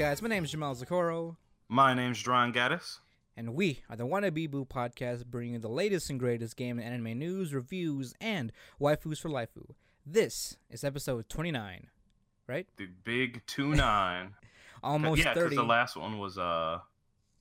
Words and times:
Guys? 0.00 0.22
My 0.22 0.30
name 0.30 0.44
is 0.44 0.50
Jamal 0.50 0.74
Zakoro, 0.74 1.36
My 1.68 1.92
name's 1.92 2.22
Dron 2.22 2.54
Gaddis. 2.54 3.00
and 3.36 3.54
we 3.54 3.82
are 3.90 3.96
the 3.96 4.06
Wannabe 4.06 4.50
Boo 4.50 4.64
podcast, 4.64 5.26
bringing 5.26 5.52
you 5.52 5.58
the 5.58 5.68
latest 5.68 6.08
and 6.08 6.18
greatest 6.18 6.56
game 6.56 6.78
and 6.78 6.88
anime 6.88 7.18
news, 7.18 7.52
reviews, 7.52 8.14
and 8.18 8.50
waifus 8.80 9.20
for 9.20 9.28
lifeu. 9.28 9.74
This 10.06 10.56
is 10.70 10.84
episode 10.84 11.28
29, 11.28 11.88
right? 12.46 12.66
The 12.78 12.88
big 13.04 13.42
two 13.46 13.74
nine. 13.74 14.32
Almost 14.82 15.18
yeah, 15.18 15.34
because 15.34 15.50
30 15.50 15.56
the 15.56 15.64
last 15.64 15.96
one 15.96 16.18
was 16.18 16.38
uh 16.38 16.78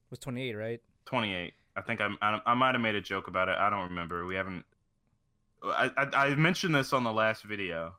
was 0.09 0.19
28, 0.19 0.53
right? 0.53 0.81
28. 1.05 1.53
I 1.77 1.81
think 1.81 2.01
I 2.01 2.09
I, 2.21 2.41
I 2.45 2.53
might 2.55 2.75
have 2.75 2.81
made 2.81 2.95
a 2.95 3.01
joke 3.01 3.29
about 3.29 3.47
it. 3.47 3.55
I 3.57 3.69
don't 3.69 3.87
remember. 3.87 4.25
We 4.25 4.35
haven't. 4.35 4.65
I, 5.63 5.91
I 5.95 6.07
I 6.13 6.35
mentioned 6.35 6.75
this 6.75 6.91
on 6.91 7.05
the 7.05 7.13
last 7.13 7.43
video 7.45 7.93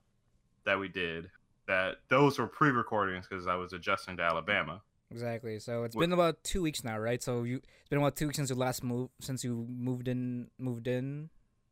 that 0.66 0.78
we 0.78 0.88
did. 0.88 1.30
That 1.70 1.98
those 2.08 2.36
were 2.36 2.48
pre-recordings 2.48 3.28
because 3.30 3.46
I 3.46 3.54
was 3.54 3.72
adjusting 3.72 4.16
to 4.16 4.24
Alabama. 4.24 4.82
Exactly. 5.12 5.60
So 5.60 5.84
it's 5.84 5.94
been 5.94 6.12
about 6.12 6.42
two 6.42 6.62
weeks 6.62 6.82
now, 6.82 6.98
right? 6.98 7.22
So 7.22 7.44
you 7.44 7.58
it's 7.58 7.88
been 7.88 8.00
about 8.00 8.16
two 8.16 8.26
weeks 8.26 8.38
since 8.38 8.50
you 8.50 8.56
last 8.56 8.82
moved, 8.82 9.12
since 9.20 9.44
you 9.44 9.68
moved 9.70 10.08
in, 10.08 10.48
moved 10.58 10.88
in, 10.88 11.30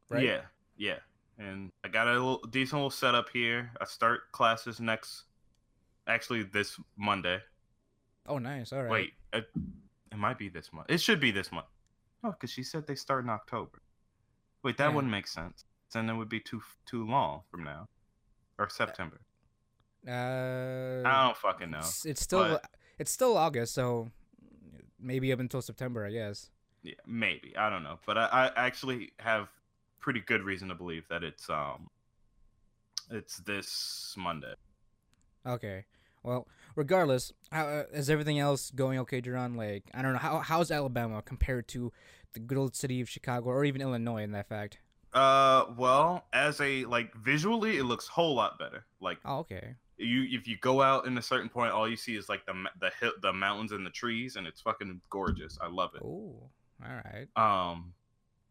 right? 0.09 0.23
Yeah, 0.23 0.43
yeah. 0.77 0.99
And 1.37 1.73
I 1.82 1.88
got 1.88 2.07
a 2.07 2.13
little, 2.13 2.38
decent 2.49 2.74
little 2.74 2.90
setup 2.90 3.29
here. 3.32 3.73
I 3.80 3.87
start 3.87 4.30
classes 4.30 4.79
next, 4.79 5.24
actually 6.07 6.45
this 6.45 6.79
Monday. 6.96 7.40
Oh, 8.27 8.38
nice. 8.38 8.73
All 8.73 8.83
right. 8.85 8.90
Wait, 8.90 9.12
it, 9.33 9.49
it 10.12 10.16
might 10.16 10.38
be 10.38 10.49
this 10.49 10.73
month. 10.73 10.87
It 10.90 11.01
should 11.01 11.18
be 11.18 11.33
this 11.33 11.51
month. 11.51 11.66
Oh, 12.23 12.29
no, 12.29 12.33
because 12.33 12.51
she 12.51 12.62
said 12.62 12.87
they 12.87 12.95
start 12.95 13.24
in 13.24 13.30
October. 13.30 13.83
Wait, 14.62 14.77
that 14.77 14.90
Yeah. 14.90 14.95
wouldn't 14.95 15.10
make 15.10 15.27
sense. 15.27 15.65
Then 15.93 16.09
it 16.09 16.15
would 16.15 16.29
be 16.29 16.38
too 16.38 16.62
too 16.87 17.05
long 17.05 17.43
from 17.51 17.65
now, 17.65 17.88
or 18.59 18.66
uh, 18.66 18.68
September. 18.68 19.21
Uh, 20.07 21.02
I 21.04 21.24
don't 21.24 21.37
fucking 21.37 21.71
know. 21.71 21.79
It's, 21.79 22.04
it's 22.07 22.23
still 22.23 22.41
but- 22.49 22.71
it's 22.99 23.10
still 23.10 23.37
August, 23.37 23.74
so 23.74 24.10
maybe 25.01 25.32
up 25.32 25.40
until 25.40 25.63
September, 25.63 26.05
I 26.05 26.10
guess. 26.10 26.51
Yeah, 26.82 26.95
maybe 27.07 27.57
I 27.57 27.71
don't 27.71 27.82
know, 27.82 27.99
but 28.07 28.16
I, 28.18 28.51
I 28.57 28.66
actually 28.66 29.13
have 29.18 29.49
pretty 30.01 30.21
good 30.21 30.43
reason 30.43 30.68
to 30.68 30.74
believe 30.74 31.05
that 31.09 31.23
it's 31.24 31.51
um, 31.51 31.90
it's 33.10 33.38
this 33.38 34.15
Monday. 34.16 34.55
Okay. 35.46 35.85
Well, 36.23 36.49
regardless, 36.74 37.33
how, 37.52 37.66
uh, 37.66 37.85
is 37.93 38.10
everything 38.10 38.38
else 38.38 38.71
going 38.71 38.99
okay, 39.01 39.21
Duran? 39.21 39.55
Like, 39.55 39.85
I 39.95 40.02
don't 40.02 40.12
know 40.12 40.18
how 40.18 40.38
how's 40.38 40.71
Alabama 40.71 41.23
compared 41.23 41.68
to 41.68 41.93
the 42.33 42.40
good 42.40 42.59
old 42.59 42.74
city 42.77 43.01
of 43.01 43.09
Chicago 43.09 43.49
or 43.49 43.65
even 43.65 43.80
Illinois, 43.80 44.23
in 44.23 44.33
that 44.33 44.49
fact. 44.49 44.79
Uh, 45.15 45.65
well, 45.77 46.27
as 46.33 46.60
a 46.60 46.85
like 46.85 47.15
visually, 47.15 47.79
it 47.79 47.85
looks 47.85 48.09
a 48.09 48.12
whole 48.12 48.35
lot 48.35 48.59
better. 48.59 48.85
Like 49.01 49.18
Oh, 49.24 49.38
okay. 49.38 49.74
You, 49.99 50.27
if 50.30 50.46
you 50.46 50.57
go 50.59 50.80
out 50.80 51.07
in 51.07 51.18
a 51.18 51.23
certain 51.23 51.49
point, 51.49 51.73
all 51.73 51.88
you 51.88 51.96
see 51.96 52.16
is 52.16 52.29
like 52.29 52.46
the 52.46 52.54
the 52.80 52.91
hill, 53.01 53.13
the 53.23 53.32
mountains 53.32 53.73
and 53.73 53.85
the 53.85 53.91
trees, 53.91 54.37
and 54.37 54.46
it's 54.46 54.60
fucking 54.60 55.01
gorgeous. 55.10 55.59
I 55.60 55.68
love 55.68 55.90
it. 55.95 56.02
Oh, 56.05 56.51
all 56.82 57.02
right. 57.05 57.27
Um, 57.37 57.93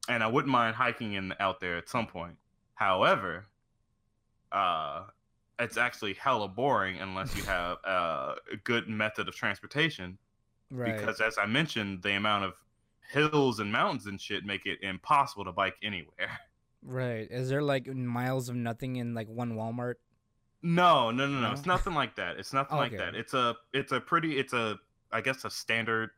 and 0.10 0.24
I 0.24 0.28
wouldn't 0.28 0.52
mind 0.52 0.76
hiking 0.76 1.14
in 1.14 1.34
out 1.40 1.60
there 1.60 1.78
at 1.78 1.90
some 1.90 2.08
point. 2.08 2.36
However, 2.76 3.48
uh, 4.52 5.04
it's 5.60 5.78
actually 5.78 6.14
hella 6.14 6.48
boring 6.48 7.00
unless 7.00 7.36
you 7.36 7.44
have 7.44 7.78
uh, 7.86 8.36
a 8.54 8.58
good 8.64 8.88
method 8.88 9.28
of 9.28 9.36
transportation. 9.36 10.18
Right. 10.70 10.98
Because 10.98 11.22
as 11.22 11.38
I 11.38 11.46
mentioned, 11.46 12.04
the 12.04 12.14
amount 12.14 12.46
of 12.46 12.54
hills 13.10 13.60
and 13.60 13.72
mountains 13.72 14.06
and 14.06 14.20
shit 14.20 14.46
make 14.46 14.66
it 14.66 14.80
impossible 14.82 15.46
to 15.46 15.52
bike 15.52 15.76
anywhere. 15.82 16.40
right. 16.84 17.28
Is 17.30 17.50
there 17.50 17.62
like 17.62 17.88
miles 17.88 18.50
of 18.50 18.56
nothing 18.56 18.98
in 18.98 19.14
like 19.14 19.28
one 19.30 19.54
Walmart? 19.54 19.96
No, 20.62 21.12
no, 21.12 21.28
no, 21.28 21.40
no. 21.40 21.52
It's 21.52 21.66
nothing 21.66 21.94
like 21.94 22.16
that. 22.16 22.38
It's 22.38 22.54
nothing 22.54 22.78
oh, 22.78 22.82
like 22.82 22.98
that. 22.98 23.16
It's 23.16 23.34
a, 23.34 23.56
it's 23.74 23.92
a 23.92 24.00
pretty, 24.00 24.40
it's 24.40 24.54
a, 24.54 24.80
I 25.12 25.22
guess 25.22 25.46
a 25.46 25.50
standard 25.50 26.10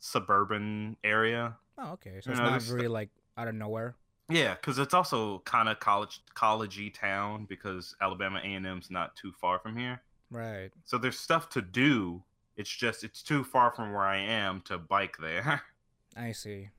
suburban 0.00 0.96
area. 1.04 1.56
Oh, 1.78 1.92
okay. 1.92 2.20
So 2.20 2.30
You 2.30 2.32
it's 2.32 2.40
know, 2.40 2.50
not 2.50 2.66
really 2.68 2.88
like 2.88 3.10
out 3.36 3.48
of 3.48 3.54
nowhere. 3.54 3.96
Yeah, 4.28 4.54
because 4.54 4.78
it's 4.78 4.94
also 4.94 5.40
kind 5.40 5.68
of 5.68 5.78
college, 5.78 6.20
collegey 6.34 6.92
town 6.92 7.46
because 7.48 7.94
Alabama 8.00 8.40
A 8.42 8.46
and 8.54 8.66
M's 8.66 8.90
not 8.90 9.14
too 9.14 9.32
far 9.32 9.58
from 9.58 9.76
here. 9.76 10.00
Right. 10.30 10.70
So 10.84 10.98
there's 10.98 11.18
stuff 11.18 11.48
to 11.50 11.62
do. 11.62 12.22
It's 12.56 12.70
just 12.70 13.04
it's 13.04 13.22
too 13.22 13.44
far 13.44 13.70
from 13.70 13.92
where 13.92 14.04
I 14.04 14.16
am 14.18 14.62
to 14.62 14.78
bike 14.78 15.16
there. 15.20 15.62
I 16.16 16.32
see. 16.32 16.70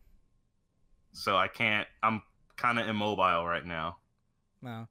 so 1.13 1.37
I 1.37 1.47
can't. 1.47 1.87
I'm 2.03 2.21
kind 2.57 2.79
of 2.79 2.87
immobile 2.87 3.45
right 3.45 3.65
now. 3.65 3.97
Well, 4.61 4.89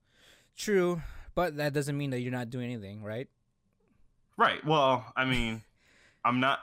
true, 0.57 1.03
but 1.37 1.57
that 1.59 1.73
doesn't 1.73 1.97
mean 1.97 2.11
that 2.11 2.21
you're 2.21 2.33
not 2.33 2.51
doing 2.51 2.65
anything, 2.73 3.05
right? 3.05 3.29
Right. 4.37 4.65
Well, 4.67 5.05
I 5.17 5.25
mean, 5.25 5.63
I'm 6.25 6.41
not. 6.41 6.59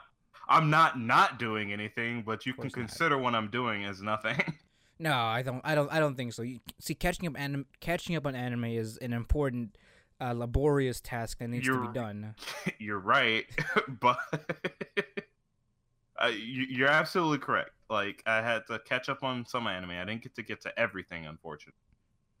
I'm 0.46 0.68
not 0.68 1.00
not 1.00 1.38
doing 1.38 1.72
anything, 1.72 2.20
but 2.20 2.44
you 2.44 2.52
can 2.52 2.64
course 2.64 2.76
not. 2.76 2.80
consider 2.88 3.16
what 3.16 3.34
I'm 3.34 3.48
doing 3.48 3.86
as 3.86 4.02
nothing. 4.02 4.36
No, 4.96 5.12
I 5.12 5.42
don't. 5.42 5.60
I 5.64 5.74
don't. 5.74 5.92
I 5.92 5.98
don't 5.98 6.14
think 6.16 6.32
so. 6.34 6.42
You, 6.42 6.60
see, 6.78 6.94
catching 6.94 7.26
up 7.26 7.34
anim- 7.36 7.66
catching 7.80 8.14
up 8.14 8.26
on 8.28 8.36
anime 8.36 8.66
is 8.66 8.96
an 8.98 9.12
important, 9.12 9.76
uh, 10.20 10.32
laborious 10.32 11.00
task 11.00 11.38
that 11.40 11.48
needs 11.48 11.66
to 11.66 11.72
You're- 11.72 11.88
be 11.88 11.92
done. 11.92 12.36
you're 12.78 13.00
right, 13.00 13.44
but 14.00 14.18
uh, 16.22 16.28
you, 16.28 16.66
you're 16.70 16.88
absolutely 16.88 17.38
correct. 17.38 17.72
Like 17.90 18.22
I 18.24 18.36
had 18.36 18.68
to 18.68 18.78
catch 18.78 19.08
up 19.08 19.24
on 19.24 19.44
some 19.46 19.66
anime. 19.66 19.90
I 19.90 20.04
didn't 20.04 20.22
get 20.22 20.36
to 20.36 20.42
get 20.44 20.60
to 20.60 20.78
everything, 20.78 21.26
unfortunately, 21.26 21.74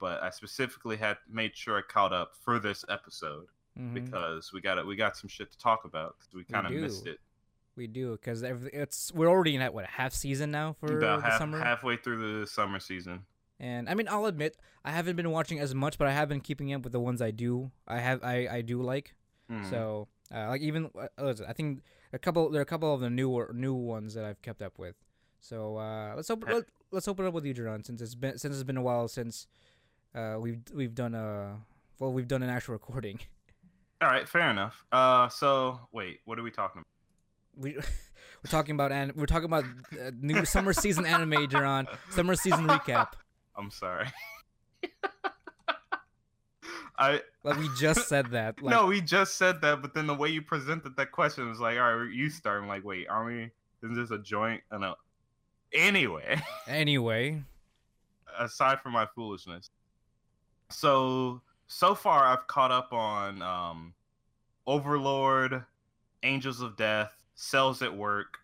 but 0.04 0.22
I 0.22 0.28
specifically 0.28 0.96
had 0.98 1.16
made 1.30 1.56
sure 1.56 1.78
I 1.78 1.82
caught 1.96 2.12
up 2.12 2.30
for 2.44 2.58
this 2.58 2.84
episode 2.90 3.46
Mhm. 3.78 3.94
because 3.94 4.52
we 4.52 4.60
got. 4.60 4.74
We 4.86 4.96
got 4.96 5.16
some 5.16 5.28
shit 5.28 5.50
to 5.52 5.58
talk 5.58 5.86
about 5.86 6.16
because 6.18 6.34
we 6.34 6.44
kind 6.44 6.66
of 6.66 6.72
missed 6.72 7.06
it 7.06 7.18
We 7.74 7.86
do 7.86 8.12
because 8.12 8.42
it's 8.42 9.12
we're 9.14 9.28
already 9.34 9.54
in 9.56 9.62
at 9.62 9.72
what 9.72 9.86
half 9.86 10.12
season 10.12 10.50
now 10.50 10.74
for 10.74 10.98
about 10.98 11.22
the 11.22 11.30
half, 11.30 11.38
summer. 11.38 11.58
halfway 11.58 11.96
through 11.96 12.18
the 12.40 12.46
summer 12.46 12.78
season. 12.80 13.24
And 13.58 13.88
I 13.88 13.94
mean, 13.94 14.08
I'll 14.08 14.26
admit 14.26 14.56
I 14.84 14.90
haven't 14.90 15.16
been 15.16 15.30
watching 15.30 15.58
as 15.58 15.74
much, 15.74 15.96
but 15.98 16.06
I 16.06 16.12
have 16.12 16.28
been 16.28 16.40
keeping 16.48 16.72
up 16.74 16.82
with 16.84 16.92
the 16.92 17.00
ones 17.00 17.20
I 17.22 17.30
do. 17.30 17.70
I 17.88 17.98
have 18.00 18.22
I 18.22 18.36
I 18.58 18.60
do 18.60 18.82
like. 18.82 19.14
Mhm. 19.50 19.70
So 19.70 20.08
uh, 20.34 20.48
like 20.48 20.60
even 20.60 20.84
uh, 20.86 21.08
what 21.16 21.24
was 21.32 21.40
it? 21.40 21.46
I 21.48 21.54
think 21.54 21.82
a 22.12 22.18
couple 22.18 22.50
there 22.50 22.60
are 22.60 22.68
a 22.70 22.72
couple 22.74 22.92
of 22.94 23.00
the 23.00 23.10
newer 23.10 23.50
new 23.54 23.74
ones 23.74 24.12
that 24.14 24.24
I've 24.26 24.42
kept 24.42 24.60
up 24.62 24.78
with. 24.78 24.96
So 25.40 25.76
uh, 25.78 26.12
let's 26.16 26.30
open 26.30 26.52
let, 26.54 26.64
let's 26.92 27.08
open 27.08 27.26
up 27.26 27.34
with 27.34 27.44
you, 27.44 27.54
Jerron, 27.54 27.84
since 27.84 28.00
it's 28.00 28.14
been 28.14 28.38
since 28.38 28.54
it's 28.54 28.64
been 28.70 28.76
a 28.76 28.82
while 28.90 29.08
since 29.08 29.46
uh, 30.14 30.36
we've 30.38 30.60
we've 30.74 30.94
done 30.94 31.14
a 31.14 31.56
well 31.98 32.12
we've 32.12 32.28
done 32.28 32.42
an 32.42 32.50
actual 32.50 32.72
recording. 32.74 33.18
All 34.00 34.08
right, 34.08 34.28
fair 34.28 34.50
enough. 34.50 34.84
Uh, 34.92 35.28
so 35.28 35.80
wait, 35.92 36.20
what 36.24 36.38
are 36.38 36.42
we 36.42 36.50
talking 36.50 36.82
about? 36.82 37.62
We 37.62 37.72
we're 38.42 38.50
talking 38.50 38.74
about 38.74 38.92
and 38.92 39.14
we're 39.16 39.26
talking 39.26 39.46
about 39.46 39.64
uh, 39.92 40.10
new 40.20 40.44
summer 40.44 40.72
season 40.72 41.06
anime, 41.06 41.46
Jerron. 41.48 41.86
Summer 42.10 42.34
season 42.34 42.66
recap. 42.66 43.12
I'm 43.56 43.70
sorry. 43.70 44.08
I 46.96 47.22
Like 47.42 47.58
we 47.58 47.68
just 47.76 48.08
said 48.08 48.30
that. 48.32 48.62
Like, 48.62 48.72
no, 48.72 48.86
we 48.86 49.00
just 49.00 49.36
said 49.36 49.60
that, 49.62 49.82
but 49.82 49.94
then 49.94 50.06
the 50.06 50.14
way 50.14 50.28
you 50.28 50.42
presented 50.42 50.96
that 50.96 51.10
question 51.10 51.48
was 51.48 51.58
like, 51.58 51.76
all 51.76 51.96
right, 51.96 52.12
you 52.12 52.30
start. 52.30 52.62
I'm 52.62 52.68
like, 52.68 52.84
wait, 52.84 53.08
are 53.08 53.24
we? 53.24 53.50
Isn't 53.82 53.94
this 53.96 54.12
a 54.12 54.18
joint? 54.18 54.62
I 54.70 54.78
know. 54.78 54.94
Anyway, 55.72 56.40
Anyway, 56.68 57.42
aside 58.38 58.80
from 58.80 58.92
my 58.92 59.06
foolishness, 59.14 59.70
so 60.70 61.40
so 61.66 61.94
far 61.94 62.24
I've 62.24 62.46
caught 62.46 62.70
up 62.70 62.92
on 62.92 63.42
um, 63.42 63.94
Overlord, 64.66 65.64
Angels 66.22 66.60
of 66.60 66.76
Death, 66.76 67.12
Cells 67.34 67.82
at 67.82 67.94
Work, 67.94 68.38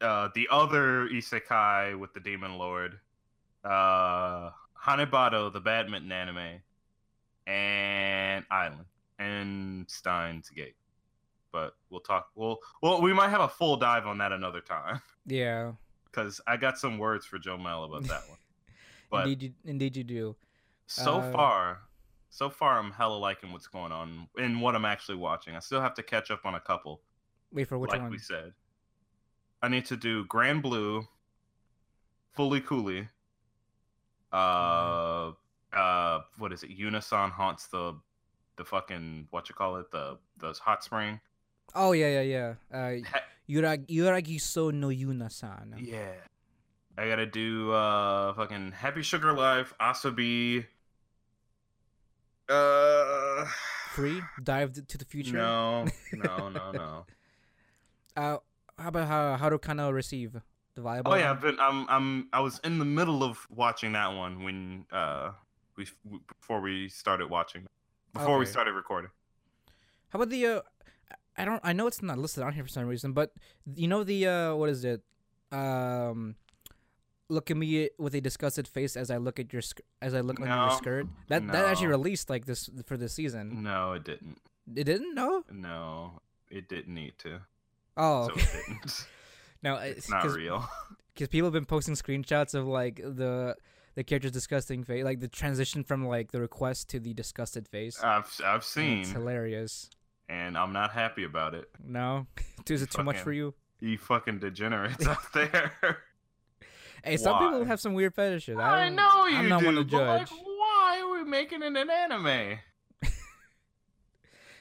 uh, 0.00 0.28
the 0.34 0.48
other 0.50 1.08
Isekai 1.08 1.98
with 1.98 2.12
the 2.14 2.20
Demon 2.20 2.58
Lord, 2.58 2.98
uh, 3.64 4.50
Hanebado, 4.84 5.52
the 5.52 5.60
badminton 5.60 6.12
anime, 6.12 6.60
and 7.46 8.44
Island 8.50 8.84
and 9.18 9.88
Steins 9.90 10.50
Gate. 10.50 10.76
But 11.50 11.74
we'll 11.90 12.00
talk. 12.00 12.28
Well, 12.34 12.58
well, 12.82 13.00
we 13.00 13.12
might 13.12 13.30
have 13.30 13.40
a 13.40 13.48
full 13.48 13.76
dive 13.76 14.06
on 14.06 14.18
that 14.18 14.32
another 14.32 14.60
time 14.60 15.00
yeah, 15.26 15.72
because 16.04 16.40
I 16.46 16.56
got 16.56 16.78
some 16.78 16.98
words 16.98 17.24
for 17.24 17.38
Joe 17.38 17.56
Mel 17.56 17.84
about 17.84 18.04
that 18.04 18.28
one. 18.28 18.38
But 19.10 19.26
indeed, 19.26 19.42
you, 19.42 19.52
indeed 19.64 19.96
you 19.96 20.04
do. 20.04 20.36
So 20.90 21.20
Uh, 21.20 21.32
far, 21.32 21.82
so 22.30 22.48
far, 22.50 22.78
I'm 22.78 22.90
hella 22.92 23.16
liking 23.18 23.52
what's 23.52 23.66
going 23.68 23.92
on 23.92 24.26
and 24.38 24.60
what 24.62 24.74
I'm 24.74 24.84
actually 24.86 25.16
watching. 25.18 25.54
I 25.54 25.60
still 25.60 25.80
have 25.80 25.94
to 25.94 26.02
catch 26.02 26.30
up 26.30 26.44
on 26.46 26.54
a 26.54 26.60
couple, 26.60 27.02
Wait 27.52 27.68
for 27.68 27.78
which 27.78 27.90
like 27.92 28.00
one? 28.00 28.10
we 28.10 28.18
said. 28.18 28.54
I 29.62 29.68
need 29.68 29.84
to 29.86 29.96
do 29.96 30.24
Grand 30.24 30.62
Blue, 30.62 31.06
Fooly 32.36 32.64
Cooly, 32.64 33.08
uh, 34.32 35.32
uh, 35.72 36.20
what 36.38 36.52
is 36.52 36.62
it? 36.62 36.70
Unison 36.70 37.30
haunts 37.30 37.66
the, 37.66 37.94
the 38.56 38.64
fucking 38.64 39.28
what 39.30 39.48
you 39.48 39.54
call 39.54 39.76
it, 39.76 39.90
the 39.90 40.18
the 40.38 40.52
hot 40.52 40.82
spring. 40.84 41.20
Oh 41.74 41.92
yeah, 41.92 42.20
yeah, 42.22 42.22
yeah. 42.22 42.54
Uh, 42.72 42.94
Yuragi, 43.48 43.86
Yuragi-sou 43.88 44.72
no 44.72 44.88
Yuuna-san. 44.88 45.74
Yeah. 45.78 46.12
I 46.96 47.08
gotta 47.08 47.26
do 47.26 47.70
uh 47.72 48.32
fucking 48.34 48.72
Happy 48.72 49.02
Sugar 49.02 49.32
Life, 49.32 49.72
Asabi, 49.80 50.66
Uh, 52.48 53.44
Free? 53.90 54.22
Dive 54.42 54.72
to 54.86 54.98
the 54.98 55.04
future? 55.04 55.36
no, 55.36 55.84
no, 56.12 56.48
no, 56.48 56.72
no. 56.72 57.06
Uh, 58.16 58.36
how 58.76 58.88
about 58.88 59.06
how 59.06 59.36
how 59.36 59.48
to 59.48 59.58
kind 59.60 59.80
of 59.80 59.94
receive 59.94 60.32
the 60.74 60.80
viable? 60.80 61.12
Oh 61.12 61.14
yeah, 61.14 61.30
I've 61.30 61.40
been. 61.40 61.56
I'm. 61.60 61.86
I'm. 61.88 62.28
I 62.32 62.40
was 62.40 62.58
in 62.64 62.80
the 62.80 62.84
middle 62.84 63.22
of 63.22 63.46
watching 63.48 63.92
that 63.92 64.08
one 64.08 64.42
when 64.42 64.86
uh 64.90 65.30
we 65.76 65.86
before 66.26 66.60
we 66.60 66.88
started 66.88 67.30
watching, 67.30 67.66
before 68.12 68.38
we 68.38 68.44
started 68.46 68.72
recording. 68.72 69.10
How 70.08 70.18
about 70.18 70.30
the 70.30 70.46
uh 70.46 70.60
I 71.36 71.44
don't 71.44 71.60
I 71.62 71.72
know 71.72 71.86
it's 71.86 72.02
not 72.02 72.18
listed 72.18 72.42
on 72.42 72.54
here 72.54 72.64
for 72.64 72.68
some 72.70 72.86
reason, 72.86 73.12
but 73.12 73.30
you 73.76 73.86
know 73.86 74.02
the 74.02 74.26
uh 74.26 74.54
what 74.56 74.68
is 74.68 74.84
it? 74.84 75.02
Um 75.52 76.34
look 77.28 77.50
at 77.50 77.56
me 77.56 77.90
with 77.98 78.14
a 78.14 78.20
disgusted 78.20 78.66
face 78.66 78.96
as 78.96 79.10
I 79.10 79.16
look 79.18 79.38
at 79.38 79.52
your 79.52 79.62
sk- 79.62 79.80
as 80.00 80.14
I 80.14 80.20
look 80.20 80.40
under 80.40 80.54
your 80.54 80.70
skirt. 80.72 81.06
That 81.28 81.46
that 81.48 81.64
actually 81.66 81.88
released 81.88 82.30
like 82.30 82.46
this 82.46 82.68
for 82.86 82.96
this 82.96 83.12
season. 83.12 83.62
No, 83.62 83.92
it 83.92 84.04
didn't. 84.04 84.38
It 84.74 84.84
didn't? 84.84 85.14
No? 85.14 85.44
No, 85.50 86.20
it 86.50 86.68
didn't 86.68 86.94
need 86.94 87.14
to. 87.18 87.40
Oh, 87.96 88.26
So 88.28 88.32
okay. 88.32 88.42
it 88.42 88.66
didn't. 88.68 89.06
no, 89.62 89.74
It's 89.76 90.08
not 90.10 90.24
real. 90.30 90.68
Cuz 91.16 91.28
people 91.28 91.46
have 91.46 91.52
been 91.52 91.66
posting 91.66 91.94
screenshots 91.94 92.54
of 92.54 92.66
like 92.66 92.96
the 92.96 93.56
the 93.94 94.04
character's 94.04 94.30
disgusting 94.30 94.84
face, 94.84 95.02
like 95.04 95.18
the 95.20 95.26
transition 95.28 95.82
from 95.82 96.06
like 96.06 96.30
the 96.30 96.40
request 96.40 96.88
to 96.90 97.00
the 97.00 97.12
disgusted 97.14 97.66
face. 97.66 98.00
I've 98.02 98.30
I've 98.44 98.62
seen, 98.64 99.00
It's 99.00 99.10
hilarious. 99.10 99.90
and 100.28 100.56
I'm 100.56 100.72
not 100.72 100.92
happy 100.92 101.24
about 101.24 101.54
it. 101.54 101.68
No? 101.84 102.26
Is 102.70 102.82
it 102.82 102.90
too 102.90 103.02
much 103.02 103.18
for 103.18 103.32
you? 103.32 103.54
You 103.80 103.98
fucking 103.98 104.38
degenerates 104.40 105.06
out 105.06 105.32
there. 105.34 105.72
Hey, 107.04 107.16
some 107.16 107.38
people 107.38 107.64
have 107.64 107.80
some 107.80 107.94
weird 107.94 108.14
fetishes. 108.14 108.58
I 108.58 108.84
don't- 108.86 108.96
know 108.96 109.26
you 109.26 109.36
I'm 109.36 109.48
not 109.48 109.60
do, 109.60 109.66
one 109.66 109.74
to 109.76 109.84
but 109.84 110.06
like, 110.06 110.28
judge. 110.28 110.38
why 110.44 111.00
are 111.02 111.12
we 111.24 111.24
making 111.30 111.62
it 111.62 111.76
an 111.76 111.88
anime? 111.90 112.58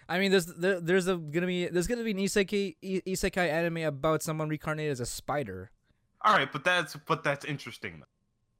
I 0.09 0.19
mean, 0.19 0.31
there's 0.31 0.45
there, 0.45 0.79
there's 0.79 1.07
a 1.07 1.17
gonna 1.17 1.47
be 1.47 1.67
there's 1.67 1.87
gonna 1.87 2.03
be 2.03 2.11
an 2.11 2.17
isekai 2.17 2.75
i- 2.83 3.01
isekai 3.05 3.49
anime 3.49 3.77
about 3.77 4.23
someone 4.23 4.47
reincarnated 4.47 4.91
as 4.91 4.99
a 5.01 5.05
spider. 5.05 5.71
All 6.21 6.33
right, 6.33 6.51
but 6.51 6.63
that's 6.63 6.95
but 6.95 7.23
that's 7.23 7.43
interesting. 7.43 8.03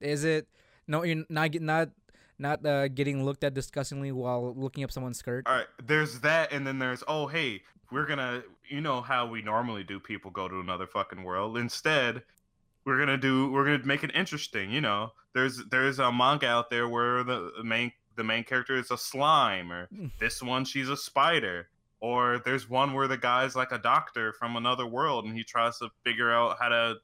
Is 0.02 0.24
it? 0.26 0.48
No, 0.88 1.04
you're 1.04 1.24
not 1.30 1.54
not 1.62 1.90
not 2.38 2.66
uh, 2.66 2.88
getting 2.90 3.24
looked 3.24 3.44
at 3.44 3.54
disgustingly 3.54 4.12
while 4.12 4.54
looking 4.56 4.84
up 4.84 4.92
someone's 4.92 5.18
skirt. 5.20 5.48
All 5.48 5.56
right, 5.56 5.68
there's 5.86 6.20
that, 6.20 6.52
and 6.52 6.68
then 6.68 6.80
there's 6.80 7.04
oh 7.08 7.28
hey, 7.28 7.62
we're 7.92 8.06
gonna 8.06 8.44
you 8.68 8.82
know 8.82 9.00
how 9.02 9.26
we 9.28 9.42
normally 9.42 9.84
do 9.86 10.00
people 10.02 10.32
go 10.32 10.50
to 10.50 10.60
another 10.60 10.86
fucking 10.86 11.24
world. 11.24 11.58
Instead, 11.58 12.24
we're 12.88 12.98
gonna 12.98 13.18
do 13.18 13.51
we're 13.51 13.66
gonna 13.66 13.86
make 13.86 14.04
it 14.04 14.12
interesting. 14.16 14.72
You 14.72 14.81
know, 14.81 15.12
there's 15.34 15.62
there's 15.69 16.00
a 16.00 16.10
manga 16.12 16.48
out 16.48 16.69
there 16.72 16.88
where 16.88 17.24
the 17.24 17.51
main 17.63 17.92
the 18.16 18.24
main 18.24 18.44
character 18.45 18.75
is 18.78 18.89
a 18.89 18.98
slime, 18.98 19.72
or 19.72 19.88
Mm. 19.94 20.12
this 20.19 20.42
one 20.42 20.66
she's 20.66 20.89
a 20.89 20.98
spider. 20.98 21.69
Or 22.00 22.39
there's 22.45 22.69
one 22.69 22.94
where 22.94 23.07
the 23.07 23.18
guy's 23.18 23.56
like 23.56 23.72
a 23.72 23.78
doctor 23.80 24.31
from 24.34 24.56
another 24.56 24.86
world 24.86 25.25
and 25.25 25.36
he 25.36 25.44
tries 25.44 25.80
to 25.80 25.89
figure 26.04 26.31
out 26.31 26.57
how 26.60 26.69
to 26.69 26.95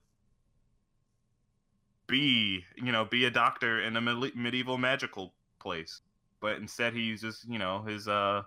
be, 2.07 2.63
you 2.77 2.91
know, 2.91 3.03
be 3.03 3.25
a 3.25 3.31
doctor 3.31 3.81
in 3.81 3.97
a 3.97 4.01
medieval 4.01 4.77
magical 4.77 5.33
place. 5.59 6.01
But 6.39 6.57
instead 6.57 6.93
he 6.93 7.01
uses, 7.01 7.43
you 7.49 7.57
know, 7.57 7.81
his 7.83 8.07
uh 8.07 8.43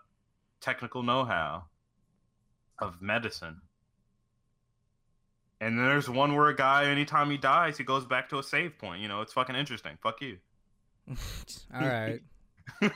technical 0.60 1.02
know-how 1.02 1.64
of 2.78 3.02
medicine. 3.02 3.60
And 5.60 5.78
then 5.78 5.86
there's 5.86 6.08
one 6.10 6.34
where 6.36 6.48
a 6.48 6.56
guy 6.56 6.84
anytime 6.84 7.30
he 7.30 7.38
dies, 7.38 7.78
he 7.78 7.84
goes 7.84 8.04
back 8.04 8.28
to 8.28 8.38
a 8.38 8.42
save 8.42 8.78
point. 8.78 9.00
You 9.00 9.08
know, 9.08 9.22
it's 9.22 9.32
fucking 9.32 9.56
interesting. 9.56 9.96
Fuck 10.02 10.20
you. 10.20 10.38
All 11.74 11.80
right. 11.80 12.20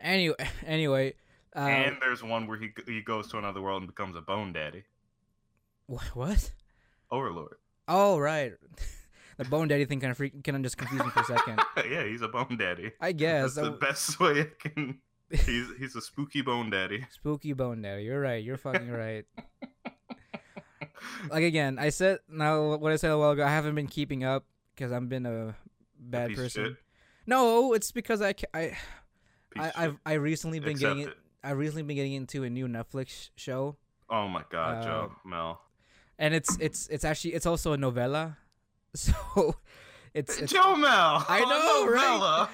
Anyway, 0.00 0.34
anyway, 0.66 1.14
uh, 1.54 1.60
and 1.60 1.96
there's 2.00 2.24
one 2.24 2.48
where 2.48 2.58
he 2.58 2.70
he 2.88 3.00
goes 3.02 3.28
to 3.28 3.38
another 3.38 3.60
world 3.62 3.82
and 3.82 3.86
becomes 3.88 4.16
a 4.16 4.20
bone 4.20 4.52
daddy. 4.52 4.82
wh- 5.86 6.16
what? 6.16 6.50
Overlord. 7.10 7.58
Oh, 7.86 8.18
right. 8.18 8.52
the 9.36 9.44
bone 9.44 9.68
daddy 9.68 9.84
thing 9.84 10.00
kind 10.00 10.10
of 10.10 10.16
freak, 10.16 10.42
kind 10.42 10.56
of 10.56 10.62
just 10.64 10.76
confused 10.76 11.04
me 11.04 11.10
for 11.12 11.20
a 11.20 11.24
second. 11.24 11.60
yeah, 11.88 12.04
he's 12.04 12.22
a 12.22 12.26
bone 12.26 12.56
daddy. 12.58 12.90
I 13.00 13.12
guess 13.12 13.54
That's 13.54 13.68
the 13.68 13.72
best 13.72 14.18
way 14.18 14.40
I 14.40 14.68
can. 14.68 14.98
He's 15.30 15.66
he's 15.78 15.94
a 15.94 16.00
spooky 16.00 16.42
bone 16.42 16.68
daddy. 16.70 17.06
spooky 17.12 17.52
bone 17.52 17.82
daddy. 17.82 18.02
You're 18.02 18.20
right. 18.20 18.42
You're 18.42 18.56
fucking 18.58 18.90
right. 18.90 19.24
Like 21.30 21.44
again, 21.44 21.78
I 21.78 21.88
said 21.90 22.18
now 22.28 22.76
what 22.76 22.92
I 22.92 22.96
said 22.96 23.10
a 23.10 23.18
while 23.18 23.30
ago. 23.32 23.44
I 23.44 23.50
haven't 23.50 23.74
been 23.74 23.86
keeping 23.88 24.24
up 24.24 24.44
because 24.74 24.92
I've 24.92 25.08
been 25.08 25.26
a 25.26 25.54
bad 25.98 26.30
of 26.30 26.36
person. 26.36 26.76
No, 27.26 27.72
it's 27.74 27.92
because 27.92 28.20
I 28.22 28.34
I 28.54 28.76
I, 29.56 29.72
I've. 29.76 29.96
I 30.06 30.12
recently 30.14 30.58
been 30.60 30.72
Accept 30.72 30.96
getting 30.96 31.08
it. 31.08 31.14
I 31.44 31.50
recently 31.50 31.82
been 31.82 31.96
getting 31.96 32.14
into 32.14 32.44
a 32.44 32.50
new 32.50 32.66
Netflix 32.68 33.30
show, 33.36 33.76
Oh 34.08 34.28
my 34.28 34.44
god, 34.50 34.82
Joe 34.84 35.12
Um, 35.24 35.30
Mel. 35.30 35.60
and 36.18 36.34
it's 36.34 36.56
it's 36.58 36.86
it's 36.88 37.04
actually 37.04 37.34
it's 37.34 37.46
also 37.46 37.72
a 37.72 37.76
novella, 37.76 38.38
so 38.94 39.56
it's 40.14 40.38
it's, 40.38 40.52
Joe 40.52 40.76
Mel. 40.76 41.24
I 41.28 41.40
know, 41.40 41.90
right? 41.90 42.48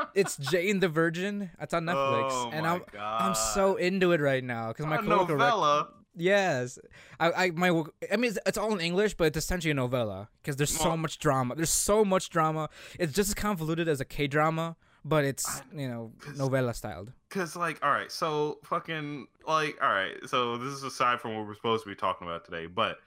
it's 0.14 0.36
Jane 0.36 0.80
the 0.80 0.88
Virgin. 0.88 1.50
It's 1.60 1.74
on 1.74 1.84
Netflix, 1.84 2.30
Oh 2.32 2.50
and 2.52 2.62
my 2.62 2.74
I'm 2.74 2.82
god. 2.92 3.22
I'm 3.22 3.34
so 3.34 3.76
into 3.76 4.12
it 4.12 4.20
right 4.20 4.42
now 4.44 4.68
because 4.68 4.86
my 4.86 4.96
a 4.96 4.98
coworker 5.02 5.36
rec- 5.36 5.38
novella. 5.38 5.88
Yes, 6.14 6.78
I, 7.18 7.32
I 7.32 7.50
my 7.50 7.68
I 8.10 8.16
mean 8.16 8.30
it's, 8.30 8.38
it's 8.46 8.58
all 8.58 8.72
in 8.74 8.80
English, 8.80 9.14
but 9.14 9.24
it's 9.28 9.38
essentially 9.38 9.70
a 9.70 9.74
novella 9.74 10.28
because 10.42 10.56
there's 10.56 10.76
so 10.76 10.96
much 10.96 11.18
drama. 11.18 11.54
There's 11.54 11.70
so 11.70 12.04
much 12.04 12.28
drama. 12.28 12.68
It's 12.98 13.12
just 13.12 13.30
as 13.30 13.34
convoluted 13.34 13.88
as 13.88 14.00
a 14.00 14.04
K 14.04 14.26
drama, 14.26 14.76
but 15.04 15.24
it's 15.24 15.62
you 15.74 15.88
know 15.88 16.12
novella 16.36 16.74
styled. 16.74 17.12
Cause 17.30 17.56
like, 17.56 17.82
all 17.82 17.90
right, 17.90 18.12
so 18.12 18.58
fucking 18.64 19.26
like, 19.46 19.78
all 19.82 19.92
right, 19.92 20.16
so 20.26 20.58
this 20.58 20.74
is 20.74 20.82
aside 20.82 21.20
from 21.20 21.34
what 21.34 21.46
we're 21.46 21.54
supposed 21.54 21.84
to 21.84 21.88
be 21.88 21.96
talking 21.96 22.26
about 22.26 22.44
today, 22.44 22.66
but 22.66 22.98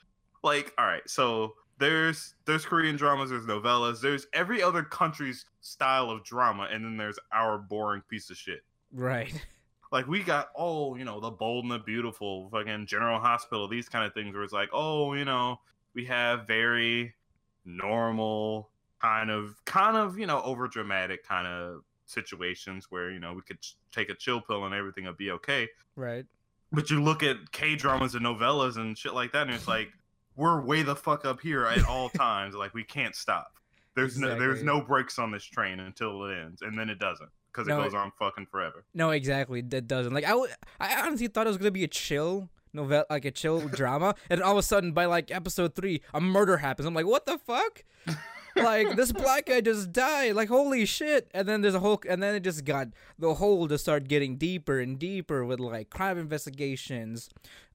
like, 0.44 0.74
all 0.78 0.86
right, 0.86 1.08
so 1.08 1.54
there's 1.78 2.36
there's 2.46 2.66
Korean 2.66 2.96
dramas, 2.96 3.30
there's 3.30 3.46
novellas, 3.46 4.02
there's 4.02 4.26
every 4.34 4.64
other 4.64 4.84
country's 4.84 5.46
style 5.62 6.10
of 6.10 6.24
drama, 6.24 6.68
and 6.72 6.84
then 6.84 6.98
there's 6.98 7.20
our 7.32 7.58
boring 7.58 8.02
piece 8.10 8.30
of 8.30 8.38
shit. 8.38 8.62
Right. 8.92 9.34
Like 9.96 10.08
we 10.10 10.24
got 10.24 10.50
oh, 10.58 10.98
you 10.98 11.06
know, 11.06 11.22
the 11.22 11.32
bold 11.32 11.64
and 11.64 11.72
the 11.72 11.80
beautiful, 11.80 12.50
fucking 12.50 12.86
General 12.86 13.18
Hospital, 13.18 13.66
these 13.70 13.88
kind 13.88 14.06
of 14.06 14.14
things 14.14 14.36
where 14.36 14.44
it's 14.44 14.52
like, 14.52 14.68
oh, 14.74 15.14
you 15.14 15.24
know, 15.24 15.62
we 15.94 16.04
have 16.04 16.46
very 16.46 17.16
normal 17.64 18.72
kind 19.02 19.32
of 19.32 19.56
kind 19.64 19.96
of, 19.96 20.20
you 20.20 20.26
know, 20.26 20.42
over 20.42 20.68
dramatic 20.68 21.26
kind 21.26 21.48
of 21.48 21.84
situations 22.08 22.88
where, 22.90 23.10
you 23.10 23.20
know, 23.20 23.36
we 23.36 23.42
could 23.44 23.62
ch- 23.62 23.78
take 23.94 24.10
a 24.10 24.16
chill 24.16 24.42
pill 24.42 24.66
and 24.66 24.76
everything 24.76 25.06
would 25.06 25.16
be 25.16 25.32
okay. 25.32 25.70
Right. 25.96 26.26
But 26.74 26.90
you 26.90 27.02
look 27.02 27.24
at 27.24 27.54
K 27.54 27.78
dramas 27.78 28.16
and 28.16 28.26
novellas 28.26 28.76
and 28.76 28.98
shit 28.98 29.14
like 29.14 29.32
that, 29.32 29.48
and 29.48 29.56
it's 29.56 29.70
like 29.70 29.94
we're 30.36 30.60
way 30.60 30.84
the 30.84 30.98
fuck 30.98 31.24
up 31.24 31.40
here 31.40 31.68
at 31.68 31.86
all 31.86 32.10
times. 32.18 32.54
Like 32.54 32.74
we 32.74 32.84
can't 32.84 33.16
stop. 33.16 33.54
There's 33.96 34.18
no 34.18 34.38
there's 34.38 34.62
no 34.62 34.82
brakes 34.82 35.18
on 35.20 35.32
this 35.32 35.46
train 35.46 35.80
until 35.80 36.26
it 36.26 36.38
ends, 36.38 36.64
and 36.64 36.78
then 36.78 36.90
it 36.90 37.00
doesn't 37.00 37.30
because 37.56 37.68
No, 37.68 37.80
it 37.80 37.84
goes 37.86 37.94
on 37.94 38.12
fucking 38.20 38.48
forever. 38.52 38.84
No, 38.94 39.12
exactly. 39.12 39.62
That 39.62 39.88
doesn't 39.88 40.14
like 40.14 40.26
I. 40.26 40.30
w- 40.30 40.52
I 40.80 41.02
honestly 41.06 41.28
thought 41.28 41.48
it 41.48 41.50
was 41.50 41.58
gonna 41.58 41.72
be 41.72 41.84
a 41.84 41.88
chill 41.88 42.50
novel, 42.74 43.06
like 43.10 43.26
a 43.26 43.32
chill 43.32 43.68
drama, 43.70 44.16
and 44.30 44.42
all 44.42 44.54
of 44.54 44.58
a 44.58 44.64
sudden 44.64 44.92
by 44.92 45.06
like 45.06 45.32
episode 45.32 45.76
three, 45.76 46.02
a 46.14 46.20
murder 46.22 46.58
happens. 46.58 46.86
I'm 46.86 46.94
like, 46.94 47.06
what 47.06 47.26
the 47.26 47.38
fuck? 47.38 47.84
like 48.56 48.96
this 48.96 49.12
black 49.12 49.46
guy 49.48 49.62
just 49.62 49.92
died. 49.92 50.36
Like 50.36 50.50
holy 50.50 50.86
shit! 50.86 51.30
And 51.34 51.48
then 51.48 51.62
there's 51.62 51.76
a 51.76 51.80
whole, 51.80 52.02
and 52.08 52.22
then 52.22 52.36
it 52.36 52.42
just 52.42 52.66
got 52.66 52.90
the 53.18 53.36
hole 53.36 53.68
to 53.68 53.78
start 53.78 54.08
getting 54.08 54.38
deeper 54.38 54.80
and 54.80 55.00
deeper 55.00 55.46
with 55.46 55.60
like 55.60 55.90
crime 55.90 56.18
investigations. 56.18 57.30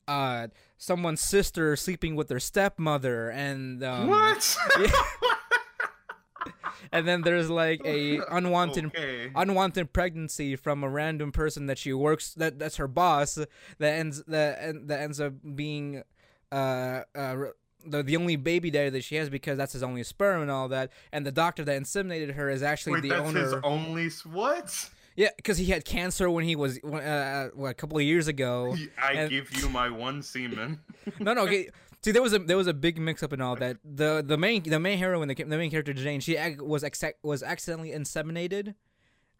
Uh, 0.08 0.48
someone's 0.76 1.20
sister 1.20 1.76
sleeping 1.76 2.16
with 2.16 2.28
their 2.28 2.40
stepmother, 2.40 3.30
and 3.30 3.82
um, 3.84 4.08
what? 4.08 4.56
and 6.92 7.06
then 7.06 7.22
there's 7.22 7.50
like 7.50 7.80
a 7.84 8.20
unwanted 8.30 8.86
okay. 8.86 9.30
unwanted 9.34 9.92
pregnancy 9.92 10.56
from 10.56 10.82
a 10.84 10.88
random 10.88 11.32
person 11.32 11.66
that 11.66 11.78
she 11.78 11.92
works 11.92 12.34
that 12.34 12.58
that's 12.58 12.76
her 12.76 12.88
boss 12.88 13.34
that 13.78 13.94
ends 13.94 14.22
that 14.26 14.86
that 14.88 15.00
ends 15.00 15.20
up 15.20 15.32
being 15.54 16.02
uh 16.52 17.02
uh 17.14 17.36
the, 17.86 18.02
the 18.02 18.16
only 18.16 18.36
baby 18.36 18.70
daddy 18.70 18.90
that 18.90 19.04
she 19.04 19.16
has 19.16 19.30
because 19.30 19.56
that's 19.56 19.72
his 19.72 19.82
only 19.82 20.02
sperm 20.02 20.42
and 20.42 20.50
all 20.50 20.68
that 20.68 20.90
and 21.12 21.24
the 21.24 21.32
doctor 21.32 21.64
that 21.64 21.80
inseminated 21.80 22.34
her 22.34 22.50
is 22.50 22.62
actually 22.62 22.94
Wait, 22.94 23.02
the 23.02 23.08
that's 23.10 23.28
owner 23.28 23.40
his 23.40 23.54
only 23.64 24.08
what? 24.30 24.90
yeah 25.16 25.28
because 25.36 25.56
he 25.58 25.66
had 25.66 25.84
cancer 25.84 26.30
when 26.30 26.44
he 26.44 26.56
was 26.56 26.78
uh, 26.84 27.48
what, 27.54 27.70
a 27.70 27.74
couple 27.74 27.96
of 27.96 28.02
years 28.04 28.28
ago 28.28 28.76
I 29.02 29.12
and- 29.12 29.30
give 29.30 29.50
you 29.56 29.68
my 29.70 29.88
one 29.88 30.22
semen. 30.22 30.80
no 31.20 31.32
no 31.32 31.44
okay 31.44 31.70
see 32.02 32.12
there 32.12 32.22
was 32.22 32.32
a 32.32 32.38
there 32.38 32.56
was 32.56 32.66
a 32.66 32.74
big 32.74 32.98
mix 32.98 33.22
up 33.22 33.32
in 33.32 33.40
all 33.40 33.56
that 33.56 33.76
the 33.84 34.22
the 34.26 34.36
main 34.38 34.62
the 34.62 34.80
main 34.80 34.98
heroine 34.98 35.28
the, 35.28 35.34
the 35.34 35.56
main 35.58 35.70
character 35.70 35.92
Jane 35.92 36.20
she 36.20 36.36
ac- 36.36 36.60
was 36.60 36.82
acc- 36.84 37.18
was 37.22 37.42
accidentally 37.42 37.90
inseminated 37.90 38.74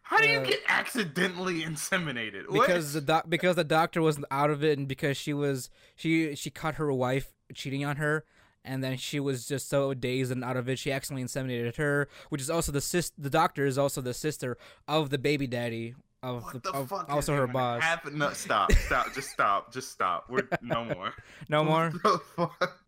How 0.03 0.17
do 0.17 0.27
you 0.27 0.39
Uh, 0.39 0.43
get 0.45 0.59
accidentally 0.67 1.61
inseminated? 1.63 2.49
What? 2.49 2.67
because 2.67 2.93
the 2.93 3.01
doc 3.01 3.25
because 3.29 3.55
the 3.55 3.63
doctor 3.63 4.01
was 4.01 4.19
out 4.31 4.49
of 4.49 4.63
it 4.63 4.77
and 4.77 4.87
because 4.87 5.15
she 5.17 5.33
was 5.33 5.69
she 5.95 6.35
she 6.35 6.49
caught 6.49 6.75
her 6.75 6.91
wife 6.93 7.33
cheating 7.53 7.85
on 7.85 7.95
her 7.97 8.25
and 8.63 8.83
then 8.83 8.95
she 8.97 9.19
was 9.19 9.47
just 9.47 9.67
so 9.69 9.93
dazed 9.93 10.31
and 10.31 10.43
out 10.43 10.55
of 10.57 10.69
it 10.69 10.77
she 10.77 10.91
accidentally 10.91 11.25
inseminated 11.25 11.75
her 11.77 12.07
which 12.29 12.41
is 12.41 12.49
also 12.49 12.71
the 12.71 12.81
sis 12.81 13.11
the 13.17 13.29
doctor 13.29 13.65
is 13.65 13.77
also 13.77 14.01
the 14.01 14.13
sister 14.13 14.57
of 14.87 15.09
the 15.09 15.17
baby 15.17 15.47
daddy 15.47 15.95
of 16.23 16.43
What 16.43 16.53
the, 16.53 16.59
the 16.59 16.71
of 16.77 16.89
fuck? 16.89 17.09
also 17.09 17.35
her 17.35 17.47
boss. 17.47 17.81
happen- 17.81 18.17
No, 18.17 18.31
stop, 18.33 18.71
stop, 18.73 19.13
just 19.13 19.29
stop, 19.31 19.73
just 19.73 19.91
stop. 19.91 20.25
We're 20.29 20.47
no 20.61 20.85
more. 20.95 21.13
No 21.49 21.63
more. 21.63 21.91
What 22.01 22.03
the 22.03 22.19
fuck? 22.35 22.79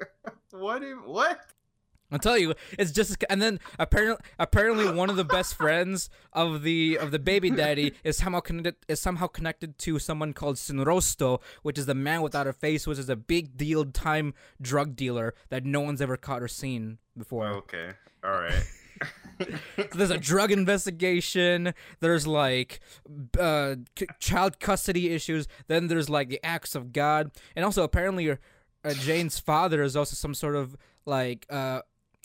what? 0.52 0.82
Even, 0.82 0.98
what? 1.04 1.40
I'll 2.12 2.18
tell 2.18 2.36
you, 2.36 2.54
it's 2.76 2.90
just 2.90 3.22
and 3.30 3.40
then 3.40 3.60
apparently 3.78 4.16
apparently 4.36 4.90
one 4.90 5.10
of 5.10 5.16
the 5.16 5.24
best 5.24 5.54
friends 5.54 6.10
of 6.32 6.62
the 6.64 6.98
of 6.98 7.12
the 7.12 7.20
baby 7.20 7.50
daddy 7.50 7.92
is 8.02 8.16
somehow 8.16 8.40
connected 8.40 8.74
is 8.88 8.98
somehow 8.98 9.28
connected 9.28 9.78
to 9.78 10.00
someone 10.00 10.32
called 10.32 10.58
Sin 10.58 10.78
Rostro, 10.78 11.40
which 11.62 11.78
is 11.78 11.86
the 11.86 11.94
man 11.94 12.22
without 12.22 12.48
a 12.48 12.52
face, 12.52 12.84
which 12.84 12.98
is 12.98 13.08
a 13.08 13.14
big 13.14 13.56
deal 13.56 13.84
time 13.84 14.34
drug 14.60 14.96
dealer 14.96 15.34
that 15.50 15.64
no 15.64 15.82
one's 15.82 16.00
ever 16.02 16.16
caught 16.16 16.42
or 16.42 16.48
seen 16.48 16.98
before. 17.16 17.46
Okay. 17.46 17.90
All 18.24 18.32
right. 18.40 18.64
So 19.76 19.84
there's 19.94 20.10
a 20.10 20.18
drug 20.18 20.52
investigation. 20.52 21.72
There's 22.00 22.26
like 22.26 22.80
uh, 23.38 23.76
c- 23.98 24.06
child 24.18 24.60
custody 24.60 25.10
issues. 25.10 25.48
Then 25.66 25.86
there's 25.86 26.10
like 26.10 26.28
the 26.28 26.40
acts 26.44 26.74
of 26.74 26.92
God, 26.92 27.30
and 27.56 27.64
also 27.64 27.82
apparently 27.82 28.30
uh, 28.30 28.36
Jane's 28.94 29.38
father 29.38 29.82
is 29.82 29.96
also 29.96 30.14
some 30.14 30.34
sort 30.34 30.56
of 30.56 30.76
like 31.06 31.46
uh, 31.48 31.80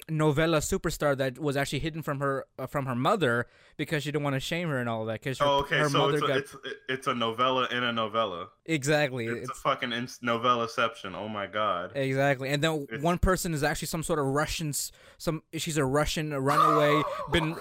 novella 0.08 0.58
superstar 0.60 1.18
that 1.18 1.40
was 1.40 1.58
actually 1.58 1.80
hidden 1.80 2.02
from 2.04 2.20
her 2.20 2.46
uh, 2.60 2.68
from 2.68 2.86
her 2.86 2.94
mother 2.96 3.48
because 3.78 4.04
she 4.04 4.12
didn't 4.12 4.24
want 4.24 4.36
to 4.36 4.40
shame 4.40 4.70
her 4.70 4.78
and 4.80 4.88
all 4.88 5.04
that. 5.06 5.20
Because 5.20 5.40
her, 5.40 5.46
oh, 5.46 5.58
okay. 5.62 5.80
her 5.80 5.90
So 5.90 5.98
mother 5.98 6.14
it's 6.16 6.24
a, 6.24 6.28
got 6.28 6.38
it's 6.38 6.56
it's 6.88 7.08
a 7.08 7.16
novella 7.16 7.68
in 7.72 7.84
a 7.84 7.92
novella. 7.92 8.50
exactly. 8.66 9.26
It's, 9.26 9.50
It's, 9.50 9.58
a 9.60 9.62
fucking 9.62 9.92
ins- 9.94 10.20
novellaception. 10.24 11.16
Oh 11.16 11.28
my 11.28 11.48
god. 11.48 11.92
Exactly, 11.96 12.50
and 12.50 12.64
then 12.64 12.84
It's- 12.84 13.02
one 13.02 13.18
person 13.18 13.54
is 13.54 13.64
actually 13.64 13.88
some 13.88 14.04
sort 14.04 14.20
of 14.20 14.26
Russian. 14.26 14.74
Some 15.18 15.42
she's 15.54 15.78
a 15.78 15.86
Russian 15.86 16.34
runaway. 16.34 17.02
been, 17.32 17.56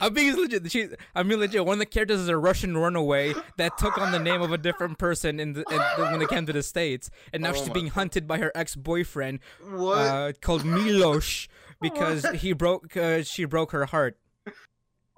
I'm 0.00 0.14
being 0.14 0.34
legit. 0.36 0.70
She, 0.70 0.88
I 1.14 1.22
mean 1.22 1.38
legit. 1.38 1.64
One 1.66 1.74
of 1.74 1.78
the 1.80 1.86
characters 1.86 2.20
is 2.20 2.28
a 2.28 2.36
Russian 2.38 2.76
runaway 2.78 3.34
that 3.58 3.76
took 3.78 3.98
on 3.98 4.10
the 4.12 4.18
name 4.18 4.40
of 4.42 4.52
a 4.52 4.58
different 4.58 4.98
person 4.98 5.38
in, 5.38 5.52
the, 5.52 5.64
in 5.70 5.78
when 6.10 6.18
they 6.20 6.26
came 6.26 6.46
to 6.46 6.52
the 6.52 6.62
states, 6.62 7.10
and 7.32 7.42
now 7.42 7.50
Oh 7.50 7.54
she's 7.54 7.68
being 7.68 7.88
hunted 7.88 8.26
by 8.26 8.38
her 8.38 8.50
ex 8.54 8.74
boyfriend 8.74 9.40
What? 9.68 9.98
uh, 9.98 10.32
called 10.40 10.64
Milos 10.64 11.48
because 11.80 12.24
he 12.30 12.52
broke. 12.52 12.96
Uh, 12.96 13.22
she 13.22 13.44
broke 13.44 13.72
her 13.72 13.86
heart. 13.86 14.18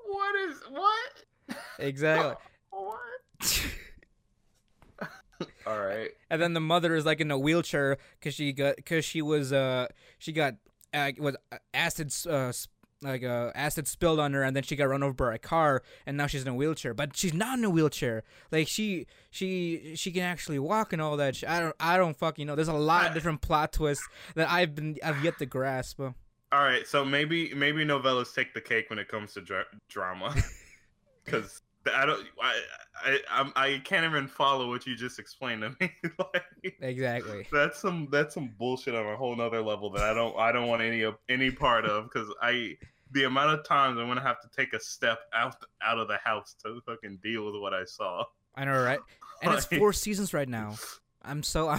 what 0.06 0.34
is 0.48 0.56
what? 0.70 1.56
Exactly. 1.78 2.34
What? 2.70 3.00
All 5.66 5.78
right. 5.80 6.10
and 6.30 6.40
then 6.40 6.52
the 6.54 6.60
mother 6.60 6.94
is 6.94 7.04
like 7.04 7.20
in 7.20 7.30
a 7.30 7.38
wheelchair 7.38 7.98
because 8.18 8.34
she 8.34 8.52
got 8.52 8.76
because 8.76 9.04
she 9.04 9.22
was 9.22 9.52
uh 9.52 9.86
she 10.18 10.32
got 10.32 10.54
uh, 10.94 11.10
was 11.18 11.36
acid 11.74 12.12
uh 12.26 12.48
s- 12.48 12.68
like 13.00 13.24
uh 13.24 13.50
acid 13.54 13.88
spilled 13.88 14.20
on 14.20 14.32
her 14.32 14.42
and 14.42 14.54
then 14.54 14.62
she 14.62 14.76
got 14.76 14.84
run 14.88 15.02
over 15.02 15.12
by 15.12 15.34
a 15.34 15.38
car 15.38 15.82
and 16.06 16.16
now 16.16 16.26
she's 16.28 16.42
in 16.42 16.48
a 16.48 16.54
wheelchair 16.54 16.94
but 16.94 17.16
she's 17.16 17.34
not 17.34 17.58
in 17.58 17.64
a 17.64 17.70
wheelchair 17.70 18.22
like 18.52 18.68
she 18.68 19.06
she 19.30 19.92
she 19.96 20.12
can 20.12 20.22
actually 20.22 20.58
walk 20.58 20.92
and 20.92 21.02
all 21.02 21.16
that 21.16 21.34
sh- 21.36 21.44
I 21.48 21.58
don't 21.60 21.76
I 21.80 21.96
don't 21.96 22.16
fucking 22.16 22.46
know 22.46 22.54
there's 22.54 22.68
a 22.68 22.72
lot 22.74 23.06
of 23.08 23.14
different 23.14 23.40
plot 23.40 23.72
twists 23.72 24.06
that 24.36 24.48
I've 24.50 24.74
been 24.76 24.96
I've 25.02 25.24
yet 25.24 25.38
to 25.38 25.46
grasp 25.46 26.00
All 26.52 26.62
right. 26.62 26.86
So 26.86 27.04
maybe 27.04 27.52
maybe 27.54 27.84
novellas 27.84 28.34
take 28.34 28.52
the 28.52 28.60
cake 28.60 28.90
when 28.90 28.98
it 28.98 29.08
comes 29.08 29.32
to 29.34 29.40
dra- 29.40 29.64
drama, 29.88 30.34
because 31.24 31.62
I 31.92 32.06
don't 32.06 32.24
I 32.40 32.60
I 33.04 33.18
I'm, 33.30 33.52
I 33.56 33.80
can't 33.84 34.04
even 34.04 34.28
follow 34.28 34.68
what 34.68 34.86
you 34.86 34.94
just 34.94 35.18
explained 35.18 35.62
to 35.62 35.70
me. 35.80 35.92
like, 36.18 36.76
exactly 36.80 37.46
that's 37.50 37.80
some 37.80 38.08
that's 38.12 38.34
some 38.34 38.52
bullshit 38.58 38.94
on 38.94 39.06
a 39.06 39.16
whole 39.16 39.34
nother 39.34 39.62
level 39.62 39.90
that 39.90 40.02
I 40.02 40.14
don't 40.14 40.36
I 40.38 40.52
don't 40.52 40.68
want 40.68 40.82
any 40.82 41.02
of 41.02 41.16
any 41.28 41.50
part 41.50 41.86
of 41.86 42.04
because 42.04 42.28
I 42.40 42.76
the 43.12 43.24
amount 43.24 43.58
of 43.58 43.64
times 43.66 43.98
I'm 43.98 44.06
gonna 44.06 44.20
have 44.22 44.40
to 44.42 44.48
take 44.56 44.74
a 44.74 44.80
step 44.80 45.20
out 45.34 45.56
out 45.82 45.98
of 45.98 46.08
the 46.08 46.18
house 46.18 46.54
to 46.64 46.80
fucking 46.86 47.18
deal 47.22 47.46
with 47.46 47.60
what 47.60 47.74
I 47.74 47.84
saw. 47.84 48.24
I 48.54 48.64
know 48.66 48.82
right 48.82 49.00
and 49.42 49.54
it's 49.54 49.66
four 49.66 49.92
seasons 49.92 50.34
right 50.34 50.48
now 50.48 50.76
I'm 51.22 51.42
so 51.42 51.76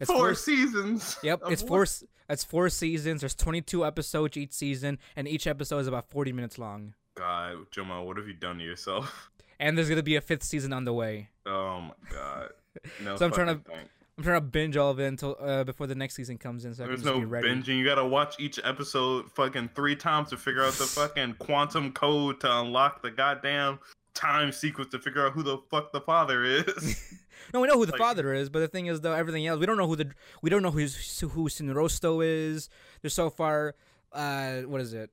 it's 0.00 0.10
four 0.10 0.18
four 0.18 0.34
seasons. 0.34 1.16
Yep, 1.22 1.42
it's 1.48 1.62
four. 1.62 1.82
s- 1.82 2.04
It's 2.30 2.44
four 2.44 2.68
seasons. 2.68 3.20
There's 3.20 3.34
22 3.34 3.84
episodes 3.86 4.36
each 4.36 4.52
season, 4.52 4.98
and 5.16 5.26
each 5.26 5.46
episode 5.46 5.78
is 5.78 5.86
about 5.86 6.10
40 6.10 6.32
minutes 6.32 6.58
long. 6.58 6.94
God, 7.14 7.66
Jamal, 7.70 8.06
what 8.06 8.16
have 8.16 8.26
you 8.28 8.34
done 8.34 8.58
to 8.58 8.64
yourself? 8.64 9.30
And 9.60 9.76
there's 9.76 9.88
gonna 9.88 10.04
be 10.04 10.14
a 10.14 10.20
fifth 10.20 10.44
season 10.44 10.72
on 10.72 10.84
the 10.84 10.92
way. 10.92 11.30
Oh 11.44 11.80
my 11.80 11.90
god. 12.12 12.50
No 13.02 13.16
So 13.16 13.26
I'm 13.26 13.32
trying 13.32 13.48
to- 13.58 13.64
thing. 13.64 13.88
I'm 14.16 14.24
trying 14.24 14.36
to 14.40 14.46
binge 14.46 14.76
all 14.76 14.90
of 14.90 14.98
it 15.00 15.06
until 15.06 15.36
uh, 15.40 15.62
before 15.64 15.86
the 15.88 15.94
next 15.96 16.14
season 16.14 16.38
comes 16.38 16.64
in, 16.64 16.74
so 16.74 16.82
I 16.84 16.86
can 16.86 16.94
There's 16.96 17.04
no 17.04 17.18
be 17.20 17.24
ready. 17.24 17.48
binging. 17.48 17.76
You 17.78 17.84
gotta 17.84 18.04
watch 18.04 18.34
each 18.38 18.58
episode 18.64 19.30
fucking 19.32 19.70
three 19.74 19.94
times 19.96 20.30
to 20.30 20.36
figure 20.36 20.62
out 20.64 20.74
the 20.74 20.84
fucking 20.84 21.34
quantum 21.40 21.92
code 21.92 22.38
to 22.40 22.58
unlock 22.60 23.02
the 23.02 23.10
goddamn 23.10 23.78
time 24.18 24.52
sequence 24.52 24.90
to 24.90 24.98
figure 24.98 25.24
out 25.26 25.32
who 25.32 25.42
the 25.42 25.58
fuck 25.70 25.92
the 25.92 26.00
father 26.00 26.44
is. 26.44 27.14
No, 27.54 27.60
we 27.60 27.68
know 27.68 27.78
who 27.78 27.86
the 27.86 27.92
Like- 27.92 28.00
father 28.00 28.34
is, 28.34 28.50
but 28.50 28.58
the 28.58 28.68
thing 28.68 28.86
is, 28.86 29.00
though, 29.00 29.14
everything 29.14 29.46
else 29.46 29.58
we 29.60 29.64
don't 29.64 29.78
know 29.78 29.86
who 29.86 29.96
the 29.96 30.10
we 30.42 30.50
don't 30.50 30.62
know 30.62 30.72
who's 30.72 31.20
who 31.20 31.48
Sin 31.48 31.68
Rostro 31.72 32.20
is. 32.22 32.68
There's 33.00 33.14
so 33.14 33.30
far, 33.30 33.74
uh, 34.12 34.62
what 34.62 34.80
is 34.82 34.92
it? 34.92 35.10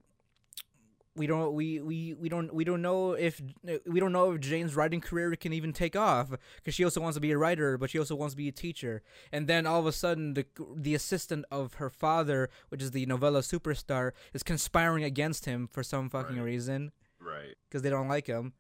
We 1.16 1.28
don't 1.28 1.54
we, 1.54 1.80
we, 1.80 2.14
we 2.14 2.28
don't 2.28 2.54
we 2.54 2.66
don't 2.66 2.82
know 2.82 3.14
if 3.14 3.42
we 3.86 4.00
don't 4.02 4.12
know 4.12 4.32
if 4.34 4.42
Jane's 4.42 4.76
writing 4.76 5.00
career 5.00 5.34
can 5.38 5.54
even 5.54 5.72
take 5.72 5.96
off 5.96 6.32
because 6.58 6.74
she 6.74 6.84
also 6.84 7.00
wants 7.00 7.16
to 7.16 7.22
be 7.22 7.32
a 7.32 7.38
writer, 7.38 7.78
but 7.78 7.90
she 7.92 8.00
also 8.00 8.16
wants 8.16 8.34
to 8.34 8.38
be 8.38 8.50
a 8.50 8.52
teacher. 8.52 9.02
And 9.32 9.48
then 9.48 9.66
all 9.66 9.80
of 9.80 9.86
a 9.86 9.94
sudden, 9.94 10.34
the 10.34 10.46
the 10.76 10.94
assistant 10.94 11.46
of 11.52 11.76
her 11.76 11.90
father, 11.90 12.50
which 12.68 12.82
is 12.82 12.92
the 12.92 13.06
novella 13.06 13.42
superstar, 13.42 14.12
is 14.34 14.44
conspiring 14.44 15.06
against 15.06 15.46
him 15.46 15.70
for 15.72 15.84
some 15.84 16.10
fucking 16.10 16.36
Right. 16.38 16.44
reason 16.44 16.92
right. 17.22 17.56
because 17.70 17.82
they 17.82 17.90
don't 17.90 18.10
like 18.10 18.28
him. 18.28 18.54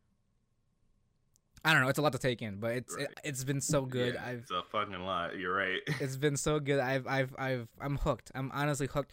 I 1.66 1.74
don't 1.74 1.82
know. 1.82 1.90
It's 1.90 1.98
a 2.00 2.02
lot 2.02 2.12
to 2.14 2.20
take 2.20 2.42
in, 2.42 2.58
but 2.60 2.72
it's 2.74 2.96
Right. 2.96 3.08
it, 3.08 3.20
it's 3.24 3.44
been 3.44 3.60
so 3.60 3.82
good. 3.86 4.14
Yeah, 4.14 4.24
I've 4.26 4.40
it's 4.40 4.52
a 4.52 4.62
fucking 4.72 5.02
lie. 5.04 5.32
You're 5.38 5.54
right. 5.56 5.82
it's 6.00 6.16
been 6.16 6.38
so 6.38 6.60
good. 6.60 6.80
I've 6.80 7.08
I've 7.08 7.36
I've 7.38 7.68
I'm 7.82 7.98
hooked. 7.98 8.32
I'm 8.36 8.52
honestly 8.54 8.88
hooked, 8.88 9.12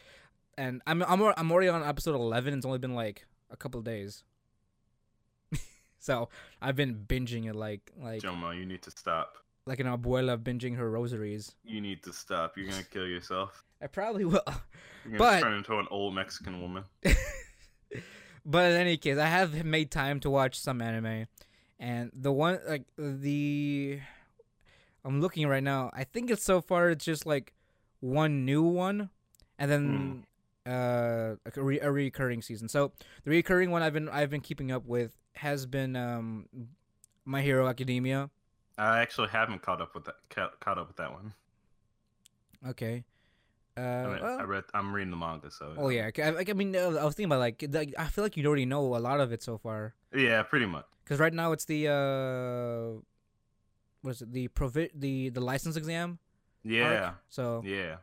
and 0.58 0.82
I'm 0.86 1.02
I'm 1.02 1.20
I'm 1.36 1.50
already 1.50 1.68
on 1.70 1.82
episode 1.82 2.14
eleven. 2.14 2.52
It's 2.54 2.66
only 2.66 2.78
been 2.78 2.94
like 2.94 3.24
a 3.50 3.56
couple 3.56 3.78
of 3.78 3.84
days, 3.84 4.22
so 5.98 6.28
I've 6.60 6.76
been 6.76 6.94
binging 7.06 7.46
it 7.48 7.54
like 7.56 7.90
like 8.00 8.20
Jamal, 8.22 8.54
you 8.54 8.66
need 8.66 8.82
to 8.82 8.90
stop. 8.90 9.36
like 9.66 9.80
an 9.80 9.86
abuela 9.86 10.36
binging 10.36 10.76
her 10.76 10.90
rosaries. 10.90 11.54
You 11.64 11.80
need 11.80 12.02
to 12.04 12.12
stop. 12.12 12.56
You're 12.56 12.68
gonna 12.68 12.82
kill 12.84 13.06
yourself. 13.06 13.62
I 13.80 13.86
probably 13.88 14.24
will, 14.24 14.42
You're 15.04 15.16
gonna 15.16 15.18
But- 15.18 15.40
turn 15.40 15.54
into 15.54 15.78
an 15.78 15.86
old 15.90 16.14
Mexican 16.14 16.60
woman. 16.60 16.84
but 18.44 18.70
in 18.72 18.76
any 18.80 18.96
case, 18.96 19.18
I 19.18 19.26
have 19.26 19.64
made 19.64 19.90
time 19.90 20.20
to 20.20 20.30
watch 20.30 20.58
some 20.60 20.80
anime, 20.80 21.26
and 21.82 22.12
the 22.14 22.30
one 22.32 22.60
like 22.66 22.84
the 22.96 23.98
I'm 25.04 25.20
looking 25.20 25.48
right 25.48 25.62
now. 25.62 25.90
I 25.92 26.04
think 26.04 26.30
it's 26.30 26.44
so 26.44 26.60
far 26.60 26.90
it's 26.90 27.04
just 27.04 27.26
like 27.26 27.52
one 28.00 28.44
new 28.44 28.62
one, 28.62 29.10
and 29.58 29.70
then 29.70 30.24
uh 30.64 31.34
a, 31.44 31.62
re- 31.62 31.80
a 31.80 31.90
recurring 31.90 32.40
season. 32.40 32.68
So 32.68 32.92
the 33.24 33.30
recurring 33.32 33.72
one 33.72 33.82
I've 33.82 33.92
been 33.92 34.08
I've 34.08 34.30
been 34.30 34.40
keeping 34.40 34.70
up 34.70 34.86
with 34.86 35.12
has 35.34 35.66
been 35.66 35.96
um 35.96 36.46
My 37.24 37.42
Hero 37.42 37.66
Academia. 37.66 38.30
I 38.78 39.00
actually 39.00 39.28
haven't 39.28 39.62
caught 39.62 39.82
up 39.82 39.94
with 39.94 40.04
that. 40.04 40.14
Caught, 40.30 40.60
caught 40.60 40.78
up 40.78 40.86
with 40.86 40.96
that 40.96 41.12
one. 41.12 41.34
Okay. 42.66 43.04
Uh, 43.76 43.80
I, 43.80 44.06
mean, 44.06 44.22
well- 44.22 44.38
I 44.40 44.42
read. 44.44 44.64
I'm 44.74 44.94
reading 44.94 45.10
the 45.10 45.16
manga, 45.16 45.50
so. 45.50 45.74
oh 45.76 45.88
yeah. 45.88 46.10
I, 46.16 46.44
I 46.48 46.52
mean, 46.52 46.76
I 46.76 46.86
was 46.86 47.14
thinking 47.14 47.26
about 47.26 47.40
like, 47.40 47.64
like 47.70 47.94
I 47.98 48.06
feel 48.06 48.22
like 48.22 48.36
you 48.36 48.46
already 48.46 48.66
know 48.66 48.94
a 48.96 48.98
lot 48.98 49.18
of 49.20 49.32
it 49.32 49.42
so 49.42 49.58
far. 49.58 49.94
Yeah, 50.14 50.42
pretty 50.42 50.66
much. 50.66 50.84
Because 51.04 51.18
right 51.18 51.32
now 51.32 51.52
it's 51.52 51.64
the 51.64 51.88
uh, 51.88 53.00
what 54.02 54.12
is 54.12 54.22
it? 54.22 54.32
The 54.32 54.48
provi- 54.48 54.90
the 54.94 55.30
the 55.30 55.40
license 55.40 55.76
exam. 55.76 56.18
Yeah. 56.64 57.04
arc. 57.04 57.14
So 57.28 57.62
Yeah. 57.64 57.96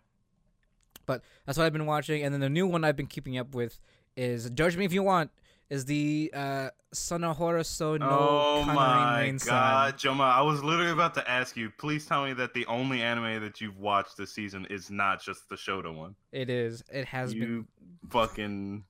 But 1.06 1.24
that's 1.46 1.58
what 1.58 1.66
I've 1.66 1.74
been 1.74 1.88
watching, 1.88 2.24
and 2.24 2.34
then 2.34 2.42
the 2.42 2.50
new 2.50 2.68
one 2.68 2.84
I've 2.84 2.96
been 2.96 3.08
keeping 3.08 3.38
up 3.38 3.56
with 3.56 3.80
is 4.16 4.50
Judge 4.52 4.78
Me 4.78 4.86
If 4.86 4.94
You 4.94 5.04
Want. 5.04 5.32
Is 5.70 5.86
the 5.86 6.32
uh 6.34 6.70
Sunohara 6.96 7.64
So 7.64 7.96
no 7.96 8.08
oh 8.10 8.64
my 8.66 9.38
god, 9.46 9.98
Joma! 9.98 10.24
I 10.24 10.42
was 10.42 10.64
literally 10.64 10.92
about 10.92 11.14
to 11.14 11.30
ask 11.30 11.56
you. 11.56 11.70
Please 11.78 12.08
tell 12.08 12.26
me 12.26 12.34
that 12.34 12.56
the 12.56 12.66
only 12.66 13.04
anime 13.04 13.44
that 13.44 13.62
you've 13.62 13.78
watched 13.78 14.18
this 14.18 14.34
season 14.34 14.66
is 14.72 14.90
not 14.90 15.22
just 15.22 15.48
the 15.48 15.56
Shota 15.56 15.96
one. 15.96 16.16
It 16.32 16.50
is. 16.50 16.84
It 16.92 17.06
has 17.06 17.36
been. 17.36 17.68
Fucking. 18.10 18.84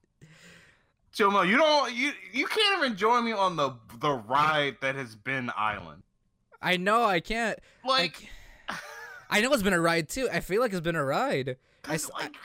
Joma, 1.14 1.48
you 1.48 1.58
don't 1.58 1.94
you 1.94 2.12
you 2.32 2.46
can't 2.46 2.84
even 2.84 2.98
join 2.98 3.26
me 3.26 3.32
on 3.32 3.56
the 3.56 3.74
the 4.00 4.12
ride 4.12 4.78
that 4.82 4.96
has 4.96 5.16
been 5.16 5.52
Island. 5.58 6.04
I 6.62 6.78
know. 6.78 7.04
I 7.04 7.20
can't. 7.20 7.58
Like, 7.86 8.30
I 9.30 9.42
know 9.42 9.54
it's 9.54 9.64
been 9.64 9.74
a 9.74 9.80
ride 9.80 10.10
too. 10.10 10.30
I 10.32 10.42
feel 10.42 10.62
like 10.62 10.72
it's 10.72 10.82
been 10.82 10.96
a 10.96 11.04
ride. 11.06 11.58
I, 11.86 11.98
like 12.20 12.36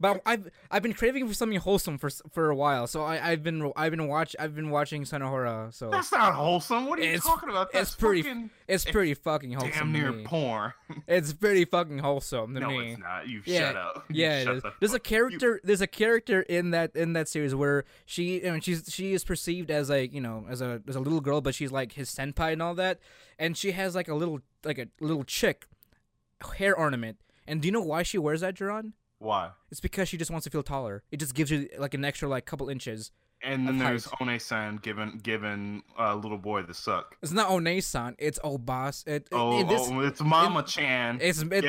But 0.00 0.22
I've 0.24 0.48
I've 0.70 0.82
been 0.84 0.92
craving 0.92 1.26
for 1.26 1.34
something 1.34 1.58
wholesome 1.58 1.98
for 1.98 2.08
for 2.30 2.50
a 2.50 2.54
while, 2.54 2.86
so 2.86 3.02
I 3.02 3.30
I've 3.32 3.42
been 3.42 3.72
I've 3.74 3.90
been 3.90 4.06
watch 4.06 4.36
I've 4.38 4.54
been 4.54 4.70
watching 4.70 5.02
Sunohara, 5.02 5.74
so 5.74 5.90
That's 5.90 6.12
not 6.12 6.34
wholesome. 6.34 6.86
What 6.86 7.00
are 7.00 7.02
you 7.02 7.08
It's- 7.08 7.24
talking 7.24 7.48
about? 7.48 7.72
That's 7.72 7.88
it's 7.90 7.96
pretty 7.96 8.22
fucking 8.22 8.50
it's 8.68 8.84
pretty 8.84 9.14
fucking 9.14 9.52
wholesome. 9.54 9.72
damn 9.72 9.92
near 9.92 10.12
porn. 10.24 10.72
It's 11.08 11.32
pretty 11.32 11.64
fucking 11.64 11.98
wholesome 11.98 12.54
to 12.54 12.60
no, 12.60 12.68
me. 12.70 12.92
it's 12.92 13.00
not. 13.00 13.26
You 13.28 13.42
Yeah, 13.44 13.58
shut 13.72 13.76
up. 13.76 14.04
You 14.10 14.22
Yeah, 14.24 14.44
shut 14.44 14.54
is. 14.56 14.62
the 14.62 14.72
There's 14.78 14.94
a 14.94 15.00
character. 15.00 15.60
There's 15.64 15.80
a 15.80 15.86
character 15.88 16.42
in 16.42 16.70
that 16.70 16.94
in 16.94 17.14
that 17.14 17.26
series 17.28 17.54
where 17.56 17.84
she, 18.06 18.36
you 18.36 18.42
know, 18.52 18.60
she's 18.60 18.84
she 18.88 19.14
is 19.14 19.24
perceived 19.24 19.68
as 19.70 19.90
like 19.90 20.12
you 20.14 20.20
know 20.20 20.46
as 20.48 20.60
a 20.62 20.80
as 20.86 20.94
a 20.94 21.00
little 21.00 21.20
girl, 21.20 21.40
but 21.40 21.56
she's 21.56 21.72
like 21.72 21.94
his 21.94 22.08
senpai 22.08 22.52
and 22.52 22.62
all 22.62 22.76
that, 22.76 23.00
and 23.36 23.56
she 23.56 23.72
has 23.72 23.96
like 23.96 24.06
a 24.06 24.14
little 24.14 24.40
like 24.64 24.78
a 24.78 24.86
little 25.00 25.24
chick 25.24 25.66
hair 26.58 26.76
ornament. 26.76 27.18
And 27.48 27.60
do 27.62 27.66
you 27.66 27.72
know 27.72 27.80
why 27.82 28.04
she 28.04 28.16
wears 28.18 28.42
that, 28.42 28.54
Jerron? 28.54 28.92
Why? 29.18 29.50
It's 29.70 29.80
because 29.80 30.08
she 30.08 30.16
just 30.16 30.30
wants 30.30 30.44
to 30.44 30.50
feel 30.50 30.62
taller. 30.62 31.02
It 31.10 31.18
just 31.18 31.34
gives 31.34 31.50
you 31.50 31.68
like 31.78 31.94
an 31.94 32.04
extra 32.04 32.28
like 32.28 32.46
couple 32.46 32.68
inches. 32.68 33.10
And 33.40 33.68
then 33.68 33.78
there's. 33.78 34.04
One-san 34.18 34.78
giving 34.82 35.20
giving 35.22 35.84
uh, 35.96 36.16
little 36.16 36.38
boy 36.38 36.62
the 36.62 36.74
suck. 36.74 37.16
It's 37.22 37.30
not 37.30 37.50
One-san. 37.52 38.16
It's 38.18 38.40
Obas. 38.40 39.06
It, 39.06 39.12
it- 39.12 39.28
Oh, 39.30 39.60
it- 39.60 39.68
this- 39.68 39.88
oh 39.88 40.00
it's 40.00 40.20
Mama 40.20 40.64
Chan. 40.64 41.18
it's 41.20 41.40
it, 41.42 41.64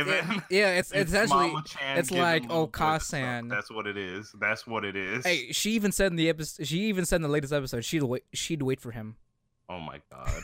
yeah. 0.49 0.77
It's, 0.79 0.91
it's 0.91 1.11
essentially 1.11 1.47
Mama 1.51 1.63
Chan 1.67 1.97
it's 1.99 2.09
like. 2.09 2.47
Okasan. 2.47 3.49
That's 3.49 3.69
what 3.69 3.85
it 3.85 3.97
is. 3.97 4.33
That's 4.39 4.65
what 4.65 4.83
it 4.83 4.95
is. 4.95 5.23
Hey, 5.25 5.51
she 5.51 5.71
even 5.73 5.91
said 5.91 6.11
in 6.11 6.15
the 6.15 6.29
episode. 6.29 6.65
She 6.67 6.79
even 6.85 7.05
said 7.05 7.17
in 7.17 7.21
the 7.21 7.27
latest 7.27 7.53
episode 7.53 7.85
she'd 7.85 8.01
wait. 8.03 8.23
She'd 8.33 8.63
wait 8.63 8.81
for 8.81 8.89
him. 8.91 9.17
Oh 9.69 9.79
my 9.79 10.01
god. 10.11 10.41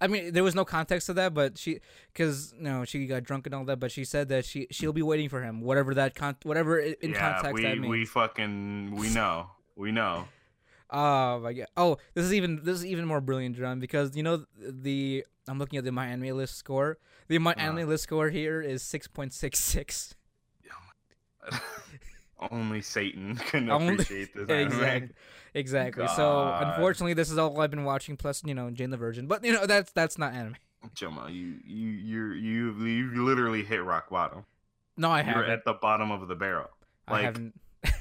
I 0.00 0.06
mean, 0.06 0.32
there 0.32 0.44
was 0.44 0.54
no 0.54 0.64
context 0.64 1.06
to 1.06 1.14
that, 1.14 1.34
but 1.34 1.58
she, 1.58 1.80
because 2.12 2.54
you 2.56 2.64
know, 2.64 2.84
she 2.84 3.06
got 3.06 3.24
drunk 3.24 3.46
and 3.46 3.54
all 3.54 3.64
that. 3.64 3.80
But 3.80 3.92
she 3.92 4.04
said 4.04 4.28
that 4.28 4.44
she 4.44 4.66
she'll 4.70 4.92
be 4.92 5.02
waiting 5.02 5.28
for 5.28 5.42
him, 5.42 5.60
whatever 5.60 5.94
that 5.94 6.14
con, 6.14 6.36
whatever 6.42 6.78
in 6.78 7.10
yeah, 7.10 7.32
context 7.32 7.54
we 7.54 7.62
that 7.62 7.78
means. 7.78 7.90
we 7.90 8.04
fucking 8.04 8.94
we 8.96 9.10
know. 9.10 9.50
We 9.76 9.92
know. 9.92 10.28
Oh 10.90 11.40
my 11.40 11.52
god! 11.52 11.66
Oh, 11.76 11.98
this 12.14 12.24
is 12.24 12.34
even 12.34 12.60
this 12.62 12.78
is 12.78 12.86
even 12.86 13.04
more 13.06 13.20
brilliant, 13.20 13.56
John, 13.56 13.80
because 13.80 14.16
you 14.16 14.22
know 14.22 14.44
the 14.58 15.24
I'm 15.48 15.58
looking 15.58 15.78
at 15.78 15.84
the 15.84 15.92
my 15.92 16.06
anime 16.06 16.36
list 16.36 16.56
score. 16.56 16.98
The 17.28 17.38
my 17.38 17.52
uh-huh. 17.52 17.66
anime 17.66 17.88
list 17.88 18.04
score 18.04 18.30
here 18.30 18.60
is 18.60 18.82
six 18.82 19.08
point 19.08 19.32
six 19.32 19.58
six. 19.58 20.14
Only 22.50 22.82
Satan 22.82 23.36
can 23.36 23.70
appreciate 23.70 24.34
this. 24.34 24.48
anime. 24.48 25.10
Exactly. 25.54 26.02
Exactly. 26.02 26.16
So 26.16 26.52
unfortunately, 26.66 27.14
this 27.14 27.30
is 27.30 27.38
all 27.38 27.58
I've 27.60 27.70
been 27.70 27.84
watching. 27.84 28.16
Plus, 28.16 28.42
you 28.44 28.54
know, 28.54 28.70
Jane 28.70 28.90
the 28.90 28.96
Virgin. 28.96 29.26
But 29.26 29.44
you 29.44 29.52
know, 29.52 29.66
that's 29.66 29.92
that's 29.92 30.18
not 30.18 30.34
anime. 30.34 30.56
Joma, 30.94 31.32
you 31.32 31.54
you 31.64 31.88
you 31.90 32.32
you 32.34 32.72
you 33.12 33.24
literally 33.24 33.62
hit 33.64 33.82
rock 33.82 34.10
bottom. 34.10 34.44
No, 34.96 35.10
I 35.10 35.22
haven't. 35.22 35.42
You're 35.44 35.50
at 35.52 35.64
the 35.64 35.74
bottom 35.74 36.10
of 36.10 36.28
the 36.28 36.34
barrel. 36.34 36.68
I 37.08 37.12
like- 37.12 37.22
haven't. 37.24 37.60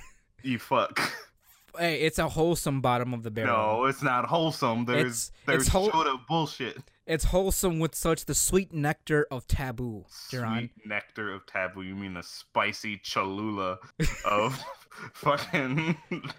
You 0.45 0.59
fuck. 0.59 0.99
Hey, 1.79 2.01
it's 2.01 2.19
a 2.19 2.27
wholesome 2.27 2.81
bottom 2.81 3.13
of 3.13 3.23
the 3.23 3.31
barrel. 3.31 3.77
No, 3.79 3.85
it's 3.85 4.03
not 4.03 4.25
wholesome. 4.25 4.83
There's 4.85 4.99
It's- 4.99 5.31
there's 5.47 5.61
it's 5.63 5.69
whole- 5.69 5.89
Shota 5.89 6.19
bullshit. 6.27 6.77
It's 7.07 7.23
wholesome 7.25 7.79
with 7.79 7.95
such 7.95 8.25
the 8.25 8.35
sweet 8.35 8.73
nectar 8.73 9.25
of 9.31 9.47
taboo. 9.47 10.05
Sweet 10.09 10.71
nectar 10.85 11.33
of 11.33 11.45
taboo. 11.45 11.81
You 11.81 11.95
mean 11.95 12.13
the 12.13 12.23
spicy 12.23 12.97
Cholula 12.97 13.77
of 14.25 14.61
fucking 15.13 15.97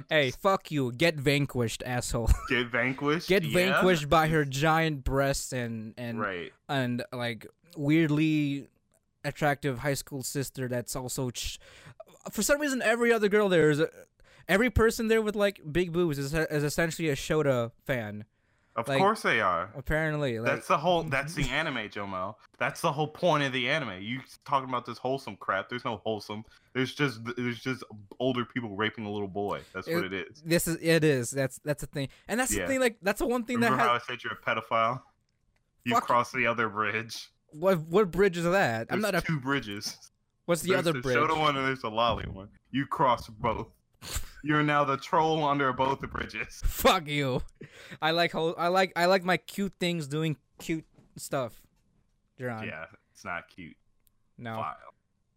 Hey, 0.09 0.31
fuck 0.31 0.71
you. 0.71 0.93
Get 0.93 1.17
vanquished, 1.17 1.83
asshole. 1.85 2.31
get 2.49 2.69
vanquished? 2.69 3.29
Get 3.29 3.45
Yeah? 3.45 3.73
vanquished 3.73 4.09
by 4.09 4.29
her 4.29 4.45
giant 4.45 5.05
breasts 5.05 5.53
and 5.53 5.95
and 5.97 6.21
Right. 6.21 6.53
and 6.69 7.05
like 7.13 7.47
weirdly 7.77 8.69
attractive 9.25 9.79
high 9.79 9.95
school 9.95 10.23
sister 10.23 10.69
that's 10.69 10.95
also 10.95 11.31
ch- 11.31 11.59
for 12.31 12.43
some 12.43 12.61
reason 12.61 12.83
every 12.83 13.13
other 13.13 13.29
girl 13.29 13.49
there 13.49 13.71
is 13.71 13.81
a, 13.81 13.89
every 14.49 14.69
person 14.71 15.09
there 15.09 15.23
with 15.23 15.35
like 15.35 15.61
big 15.73 15.93
boobs 15.93 16.19
is, 16.19 16.35
is 16.35 16.63
essentially 16.63 17.09
a 17.09 17.15
Shota 17.17 17.73
fan. 17.87 18.25
Of 18.77 18.89
Like- 18.89 18.99
course 18.99 19.23
they 19.23 19.41
are. 19.41 19.71
Apparently, 19.77 20.41
like 20.41 20.51
That's 20.51 20.67
the 20.67 20.77
whole. 20.79 21.05
That's 21.05 21.35
the 21.35 21.45
anime, 21.51 21.89
Jomo. 21.91 22.35
That's 22.59 22.81
the 22.81 22.91
whole 22.91 23.07
point 23.07 23.45
of 23.45 23.53
the 23.53 23.69
anime. 23.69 24.03
You 24.03 24.21
talking 24.45 24.69
about 24.69 24.85
this 24.85 24.99
wholesome 24.99 25.37
crap? 25.37 25.69
There's 25.69 25.85
no 25.85 25.99
wholesome. 25.99 26.45
There's 26.73 26.93
just 26.93 27.21
there's 27.37 27.61
just 27.61 27.85
older 28.19 28.45
people 28.45 28.75
raping 28.75 29.07
a 29.07 29.11
little 29.13 29.29
boy. 29.29 29.61
That's 29.73 29.87
what 29.87 30.07
It- 30.07 30.13
it 30.13 30.27
is. 30.31 30.43
this 30.45 30.67
is 30.67 30.77
it 30.83 31.05
is 31.05 31.31
that's 31.31 31.61
that's 31.65 31.83
the 31.83 31.87
thing, 31.87 32.09
and 32.27 32.41
that's 32.41 32.53
Yeah. 32.53 32.63
the 32.63 32.67
thing. 32.69 32.81
Like 32.81 32.97
that's 33.01 33.21
the 33.21 33.27
one 33.27 33.45
thing 33.45 33.57
Remember 33.57 33.77
that 33.77 33.83
how 33.87 33.93
has 33.95 34.03
I 34.03 34.07
said 34.15 34.25
you're 34.25 34.33
a 34.33 34.37
pedophile? 34.37 35.03
You 35.85 35.95
Fuck- 35.95 36.07
cross 36.07 36.33
the 36.33 36.47
other 36.49 36.69
bridge. 36.69 37.31
what 37.53 37.79
what 37.83 38.11
bridge 38.11 38.37
is 38.39 38.45
that? 38.45 38.89
I'm 38.91 39.01
There's 39.01 39.13
not 39.13 39.23
a. 39.23 39.25
two 39.25 39.39
bridges. 39.39 40.11
What's 40.47 40.63
the 40.63 40.71
there's 40.71 40.81
other 40.81 40.95
the 40.95 41.01
bridge? 41.01 41.17
Shota 41.17 41.39
one 41.39 41.57
and 41.57 41.65
there's 41.67 41.85
a 41.85 41.89
loli 41.89 42.27
one. 42.27 42.49
You 42.73 42.87
cross 42.87 43.29
both. 43.29 43.69
You're 44.47 44.63
now 44.63 44.85
the 44.85 44.99
troll 44.99 45.43
under 45.43 45.73
both 45.73 46.01
the 46.01 46.07
bridges. 46.07 46.61
Fuck 46.65 47.09
you. 47.09 47.41
I 48.03 48.11
like 48.11 48.31
whole, 48.31 48.55
I 48.59 48.69
like 48.69 48.93
I 48.95 49.07
like 49.07 49.25
my 49.25 49.39
cute 49.39 49.73
things 49.81 50.07
doing 50.07 50.37
cute 50.59 50.85
stuff. 51.17 51.63
Duran. 52.37 52.65
Yeah, 52.67 52.85
it's 53.11 53.25
not 53.25 53.49
cute. 53.49 53.75
No. 54.37 54.57
File. 54.57 54.77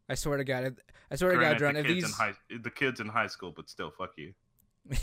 I 0.10 0.16
swear 0.16 0.38
to 0.38 0.44
God. 0.44 0.76
I 1.10 1.16
swear 1.16 1.32
to 1.32 1.38
God, 1.38 1.58
Granted, 1.58 1.84
Duran. 1.84 1.88
the 1.88 1.94
kids 1.94 2.04
in 2.04 2.10
these 2.10 2.16
high 2.16 2.34
the 2.64 2.70
kids 2.70 3.00
in 3.00 3.08
high 3.08 3.28
school, 3.28 3.54
but 3.56 3.70
still, 3.70 3.92
fuck 3.92 4.12
you. 4.18 4.34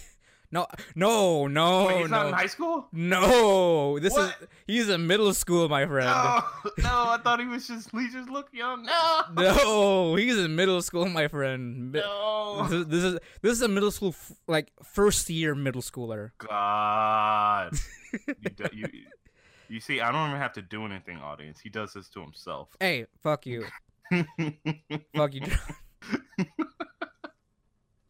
no 0.54 0.66
no 0.94 1.46
no 1.48 1.86
Wait, 1.88 1.98
he's 2.02 2.10
not 2.10 2.26
in 2.28 2.32
high 2.32 2.46
school. 2.46 2.86
no 2.92 3.98
this 3.98 4.12
What? 4.12 4.36
is 4.40 4.48
he's 4.66 4.88
in 4.88 5.06
middle 5.06 5.34
school, 5.34 5.68
my 5.68 5.84
friend. 5.84 6.06
No, 6.06 6.42
no, 6.78 6.94
I 7.14 7.18
thought 7.22 7.40
he 7.40 7.46
was 7.46 7.66
just 7.66 7.90
he 7.90 8.08
just 8.08 8.30
look 8.30 8.48
young. 8.52 8.84
No, 8.84 9.22
No, 9.36 10.14
he's 10.16 10.38
in 10.38 10.54
middle 10.54 10.80
school, 10.80 11.06
my 11.20 11.26
friend. 11.28 11.92
No. 11.92 12.66
This 12.68 12.72
is 12.72 12.86
this 12.86 13.02
is, 13.04 13.18
this 13.42 13.52
is 13.52 13.62
a 13.62 13.68
middle 13.68 13.90
school 13.90 14.10
f- 14.10 14.32
like 14.46 14.70
first 14.82 15.28
year 15.28 15.54
middle 15.56 15.82
schooler. 15.82 16.30
God, 16.38 17.74
you, 18.28 18.50
do, 18.56 18.64
you 18.72 18.86
you 19.68 19.80
see, 19.80 20.00
I 20.00 20.12
don't 20.12 20.28
even 20.28 20.40
have 20.40 20.52
to 20.54 20.62
do 20.62 20.84
anything, 20.86 21.18
audience. 21.18 21.58
He 21.58 21.68
does 21.68 21.92
this 21.94 22.08
to 22.10 22.20
himself. 22.20 22.68
Hey, 22.78 23.06
fuck 23.22 23.44
you, 23.46 23.66
fuck 25.16 25.34
you. 25.34 25.42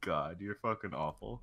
God, 0.01 0.37
you're 0.41 0.57
fucking 0.57 0.93
awful. 0.93 1.41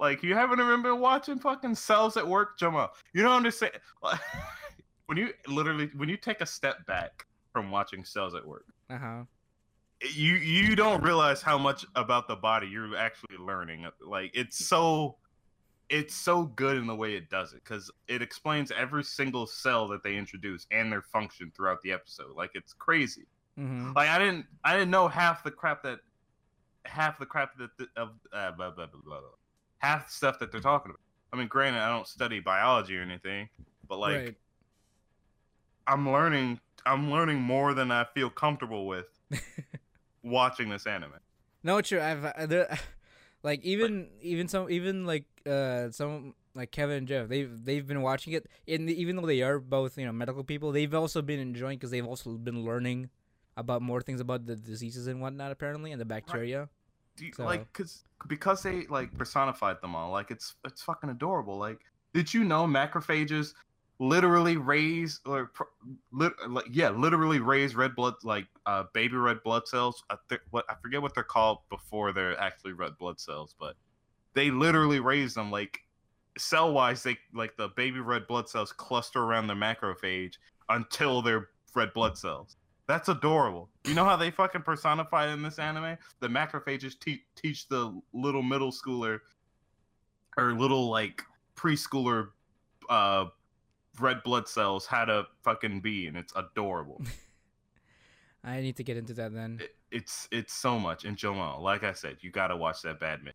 Like 0.00 0.22
you 0.22 0.34
haven't 0.34 0.60
even 0.60 0.82
been 0.82 1.00
watching 1.00 1.38
fucking 1.38 1.74
cells 1.76 2.16
at 2.16 2.26
work, 2.26 2.58
Joma. 2.58 2.88
You 3.12 3.22
don't 3.22 3.36
understand. 3.36 3.72
when 5.06 5.18
you 5.18 5.30
literally 5.46 5.90
when 5.96 6.08
you 6.08 6.16
take 6.16 6.40
a 6.40 6.46
step 6.46 6.84
back 6.86 7.26
from 7.52 7.70
watching 7.70 8.04
cells 8.04 8.34
at 8.34 8.46
work, 8.46 8.66
Uh 8.90 8.98
huh. 8.98 9.22
you 10.14 10.34
you 10.34 10.74
don't 10.74 11.02
realize 11.02 11.42
how 11.42 11.56
much 11.58 11.84
about 11.94 12.26
the 12.28 12.36
body 12.36 12.66
you're 12.66 12.96
actually 12.96 13.36
learning. 13.38 13.86
Like 14.04 14.30
it's 14.34 14.66
so 14.66 15.16
it's 15.90 16.14
so 16.14 16.44
good 16.46 16.76
in 16.78 16.86
the 16.86 16.94
way 16.94 17.14
it 17.14 17.28
does 17.28 17.52
it 17.52 17.62
because 17.62 17.90
it 18.08 18.22
explains 18.22 18.70
every 18.72 19.04
single 19.04 19.46
cell 19.46 19.86
that 19.88 20.02
they 20.02 20.16
introduce 20.16 20.66
and 20.70 20.90
their 20.90 21.02
function 21.02 21.52
throughout 21.54 21.82
the 21.82 21.92
episode. 21.92 22.34
Like 22.34 22.50
it's 22.54 22.72
crazy. 22.72 23.26
hmm 23.56 23.92
Like 23.94 24.08
I 24.08 24.18
didn't 24.18 24.46
I 24.64 24.72
didn't 24.72 24.90
know 24.90 25.08
half 25.08 25.44
the 25.44 25.50
crap 25.50 25.82
that 25.84 25.98
half 26.86 27.18
the 27.18 27.26
crap 27.26 27.56
that 27.58 27.70
the, 27.78 27.86
of 27.96 28.10
uh, 28.32 28.50
blah, 28.52 28.70
blah, 28.70 28.86
blah, 28.86 29.00
blah, 29.04 29.20
blah. 29.20 29.28
Half 29.84 30.06
the 30.06 30.12
stuff 30.12 30.38
that 30.38 30.50
they're 30.50 30.60
talking 30.60 30.90
about. 30.90 31.00
I 31.32 31.36
mean, 31.36 31.48
granted, 31.48 31.80
I 31.80 31.88
don't 31.88 32.06
study 32.06 32.40
biology 32.40 32.96
or 32.96 33.02
anything, 33.02 33.48
but 33.88 33.98
like 33.98 34.16
right. 34.16 34.34
I'm 35.86 36.10
learning 36.10 36.60
I'm 36.86 37.10
learning 37.10 37.40
more 37.40 37.74
than 37.74 37.90
I 37.90 38.04
feel 38.04 38.30
comfortable 38.30 38.86
with 38.86 39.06
watching 40.22 40.68
this 40.68 40.86
anime. 40.86 41.14
No, 41.62 41.78
it's 41.78 41.88
true. 41.88 42.00
I've 42.00 42.24
uh, 42.24 42.46
there, 42.46 42.78
like 43.42 43.64
even 43.64 44.08
even 44.20 44.48
some 44.48 44.70
even 44.70 45.06
like 45.06 45.24
uh 45.46 45.90
some 45.90 46.34
like 46.54 46.70
Kevin 46.70 46.98
and 46.98 47.08
Jeff. 47.08 47.28
They've 47.28 47.50
they've 47.64 47.86
been 47.86 48.02
watching 48.02 48.32
it, 48.34 48.46
and 48.68 48.88
even 48.88 49.16
though 49.16 49.26
they 49.26 49.42
are 49.42 49.58
both 49.58 49.98
you 49.98 50.06
know 50.06 50.12
medical 50.12 50.44
people, 50.44 50.72
they've 50.72 50.94
also 50.94 51.22
been 51.22 51.40
enjoying 51.40 51.78
because 51.78 51.90
they've 51.90 52.06
also 52.06 52.32
been 52.32 52.64
learning 52.64 53.10
about 53.56 53.82
more 53.82 54.00
things 54.00 54.20
about 54.20 54.46
the 54.46 54.56
diseases 54.56 55.06
and 55.06 55.20
whatnot 55.20 55.52
apparently 55.52 55.92
and 55.92 56.00
the 56.00 56.04
bacteria. 56.04 56.64
Do 56.64 56.68
you, 57.18 57.32
So- 57.32 57.44
like 57.44 57.72
cuz 57.72 58.04
because 58.26 58.62
they 58.62 58.86
like 58.86 59.16
personified 59.16 59.80
them 59.80 59.94
all. 59.94 60.10
Like 60.10 60.30
it's 60.30 60.54
it's 60.64 60.82
fucking 60.82 61.10
adorable. 61.10 61.58
Like 61.58 61.80
did 62.12 62.32
you 62.32 62.44
know 62.44 62.66
macrophages 62.66 63.54
literally 64.00 64.56
raise 64.56 65.20
or 65.24 65.52
lit, 66.12 66.32
like 66.48 66.66
yeah, 66.70 66.90
literally 66.90 67.38
raise 67.38 67.74
red 67.76 67.94
blood 67.94 68.14
like 68.24 68.46
uh 68.66 68.84
baby 68.92 69.16
red 69.16 69.42
blood 69.44 69.68
cells. 69.68 70.02
I 70.10 70.16
th- 70.28 70.40
what 70.50 70.64
I 70.68 70.74
forget 70.82 71.02
what 71.02 71.14
they're 71.14 71.22
called 71.24 71.58
before 71.70 72.12
they're 72.12 72.38
actually 72.40 72.72
red 72.72 72.96
blood 72.98 73.20
cells, 73.20 73.54
but 73.58 73.76
they 74.34 74.50
literally 74.50 75.00
raise 75.00 75.34
them 75.34 75.50
like 75.50 75.80
cell 76.36 76.72
wise 76.72 77.02
they 77.04 77.16
like 77.32 77.56
the 77.56 77.68
baby 77.76 78.00
red 78.00 78.26
blood 78.26 78.48
cells 78.48 78.72
cluster 78.72 79.22
around 79.22 79.46
the 79.46 79.54
macrophage 79.54 80.34
until 80.68 81.22
they're 81.22 81.48
red 81.74 81.92
blood 81.94 82.18
cells. 82.18 82.56
That's 82.86 83.08
adorable. 83.08 83.70
You 83.86 83.94
know 83.94 84.04
how 84.04 84.16
they 84.16 84.30
fucking 84.30 84.62
personify 84.62 85.32
in 85.32 85.42
this 85.42 85.58
anime? 85.58 85.96
The 86.20 86.28
macrophages 86.28 86.98
te- 86.98 87.24
teach 87.36 87.68
the 87.68 88.00
little 88.12 88.42
middle 88.42 88.72
schooler 88.72 89.20
or 90.36 90.52
little 90.54 90.88
like 90.90 91.22
preschooler 91.56 92.28
uh 92.88 93.26
red 94.00 94.22
blood 94.24 94.48
cells 94.48 94.84
how 94.86 95.04
to 95.04 95.24
fucking 95.42 95.80
be 95.80 96.06
and 96.06 96.16
it's 96.16 96.32
adorable. 96.36 97.00
I 98.44 98.60
need 98.60 98.76
to 98.76 98.82
get 98.84 98.96
into 98.96 99.14
that 99.14 99.32
then. 99.34 99.58
It- 99.62 99.76
it's 99.90 100.28
it's 100.32 100.52
so 100.52 100.76
much. 100.76 101.04
And 101.04 101.16
Joel, 101.16 101.62
like 101.62 101.84
I 101.84 101.92
said, 101.92 102.16
you 102.20 102.32
gotta 102.32 102.56
watch 102.56 102.82
that 102.82 102.98
badminton. 102.98 103.34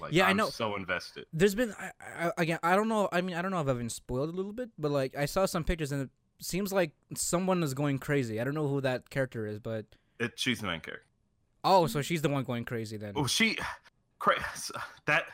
Like, 0.00 0.12
Yeah, 0.12 0.26
I 0.26 0.30
I'm 0.30 0.36
know. 0.36 0.48
So 0.48 0.76
invested. 0.76 1.26
There's 1.32 1.56
been 1.56 1.74
I, 1.76 1.90
I, 2.26 2.32
again. 2.38 2.60
I 2.62 2.76
don't 2.76 2.86
know. 2.86 3.08
I 3.10 3.20
mean, 3.20 3.34
I 3.34 3.42
don't 3.42 3.50
know 3.50 3.60
if 3.60 3.66
I've 3.66 3.78
been 3.78 3.88
spoiled 3.90 4.28
a 4.28 4.32
little 4.32 4.52
bit, 4.52 4.68
but 4.78 4.92
like 4.92 5.16
I 5.16 5.24
saw 5.24 5.44
some 5.44 5.64
pictures 5.64 5.90
and 5.90 6.08
seems 6.40 6.72
like 6.72 6.92
someone 7.14 7.62
is 7.62 7.74
going 7.74 7.98
crazy. 7.98 8.40
I 8.40 8.44
don't 8.44 8.54
know 8.54 8.68
who 8.68 8.80
that 8.82 9.10
character 9.10 9.46
is, 9.46 9.58
but 9.58 9.86
It, 10.20 10.32
she's 10.38 10.60
the 10.60 10.66
main 10.66 10.80
character. 10.80 11.04
oh, 11.64 11.86
so 11.86 12.02
she's 12.02 12.22
the 12.22 12.28
one 12.28 12.44
going 12.44 12.64
crazy 12.64 12.96
then. 12.96 13.12
Oh, 13.16 13.26
she, 13.26 13.58
cra- 14.18 14.44
that. 15.06 15.24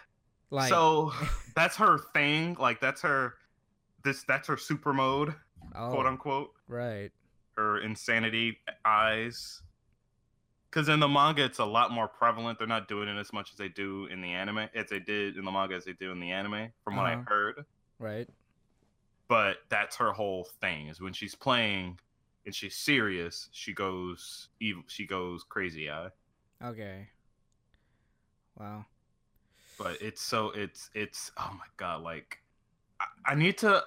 Like, 0.51 0.69
so 0.69 1.13
that's 1.57 1.77
her 1.77 1.99
thing. 2.15 2.57
Like 2.61 2.81
that's 2.81 3.03
her. 3.03 3.35
This 4.05 4.23
that's 4.25 4.47
her 4.49 4.57
super 4.59 4.93
mode, 4.93 5.35
oh, 5.75 5.91
quote 5.91 6.07
unquote. 6.07 6.51
right. 6.69 7.11
Her 7.57 7.79
insanity 7.81 8.59
eyes. 8.85 9.63
Because 10.71 10.89
in 10.89 10.99
the 11.01 11.07
manga, 11.09 11.45
it's 11.45 11.61
a 11.61 11.65
lot 11.65 11.93
more 11.93 12.09
prevalent. 12.09 12.59
They're 12.59 12.67
not 12.67 12.89
doing 12.89 13.09
it 13.09 13.17
as 13.19 13.33
much 13.33 13.53
as 13.53 13.57
they 13.57 13.69
do 13.69 14.07
in 14.07 14.21
the 14.21 14.29
anime, 14.33 14.69
as 14.75 14.91
they 14.91 14.99
did 14.99 15.37
in 15.37 15.45
the 15.45 15.53
manga 15.53 15.77
as 15.77 15.85
they 15.85 15.93
do 15.93 16.11
in 16.11 16.19
the 16.19 16.33
anime, 16.33 16.69
from 16.83 16.97
what 16.97 17.07
I 17.07 17.15
Uh-huh. 17.15 17.23
heard. 17.29 17.65
Right. 18.01 18.29
But 19.29 19.57
that's 19.69 19.97
her 19.97 20.13
whole 20.13 20.45
thing 20.61 20.89
is 20.89 21.01
when 21.01 21.13
she's 21.13 21.35
playing 21.35 21.99
and 22.47 22.55
she's 22.55 22.77
serious 22.77 23.49
she 23.53 23.73
goes 23.73 24.49
evil 24.61 24.83
she 24.87 25.07
goes 25.07 25.45
crazy 25.45 25.91
eye 25.91 26.09
Okay. 26.63 27.09
Wow. 28.59 28.85
but 29.79 30.01
it's 30.01 30.23
so 30.23 30.51
it's 30.51 30.91
it's 30.95 31.33
oh 31.37 31.51
my 31.53 31.67
god 31.77 32.03
like 32.03 32.39
i, 33.01 33.33
I 33.33 33.35
need 33.35 33.59
to 33.59 33.83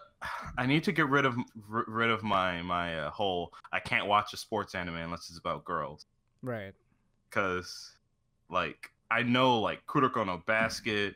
i 0.58 0.66
need 0.66 0.84
to 0.86 0.92
get 0.92 1.08
rid 1.10 1.26
of 1.26 1.38
r- 1.72 1.86
rid 1.88 2.10
of 2.10 2.24
my 2.24 2.62
my 2.62 3.00
uh, 3.00 3.10
whole 3.12 3.54
i 3.72 3.80
can't 3.80 4.08
watch 4.08 4.34
a 4.34 4.38
sports 4.38 4.76
anime 4.76 4.96
unless 4.96 5.30
it's 5.30 5.38
about 5.40 5.64
girls 5.64 6.06
Right. 6.42 6.74
because 7.30 7.96
like 8.50 8.92
i 9.10 9.22
know 9.24 9.60
like 9.60 9.86
kuroko 9.88 10.26
no 10.26 10.42
basket 10.46 11.16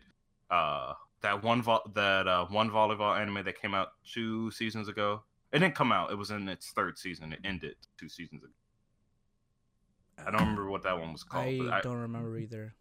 uh 0.49 0.93
that 1.21 1.43
one 1.43 1.61
vo- 1.61 1.81
that 1.93 2.27
uh 2.27 2.45
one 2.47 2.69
volleyball 2.69 3.19
anime 3.19 3.43
that 3.43 3.59
came 3.61 3.73
out 3.73 3.89
two 4.05 4.49
seasons 4.51 4.87
ago 4.87 5.21
it 5.51 5.59
didn't 5.59 5.75
come 5.75 5.91
out 5.91 6.11
it 6.11 6.15
was 6.17 6.31
in 6.31 6.47
its 6.49 6.71
third 6.71 6.97
season 6.97 7.31
it 7.33 7.39
ended 7.43 7.75
two 7.97 8.09
seasons 8.09 8.43
ago 8.43 8.53
i 10.19 10.31
don't 10.31 10.39
remember 10.41 10.69
what 10.69 10.83
that 10.83 10.97
one 10.99 11.11
was 11.11 11.23
called 11.23 11.45
I 11.45 11.57
but 11.57 11.69
I, 11.73 11.81
don't 11.81 11.97
remember 11.97 12.37
either. 12.37 12.73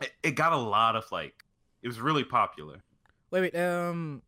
it, 0.00 0.10
it 0.22 0.30
got 0.32 0.52
a 0.52 0.56
lot 0.58 0.96
of 0.96 1.10
like 1.12 1.44
it 1.82 1.88
was 1.88 2.00
really 2.00 2.24
popular 2.24 2.82
Wait, 3.30 3.40
wait. 3.52 3.56
Um. 3.60 4.22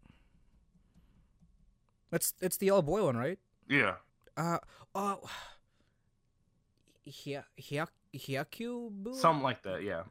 It's 2.12 2.34
it's 2.42 2.58
the 2.58 2.68
all 2.70 2.82
boy 2.82 3.02
one, 3.04 3.16
right? 3.16 3.38
yeah 3.68 3.94
Uh. 4.36 4.58
Oh. 4.94 5.20
Hia 7.04 7.46
Hia 7.56 7.88
Hyaku 8.14 9.14
something 9.14 9.42
like 9.42 9.62
that 9.62 9.82
yeah 9.82 10.02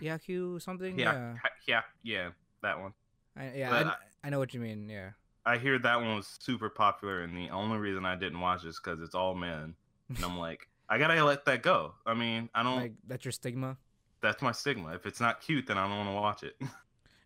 Hyaku 0.00 0.60
something. 0.60 0.98
yeah 0.98 1.34
yeah 1.68 1.82
yeah 2.02 2.30
that 2.62 2.80
one 2.80 2.94
I, 3.36 3.52
yeah. 3.54 3.72
I, 3.72 3.82
I- 3.82 3.96
I 4.24 4.30
know 4.30 4.38
what 4.38 4.54
you 4.54 4.60
mean. 4.60 4.88
Yeah. 4.88 5.10
i 5.44 5.58
hear 5.58 5.78
that 5.78 5.96
one 6.00 6.14
was 6.16 6.28
super 6.40 6.70
popular 6.70 7.22
and 7.22 7.36
the 7.36 7.50
only 7.50 7.76
reason 7.78 8.04
i 8.04 8.14
didn't 8.14 8.38
watch 8.40 8.64
it 8.64 8.68
is 8.68 8.80
because 8.82 9.00
it's 9.00 9.14
all 9.16 9.34
men 9.34 9.74
and 10.08 10.24
i'm 10.24 10.38
like 10.48 10.68
i 10.88 10.96
gotta 10.98 11.24
let 11.24 11.44
that 11.46 11.62
go 11.62 11.94
i 12.06 12.14
mean 12.14 12.48
i 12.54 12.62
don't 12.62 12.76
Like 12.76 12.92
that's 13.06 13.24
your 13.24 13.32
stigma. 13.32 13.76
that's 14.20 14.40
my 14.42 14.52
stigma. 14.52 14.94
If 14.94 15.06
it's 15.06 15.20
not 15.20 15.40
cute, 15.40 15.66
then 15.66 15.76
I 15.78 15.88
don't 15.88 15.96
want 15.98 16.08
to 16.10 16.14
watch 16.14 16.42
it. 16.44 16.56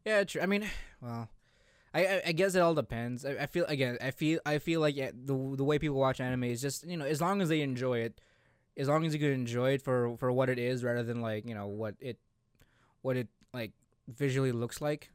Yeah, 0.06 0.22
true. 0.24 0.40
I 0.40 0.46
mean, 0.46 0.64
well, 1.02 1.28
I 1.92 2.06
I, 2.06 2.22
I 2.28 2.32
guess 2.32 2.54
it 2.54 2.60
all 2.60 2.74
depends. 2.74 3.24
I, 3.26 3.32
I 3.32 3.46
feel 3.46 3.64
again. 3.66 3.98
I 4.00 4.12
feel 4.12 4.38
I 4.46 4.58
feel 4.58 4.80
like 4.80 4.94
yeah, 4.96 5.10
the 5.12 5.34
the 5.56 5.64
way 5.64 5.78
people 5.80 5.98
watch 5.98 6.20
anime 6.20 6.44
is 6.44 6.62
just 6.62 6.86
you 6.86 6.96
know 6.96 7.04
as 7.04 7.20
long 7.20 7.42
as 7.42 7.48
they 7.48 7.60
enjoy 7.60 7.98
it, 7.98 8.20
as 8.78 8.88
long 8.88 9.04
as 9.04 9.12
you 9.12 9.18
can 9.20 9.32
enjoy 9.32 9.72
it 9.72 9.82
for 9.82 10.16
for 10.16 10.30
what 10.30 10.48
it 10.48 10.58
is 10.60 10.84
rather 10.84 11.02
than 11.02 11.20
like 11.20 11.44
you 11.48 11.54
know 11.56 11.66
what 11.66 11.96
it 12.00 12.18
what 13.02 13.16
it 13.16 13.26
like 13.52 13.72
visually 14.08 14.52
looks 14.52 14.80
like. 14.80 15.10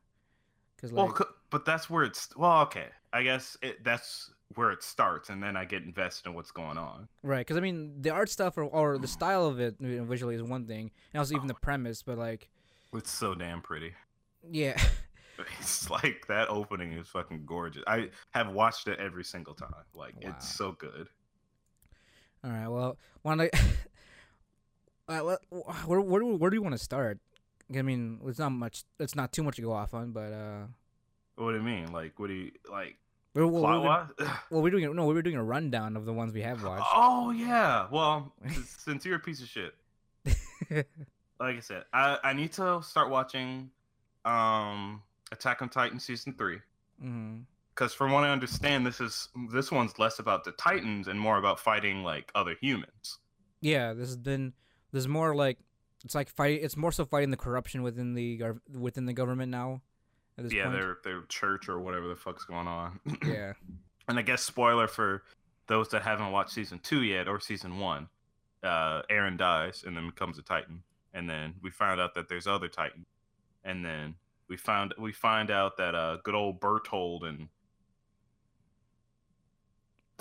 Because 0.81 0.91
well, 0.93 1.07
like 1.07 1.17
c- 1.19 1.23
but 1.51 1.63
that's 1.65 1.89
where 1.89 2.03
it's. 2.03 2.35
Well, 2.35 2.61
okay, 2.63 2.87
I 3.13 3.21
guess 3.23 3.55
it, 3.61 3.83
that's 3.83 4.31
where 4.55 4.71
it 4.71 4.81
starts, 4.83 5.29
and 5.29 5.41
then 5.41 5.55
I 5.55 5.63
get 5.63 5.83
invested 5.83 6.27
in 6.27 6.33
what's 6.35 6.51
going 6.51 6.77
on. 6.77 7.07
right, 7.23 7.39
because 7.39 7.55
I 7.57 7.59
mean 7.61 8.01
the 8.01 8.09
art 8.09 8.29
stuff 8.29 8.57
or, 8.57 8.63
or 8.63 8.97
the 8.97 9.07
style 9.07 9.45
of 9.45 9.59
it 9.59 9.75
you 9.79 9.97
know, 9.99 10.03
visually 10.03 10.35
is 10.35 10.41
one 10.43 10.65
thing, 10.65 10.91
and 11.13 11.19
also 11.19 11.35
even 11.35 11.47
the 11.47 11.53
premise. 11.53 12.01
But 12.03 12.17
like 12.17 12.49
It's 12.93 13.11
so 13.11 13.35
damn 13.35 13.61
pretty. 13.61 13.93
yeah, 14.49 14.81
It's 15.59 15.89
like 15.89 16.25
that 16.27 16.49
opening 16.49 16.93
is 16.93 17.07
fucking 17.07 17.43
gorgeous. 17.45 17.83
I 17.87 18.09
have 18.31 18.49
watched 18.49 18.87
it 18.87 18.99
every 18.99 19.23
single 19.23 19.53
time. 19.53 19.71
Like 19.95 20.15
Wow. 20.15 20.31
it's 20.35 20.53
so 20.55 20.71
good. 20.73 21.07
all 22.43 22.49
right. 22.51 22.67
Well, 22.67 22.97
want 23.23 23.41
to. 23.41 23.49
Uh, 25.07 25.35
where, 25.85 25.99
where, 25.99 26.21
do- 26.21 26.37
where 26.37 26.49
do 26.49 26.55
you 26.55 26.61
want 26.61 26.73
to 26.73 26.81
start? 26.81 27.19
I 27.75 27.81
mean, 27.81 28.19
it's 28.25 28.39
not 28.39 28.51
much. 28.51 28.83
It's 28.99 29.15
not 29.15 29.31
too 29.31 29.43
much 29.43 29.55
to 29.57 29.61
go 29.61 29.71
off 29.71 29.93
on, 29.93 30.11
but 30.11 30.33
uh, 30.33 30.63
What 31.35 31.51
do 31.51 31.57
you 31.57 31.63
mean? 31.63 31.91
Like, 31.91 32.19
what 32.19 32.27
do 32.27 32.33
you 32.33 32.51
like? 32.71 32.97
we're, 33.33 33.47
Plot 33.49 34.09
we're, 34.19 34.25
well, 34.49 34.61
we're 34.61 34.69
doing 34.69 34.85
a- 34.85 34.93
no, 34.93 35.05
we 35.05 35.13
were 35.13 35.21
doing 35.21 35.37
a 35.37 35.43
rundown 35.43 35.95
of 35.95 36.03
the 36.05 36.11
ones 36.13 36.33
we 36.33 36.41
have 36.41 36.63
watched. 36.69 36.85
Oh 36.93 37.31
yeah. 37.31 37.87
Well, 37.91 38.33
since 38.65 39.05
you're 39.05 39.15
a 39.15 39.19
piece 39.19 39.41
of 39.41 39.47
shit, 39.47 39.73
like 41.39 41.57
I 41.57 41.59
said, 41.59 41.85
I 41.93 42.17
I 42.23 42.33
need 42.33 42.51
to 42.53 42.81
start 42.83 43.09
watching, 43.09 43.69
um, 44.25 45.01
Attack 45.31 45.61
on 45.61 45.69
Titan 45.69 45.99
season 45.99 46.33
three. 46.33 46.59
because 47.73 47.93
from 47.93 48.11
what 48.11 48.23
I 48.25 48.29
understand, 48.31 48.85
this 48.85 48.99
is 48.99 49.29
this 49.51 49.71
one's 49.71 49.97
less 49.97 50.19
about 50.19 50.43
the 50.43 50.51
Titans 50.53 51.07
and 51.07 51.19
more 51.19 51.37
about 51.37 51.59
fighting 51.59 52.03
like 52.03 52.31
other 52.35 52.55
humans. 52.61 53.19
Yeah, 53.61 53.93
this 53.93 54.07
has 54.09 54.17
been. 54.17 54.53
There's 54.91 55.07
more 55.07 55.33
like 55.33 55.57
it's 56.03 56.15
like 56.15 56.29
fight. 56.29 56.59
It's 56.61 56.77
more 56.77 56.91
so 56.91 57.05
fighting 57.05 57.31
the 57.31 57.37
corruption 57.37 57.83
within 57.83 58.13
the 58.13 58.39
gov- 58.39 58.59
within 58.73 59.05
the 59.05 59.13
government 59.13 59.51
now. 59.51 59.81
At 60.37 60.45
this 60.45 60.53
yeah, 60.53 60.63
point. 60.63 60.75
their 60.75 60.97
their 61.03 61.21
church 61.23 61.69
or 61.69 61.79
whatever 61.79 62.07
the 62.07 62.15
fuck's 62.15 62.45
going 62.45 62.67
on. 62.67 62.99
yeah. 63.25 63.53
and 64.07 64.17
I 64.17 64.21
guess 64.21 64.41
spoiler 64.41 64.87
for 64.87 65.23
those 65.67 65.89
that 65.89 66.01
haven't 66.01 66.31
watched 66.31 66.51
season 66.51 66.79
two 66.79 67.03
yet 67.03 67.27
or 67.27 67.39
season 67.39 67.79
one, 67.79 68.07
uh, 68.63 69.03
Eren 69.09 69.37
dies 69.37 69.83
and 69.85 69.95
then 69.95 70.07
becomes 70.07 70.37
a 70.37 70.41
Titan, 70.41 70.83
and 71.13 71.29
then 71.29 71.55
we 71.61 71.71
find 71.71 71.99
out 71.99 72.15
that 72.15 72.29
there's 72.29 72.47
other 72.47 72.67
Titans, 72.67 73.07
and 73.63 73.85
then 73.85 74.15
we 74.47 74.57
found 74.57 74.93
we 74.97 75.11
find 75.11 75.51
out 75.51 75.77
that 75.77 75.95
uh, 75.95 76.17
good 76.23 76.35
old 76.35 76.59
Bertholdt 76.59 77.25
and 77.25 77.47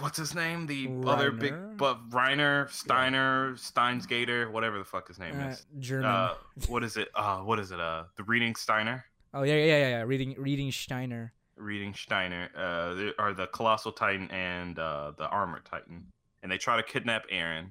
what's 0.00 0.18
his 0.18 0.34
name, 0.34 0.66
the 0.66 0.88
other 1.06 1.30
big 1.30 1.54
but 1.76 2.08
Reiner 2.10 2.70
Steiner 2.70 3.54
Steinsgater, 3.54 4.50
whatever 4.50 4.78
the 4.78 4.84
fuck 4.84 5.08
his 5.08 5.18
name 5.18 5.38
Uh, 5.40 5.48
is. 5.48 5.66
German. 5.78 6.06
Uh, 6.06 6.34
what 6.68 6.82
is 6.84 6.96
it? 6.96 7.08
Uh, 7.14 7.38
what 7.38 7.58
is 7.58 7.70
it? 7.70 7.80
Uh, 7.80 8.04
the 8.16 8.24
Reading 8.24 8.54
Steiner. 8.54 9.04
oh 9.34 9.42
yeah, 9.42 9.54
yeah, 9.54 9.64
yeah, 9.64 9.88
yeah. 9.88 10.02
Reading, 10.02 10.34
reading 10.38 10.70
Steiner. 10.72 11.32
Reading 11.56 11.92
Steiner 11.94 12.48
uh, 12.56 13.22
are 13.22 13.34
the 13.34 13.46
Colossal 13.48 13.92
Titan 13.92 14.30
and 14.30 14.78
uh, 14.78 15.12
the 15.18 15.28
Armored 15.28 15.64
Titan, 15.66 16.06
and 16.42 16.50
they 16.50 16.56
try 16.58 16.76
to 16.76 16.82
kidnap 16.82 17.28
Eren, 17.30 17.70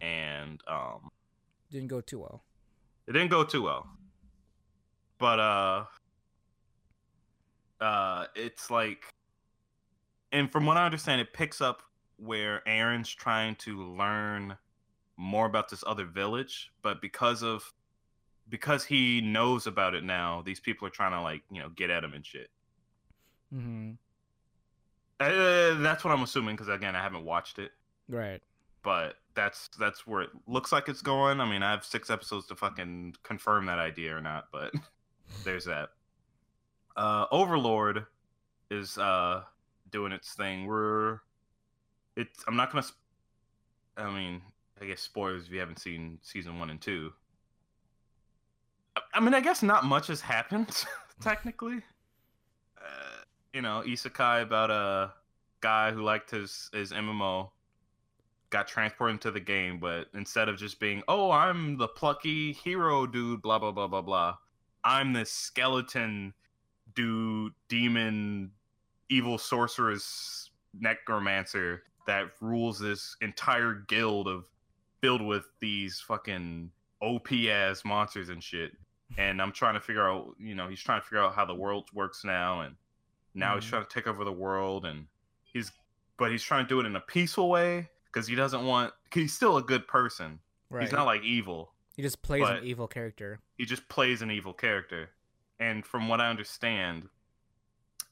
and 0.00 0.60
um, 0.66 1.08
Didn't 1.70 1.88
go 1.88 2.00
too 2.00 2.18
well. 2.18 2.42
it 3.06 3.12
didn't 3.12 3.30
go 3.30 3.44
too 3.44 3.62
well. 3.62 3.86
But 5.18 5.38
uh, 5.38 5.84
uh, 7.80 8.26
it's 8.34 8.70
like, 8.70 9.04
and 10.32 10.50
from 10.50 10.66
what 10.66 10.76
I 10.76 10.84
understand, 10.84 11.20
it 11.20 11.32
picks 11.32 11.60
up 11.60 11.82
where 12.16 12.62
Eren's 12.66 13.10
trying 13.10 13.56
to 13.56 13.82
learn 13.82 14.56
more 15.16 15.46
about 15.46 15.68
this 15.68 15.84
other 15.86 16.04
village, 16.06 16.70
but 16.82 17.00
because 17.00 17.42
of 17.42 17.72
because 18.48 18.84
he 18.84 19.20
knows 19.20 19.66
about 19.66 19.94
it 19.94 20.02
now, 20.04 20.42
these 20.44 20.58
people 20.60 20.86
are 20.86 20.90
trying 20.90 21.12
to 21.12 21.20
like 21.20 21.42
you 21.50 21.60
know 21.60 21.68
get 21.70 21.90
at 21.90 22.02
him 22.04 22.12
and 22.14 22.24
shit. 22.26 22.48
hmm 23.50 23.92
Uh, 25.20 25.74
that's 25.80 26.04
what 26.04 26.12
I'm 26.12 26.22
assuming 26.22 26.56
because 26.56 26.68
again, 26.68 26.96
I 26.96 27.02
haven't 27.02 27.24
watched 27.24 27.58
it, 27.58 27.70
Right. 28.08 28.42
but 28.82 29.16
that's 29.34 29.68
that's 29.78 30.06
where 30.06 30.22
it 30.22 30.30
looks 30.46 30.72
like 30.72 30.88
it's 30.88 31.02
going. 31.02 31.40
I 31.40 31.48
mean, 31.48 31.62
I 31.62 31.70
have 31.70 31.84
six 31.84 32.10
episodes 32.10 32.46
to 32.48 32.56
fucking 32.56 33.14
confirm 33.22 33.66
that 33.66 33.78
idea 33.78 34.16
or 34.16 34.20
not, 34.20 34.48
but 34.52 34.72
there's 35.44 35.64
that. 35.66 35.90
Uh, 36.96 37.26
Overlord 37.30 38.06
is 38.70 38.98
uh 38.98 39.42
doing 39.92 40.12
its 40.12 40.34
thing. 40.34 40.66
We're 40.66 41.20
it's. 42.16 42.42
I'm 42.48 42.56
not 42.56 42.72
gonna. 42.72 42.86
I 43.96 44.10
mean, 44.12 44.42
I 44.80 44.86
guess 44.86 45.00
spoilers 45.00 45.46
if 45.46 45.52
you 45.52 45.60
haven't 45.60 45.78
seen 45.78 46.18
season 46.22 46.58
one 46.58 46.70
and 46.70 46.80
two. 46.80 47.12
I- 49.14 49.20
mean, 49.20 49.34
I 49.34 49.40
guess 49.40 49.62
not 49.62 49.84
much 49.84 50.08
has 50.08 50.20
happened 50.20 50.84
technically. 51.20 51.82
Uh, 52.78 53.22
you 53.52 53.62
know, 53.62 53.82
isekai 53.86 54.42
about 54.42 54.70
a 54.70 55.12
guy 55.60 55.92
who 55.92 56.02
liked 56.02 56.30
his 56.30 56.68
his 56.72 56.92
MMO 56.92 57.50
got 58.50 58.68
transported 58.68 59.14
into 59.14 59.30
the 59.30 59.40
game, 59.40 59.78
but 59.78 60.08
instead 60.14 60.48
of 60.48 60.56
just 60.58 60.78
being, 60.80 61.02
"Oh, 61.08 61.30
I'm 61.30 61.76
the 61.78 61.88
plucky 61.88 62.52
hero 62.52 63.06
dude," 63.06 63.40
blah 63.42 63.58
blah 63.58 63.72
blah 63.72 63.86
blah 63.86 64.02
blah, 64.02 64.36
I'm 64.84 65.12
this 65.12 65.30
skeleton 65.30 66.34
dude, 66.94 67.52
demon, 67.68 68.50
evil 69.08 69.38
sorceress 69.38 70.50
necromancer 70.78 71.82
that 72.06 72.30
rules 72.40 72.78
this 72.78 73.16
entire 73.20 73.84
guild 73.88 74.28
of 74.28 74.44
filled 75.00 75.22
with 75.22 75.46
these 75.60 76.00
fucking 76.00 76.70
OP 77.00 77.32
ass 77.48 77.84
monsters 77.84 78.28
and 78.28 78.42
shit. 78.42 78.72
And 79.18 79.42
I'm 79.42 79.52
trying 79.52 79.74
to 79.74 79.80
figure 79.80 80.08
out, 80.08 80.34
you 80.38 80.54
know, 80.54 80.68
he's 80.68 80.80
trying 80.80 81.00
to 81.00 81.04
figure 81.04 81.20
out 81.20 81.34
how 81.34 81.44
the 81.44 81.54
world 81.54 81.88
works 81.92 82.24
now, 82.24 82.62
and 82.62 82.74
now 83.34 83.54
he's 83.56 83.64
Mhm. 83.64 83.68
trying 83.70 83.82
to 83.84 83.88
take 83.88 84.06
over 84.06 84.24
the 84.24 84.32
world, 84.32 84.86
and 84.86 85.06
he's, 85.44 85.70
but 86.16 86.30
he's 86.30 86.42
trying 86.42 86.64
to 86.64 86.68
do 86.68 86.80
it 86.80 86.86
in 86.86 86.96
a 86.96 87.00
peaceful 87.00 87.50
way 87.50 87.90
because 88.06 88.26
he 88.26 88.34
doesn't 88.34 88.64
want. 88.64 88.92
Cause 89.10 89.20
he's 89.22 89.34
still 89.34 89.58
a 89.58 89.62
good 89.62 89.86
person. 89.86 90.40
Right. 90.70 90.84
He's 90.84 90.92
not 90.92 91.04
like 91.04 91.22
evil. 91.22 91.74
he 91.94 92.00
just 92.02 92.22
plays 92.22 92.48
an 92.48 92.64
evil 92.64 92.88
character. 92.88 93.38
He 93.58 93.66
just 93.66 93.86
plays 93.90 94.22
an 94.22 94.30
evil 94.30 94.54
character. 94.54 95.10
And 95.60 95.84
from 95.84 96.08
what 96.08 96.22
I 96.22 96.30
understand, 96.30 97.10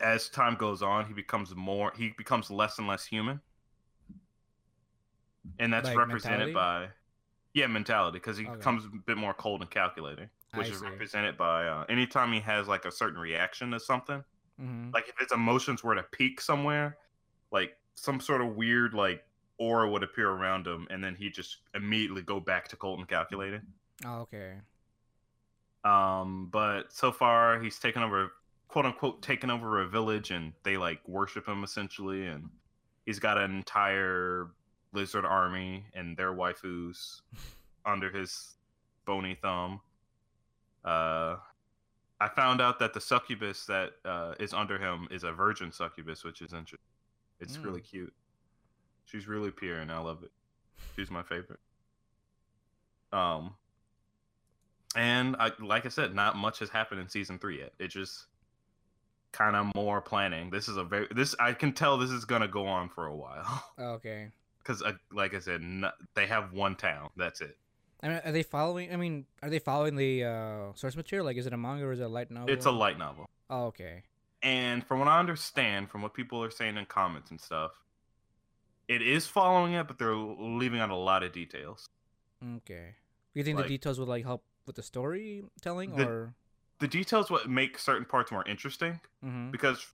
as 0.00 0.28
time 0.28 0.56
goes 0.56 0.82
on, 0.82 1.06
he 1.06 1.14
becomes 1.14 1.54
more. 1.54 1.92
He 1.96 2.12
becomes 2.16 2.50
less 2.50 2.78
and 2.78 2.86
less 2.88 3.04
human. 3.06 3.40
And 5.58 5.72
that's 5.72 5.88
Like 5.88 5.96
represented 5.96 6.52
mentality? 6.52 6.54
by, 6.54 6.88
yeah, 7.54 7.66
mentality, 7.66 8.18
because 8.18 8.36
he 8.38 8.44
Okay. 8.46 8.52
becomes 8.56 8.84
a 8.86 8.90
bit 9.06 9.16
more 9.18 9.34
cold 9.34 9.62
and 9.62 9.70
calculating, 9.70 10.30
which 10.54 10.68
I 10.68 10.70
is 10.70 10.80
see. 10.80 10.86
represented 10.86 11.36
by 11.36 11.66
uh, 11.68 11.84
anytime 11.88 12.32
he 12.32 12.40
has 12.40 12.68
like 12.68 12.84
a 12.84 12.92
certain 12.92 13.20
reaction 13.20 13.70
to 13.72 13.80
something. 13.80 14.24
hmm 14.58 14.90
Like 14.94 15.08
if 15.08 15.16
his 15.18 15.32
emotions 15.32 15.84
were 15.84 15.94
to 15.96 16.04
peak 16.04 16.40
somewhere, 16.40 16.98
like 17.52 17.72
some 17.96 18.20
sort 18.20 18.42
of 18.42 18.56
weird 18.56 18.94
like 18.94 19.24
aura 19.58 19.90
would 19.90 20.02
appear 20.04 20.30
around 20.30 20.66
him, 20.66 20.86
and 20.90 21.02
then 21.04 21.14
he 21.16 21.30
just 21.30 21.58
immediately 21.74 22.22
go 22.22 22.40
back 22.40 22.68
to 22.68 22.76
cold 22.76 23.00
and 23.00 23.08
calculating. 23.08 23.62
Oh, 24.04 24.20
okay. 24.22 24.60
Um, 25.84 26.48
but 26.52 26.92
so 26.92 27.10
far 27.12 27.60
he's 27.62 27.78
taken 27.78 28.02
over, 28.02 28.32
quote 28.70 28.86
unquote, 28.86 29.20
taken 29.20 29.50
over 29.50 29.80
a 29.80 29.88
village, 29.88 30.30
and 30.30 30.52
they 30.62 30.76
like 30.76 31.00
worship 31.08 31.46
him 31.48 31.64
essentially, 31.64 32.26
and 32.26 32.48
he's 33.04 33.18
got 33.18 33.36
an 33.36 33.50
entire 33.50 34.46
lizard 34.92 35.24
army 35.24 35.84
and 35.92 36.16
their 36.16 36.32
waifus 36.32 37.20
under 37.84 38.10
his 38.10 38.54
bony 39.04 39.36
thumb. 39.42 39.80
Uh, 40.84 41.36
I 42.20 42.28
found 42.36 42.60
out 42.60 42.78
that 42.78 42.94
the 42.94 43.00
succubus 43.00 43.66
that 43.66 43.90
uh, 44.04 44.34
is 44.38 44.52
under 44.54 44.78
him 44.78 45.08
is 45.10 45.24
a 45.24 45.32
virgin 45.32 45.72
succubus, 45.72 46.22
which 46.22 46.40
is 46.40 46.52
interesting. 46.52 46.78
It's 47.40 47.56
Mm. 47.56 47.64
really 47.64 47.80
cute. 47.80 48.14
She's 49.04 49.26
really 49.26 49.50
pure, 49.50 49.78
and 49.78 49.90
I 49.90 49.98
love 49.98 50.22
it. 50.22 50.30
She's 50.94 51.10
my 51.10 51.22
favorite. 51.24 51.58
Um, 53.12 53.56
and 54.94 55.34
I, 55.40 55.50
like 55.58 55.86
I 55.86 55.88
said, 55.88 56.14
not 56.14 56.36
much 56.36 56.60
has 56.60 56.68
happened 56.70 57.00
in 57.00 57.08
season 57.08 57.38
three 57.38 57.58
yet. 57.58 57.72
It 57.78 57.88
just 57.88 58.26
kind 59.32 59.56
of 59.56 59.74
more 59.74 60.00
planning. 60.00 60.50
This 60.50 60.68
is 60.68 60.76
a 60.76 60.84
very 60.84 61.06
this 61.14 61.34
I 61.38 61.52
can 61.52 61.72
tell 61.72 61.98
this 61.98 62.10
is 62.10 62.24
gonna 62.24 62.48
go 62.48 62.66
on 62.66 62.88
for 62.88 63.06
a 63.06 63.14
while 63.14 63.64
Okay. 63.78 64.28
because, 64.58 64.82
uh, 64.82 64.92
like 65.12 65.34
I 65.34 65.38
said, 65.38 65.62
no, 65.62 65.90
they 66.14 66.26
have 66.26 66.52
one 66.52 66.76
town. 66.76 67.10
That's 67.16 67.40
it. 67.40 67.56
I 68.02 68.08
mean, 68.08 68.20
are 68.24 68.32
they 68.32 68.42
following? 68.42 68.92
I 68.92 68.96
mean, 68.96 69.26
are 69.42 69.50
they 69.50 69.58
following 69.58 69.94
the 69.96 70.24
uh, 70.24 70.72
source 70.74 70.96
material? 70.96 71.26
Like, 71.26 71.36
is 71.36 71.46
it 71.46 71.52
a 71.52 71.56
manga 71.56 71.84
or 71.84 71.92
is 71.92 72.00
it 72.00 72.04
a 72.04 72.08
light 72.08 72.30
novel? 72.30 72.50
It's 72.52 72.64
a 72.66 72.70
light 72.70 72.98
novel. 72.98 73.28
Oh, 73.50 73.66
okay. 73.66 74.04
And 74.42 74.86
from 74.86 75.00
what 75.00 75.08
I 75.08 75.18
understand, 75.18 75.90
from 75.90 76.00
what 76.00 76.14
people 76.14 76.42
are 76.42 76.50
saying 76.50 76.78
in 76.78 76.86
comments 76.86 77.30
and 77.30 77.38
stuff, 77.38 77.72
it 78.88 79.02
is 79.02 79.26
following 79.26 79.74
it, 79.74 79.86
but 79.86 79.98
they're 79.98 80.14
leaving 80.16 80.80
out 80.80 80.88
a 80.88 80.96
lot 80.96 81.22
of 81.22 81.32
details. 81.32 81.86
Okay. 82.56 82.94
You 83.34 83.44
think 83.44 83.56
Like- 83.56 83.66
the 83.66 83.74
details 83.74 84.00
would 84.00 84.08
like 84.08 84.24
help 84.24 84.42
with 84.66 84.76
the 84.76 84.82
storytelling, 84.82 86.00
or? 86.00 86.34
The 86.80 86.88
details 86.88 87.30
what 87.30 87.48
make 87.48 87.78
certain 87.78 88.04
parts 88.04 88.32
more 88.32 88.46
interesting 88.48 89.00
Mm-hmm. 89.24 89.50
because 89.50 89.86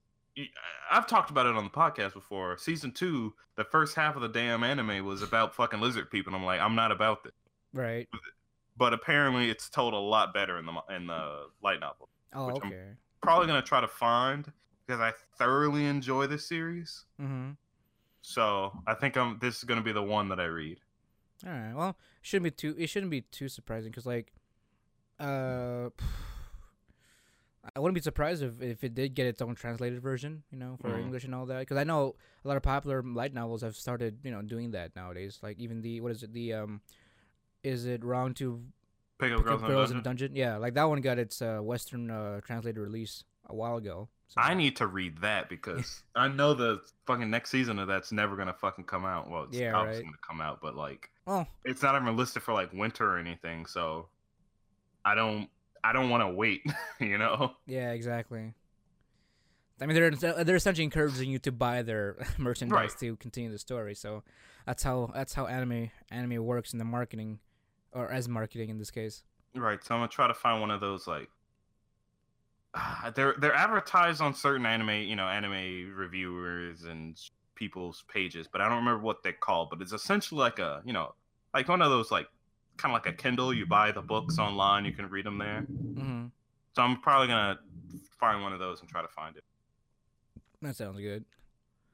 I've 0.90 1.06
talked 1.06 1.30
about 1.30 1.46
it 1.46 1.56
on 1.56 1.64
the 1.64 1.70
podcast 1.70 2.12
before. 2.12 2.56
Season 2.58 2.92
two, 2.92 3.32
the 3.56 3.64
first 3.64 3.94
half 3.96 4.16
of 4.16 4.22
the 4.22 4.28
damn 4.28 4.62
anime 4.62 5.04
was 5.04 5.22
about 5.22 5.54
fucking 5.54 5.80
lizard 5.80 6.10
people. 6.10 6.32
And 6.32 6.40
I'm 6.40 6.46
like, 6.46 6.60
I'm 6.60 6.74
not 6.74 6.92
about 6.92 7.24
this. 7.24 7.32
Right. 7.72 8.06
But 8.76 8.92
apparently, 8.92 9.48
it's 9.50 9.68
told 9.70 9.94
a 9.94 9.98
lot 9.98 10.32
better 10.34 10.58
in 10.58 10.66
the 10.66 10.72
in 10.94 11.06
the 11.06 11.46
light 11.62 11.80
novel. 11.80 12.08
Oh, 12.34 12.46
Which 12.48 12.56
I'm- 12.62 12.66
okay. 12.72 12.84
Probably 13.22 13.46
gonna 13.48 13.62
try 13.62 13.80
to 13.80 13.88
find 13.88 14.52
because 14.86 15.00
I 15.00 15.12
thoroughly 15.38 15.86
enjoy 15.86 16.26
this 16.28 16.46
series. 16.46 17.06
Mm-hmm. 17.20 17.52
So 18.22 18.72
I 18.86 18.94
think 18.94 19.16
I'm. 19.16 19.38
This 19.40 19.56
is 19.58 19.64
gonna 19.64 19.80
be 19.82 19.92
the 19.92 20.02
one 20.02 20.28
that 20.28 20.38
I 20.38 20.44
read. 20.44 20.78
All 21.44 21.50
right. 21.52 21.74
Well, 21.74 21.96
shouldn't 22.22 22.44
be 22.44 22.50
too. 22.52 22.76
It 22.78 22.86
shouldn't 22.88 23.10
be 23.10 23.22
too 23.22 23.48
surprising 23.48 23.90
because, 23.90 24.06
like, 24.06 24.32
uh, 25.18 25.88
I 27.74 27.80
wouldn't 27.80 27.94
be 27.94 28.00
surprised 28.00 28.42
if 28.42 28.60
if 28.62 28.84
it 28.84 28.94
did 28.94 29.14
get 29.14 29.26
its 29.26 29.40
own 29.42 29.54
translated 29.54 30.00
version, 30.00 30.44
you 30.50 30.58
know, 30.58 30.76
for 30.80 30.90
Mhm. 30.90 31.02
English 31.02 31.24
and 31.24 31.34
all 31.34 31.46
that. 31.46 31.60
Because 31.60 31.76
I 31.78 31.84
know 31.84 32.14
a 32.44 32.48
lot 32.48 32.56
of 32.56 32.62
popular 32.62 33.02
light 33.02 33.32
novels 33.34 33.62
have 33.62 33.74
started, 33.76 34.18
you 34.22 34.30
know, 34.30 34.42
doing 34.42 34.70
that 34.72 34.94
nowadays. 34.94 35.40
Like 35.42 35.58
even 35.58 35.80
the 35.80 36.00
what 36.00 36.12
is 36.12 36.22
it? 36.22 36.32
The 36.32 36.52
um, 36.54 36.80
is 37.62 37.86
it 37.86 38.04
wrong 38.04 38.34
to 38.34 38.62
Pick 39.18 39.32
up 39.32 39.38
pick 39.38 39.46
girls, 39.46 39.62
up 39.62 39.68
in 39.68 39.74
a 39.74 39.74
girls 39.74 39.90
in 39.90 39.96
a 39.96 40.02
dungeon. 40.02 40.32
dungeon? 40.32 40.36
Yeah, 40.36 40.56
like 40.58 40.74
that 40.74 40.84
one 40.84 41.00
got 41.00 41.18
its 41.18 41.40
uh, 41.40 41.58
Western 41.60 42.10
uh, 42.10 42.40
translated 42.42 42.78
release 42.80 43.24
a 43.46 43.54
while 43.54 43.76
ago. 43.76 44.08
So. 44.28 44.40
I 44.40 44.54
need 44.54 44.76
to 44.76 44.86
read 44.88 45.18
that 45.18 45.48
because 45.48 46.02
I 46.14 46.28
know 46.28 46.52
the 46.52 46.82
fucking 47.06 47.30
next 47.30 47.50
season 47.50 47.78
of 47.78 47.86
that's 47.88 48.12
never 48.12 48.36
gonna 48.36 48.52
fucking 48.52 48.84
come 48.84 49.04
out. 49.06 49.30
Well, 49.30 49.44
it's 49.44 49.56
Yeah, 49.56 49.72
obviously 49.74 50.04
right. 50.04 50.12
gonna 50.12 50.26
come 50.26 50.40
out, 50.40 50.60
but 50.60 50.74
like 50.76 51.10
Oh, 51.26 51.46
it's 51.64 51.82
not 51.82 52.00
even 52.00 52.16
listed 52.16 52.42
for 52.42 52.52
like 52.54 52.72
winter 52.72 53.10
or 53.10 53.18
anything. 53.18 53.66
So 53.66 54.08
I 55.04 55.14
don't. 55.14 55.48
I 55.88 55.92
don't 55.92 56.10
want 56.10 56.22
to 56.22 56.28
wait. 56.28 56.62
You 57.00 57.18
know. 57.18 57.52
yeah, 57.66 57.92
exactly. 57.92 58.54
I 59.80 59.84
mean, 59.86 59.94
they're 59.94 60.44
they're 60.44 60.56
essentially 60.56 60.84
encouraging 60.84 61.30
you 61.30 61.38
to 61.40 61.52
buy 61.52 61.82
their 61.82 62.16
merchandise 62.38 62.90
Right. 62.92 62.98
to 63.00 63.16
continue 63.16 63.50
the 63.50 63.58
story. 63.58 63.94
So 63.94 64.22
that's 64.66 64.82
how 64.82 65.10
that's 65.14 65.34
how 65.34 65.46
anime 65.46 65.90
anime 66.10 66.42
works 66.44 66.72
in 66.72 66.78
the 66.78 66.84
marketing, 66.86 67.40
or 67.92 68.10
as 68.10 68.28
marketing 68.28 68.70
in 68.70 68.78
this 68.78 68.90
case. 68.90 69.22
Right. 69.54 69.82
So 69.84 69.94
I'm 69.94 70.00
gonna 70.00 70.08
try 70.08 70.26
to 70.28 70.34
find 70.34 70.60
one 70.60 70.70
of 70.70 70.80
those 70.80 71.06
like. 71.06 71.28
Ah, 72.74 73.10
they're 73.14 73.34
they're 73.38 73.54
advertised 73.54 74.20
on 74.20 74.34
certain 74.34 74.66
anime, 74.66 74.90
you 75.08 75.16
know, 75.16 75.26
anime 75.28 75.92
reviewers 75.94 76.84
and 76.84 77.18
people's 77.54 78.04
pages, 78.12 78.46
but 78.50 78.60
I 78.60 78.68
don't 78.68 78.78
remember 78.78 79.02
what 79.02 79.22
they're 79.22 79.32
called. 79.32 79.70
But 79.70 79.80
it's 79.80 79.92
essentially 79.92 80.38
like 80.40 80.58
a, 80.58 80.82
you 80.84 80.92
know, 80.92 81.14
like 81.54 81.68
one 81.68 81.80
of 81.80 81.90
those 81.90 82.10
like 82.10 82.26
kind 82.76 82.94
of 82.94 83.02
like 83.04 83.12
a 83.12 83.16
Kindle. 83.16 83.52
You 83.54 83.66
buy 83.66 83.92
the 83.92 84.02
books 84.02 84.38
online, 84.38 84.84
you 84.84 84.92
can 84.92 85.08
read 85.08 85.26
them 85.26 85.38
there. 85.38 85.64
Mm-hmm. 85.70 86.26
So 86.74 86.82
I'm 86.82 87.00
probably 87.00 87.28
gonna 87.28 87.58
find 88.18 88.42
one 88.42 88.52
of 88.52 88.58
those 88.58 88.80
and 88.80 88.88
try 88.88 89.02
to 89.02 89.08
find 89.08 89.36
it. 89.36 89.44
That 90.62 90.76
sounds 90.76 90.98
good. 90.98 91.24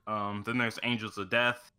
Um, 0.06 0.42
then 0.46 0.58
there's 0.58 0.78
Angels 0.82 1.18
of 1.18 1.30
Death. 1.30 1.72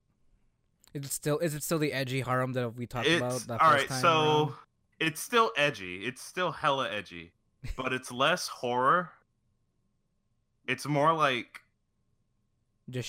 Is 0.93 1.05
it 1.05 1.11
still 1.11 1.39
is 1.39 1.55
it 1.55 1.63
still 1.63 1.79
the 1.79 1.91
edgy 1.91 2.21
harem 2.21 2.53
that 2.53 2.75
we 2.75 2.85
talked 2.85 3.07
about 3.07 3.33
It's 3.33 3.45
the 3.45 3.53
all 3.53 3.71
first 3.71 3.81
right. 3.81 3.89
time 3.89 4.01
So 4.01 4.09
around? 4.09 4.53
it's 4.99 5.21
still 5.21 5.51
edgy. 5.57 6.05
It's 6.05 6.21
still 6.21 6.51
hella 6.51 6.89
edgy, 6.91 7.31
but 7.75 7.91
it's 7.93 8.11
less 8.11 8.47
horror. 8.47 9.09
It's 10.67 10.85
more 10.85 11.13
like 11.13 11.61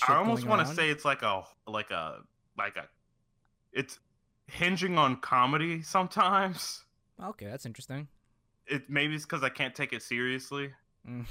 I 0.09 0.15
almost 0.15 0.47
want 0.47 0.67
to 0.67 0.75
say 0.75 0.89
it's 0.91 1.05
like 1.05 1.23
a 1.23 1.43
like 1.67 1.91
a 1.91 2.21
like 2.57 2.77
a 2.77 2.87
it's 3.73 3.99
hinging 4.47 4.99
on 4.99 5.17
comedy 5.17 5.83
sometimes. 5.83 6.85
Okay, 7.23 7.47
that's 7.47 7.67
interesting. 7.67 8.09
It 8.67 8.89
maybe 8.91 9.15
it's 9.15 9.25
because 9.25 9.43
I 9.43 9.49
can't 9.51 9.75
take 9.75 9.93
it 9.93 10.03
seriously, 10.03 10.73
Mm. 11.09 11.27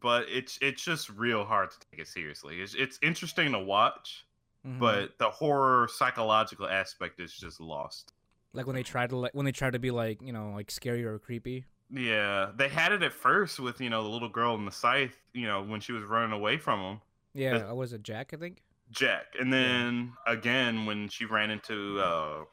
but 0.00 0.26
it's 0.28 0.58
it's 0.62 0.82
just 0.82 1.10
real 1.10 1.44
hard 1.44 1.70
to 1.70 1.76
take 1.90 2.00
it 2.00 2.08
seriously. 2.08 2.60
It's 2.60 2.74
it's 2.74 2.98
interesting 3.02 3.52
to 3.52 3.58
watch, 3.58 4.24
Mhm. 4.66 4.78
but 4.78 5.18
the 5.18 5.30
horror 5.30 5.88
psychological 5.92 6.66
aspect 6.68 7.20
is 7.20 7.32
just 7.32 7.60
lost. 7.60 8.12
like 8.54 8.66
when 8.66 8.76
they 8.76 8.82
try 8.82 9.06
to 9.06 9.16
like 9.16 9.32
when 9.32 9.46
they 9.46 9.52
try 9.52 9.70
to 9.70 9.78
be 9.78 9.90
like 9.90 10.20
you 10.20 10.32
know 10.32 10.50
like 10.52 10.70
scary 10.70 11.04
or 11.04 11.18
creepy. 11.18 11.64
Yeah, 11.90 12.52
they 12.54 12.68
had 12.68 12.92
it 12.92 13.02
at 13.02 13.12
first 13.12 13.58
with 13.60 13.80
you 13.80 13.88
know 13.90 14.02
the 14.02 14.08
little 14.10 14.28
girl 14.28 14.54
in 14.56 14.64
the 14.66 14.72
scythe, 14.72 15.16
you 15.32 15.46
know 15.46 15.62
when 15.62 15.80
she 15.80 15.92
was 15.92 16.04
running 16.04 16.32
away 16.32 16.58
from 16.58 16.80
him, 16.80 17.00
Yeah, 17.34 17.52
That's- 17.52 17.70
uh, 17.70 17.74
was 17.74 17.92
it 17.94 18.02
Jack? 18.02 18.32
I 18.34 18.36
think. 18.36 18.62
Jack, 18.92 19.26
and 19.40 19.52
then 19.52 20.12
again 20.26 20.86
when 20.86 21.08
she 21.08 21.24
ran 21.24 21.50
into 21.50 21.98
uh, 22.00 22.44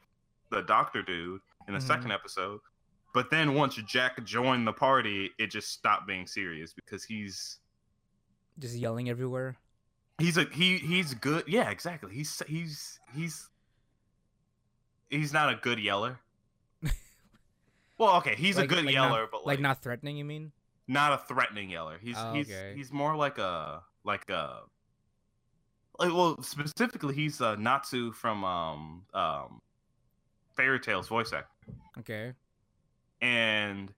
the 0.50 0.62
doctor 0.62 1.02
dude 1.02 1.40
in 1.68 1.74
the 1.74 1.80
Mhm. 1.80 1.86
second 1.86 2.10
episode. 2.12 2.60
But 3.12 3.30
then 3.30 3.54
once 3.54 3.74
Jack 3.76 4.22
joined 4.24 4.66
the 4.66 4.72
party, 4.72 5.30
it 5.38 5.48
just 5.50 5.70
stopped 5.72 6.06
being 6.06 6.26
serious 6.26 6.72
because 6.72 7.04
he's 7.04 7.58
Just 8.58 8.76
yelling 8.76 9.08
everywhere. 9.10 9.56
he's 10.18 10.36
a 10.36 10.44
he 10.44 10.78
he's 10.78 11.14
good. 11.14 11.44
Yeah, 11.46 11.70
exactly. 11.70 12.14
He's 12.14 12.40
he's 12.46 12.98
he's 13.14 13.48
he's 15.08 15.32
not 15.32 15.52
a 15.52 15.56
good 15.56 15.78
yeller. 15.78 16.20
well, 17.98 18.16
okay, 18.18 18.34
he's 18.36 18.56
Like- 18.56 18.66
a 18.66 18.68
good 18.74 18.84
like 18.86 18.94
yeller, 18.94 19.22
not, 19.22 19.30
but 19.30 19.38
like 19.38 19.46
like, 19.58 19.60
not 19.60 19.82
threatening. 19.82 20.16
You 20.16 20.24
mean? 20.24 20.52
not 20.88 21.12
a 21.12 21.18
threatening 21.18 21.70
yeller. 21.70 21.98
He's 22.02 22.16
Oh, 22.18 22.32
he's 22.32 22.48
okay. 22.50 22.74
he's 22.76 22.90
more 22.92 23.14
like 23.16 23.38
a 23.38 23.82
like 24.04 24.28
a 24.30 24.62
like 26.00 26.12
well 26.12 26.42
specifically 26.42 27.14
he's 27.14 27.40
uh, 27.40 27.54
Natsu 27.56 28.10
from 28.12 28.42
um 28.44 29.02
um 29.14 29.60
Fairy 30.56 30.80
Tail's 30.80 31.08
voice 31.08 31.32
actor. 31.32 31.48
Okay. 31.98 32.32
and 33.20 33.92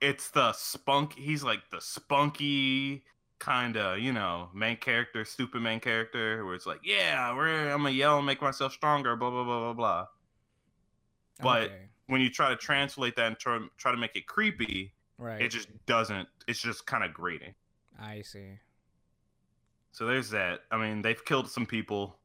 it's 0.00 0.30
the 0.30 0.52
spunk 0.52 1.12
he's 1.14 1.42
like 1.44 1.60
the 1.70 1.80
spunky 1.80 3.04
kind 3.38 3.76
of 3.76 3.98
you 3.98 4.12
know 4.12 4.48
main 4.54 4.76
character 4.76 5.24
stupid 5.24 5.60
main 5.60 5.78
character 5.80 6.44
where 6.44 6.54
it's 6.54 6.66
like 6.66 6.80
yeah 6.84 7.30
i'm 7.30 7.36
gonna 7.36 7.90
yell 7.90 8.16
and 8.18 8.26
make 8.26 8.40
myself 8.40 8.72
stronger 8.72 9.16
blah 9.16 9.30
blah 9.30 9.44
blah 9.44 9.60
blah 9.60 9.72
blah 9.72 10.06
But 11.42 11.62
Okay. 11.64 11.88
when 12.06 12.20
you 12.20 12.30
try 12.30 12.48
to 12.50 12.56
translate 12.56 13.16
that 13.16 13.26
and 13.26 13.38
try, 13.38 13.58
try 13.76 13.90
to 13.92 13.98
make 13.98 14.14
it 14.16 14.26
creepy, 14.26 14.92
right, 15.18 15.40
it 15.42 15.48
just 15.48 15.68
doesn't. 15.86 16.28
It's 16.46 16.60
just 16.60 16.86
kind 16.86 17.02
of 17.02 17.12
grating. 17.12 17.54
I 18.00 18.22
see. 18.22 18.58
So 19.94 20.06
there's 20.06 20.28
that. 20.30 20.62
I 20.72 20.76
mean, 20.76 21.02
they've 21.02 21.24
killed 21.24 21.48
some 21.48 21.66
people. 21.66 22.16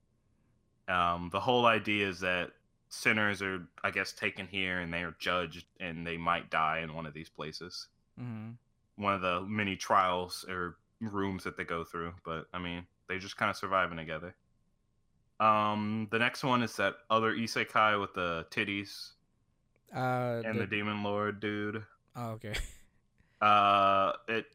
Um, 0.87 1.29
the 1.31 1.39
whole 1.39 1.67
idea 1.67 2.09
is 2.09 2.19
that 2.21 2.49
sinners 2.89 3.43
are, 3.43 3.61
I 3.83 3.91
guess, 3.91 4.11
taken 4.11 4.47
here 4.47 4.79
and 4.79 4.91
they 4.91 5.03
are 5.03 5.15
judged 5.19 5.67
and 5.79 6.05
they 6.05 6.17
might 6.17 6.49
die 6.49 6.79
in 6.79 6.95
one 6.95 7.05
of 7.05 7.13
these 7.13 7.29
places. 7.29 7.87
hmm 8.17 8.53
One 8.95 9.13
of 9.13 9.21
the 9.21 9.41
many 9.41 9.75
trials 9.75 10.43
or 10.49 10.77
rooms 10.99 11.43
that 11.43 11.57
they 11.57 11.63
go 11.63 11.83
through. 11.83 12.13
But 12.25 12.47
I 12.55 12.57
mean, 12.57 12.87
they're 13.07 13.19
just 13.19 13.37
kind 13.37 13.51
of 13.51 13.55
surviving 13.55 13.97
together. 13.97 14.33
Um, 15.39 16.07
the 16.11 16.17
next 16.17 16.43
one 16.43 16.63
is 16.63 16.75
that 16.77 16.95
other 17.11 17.33
isekai 17.35 18.01
with 18.01 18.15
the 18.15 18.47
titties 18.49 19.11
Uh, 19.95 20.41
and 20.43 20.59
the 20.59 20.65
demon 20.67 21.03
lord 21.03 21.39
dude. 21.39 21.83
oh, 22.15 22.31
okay. 22.31 22.53
Uh, 23.41 24.11
it. 24.27 24.47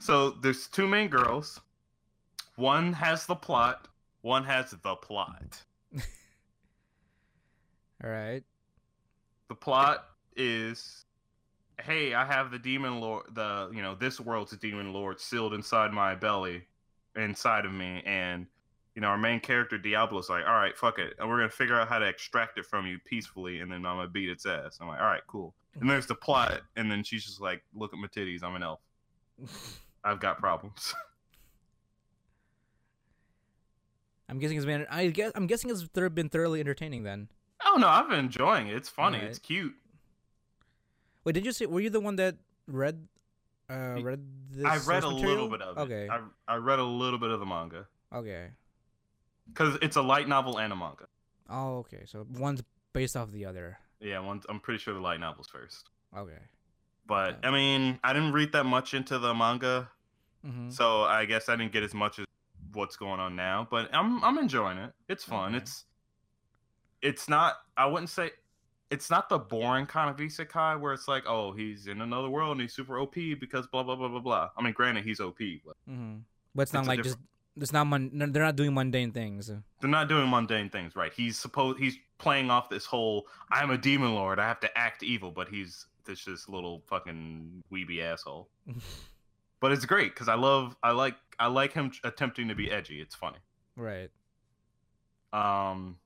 So 0.00 0.30
there's 0.30 0.66
two 0.66 0.88
main 0.88 1.08
girls. 1.08 1.60
One 2.56 2.92
has 2.94 3.26
the 3.26 3.34
plot. 3.34 3.86
One 4.22 4.44
has 4.44 4.70
the 4.70 4.96
plot. 4.96 5.62
All 8.02 8.10
right. 8.10 8.42
The 9.48 9.54
plot 9.54 10.06
is, 10.36 11.04
hey, 11.82 12.14
I 12.14 12.24
have 12.24 12.50
the 12.50 12.58
demon 12.58 13.00
lord, 13.00 13.26
the 13.34 13.70
you 13.74 13.82
know 13.82 13.94
this 13.94 14.18
world's 14.18 14.56
demon 14.56 14.92
lord 14.92 15.20
sealed 15.20 15.52
inside 15.52 15.92
my 15.92 16.14
belly, 16.14 16.62
inside 17.14 17.66
of 17.66 17.72
me, 17.72 18.02
and 18.06 18.46
you 18.94 19.02
know 19.02 19.08
our 19.08 19.18
main 19.18 19.40
character 19.40 19.76
Diablo's 19.76 20.30
like, 20.30 20.44
all 20.46 20.54
right, 20.54 20.76
fuck 20.78 20.98
it, 20.98 21.14
and 21.18 21.28
we're 21.28 21.38
gonna 21.38 21.50
figure 21.50 21.78
out 21.78 21.88
how 21.88 21.98
to 21.98 22.06
extract 22.06 22.58
it 22.58 22.64
from 22.64 22.86
you 22.86 22.98
peacefully, 23.04 23.60
and 23.60 23.70
then 23.70 23.84
I'm 23.84 23.96
gonna 23.96 24.08
beat 24.08 24.30
its 24.30 24.46
ass. 24.46 24.78
I'm 24.80 24.88
like, 24.88 25.00
all 25.00 25.06
right, 25.06 25.22
cool. 25.26 25.54
And 25.74 25.90
there's 25.90 26.06
the 26.06 26.14
plot, 26.14 26.62
and 26.76 26.90
then 26.90 27.02
she's 27.02 27.24
just 27.24 27.40
like, 27.40 27.62
look 27.74 27.92
at 27.92 27.98
my 27.98 28.08
titties, 28.08 28.42
I'm 28.42 28.54
an 28.54 28.62
elf. 28.62 28.80
I've 30.04 30.20
got 30.20 30.38
problems. 30.38 30.94
I'm 34.28 34.38
guessing 34.38 34.56
it's 34.56 34.66
been. 34.66 34.86
I 34.90 35.08
guess 35.08 35.32
I'm 35.34 35.46
guessing 35.46 35.70
it's 35.70 35.82
been 35.84 36.28
thoroughly 36.28 36.60
entertaining 36.60 37.02
then. 37.02 37.28
oh 37.66 37.76
no, 37.78 37.88
I've 37.88 38.08
been 38.08 38.18
enjoying 38.20 38.68
it. 38.68 38.76
It's 38.76 38.88
funny. 38.88 39.16
Alright. 39.18 39.30
It's 39.30 39.38
cute. 39.40 39.74
Wait, 41.24 41.32
did 41.32 41.44
you 41.44 41.52
say? 41.52 41.66
Were 41.66 41.80
you 41.80 41.90
the 41.90 42.00
one 42.00 42.16
that 42.16 42.36
read? 42.66 43.08
Uh, 43.68 43.98
read 44.02 44.20
this. 44.50 44.64
I 44.64 44.78
read 44.78 45.04
a 45.04 45.08
little 45.08 45.48
material? 45.48 45.48
bit 45.48 45.62
of 45.62 45.78
it. 45.78 45.80
Okay. 45.80 46.08
I, 46.08 46.20
I 46.48 46.56
read 46.56 46.78
a 46.78 46.84
little 46.84 47.18
bit 47.20 47.30
of 47.30 47.38
the 47.38 47.46
manga 47.46 47.86
Okay. 48.12 48.48
because 49.48 49.78
it's 49.80 49.94
a 49.96 50.02
light 50.02 50.26
novel 50.28 50.58
and 50.58 50.72
a 50.72 50.76
manga. 50.76 51.06
Oh, 51.48 51.78
okay. 51.78 52.02
So 52.06 52.26
one's 52.36 52.62
based 52.92 53.16
off 53.16 53.30
the 53.30 53.44
other. 53.46 53.78
Yeah, 54.00 54.18
one, 54.20 54.40
I'm 54.48 54.58
pretty 54.58 54.78
sure 54.78 54.92
the 54.94 55.00
light 55.00 55.20
novel's 55.20 55.46
first. 55.48 55.88
Okay. 56.16 56.38
But. 57.10 57.38
I 57.44 57.50
mean, 57.50 57.98
I 58.04 58.12
didn't 58.14 58.32
read 58.32 58.52
that 58.52 58.64
much 58.64 58.94
into 58.94 59.18
the 59.18 59.34
manga, 59.34 59.88
Mm-hmm. 60.46 60.70
so 60.70 61.02
I 61.02 61.26
guess 61.26 61.50
I 61.50 61.56
didn't 61.56 61.72
get 61.72 61.82
as 61.82 61.92
much 61.92 62.18
as 62.18 62.24
what's 62.72 62.96
going 62.96 63.20
on 63.20 63.36
now. 63.36 63.68
But 63.70 63.90
I'm 63.92 64.24
I'm 64.24 64.38
enjoying 64.38 64.78
it. 64.78 64.90
It's 65.08 65.22
fun. 65.24 65.54
Okay. 65.54 65.58
It's 65.62 65.84
it's 67.02 67.28
not. 67.28 67.56
I 67.76 67.86
wouldn't 67.86 68.08
say 68.10 68.30
it's 68.90 69.10
not 69.10 69.28
the 69.28 69.38
boring 69.38 69.86
kind 69.86 70.08
of 70.10 70.16
isekai 70.16 70.80
where 70.80 70.92
it's 70.92 71.06
like, 71.08 71.24
oh, 71.26 71.52
he's 71.52 71.86
in 71.88 72.00
another 72.00 72.28
world 72.30 72.52
and 72.52 72.60
he's 72.62 72.72
super 72.74 72.98
OP 72.98 73.14
because 73.38 73.66
blah 73.66 73.82
blah 73.82 73.96
blah 73.96 74.08
blah 74.08 74.20
blah. 74.20 74.48
I 74.56 74.62
mean, 74.62 74.72
granted, 74.72 75.04
he's 75.04 75.20
OP, 75.20 75.38
but 75.66 75.76
Mm-hmm. 75.90 76.18
But 76.54 76.62
it's 76.62 76.72
not 76.72 76.80
It's 76.80 76.88
a 76.88 76.90
like 76.90 77.02
just. 77.02 77.18
It's 77.56 77.72
not. 77.72 77.84
Mon- 77.86 78.10
they're 78.32 78.42
not 78.44 78.56
doing 78.56 78.72
mundane 78.72 79.12
things. 79.12 79.48
they're 79.80 79.90
not 79.90 80.08
doing 80.08 80.28
mundane 80.30 80.70
things, 80.70 80.96
right? 80.96 81.12
He's 81.12 81.36
supposed 81.38 81.78
he's 81.78 81.96
playing 82.18 82.50
off 82.50 82.70
this 82.70 82.86
whole 82.86 83.26
I'm 83.50 83.70
a 83.70 83.76
demon 83.78 84.14
lord, 84.14 84.38
I 84.38 84.46
have 84.48 84.60
to 84.60 84.78
act 84.78 85.02
evil, 85.02 85.30
but 85.32 85.48
he's 85.48 85.86
just 86.18 86.48
little 86.48 86.82
fucking 86.88 87.62
weeby 87.72 88.02
asshole. 88.02 88.48
But 89.60 89.72
it's 89.72 89.84
great 89.84 90.14
because 90.14 90.28
I 90.28 90.36
love 90.36 90.74
I 90.82 90.92
like 90.92 91.16
I 91.38 91.48
like 91.48 91.74
him 91.74 91.92
attempting 92.02 92.48
to 92.48 92.54
be 92.54 92.70
edgy. 92.70 93.00
It's 93.00 93.14
funny. 93.14 93.36
right. 93.76 94.10
Um, 95.32 95.98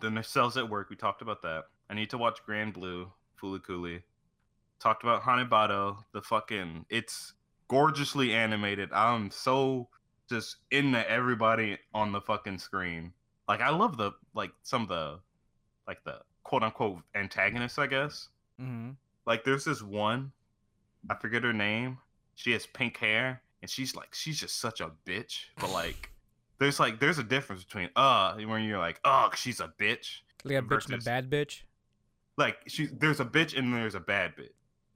then 0.00 0.14
there's 0.14 0.28
Cells 0.28 0.56
at 0.56 0.68
Work. 0.68 0.90
We 0.90 0.96
talked 0.96 1.22
about 1.22 1.42
that. 1.42 1.64
I 1.90 1.94
need 1.94 2.10
to 2.10 2.18
watch 2.18 2.42
Grand 2.44 2.72
Blue, 2.72 3.12
Fooly 3.40 3.62
Cooly. 3.62 4.02
Talked 4.80 5.02
about 5.02 5.22
Hanebado. 5.22 5.98
The 6.12 6.22
fucking 6.22 6.86
it's 6.88 7.34
gorgeously 7.68 8.32
animated. 8.32 8.90
I'm 8.92 9.30
so 9.30 9.88
just 10.28 10.56
into 10.70 11.08
everybody 11.10 11.78
on 11.94 12.12
the 12.12 12.20
fucking 12.20 12.58
screen. 12.58 13.12
Like 13.48 13.60
I 13.60 13.68
love 13.70 13.96
the 13.98 14.12
like 14.34 14.52
some 14.62 14.82
of 14.82 14.88
the 14.88 15.20
like 15.86 16.02
the 16.04 16.20
quote 16.42 16.62
unquote 16.62 17.02
antagonists, 17.14 17.78
I 17.78 17.86
guess. 17.86 18.28
Mm-hmm. 18.60 18.92
Like 19.28 19.44
there's 19.44 19.64
this 19.64 19.82
one, 19.82 20.32
I 21.10 21.14
forget 21.14 21.44
her 21.44 21.52
name. 21.52 21.98
She 22.34 22.50
has 22.52 22.66
pink 22.66 22.96
hair 22.96 23.42
and 23.62 23.70
she's 23.70 23.94
like 23.94 24.14
she's 24.14 24.40
just 24.40 24.58
such 24.58 24.80
a 24.80 24.90
bitch. 25.06 25.44
But 25.60 25.70
like 25.70 26.10
there's 26.58 26.80
like 26.80 26.98
there's 26.98 27.18
a 27.18 27.22
difference 27.22 27.62
between 27.62 27.90
uh 27.94 28.34
when 28.36 28.64
you're 28.64 28.78
like, 28.78 28.98
oh 29.04 29.28
she's 29.36 29.60
a 29.60 29.70
bitch. 29.78 30.20
Like 30.44 30.56
a 30.56 30.62
bitch 30.62 30.86
and 30.86 30.94
a 30.94 31.04
bad 31.04 31.28
bitch. 31.30 31.60
Like 32.38 32.56
she 32.68 32.86
there's 32.86 33.20
a 33.20 33.24
bitch 33.24 33.56
and 33.56 33.72
there's 33.74 33.94
a 33.94 34.00
bad 34.00 34.34
bitch. 34.34 34.48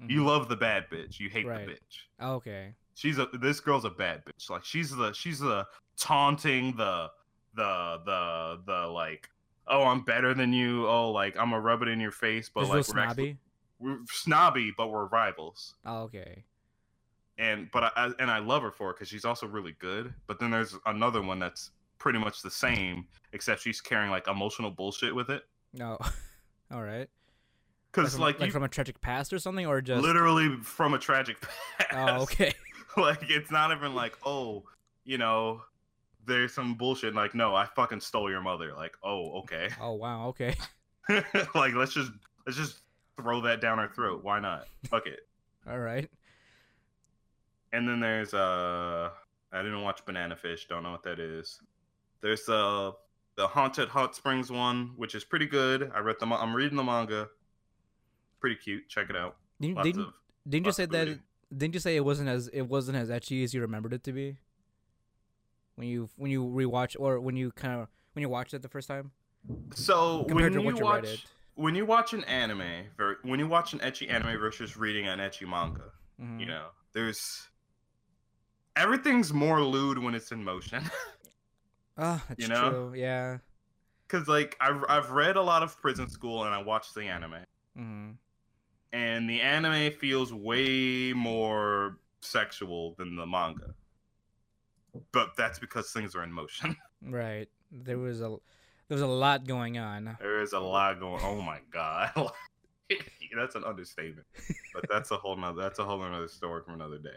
You 0.08 0.22
Mhm. 0.22 0.26
love 0.26 0.48
the 0.48 0.56
bad 0.56 0.86
bitch. 0.90 1.20
You 1.20 1.28
hate 1.28 1.46
Right. 1.46 1.66
the 1.66 1.72
bitch. 1.74 1.98
Oh, 2.18 2.34
okay. 2.36 2.74
She's 2.94 3.18
a 3.18 3.26
this 3.34 3.60
girl's 3.60 3.84
a 3.84 3.90
bad 3.90 4.24
bitch. 4.24 4.48
Like 4.48 4.64
she's 4.64 4.90
the 4.96 5.12
she's 5.12 5.40
the 5.40 5.66
taunting 5.98 6.74
the 6.76 7.10
the 7.54 8.00
the 8.06 8.60
the 8.64 8.86
like 8.86 9.28
oh 9.68 9.82
I'm 9.84 10.02
better 10.04 10.32
than 10.34 10.52
you. 10.54 10.86
Oh 10.88 11.10
like 11.10 11.36
I'm 11.36 11.50
gonna 11.50 11.60
rub 11.60 11.82
it 11.82 11.88
in 11.88 12.00
your 12.00 12.10
face, 12.12 12.48
but 12.48 12.62
Just 12.62 12.70
like 12.70 12.96
we're 12.96 13.02
actually- 13.02 13.24
snobby. 13.24 13.38
We're 13.82 13.98
snobby, 14.10 14.72
but 14.76 14.90
we're 14.90 15.06
rivals. 15.06 15.74
Oh, 15.84 16.02
okay. 16.02 16.44
and 17.38 17.68
but 17.72 17.84
I, 17.84 17.90
I 17.96 18.10
and 18.18 18.30
I 18.30 18.38
love 18.38 18.62
her 18.62 18.70
for 18.70 18.90
it 18.90 18.94
because 18.94 19.08
she's 19.08 19.24
also 19.24 19.46
really 19.46 19.74
good. 19.78 20.12
But 20.26 20.38
then 20.38 20.50
there's 20.50 20.76
another 20.86 21.22
one 21.22 21.38
that's 21.38 21.70
pretty 21.98 22.18
much 22.18 22.42
the 22.42 22.50
same, 22.50 23.06
except 23.32 23.62
she's 23.62 23.80
carrying 23.80 24.10
like 24.10 24.28
emotional 24.28 24.70
bullshit 24.70 25.14
with 25.14 25.30
it. 25.30 25.42
No. 25.72 25.98
All 26.72 26.82
right. 26.82 27.08
Because 27.92 28.12
from, 28.14 28.22
like, 28.22 28.40
you 28.40 28.50
from 28.50 28.62
a 28.62 28.68
tragic 28.68 29.00
past 29.02 29.32
or 29.32 29.38
something, 29.38 29.66
or 29.66 29.82
just. 29.82 30.02
literally 30.02 30.56
from 30.62 30.94
a 30.94 30.98
tragic 30.98 31.36
past. 31.78 31.92
Oh, 31.92 32.22
okay. 32.22 32.52
like 32.96 33.22
it's 33.28 33.50
not 33.50 33.70
even 33.70 33.94
like 33.94 34.16
oh, 34.24 34.64
you 35.04 35.18
know, 35.18 35.60
there's 36.26 36.54
some 36.54 36.74
bullshit. 36.74 37.14
Like 37.14 37.34
no, 37.34 37.54
I 37.54 37.66
fucking 37.66 38.00
stole 38.00 38.30
your 38.30 38.40
mother. 38.40 38.72
Like 38.74 38.96
oh 39.02 39.40
okay, 39.40 39.68
Oh 39.80 39.92
wow. 39.92 40.28
Okay. 40.28 40.54
like 41.54 41.74
let's 41.74 41.92
just 41.92 42.12
let's 42.46 42.56
just 42.56 42.80
throw 43.16 43.40
that 43.42 43.60
down 43.60 43.78
our 43.78 43.88
throat. 43.88 44.22
Why 44.22 44.40
not? 44.40 44.66
Fuck 44.88 45.06
it. 45.06 45.20
All 45.68 45.78
right. 45.78 46.08
And 47.72 47.88
then 47.88 48.00
there's 48.00 48.34
uh 48.34 49.10
I 49.52 49.62
didn't 49.62 49.82
watch 49.82 50.04
Banana 50.04 50.36
Fish, 50.36 50.66
don't 50.68 50.82
know 50.82 50.92
what 50.92 51.02
that 51.04 51.18
is. 51.18 51.60
There's 52.20 52.48
uh 52.48 52.92
the 53.36 53.46
Haunted 53.46 53.88
Hot 53.88 54.14
Springs 54.14 54.50
one, 54.50 54.92
which 54.96 55.14
is 55.14 55.24
pretty 55.24 55.46
good. 55.46 55.90
I 55.94 56.00
read 56.00 56.16
the 56.20 56.26
I'm 56.26 56.54
reading 56.54 56.76
the 56.76 56.84
manga. 56.84 57.28
Pretty 58.40 58.56
cute. 58.56 58.88
Check 58.88 59.08
it 59.08 59.16
out. 59.16 59.36
Didn't, 59.60 59.76
Lots 59.76 59.86
didn't, 59.86 60.02
of 60.02 60.12
didn't 60.48 60.66
you 60.66 60.72
say 60.72 60.86
that? 60.86 61.18
Didn't 61.56 61.74
you 61.74 61.80
say 61.80 61.96
it 61.96 62.04
wasn't 62.04 62.28
as 62.28 62.48
it 62.48 62.62
wasn't 62.62 62.98
as 62.98 63.08
ecchi 63.08 63.44
as 63.44 63.54
you 63.54 63.60
remembered 63.60 63.92
it 63.92 64.04
to 64.04 64.12
be? 64.12 64.36
When 65.76 65.86
you 65.88 66.10
when 66.16 66.30
you 66.30 66.44
rewatch 66.44 66.96
or 66.98 67.20
when 67.20 67.36
you 67.36 67.52
kind 67.52 67.80
of 67.80 67.88
when 68.12 68.22
you 68.22 68.28
watched 68.28 68.52
it 68.54 68.62
the 68.62 68.68
first 68.68 68.88
time 68.88 69.12
So 69.74 70.24
compared 70.24 70.52
when 70.52 70.52
to 70.52 70.58
you 70.60 70.64
what 70.66 70.78
you 70.78 70.84
watch 70.84 71.04
read 71.04 71.12
it. 71.14 71.24
When 71.54 71.74
you 71.74 71.84
watch 71.84 72.12
an 72.14 72.24
anime, 72.24 72.86
ver- 72.96 73.18
when 73.22 73.38
you 73.38 73.46
watch 73.46 73.72
an 73.72 73.78
ecchi 73.80 74.10
anime 74.10 74.38
versus 74.38 74.76
reading 74.76 75.06
an 75.06 75.18
ecchi 75.18 75.46
manga, 75.48 75.92
Mhm. 76.20 76.40
you 76.40 76.46
know, 76.46 76.68
there's 76.92 77.48
everything's 78.76 79.32
more 79.32 79.62
lewd 79.62 79.98
when 79.98 80.14
it's 80.14 80.32
in 80.32 80.42
motion. 80.44 80.82
Ah, 81.98 82.24
that's 82.26 82.40
you 82.40 82.48
know? 82.48 82.70
true. 82.70 82.94
Yeah. 82.94 83.38
Cause 84.08 84.26
like 84.26 84.56
I've 84.60 84.82
I've 84.88 85.10
read 85.10 85.36
a 85.36 85.42
lot 85.42 85.62
of 85.62 85.78
Prison 85.82 86.08
School 86.08 86.44
and 86.44 86.54
I 86.54 86.62
watched 86.62 86.94
the 86.94 87.04
anime. 87.04 87.44
hmm 87.76 88.10
and 88.94 89.28
the 89.28 89.40
anime 89.42 89.92
feels 89.92 90.32
way 90.32 91.12
more 91.14 91.98
sexual 92.20 92.94
than 92.98 93.14
the 93.16 93.26
manga. 93.26 93.74
But 95.12 95.36
that's 95.36 95.58
because 95.58 95.90
things 95.92 96.14
are 96.14 96.22
in 96.24 96.32
motion. 96.32 96.74
Right. 97.02 97.48
There 97.70 97.98
was 97.98 98.20
a 98.22 98.36
there 98.92 98.96
was 98.96 99.00
a 99.02 99.06
lot 99.06 99.46
going 99.46 99.78
on. 99.78 100.18
there 100.20 100.42
is 100.42 100.52
a 100.52 100.60
lot 100.60 101.00
going. 101.00 101.18
Oh 101.24 101.40
my 101.40 101.60
god, 101.70 102.10
that's 103.34 103.54
an 103.54 103.64
understatement. 103.64 104.26
But 104.74 104.84
that's 104.90 105.10
a 105.12 105.16
whole 105.16 105.34
nother. 105.34 105.62
That's 105.62 105.78
a 105.78 105.84
whole 105.84 106.02
another 106.02 106.28
story 106.28 106.60
from 106.62 106.74
another 106.74 106.98
day. 106.98 107.16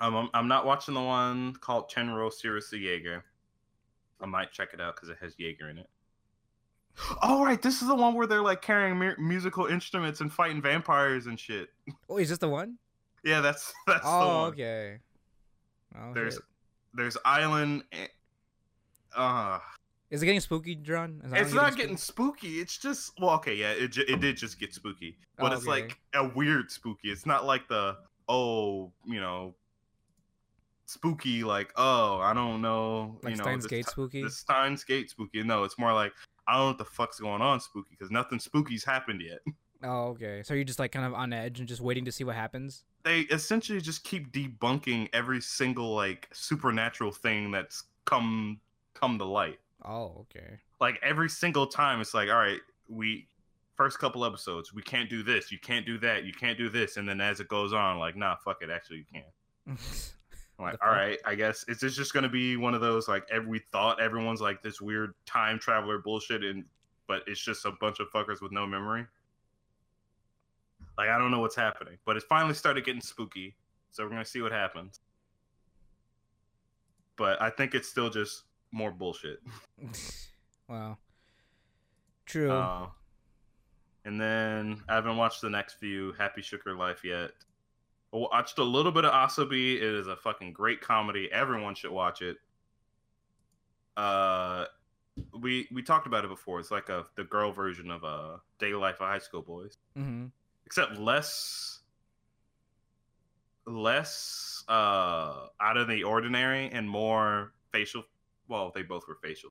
Um, 0.00 0.14
I'm, 0.14 0.28
I'm 0.34 0.46
not 0.46 0.64
watching 0.64 0.94
the 0.94 1.00
one 1.02 1.54
called 1.54 1.90
Tenrou 1.90 2.32
Sirius 2.32 2.70
the 2.70 2.78
Jaeger. 2.78 3.24
I 4.20 4.26
might 4.26 4.52
check 4.52 4.68
it 4.72 4.80
out 4.80 4.94
because 4.94 5.08
it 5.08 5.16
has 5.20 5.34
Jaeger 5.38 5.70
in 5.70 5.78
it. 5.78 5.90
All 7.20 7.44
right, 7.44 7.60
this 7.60 7.82
is 7.82 7.88
the 7.88 7.96
one 7.96 8.14
where 8.14 8.28
they're 8.28 8.40
like 8.40 8.62
carrying 8.62 8.96
mu- 8.96 9.16
musical 9.18 9.66
instruments 9.66 10.20
and 10.20 10.32
fighting 10.32 10.62
vampires 10.62 11.26
and 11.26 11.38
shit. 11.38 11.70
Oh, 12.08 12.18
is 12.18 12.28
this 12.28 12.38
the 12.38 12.48
one? 12.48 12.78
Yeah, 13.24 13.40
that's 13.40 13.72
that's 13.88 14.04
the 14.04 14.08
oh, 14.08 14.28
one. 14.42 14.48
okay. 14.52 14.98
Oh, 15.98 16.12
There's 16.14 16.34
shit. 16.34 16.42
there's 16.94 17.16
Island. 17.24 17.82
eh, 17.90 18.06
Uh, 19.16 19.58
Is 20.10 20.22
it 20.22 20.26
getting 20.26 20.40
spooky, 20.40 20.74
John? 20.74 21.20
Is 21.24 21.32
It's 21.32 21.52
it 21.52 21.54
not 21.54 21.66
spooky? 21.72 21.82
getting 21.82 21.96
spooky. 21.96 22.60
It's 22.60 22.78
just 22.78 23.12
well, 23.20 23.30
okay, 23.36 23.54
yeah, 23.54 23.72
it 23.72 23.88
ju- 23.88 24.04
it 24.08 24.20
did 24.20 24.36
just 24.36 24.58
get 24.58 24.72
spooky, 24.74 25.18
but 25.36 25.52
Oh, 25.52 25.54
it's 25.54 25.62
okay. 25.68 25.82
like 25.82 25.98
a 26.14 26.26
weird 26.28 26.70
spooky. 26.70 27.10
It's 27.10 27.26
not 27.26 27.44
like 27.44 27.68
the 27.68 27.96
oh, 28.28 28.90
you 29.06 29.20
know, 29.20 29.54
spooky 30.86 31.44
like 31.44 31.72
oh, 31.76 32.18
I 32.18 32.32
don't 32.32 32.62
know, 32.62 33.18
like 33.22 33.32
you 33.32 33.36
know, 33.36 33.44
Steins 33.44 33.66
Gate 33.66 33.84
ti- 33.86 33.90
spooky. 33.90 34.22
the 34.22 34.30
Steins 34.30 34.84
Gate 34.84 35.10
spooky. 35.10 35.42
No, 35.42 35.64
it's 35.64 35.78
more 35.78 35.92
like 35.92 36.12
I 36.46 36.54
don't 36.54 36.60
know 36.62 36.66
what 36.68 36.78
the 36.78 36.84
fuck's 36.86 37.20
going 37.20 37.42
on 37.42 37.60
spooky 37.60 37.90
because 37.90 38.10
nothing 38.10 38.38
spooky's 38.38 38.84
happened 38.84 39.22
yet. 39.22 39.40
Oh, 39.80 40.06
okay. 40.08 40.42
So 40.44 40.54
you're 40.54 40.64
just 40.64 40.80
like 40.80 40.90
kind 40.90 41.06
of 41.06 41.14
on 41.14 41.32
edge 41.32 41.60
and 41.60 41.68
just 41.68 41.80
waiting 41.80 42.04
to 42.06 42.10
see 42.10 42.24
what 42.24 42.34
happens. 42.34 42.82
They 43.04 43.20
essentially 43.20 43.80
just 43.80 44.02
keep 44.02 44.32
debunking 44.32 45.08
every 45.12 45.40
single 45.40 45.94
like 45.94 46.28
supernatural 46.32 47.12
thing 47.12 47.52
that's 47.52 47.84
come 48.04 48.58
come 48.94 49.18
to 49.18 49.24
light. 49.24 49.60
Oh, 49.84 50.26
okay. 50.26 50.58
like 50.80 50.98
every 51.02 51.28
single 51.28 51.66
time 51.66 52.00
it's 52.00 52.12
like 52.12 52.28
all 52.28 52.36
right 52.36 52.60
we 52.88 53.26
first 53.76 53.98
couple 54.00 54.24
episodes 54.24 54.74
we 54.74 54.82
can't 54.82 55.08
do 55.08 55.22
this 55.22 55.52
you 55.52 55.58
can't 55.58 55.86
do 55.86 55.98
that 55.98 56.24
you 56.24 56.32
can't 56.32 56.58
do 56.58 56.68
this 56.68 56.96
and 56.96 57.08
then 57.08 57.20
as 57.20 57.38
it 57.38 57.46
goes 57.48 57.72
on 57.72 57.98
like 57.98 58.16
nah 58.16 58.34
fuck 58.44 58.60
it 58.60 58.70
actually 58.70 58.98
you 58.98 59.04
can. 59.12 59.22
I'm 60.58 60.64
like 60.64 60.84
all 60.84 60.90
right 60.90 61.18
i 61.24 61.36
guess 61.36 61.64
is 61.68 61.78
this 61.78 61.94
just 61.94 62.12
gonna 62.12 62.28
be 62.28 62.56
one 62.56 62.74
of 62.74 62.80
those 62.80 63.06
like 63.06 63.24
every 63.30 63.62
thought 63.70 64.00
everyone's 64.00 64.40
like 64.40 64.62
this 64.62 64.80
weird 64.80 65.14
time 65.26 65.60
traveler 65.60 65.98
bullshit 65.98 66.42
and 66.42 66.64
but 67.06 67.22
it's 67.28 67.40
just 67.40 67.64
a 67.64 67.72
bunch 67.80 68.00
of 68.00 68.08
fuckers 68.10 68.42
with 68.42 68.52
no 68.52 68.66
memory? 68.66 69.06
Like 70.98 71.08
i 71.08 71.16
don't 71.16 71.30
know 71.30 71.38
what's 71.40 71.56
happening 71.56 71.98
but 72.04 72.16
it 72.16 72.24
finally 72.28 72.54
started 72.54 72.84
getting 72.84 73.00
spooky 73.00 73.54
so 73.92 74.02
we're 74.02 74.10
gonna 74.10 74.24
see 74.24 74.42
what 74.42 74.50
happens. 74.52 75.00
But 77.16 77.40
i 77.40 77.48
think 77.48 77.74
it's 77.76 77.88
still 77.88 78.10
just 78.10 78.42
more 78.72 78.90
bullshit 78.90 79.40
wow. 80.68 80.98
True. 82.26 82.52
Uh, 82.52 82.88
and 84.04 84.20
then 84.20 84.82
I 84.86 84.94
haven't 84.96 85.16
watched 85.16 85.40
the 85.40 85.48
next 85.48 85.74
few 85.74 86.12
Happy 86.18 86.42
Sugar 86.42 86.74
Life 86.74 87.04
yet. 87.04 87.30
I 88.12 88.16
watched 88.16 88.58
a 88.58 88.64
little 88.64 88.92
bit 88.92 89.04
of 89.06 89.12
Asobi. 89.12 89.76
It 89.76 89.82
is 89.82 90.08
a 90.08 90.16
fucking 90.16 90.52
great 90.52 90.80
comedy. 90.82 91.30
Everyone 91.32 91.74
should 91.74 91.90
watch 91.90 92.20
it. 92.22 92.36
Uh, 93.96 94.66
we 95.40 95.68
we 95.72 95.82
talked 95.82 96.06
about 96.06 96.24
it 96.24 96.28
before. 96.28 96.60
It's 96.60 96.70
like 96.70 96.88
a 96.88 97.04
the 97.16 97.24
girl 97.24 97.50
version 97.52 97.90
of 97.90 98.04
uh 98.04 98.36
Day 98.58 98.72
Life 98.74 99.00
of 99.00 99.08
High 99.08 99.18
School 99.18 99.42
Boys, 99.42 99.76
hmm 99.94 100.26
except 100.64 100.98
less 100.98 101.80
less 103.66 104.64
uh 104.68 105.46
out 105.60 105.76
of 105.76 105.88
the 105.88 106.04
ordinary 106.04 106.70
and 106.70 106.88
more 106.88 107.52
facial. 107.72 108.04
Well, 108.48 108.72
they 108.74 108.82
both 108.82 109.06
were 109.06 109.16
facial. 109.22 109.50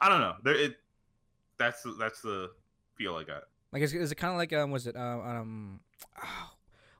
I 0.00 0.08
don't 0.08 0.20
know. 0.20 0.34
There 0.44 0.54
it. 0.54 0.76
That's 1.58 1.82
the- 1.82 1.94
that's 1.98 2.20
the 2.20 2.50
feel 2.96 3.14
I 3.16 3.24
got. 3.24 3.44
Like, 3.72 3.82
is, 3.82 3.92
is 3.94 4.12
it 4.12 4.16
kind 4.16 4.32
of 4.32 4.36
like 4.38 4.52
um, 4.52 4.70
was 4.70 4.86
it 4.86 4.96
um, 4.96 5.20
um, 5.20 5.80
oh, 6.22 6.50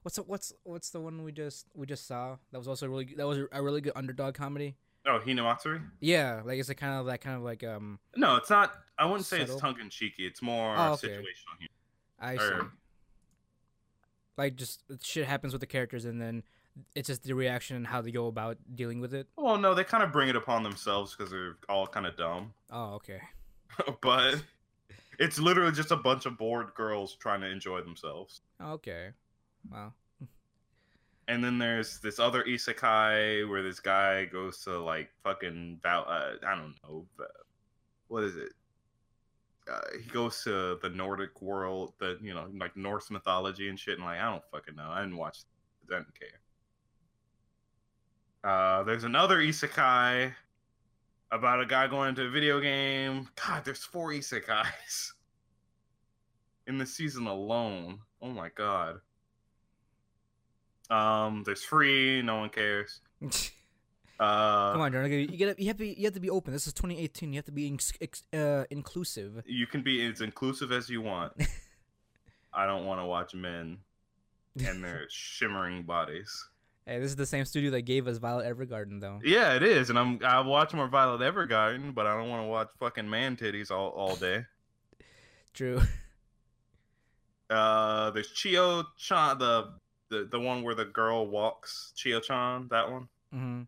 what's 0.01 0.15
the, 0.17 0.23
what's 0.23 0.53
what's 0.63 0.89
the 0.89 0.99
one 0.99 1.23
we 1.23 1.31
just 1.31 1.67
we 1.75 1.85
just 1.85 2.07
saw 2.07 2.37
that 2.51 2.57
was 2.57 2.67
also 2.67 2.87
really 2.87 3.05
that 3.17 3.27
was 3.27 3.39
a 3.51 3.61
really 3.61 3.81
good 3.81 3.93
underdog 3.95 4.33
comedy. 4.35 4.75
Oh, 5.05 5.19
Hinamatsuri? 5.25 5.81
Yeah, 6.01 6.41
like 6.43 6.59
is 6.59 6.69
it 6.69 6.75
kind 6.75 6.99
of 6.99 7.05
that 7.05 7.21
kind 7.21 7.37
of 7.37 7.43
like 7.43 7.63
um, 7.63 7.99
No, 8.15 8.35
it's 8.35 8.49
not. 8.49 8.73
I 8.97 9.05
wouldn't 9.05 9.25
say 9.25 9.41
it's 9.41 9.55
tongue 9.55 9.79
in 9.79 9.89
cheeky. 9.89 10.25
It's 10.25 10.41
more 10.41 10.75
Oh, 10.77 10.93
okay. 10.93 11.07
situational 11.07 11.57
humor. 11.59 11.71
I 12.19 12.33
Or- 12.33 12.61
see. 12.61 12.67
Like 14.37 14.55
just 14.55 14.83
shit 15.01 15.25
happens 15.27 15.53
with 15.53 15.61
the 15.61 15.67
characters 15.67 16.05
and 16.05 16.21
then 16.21 16.43
it's 16.95 17.07
just 17.07 17.23
the 17.23 17.33
reaction 17.33 17.75
and 17.75 17.87
how 17.87 18.01
they 18.01 18.11
go 18.11 18.27
about 18.27 18.57
dealing 18.75 18.99
with 18.99 19.13
it. 19.13 19.27
Well, 19.37 19.57
no, 19.57 19.73
they 19.73 19.83
kind 19.83 20.03
of 20.03 20.11
bring 20.11 20.29
it 20.29 20.35
upon 20.35 20.63
themselves 20.63 21.15
because 21.15 21.31
they're 21.31 21.57
all 21.69 21.87
kind 21.87 22.05
of 22.05 22.15
dumb. 22.17 22.53
Oh, 22.71 22.95
okay. 22.95 23.21
but 24.01 24.41
it's 25.19 25.39
literally 25.39 25.71
just 25.71 25.91
a 25.91 25.95
bunch 25.95 26.25
of 26.25 26.37
bored 26.37 26.73
girls 26.75 27.15
trying 27.15 27.41
to 27.41 27.47
enjoy 27.47 27.81
themselves. 27.81 28.41
Okay. 28.61 29.09
Wow. 29.71 29.93
And 31.27 31.43
then 31.43 31.57
there's 31.57 31.99
this 31.99 32.19
other 32.19 32.43
isekai 32.43 33.47
where 33.49 33.61
this 33.61 33.79
guy 33.81 34.25
goes 34.25 34.63
to 34.63 34.79
like 34.79 35.09
fucking 35.23 35.79
Val. 35.83 36.05
Uh, 36.07 36.33
I 36.45 36.55
don't 36.55 36.75
know. 36.83 37.05
What 38.07 38.23
is 38.23 38.37
it? 38.37 38.53
Uh, 39.69 39.81
he 40.01 40.09
goes 40.09 40.41
to 40.45 40.79
the 40.81 40.89
Nordic 40.89 41.41
world, 41.41 41.91
the 41.99 42.17
you 42.21 42.33
know 42.33 42.47
like 42.57 42.77
Norse 42.77 43.11
mythology 43.11 43.67
and 43.67 43.77
shit, 43.77 43.97
and 43.97 44.05
like 44.05 44.19
I 44.19 44.31
don't 44.31 44.43
fucking 44.53 44.77
know. 44.77 44.89
I 44.89 45.01
didn't 45.01 45.17
watch. 45.17 45.39
I 45.91 45.97
didn't 45.97 46.17
care. 46.17 46.39
Uh, 48.43 48.83
there's 48.83 49.03
another 49.03 49.37
isekai 49.37 50.33
about 51.31 51.61
a 51.61 51.65
guy 51.65 51.87
going 51.87 52.09
into 52.09 52.23
a 52.23 52.29
video 52.29 52.59
game. 52.59 53.27
God, 53.35 53.65
there's 53.65 53.83
four 53.83 54.11
isekais 54.11 55.11
in 56.67 56.77
the 56.77 56.85
season 56.85 57.27
alone. 57.27 57.99
Oh 58.21 58.29
my 58.29 58.49
god. 58.55 58.99
Um, 60.89 61.43
there's 61.45 61.63
free, 61.63 62.21
no 62.21 62.37
one 62.37 62.49
cares. 62.49 63.01
Uh, 64.19 64.71
Come 64.71 64.81
on, 64.81 64.91
John. 64.91 65.11
You 65.11 65.27
get 65.27 65.59
you 65.59 65.67
have 65.67 65.75
to 65.77 65.83
be, 65.83 65.93
you 65.95 66.05
have 66.05 66.13
to 66.15 66.19
be 66.19 66.31
open. 66.31 66.51
This 66.51 66.65
is 66.65 66.73
2018. 66.73 67.33
You 67.33 67.37
have 67.37 67.45
to 67.45 67.51
be 67.51 67.71
ex- 68.01 68.23
uh, 68.33 68.63
inclusive. 68.71 69.43
you 69.45 69.67
can 69.67 69.83
be 69.83 70.03
as 70.07 70.21
inclusive 70.21 70.71
as 70.71 70.89
you 70.89 71.03
want. 71.03 71.33
I 72.51 72.65
don't 72.65 72.87
want 72.87 72.99
to 72.99 73.05
watch 73.05 73.35
men 73.35 73.77
and 74.65 74.83
their 74.83 75.05
shimmering 75.09 75.83
bodies. 75.83 76.47
Hey, 76.87 76.99
this 76.99 77.09
is 77.09 77.17
the 77.17 77.25
same 77.25 77.43
studio 77.43 77.69
that 77.71 77.81
gave 77.81 78.07
us 78.07 78.17
Violet 78.17 78.47
Evergarden, 78.47 79.01
though. 79.01 79.19
Yeah, 79.21 79.55
it 79.55 79.61
is, 79.61 79.89
and 79.89 79.99
I'm 79.99 80.21
I 80.23 80.39
watch 80.39 80.73
more 80.73 80.87
Violet 80.87 81.19
Evergarden, 81.19 81.93
but 81.93 82.07
I 82.07 82.15
don't 82.15 82.29
want 82.29 82.43
to 82.43 82.47
watch 82.47 82.69
fucking 82.79 83.09
man 83.09 83.35
titties 83.35 83.71
all 83.71 83.89
all 83.89 84.15
day. 84.15 84.45
True. 85.53 85.81
Uh, 87.49 88.11
there's 88.11 88.31
Chio 88.33 88.83
Chan, 88.97 89.37
the 89.37 89.71
the 90.09 90.27
the 90.29 90.37
one 90.37 90.63
where 90.63 90.75
the 90.75 90.83
girl 90.83 91.25
walks. 91.27 91.93
Chio 91.95 92.19
Chan, 92.19 92.67
that 92.71 92.91
one. 92.91 93.07
hmm 93.31 93.61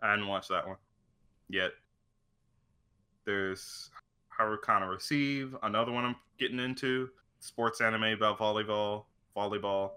I 0.00 0.14
didn't 0.14 0.28
watch 0.28 0.48
that 0.48 0.66
one 0.66 0.78
yet. 1.50 1.72
There's 3.26 3.90
Harukana 4.38 4.88
Receive, 4.88 5.54
another 5.62 5.92
one 5.92 6.06
I'm 6.06 6.16
getting 6.38 6.58
into. 6.58 7.10
Sports 7.40 7.82
anime 7.82 8.04
about 8.04 8.38
volleyball, 8.38 9.04
volleyball. 9.36 9.90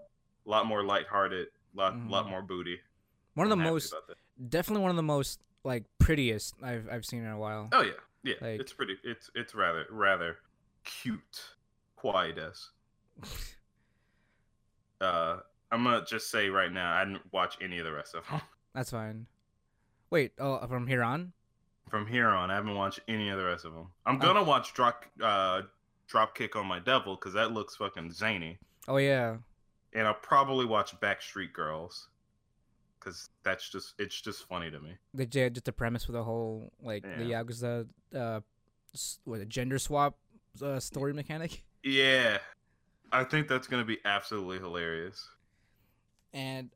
A 0.46 0.50
lot 0.50 0.66
more 0.66 0.84
lighthearted, 0.84 1.46
lot 1.74 1.94
Mhm. 1.94 2.10
lot 2.10 2.28
more 2.28 2.42
booty. 2.42 2.80
One 3.34 3.46
of 3.46 3.50
the 3.50 3.56
most, 3.56 3.94
definitely 4.48 4.82
one 4.82 4.90
of 4.90 4.96
the 4.96 5.02
most 5.02 5.40
like 5.64 5.84
prettiest 5.98 6.54
I've 6.62 6.88
I've 6.90 7.04
seen 7.06 7.22
in 7.24 7.30
a 7.30 7.38
while. 7.38 7.68
Oh 7.72 7.82
yeah, 7.82 7.92
yeah. 8.22 8.34
Like- 8.40 8.60
it's 8.60 8.72
pretty. 8.72 8.96
It's 9.04 9.30
it's 9.34 9.54
rather 9.54 9.86
rather 9.90 10.38
cute. 10.84 11.54
Kawaii 11.98 12.34
des. 12.34 12.52
Uh, 15.00 15.38
I'm 15.72 15.84
gonna 15.84 16.04
just 16.04 16.30
say 16.30 16.48
right 16.50 16.70
now, 16.70 16.92
I 16.94 17.04
didn't 17.04 17.22
watch 17.32 17.56
any 17.60 17.78
of 17.78 17.84
the 17.86 17.92
rest 17.92 18.14
of 18.14 18.26
them. 18.28 18.40
That's 18.74 18.90
fine. 18.90 19.26
Wait, 20.10 20.32
oh, 20.38 20.66
from 20.66 20.86
here 20.86 21.02
on? 21.02 21.32
From 21.88 22.06
here 22.06 22.28
on, 22.28 22.50
I 22.50 22.54
haven't 22.54 22.74
watched 22.74 23.00
any 23.08 23.30
of 23.30 23.38
the 23.38 23.44
rest 23.44 23.64
of 23.64 23.72
them. 23.72 23.86
I'm 24.06 24.16
Oh. 24.16 24.18
gonna 24.18 24.42
watch 24.42 24.74
drop 24.74 25.04
uh 25.22 25.62
drop 26.06 26.34
kick 26.34 26.54
on 26.56 26.66
my 26.66 26.80
devil 26.80 27.14
because 27.16 27.32
that 27.34 27.52
looks 27.52 27.76
fucking 27.76 28.12
zany, 28.12 28.58
Oh 28.88 28.96
yeah. 28.98 29.38
And 29.92 30.06
I'll 30.06 30.14
probably 30.14 30.66
watch 30.66 30.98
Backstreet 31.00 31.52
Girls 31.52 32.08
because 32.98 33.30
that's 33.42 33.68
just 33.70 33.94
it's 33.98 34.20
just 34.20 34.46
funny 34.48 34.70
to 34.70 34.80
me. 34.80 34.96
The 35.14 35.26
just 35.26 35.64
the 35.64 35.72
premise 35.72 36.04
for 36.04 36.12
the 36.12 36.22
whole 36.24 36.72
like 36.82 37.02
the 37.02 37.24
Yeah. 37.24 37.42
Yakuza 37.42 37.88
uh, 38.14 38.40
what 39.24 39.40
a 39.40 39.46
gender 39.46 39.78
swap 39.78 40.16
uh, 40.62 40.80
story 40.80 41.12
mechanic. 41.12 41.62
Yeah, 41.82 42.38
I 43.12 43.24
think 43.24 43.48
that's 43.48 43.66
gonna 43.66 43.84
be 43.84 43.98
absolutely 44.04 44.58
hilarious. 44.58 45.28
And 46.32 46.70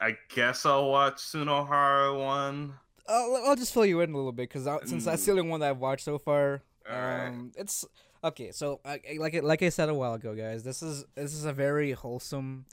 I 0.00 0.16
guess 0.34 0.64
I'll 0.64 0.88
watch 0.90 1.16
Sunohara 1.16 2.16
one. 2.18 2.74
I'll, 3.08 3.42
I'll 3.46 3.56
just 3.56 3.74
fill 3.74 3.84
you 3.86 4.00
in 4.00 4.12
a 4.12 4.16
little 4.16 4.32
bit 4.32 4.48
because 4.48 4.64
since 4.88 5.04
that's 5.06 5.24
the 5.24 5.32
Mm. 5.32 5.38
only 5.38 5.50
one 5.50 5.60
that 5.60 5.70
I've 5.70 5.78
watched 5.78 6.04
so 6.04 6.18
far. 6.18 6.62
Alright. 6.88 7.28
Um, 7.28 7.52
it's 7.56 7.84
okay. 8.24 8.50
So 8.52 8.80
I, 8.84 9.00
I- 9.14 9.16
like 9.18 9.34
I- 9.34 9.40
like 9.40 9.62
I 9.62 9.68
said 9.68 9.88
a 9.88 9.94
while 9.94 10.14
ago, 10.14 10.34
guys, 10.34 10.62
this 10.62 10.82
is 10.82 11.04
this 11.14 11.34
is 11.34 11.44
a 11.44 11.52
very 11.52 11.92
wholesome 11.92 12.66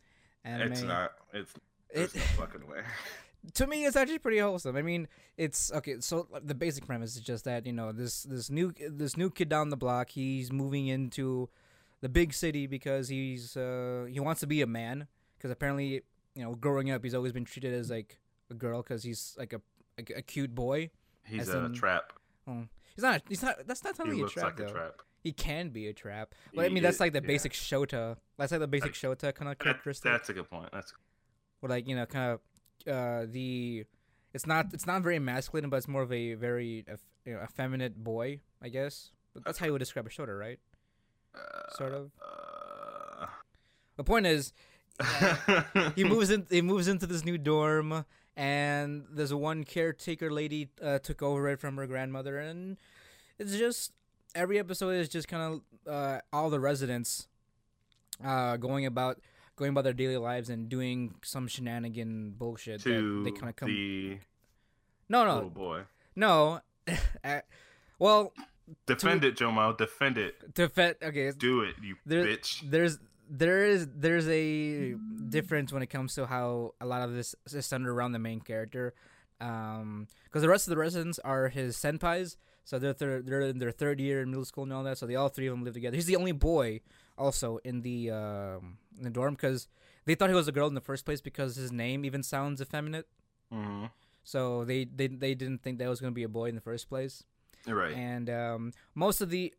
anime. 0.43 0.71
It's 0.71 0.81
not. 0.83 1.11
It's 1.33 1.53
It, 1.91 2.13
no 2.15 2.21
fucking 2.37 2.67
way. 2.67 2.81
to 3.53 3.67
me, 3.67 3.85
it's 3.85 3.95
actually 3.95 4.19
pretty 4.19 4.39
wholesome. 4.39 4.75
I 4.75 4.81
mean, 4.81 5.07
it's 5.37 5.71
okay. 5.73 5.97
So 5.99 6.27
the 6.43 6.55
basic 6.55 6.85
premise 6.85 7.15
is 7.15 7.21
just 7.21 7.45
that 7.45 7.65
you 7.65 7.73
know 7.73 7.91
this 7.91 8.23
this 8.23 8.49
new 8.49 8.73
this 8.89 9.15
new 9.17 9.29
kid 9.29 9.49
down 9.49 9.69
the 9.69 9.77
block. 9.77 10.09
He's 10.09 10.51
moving 10.51 10.87
into 10.87 11.49
the 12.01 12.09
big 12.09 12.33
city 12.33 12.67
because 12.67 13.07
he's 13.09 13.55
uh 13.55 14.07
he 14.11 14.19
wants 14.19 14.41
to 14.41 14.47
be 14.47 14.61
a 14.61 14.67
man. 14.67 15.07
Because 15.37 15.51
apparently, 15.51 16.01
you 16.33 16.43
know, 16.43 16.55
growing 16.55 16.89
up, 16.91 17.03
he's 17.03 17.13
always 17.13 17.31
been 17.33 17.45
treated 17.45 17.73
as 17.73 17.89
like 17.91 18.17
a 18.49 18.53
girl 18.53 18.81
because 18.81 19.03
he's 19.03 19.35
like 19.37 19.53
a, 19.53 19.61
like 19.97 20.11
a 20.15 20.21
cute 20.21 20.55
boy. 20.55 20.89
He's 21.23 21.49
As 21.49 21.55
a 21.55 21.65
in- 21.65 21.73
trap. 21.73 22.13
He's 22.47 23.03
not. 23.03 23.21
He's 23.27 23.41
not. 23.43 23.67
That's 23.67 23.83
not 23.83 23.97
He 23.97 24.03
really 24.03 24.19
a 24.19 24.21
looks 24.23 24.33
trap 24.33 24.45
like 24.45 24.57
though. 24.57 24.65
a 24.65 24.69
trap. 24.69 25.01
He 25.25 25.31
can 25.33 25.69
be 25.69 25.87
a 25.87 25.93
trap. 25.93 26.35
But 26.53 26.65
I 26.65 26.69
mean, 26.69 26.83
that's 26.83 26.99
like 26.99 27.11
the 27.11 27.19
yeah. 27.21 27.27
basic 27.27 27.51
Shota. 27.53 28.15
That's 28.37 28.51
like 28.51 28.61
the 28.61 28.67
basic 28.67 28.93
Shota 28.93 29.33
kind 29.33 29.51
of 29.51 29.57
characteristic. 29.57 30.11
that's 30.11 30.29
a 30.29 30.33
good 30.33 30.47
point. 30.49 30.69
That's 30.71 30.93
Or 31.63 31.69
like 31.69 31.87
you 31.87 31.95
know, 31.95 32.05
kind 32.05 32.33
of 32.33 32.39
uh, 32.93 33.25
the. 33.31 33.85
it's 34.35 34.45
not 34.45 34.67
it's 34.71 34.85
not 34.85 35.01
very 35.01 35.17
masculine, 35.17 35.67
but 35.71 35.77
it's 35.77 35.87
more 35.87 36.03
of 36.03 36.11
a 36.13 36.35
very 36.35 36.85
you 37.25 37.33
know, 37.33 37.41
effeminate 37.41 38.03
boy, 38.03 38.39
I 38.61 38.69
guess. 38.69 39.09
But 39.33 39.43
that's 39.45 39.57
how 39.57 39.65
you 39.65 39.71
would 39.71 39.79
describe 39.79 40.05
a 40.05 40.09
Shota, 40.09 40.37
right? 40.39 40.59
Sort 41.75 41.91
of. 41.91 42.11
Uh, 42.21 43.25
The 43.97 44.03
point 44.03 44.27
is, 44.27 44.53
he 45.95 46.03
moves 46.13 46.29
in. 46.29 46.45
He 46.51 46.61
moves 46.61 46.87
into 46.87 47.07
this 47.07 47.25
new 47.25 47.37
dorm, 47.39 48.05
and 48.37 49.05
there's 49.09 49.33
one 49.33 49.63
caretaker 49.63 50.29
lady 50.31 50.69
uh, 50.81 50.99
took 50.99 51.23
over 51.23 51.47
it 51.49 51.59
from 51.59 51.77
her 51.77 51.87
grandmother, 51.87 52.37
and 52.37 52.77
it's 53.39 53.57
just 53.57 53.91
every 54.35 54.59
episode 54.59 54.91
is 54.91 55.09
just 55.09 55.27
kind 55.27 55.61
of 55.87 55.91
uh, 55.93 56.19
all 56.31 56.49
the 56.49 56.59
residents 56.59 57.27
uh, 58.23 58.57
going 58.57 58.85
about 58.85 59.19
going 59.55 59.69
about 59.71 59.83
their 59.85 59.93
daily 59.93 60.17
lives 60.17 60.49
and 60.49 60.67
doing 60.69 61.15
some 61.23 61.47
shenanigan 61.47 62.31
bullshit 62.37 62.83
that 62.83 62.89
to 62.89 63.23
they 63.23 63.31
kind 63.31 63.49
of 63.49 63.55
come. 63.55 63.69
the 63.69 64.19
no, 65.09 65.23
no, 65.25 65.35
little 65.35 65.49
boy. 65.49 65.81
no. 66.15 66.59
Well, 67.99 68.33
Defend 68.87 69.23
it, 69.23 69.37
Jomo. 69.37 69.77
Defend 69.77 70.17
it. 70.17 70.53
to 70.55 70.67
fet 70.67 70.97
okay, 71.01 71.31
Do 71.37 71.61
it, 71.61 71.75
you 71.81 71.95
There- 72.05 72.25
bitch. 72.25 72.69
there's 72.69 72.99
there 73.29 73.65
is 73.65 73.87
there's 73.95 74.27
a 74.27 74.95
difference 75.29 75.71
when 75.73 75.81
it 75.81 75.87
comes 75.87 76.13
to 76.15 76.25
how 76.27 76.73
a 76.81 76.85
lot 76.85 77.01
of 77.03 77.13
this 77.13 77.35
is 77.51 77.65
centered 77.65 77.89
around 77.91 78.11
the 78.11 78.19
main 78.19 78.39
character 78.39 78.93
um 79.41 80.07
because 80.25 80.43
the 80.43 80.47
rest 80.49 80.67
of 80.67 80.69
the 80.71 80.77
residents 80.77 81.17
are 81.19 81.49
his 81.49 81.75
senpais 81.75 82.35
so 82.65 82.77
they're 82.77 82.93
thir- 82.93 83.21
they're 83.21 83.41
in 83.41 83.59
their 83.59 83.71
third 83.71 83.99
year 84.01 84.21
in 84.21 84.29
middle 84.29 84.43
school 84.43 84.63
and 84.63 84.73
all 84.73 84.83
that 84.83 84.97
so 84.97 85.05
they 85.05 85.15
all 85.15 85.29
three 85.29 85.47
of 85.47 85.53
them 85.53 85.63
live 85.63 85.73
together 85.73 85.95
he's 85.95 86.05
the 86.05 86.17
only 86.17 86.33
boy 86.33 86.81
also 87.17 87.59
in 87.63 87.81
the 87.81 88.11
um 88.11 88.77
in 88.97 89.03
the 89.03 89.09
dorm 89.09 89.35
because 89.35 89.69
they 90.03 90.15
thought 90.15 90.29
he 90.29 90.35
was 90.35 90.49
a 90.49 90.51
girl 90.51 90.67
in 90.67 90.73
the 90.73 90.81
first 90.81 91.05
place 91.05 91.21
because 91.21 91.55
his 91.55 91.71
name 91.71 92.03
even 92.03 92.21
sounds 92.21 92.59
effeminate 92.61 93.07
hmm 93.49 93.85
so 94.27 94.65
they 94.65 94.83
they, 94.83 95.07
they 95.07 95.33
didn't 95.35 95.61
think 95.61 95.77
that 95.77 95.87
was 95.87 96.01
going 96.01 96.11
to 96.11 96.15
be 96.15 96.23
a 96.23 96.29
boy 96.29 96.49
in 96.49 96.55
the 96.55 96.61
first 96.61 96.89
place 96.89 97.23
right. 97.67 97.95
and 97.95 98.29
um, 98.29 98.73
most 98.95 99.21
of 99.21 99.29
the 99.29 99.53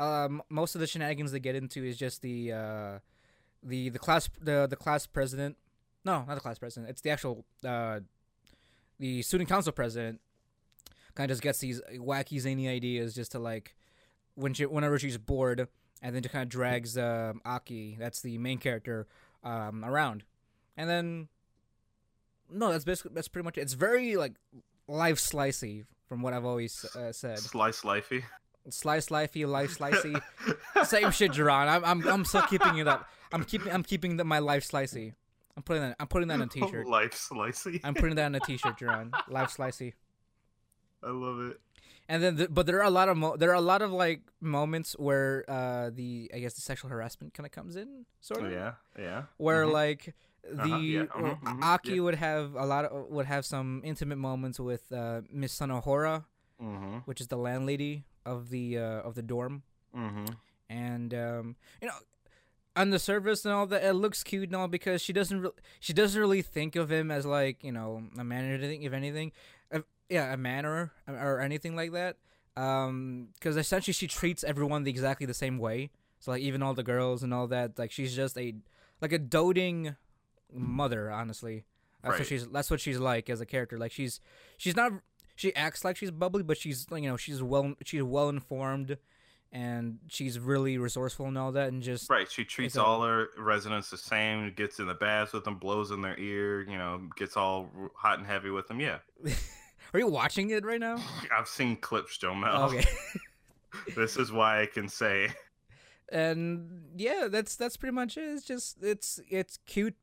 um, 0.00 0.42
most 0.48 0.74
of 0.74 0.80
the 0.80 0.86
shenanigans 0.86 1.32
they 1.32 1.40
get 1.40 1.54
into 1.54 1.84
is 1.84 1.96
just 1.96 2.22
the 2.22 2.52
uh, 2.52 2.98
the 3.62 3.90
the 3.90 3.98
class 3.98 4.28
the 4.40 4.66
the 4.68 4.76
class 4.76 5.06
president. 5.06 5.56
No, 6.04 6.24
not 6.26 6.34
the 6.34 6.40
class 6.40 6.58
president. 6.58 6.90
It's 6.90 7.02
the 7.02 7.10
actual 7.10 7.44
uh, 7.64 8.00
the 8.98 9.22
student 9.22 9.48
council 9.48 9.72
president. 9.72 10.20
Kind 11.14 11.30
of 11.30 11.34
just 11.34 11.42
gets 11.42 11.58
these 11.58 11.80
wacky 11.94 12.40
zany 12.40 12.68
ideas 12.68 13.14
just 13.14 13.32
to 13.32 13.38
like 13.38 13.74
when 14.34 14.54
she 14.54 14.66
whenever 14.66 14.98
she's 14.98 15.18
bored, 15.18 15.68
and 16.02 16.14
then 16.14 16.22
just 16.22 16.32
kind 16.32 16.42
of 16.42 16.48
drags 16.48 16.96
um 16.96 17.40
Aki, 17.44 17.96
that's 17.98 18.20
the 18.22 18.38
main 18.38 18.58
character, 18.58 19.06
um, 19.44 19.84
around, 19.84 20.24
and 20.76 20.88
then 20.88 21.28
no, 22.52 22.70
that's 22.72 22.84
basically 22.84 23.12
that's 23.14 23.28
pretty 23.28 23.44
much 23.44 23.58
it. 23.58 23.62
It's 23.62 23.74
very 23.74 24.16
like 24.16 24.32
life 24.88 25.18
slicey 25.18 25.84
from 26.08 26.22
what 26.22 26.32
I've 26.32 26.44
always 26.44 26.84
uh, 26.96 27.12
said. 27.12 27.38
Slice 27.38 27.82
lifey. 27.82 28.24
Slice 28.68 29.06
lifey, 29.06 29.46
life 29.48 29.78
slicey. 29.78 30.20
Same 30.84 31.10
shit, 31.10 31.32
Jerron. 31.32 31.68
I'm 31.68 31.84
I'm 31.84 32.08
I'm 32.08 32.24
still 32.24 32.42
keeping 32.42 32.78
it 32.78 32.88
up. 32.88 33.08
I'm 33.32 33.44
keeping 33.44 33.72
I'm 33.72 33.82
keeping 33.82 34.16
the, 34.16 34.24
my 34.24 34.38
life 34.38 34.68
slicey. 34.68 35.14
I'm 35.56 35.62
putting 35.62 35.82
that 35.82 35.96
I'm 36.00 36.06
putting 36.08 36.28
that 36.28 36.34
on 36.34 36.42
a 36.42 36.46
t-shirt. 36.48 36.86
Life 36.86 37.12
slicey. 37.12 37.80
I'm 37.84 37.94
putting 37.94 38.16
that 38.16 38.26
on 38.26 38.34
a 38.34 38.40
t-shirt, 38.40 38.78
Jerron. 38.78 39.12
Life 39.28 39.56
slicey. 39.56 39.94
I 41.02 41.10
love 41.10 41.40
it. 41.50 41.60
And 42.08 42.22
then, 42.22 42.36
the, 42.36 42.48
but 42.48 42.66
there 42.66 42.78
are 42.80 42.84
a 42.88 42.90
lot 42.90 43.08
of 43.08 43.16
mo- 43.16 43.36
there 43.36 43.50
are 43.50 43.54
a 43.54 43.60
lot 43.60 43.82
of 43.82 43.92
like 43.92 44.22
moments 44.40 44.94
where 44.98 45.44
uh 45.48 45.90
the 45.94 46.30
I 46.34 46.40
guess 46.40 46.54
the 46.54 46.60
sexual 46.60 46.90
harassment 46.90 47.34
kind 47.34 47.46
of 47.46 47.52
comes 47.52 47.76
in, 47.76 48.04
sort 48.20 48.42
Oh, 48.42 48.46
of. 48.46 48.52
yeah, 48.52 48.72
yeah. 48.98 49.22
Where 49.36 49.64
Mhm. 49.64 49.72
like 49.72 50.14
the 50.42 50.62
Uh-huh, 50.62 50.78
yeah, 50.78 51.04
mhm, 51.06 51.62
Aki 51.62 51.92
yeah. 51.94 52.00
would 52.00 52.16
have 52.16 52.54
a 52.56 52.66
lot 52.66 52.84
of 52.86 53.06
would 53.08 53.26
have 53.26 53.44
some 53.46 53.80
intimate 53.84 54.16
moments 54.18 54.58
with 54.58 54.90
uh 54.92 55.20
Miss 55.30 55.56
Sunohara, 55.58 56.24
Mm-hmm. 56.60 56.98
which 57.06 57.20
is 57.20 57.28
the 57.28 57.36
landlady 57.38 58.04
of 58.26 58.50
the 58.50 58.78
uh, 58.78 59.00
of 59.06 59.14
the 59.14 59.22
dorm. 59.22 59.62
Mm-hmm. 59.94 60.26
and 60.68 61.14
um, 61.14 61.56
you 61.80 61.88
know, 61.88 61.94
on 62.76 62.90
the 62.90 62.98
surface 62.98 63.44
and 63.44 63.52
all 63.54 63.66
that, 63.66 63.82
it 63.84 63.94
looks 63.94 64.22
cute 64.22 64.48
and 64.48 64.56
all 64.56 64.68
because 64.68 65.00
she 65.02 65.12
doesn't 65.12 65.40
re- 65.42 65.58
she 65.80 65.92
doesn't 65.92 66.20
really 66.20 66.42
think 66.42 66.74
of 66.76 66.90
him 66.90 67.10
as 67.10 67.24
like 67.26 67.62
you 67.64 67.72
know 67.72 68.02
a 68.18 68.24
man 68.24 68.50
or 68.50 68.54
anything, 68.54 68.82
if 68.82 68.92
anything, 68.92 69.32
yeah, 70.10 70.32
a 70.32 70.36
manner 70.36 70.92
or 71.08 71.40
anything 71.40 71.74
like 71.76 71.92
that. 71.92 72.16
Um, 72.56 73.28
because 73.34 73.56
essentially 73.56 73.94
she 73.94 74.06
treats 74.06 74.44
everyone 74.44 74.82
the, 74.82 74.90
exactly 74.90 75.24
the 75.26 75.32
same 75.34 75.58
way. 75.58 75.90
So 76.18 76.32
like 76.32 76.42
even 76.42 76.62
all 76.62 76.74
the 76.74 76.82
girls 76.82 77.22
and 77.22 77.32
all 77.32 77.46
that, 77.46 77.78
like 77.78 77.90
she's 77.90 78.14
just 78.14 78.36
a 78.36 78.54
like 79.00 79.12
a 79.12 79.18
doting 79.18 79.96
mother. 80.52 81.10
Honestly, 81.10 81.64
that's 82.02 82.18
what 82.18 82.26
she's 82.26 82.46
that's 82.48 82.70
what 82.70 82.80
she's 82.80 82.98
like 82.98 83.30
as 83.30 83.40
a 83.40 83.46
character. 83.46 83.78
Like 83.78 83.92
she's 83.92 84.20
she's 84.58 84.76
not 84.76 84.92
she 85.36 85.54
acts 85.56 85.84
like 85.84 85.96
she's 85.96 86.10
bubbly, 86.10 86.42
but 86.42 86.58
she's 86.58 86.86
you 86.92 87.02
know 87.02 87.16
she's 87.16 87.42
well 87.42 87.74
she's 87.84 88.02
well 88.02 88.28
informed 88.28 88.98
and 89.52 89.98
she's 90.08 90.38
really 90.38 90.78
resourceful 90.78 91.26
and 91.26 91.36
all 91.36 91.52
that 91.52 91.68
and 91.72 91.82
just 91.82 92.08
Right. 92.10 92.30
She 92.30 92.44
treats 92.44 92.76
a- 92.76 92.84
all 92.84 93.02
her 93.02 93.28
residents 93.38 93.90
the 93.90 93.96
same. 93.96 94.52
Gets 94.54 94.78
in 94.78 94.86
the 94.86 94.94
baths 94.94 95.32
with 95.32 95.44
them, 95.44 95.56
blows 95.56 95.90
in 95.90 96.02
their 96.02 96.18
ear. 96.18 96.62
You 96.68 96.76
know, 96.76 97.00
gets 97.16 97.36
all 97.36 97.70
hot 97.94 98.18
and 98.18 98.26
heavy 98.26 98.50
with 98.50 98.68
them. 98.68 98.80
Yeah, 98.80 98.98
are 99.92 99.98
you 99.98 100.06
watching 100.06 100.50
it 100.50 100.64
right 100.64 100.80
now? 100.80 100.96
I've 101.36 101.48
seen 101.48 101.76
clips, 101.76 102.18
Joe 102.18 102.34
Mel. 102.34 102.64
okay. 102.64 102.84
This 103.96 104.16
is 104.16 104.32
why 104.32 104.62
I 104.62 104.66
can 104.66 104.88
say. 104.88 105.28
And 106.12 106.86
yeah 106.96 107.28
that's 107.30 107.54
that's 107.56 107.76
pretty 107.76 107.94
much 107.94 108.16
it. 108.16 108.22
It's 108.22 108.44
just 108.44 108.82
it's 108.82 109.20
it's 109.28 109.58
cute 109.66 109.94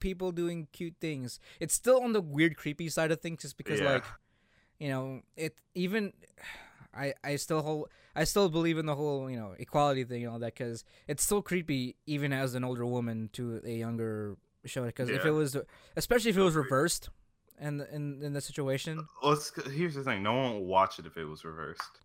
people 0.00 0.30
doing 0.30 0.68
cute 0.72 0.94
things. 1.00 1.40
It's 1.58 1.74
still 1.74 2.00
on 2.02 2.12
the 2.12 2.20
weird 2.20 2.56
creepy 2.56 2.88
side 2.88 3.10
of 3.10 3.20
things 3.20 3.42
just 3.42 3.56
because 3.56 3.80
Yeah. 3.80 3.92
like 3.94 4.04
you 4.78 4.88
know 4.88 5.22
it 5.36 5.56
even 5.74 6.12
i 6.94 7.12
i 7.24 7.36
still 7.36 7.60
hold 7.60 7.88
i 8.16 8.24
still 8.24 8.48
believe 8.48 8.78
in 8.78 8.86
the 8.86 8.94
whole 8.94 9.28
you 9.28 9.36
know 9.36 9.54
equality 9.58 10.04
thing 10.04 10.24
and 10.24 10.32
all 10.32 10.38
that 10.38 10.54
because 10.54 10.84
it's 11.06 11.22
still 11.22 11.42
creepy 11.42 11.96
even 12.06 12.32
as 12.32 12.54
an 12.54 12.64
older 12.64 12.86
woman 12.86 13.28
to 13.34 13.60
a 13.64 13.72
younger 13.72 14.36
show 14.64 14.84
because 14.86 15.10
if 15.10 15.24
it 15.26 15.32
was 15.32 15.56
especially 15.96 16.30
if 16.30 16.36
it 16.38 16.42
was 16.42 16.54
reversed 16.54 17.10
in 17.60 17.80
in 17.92 18.22
in 18.22 18.32
the 18.32 18.40
situation 18.40 19.06
let's. 19.22 19.52
Here's 19.72 19.94
the 19.94 20.02
thing: 20.04 20.22
no 20.22 20.32
one 20.34 20.52
will 20.54 20.64
watch 20.66 20.98
it 20.98 21.06
if 21.06 21.16
it 21.16 21.24
was 21.24 21.44
reversed. 21.44 22.00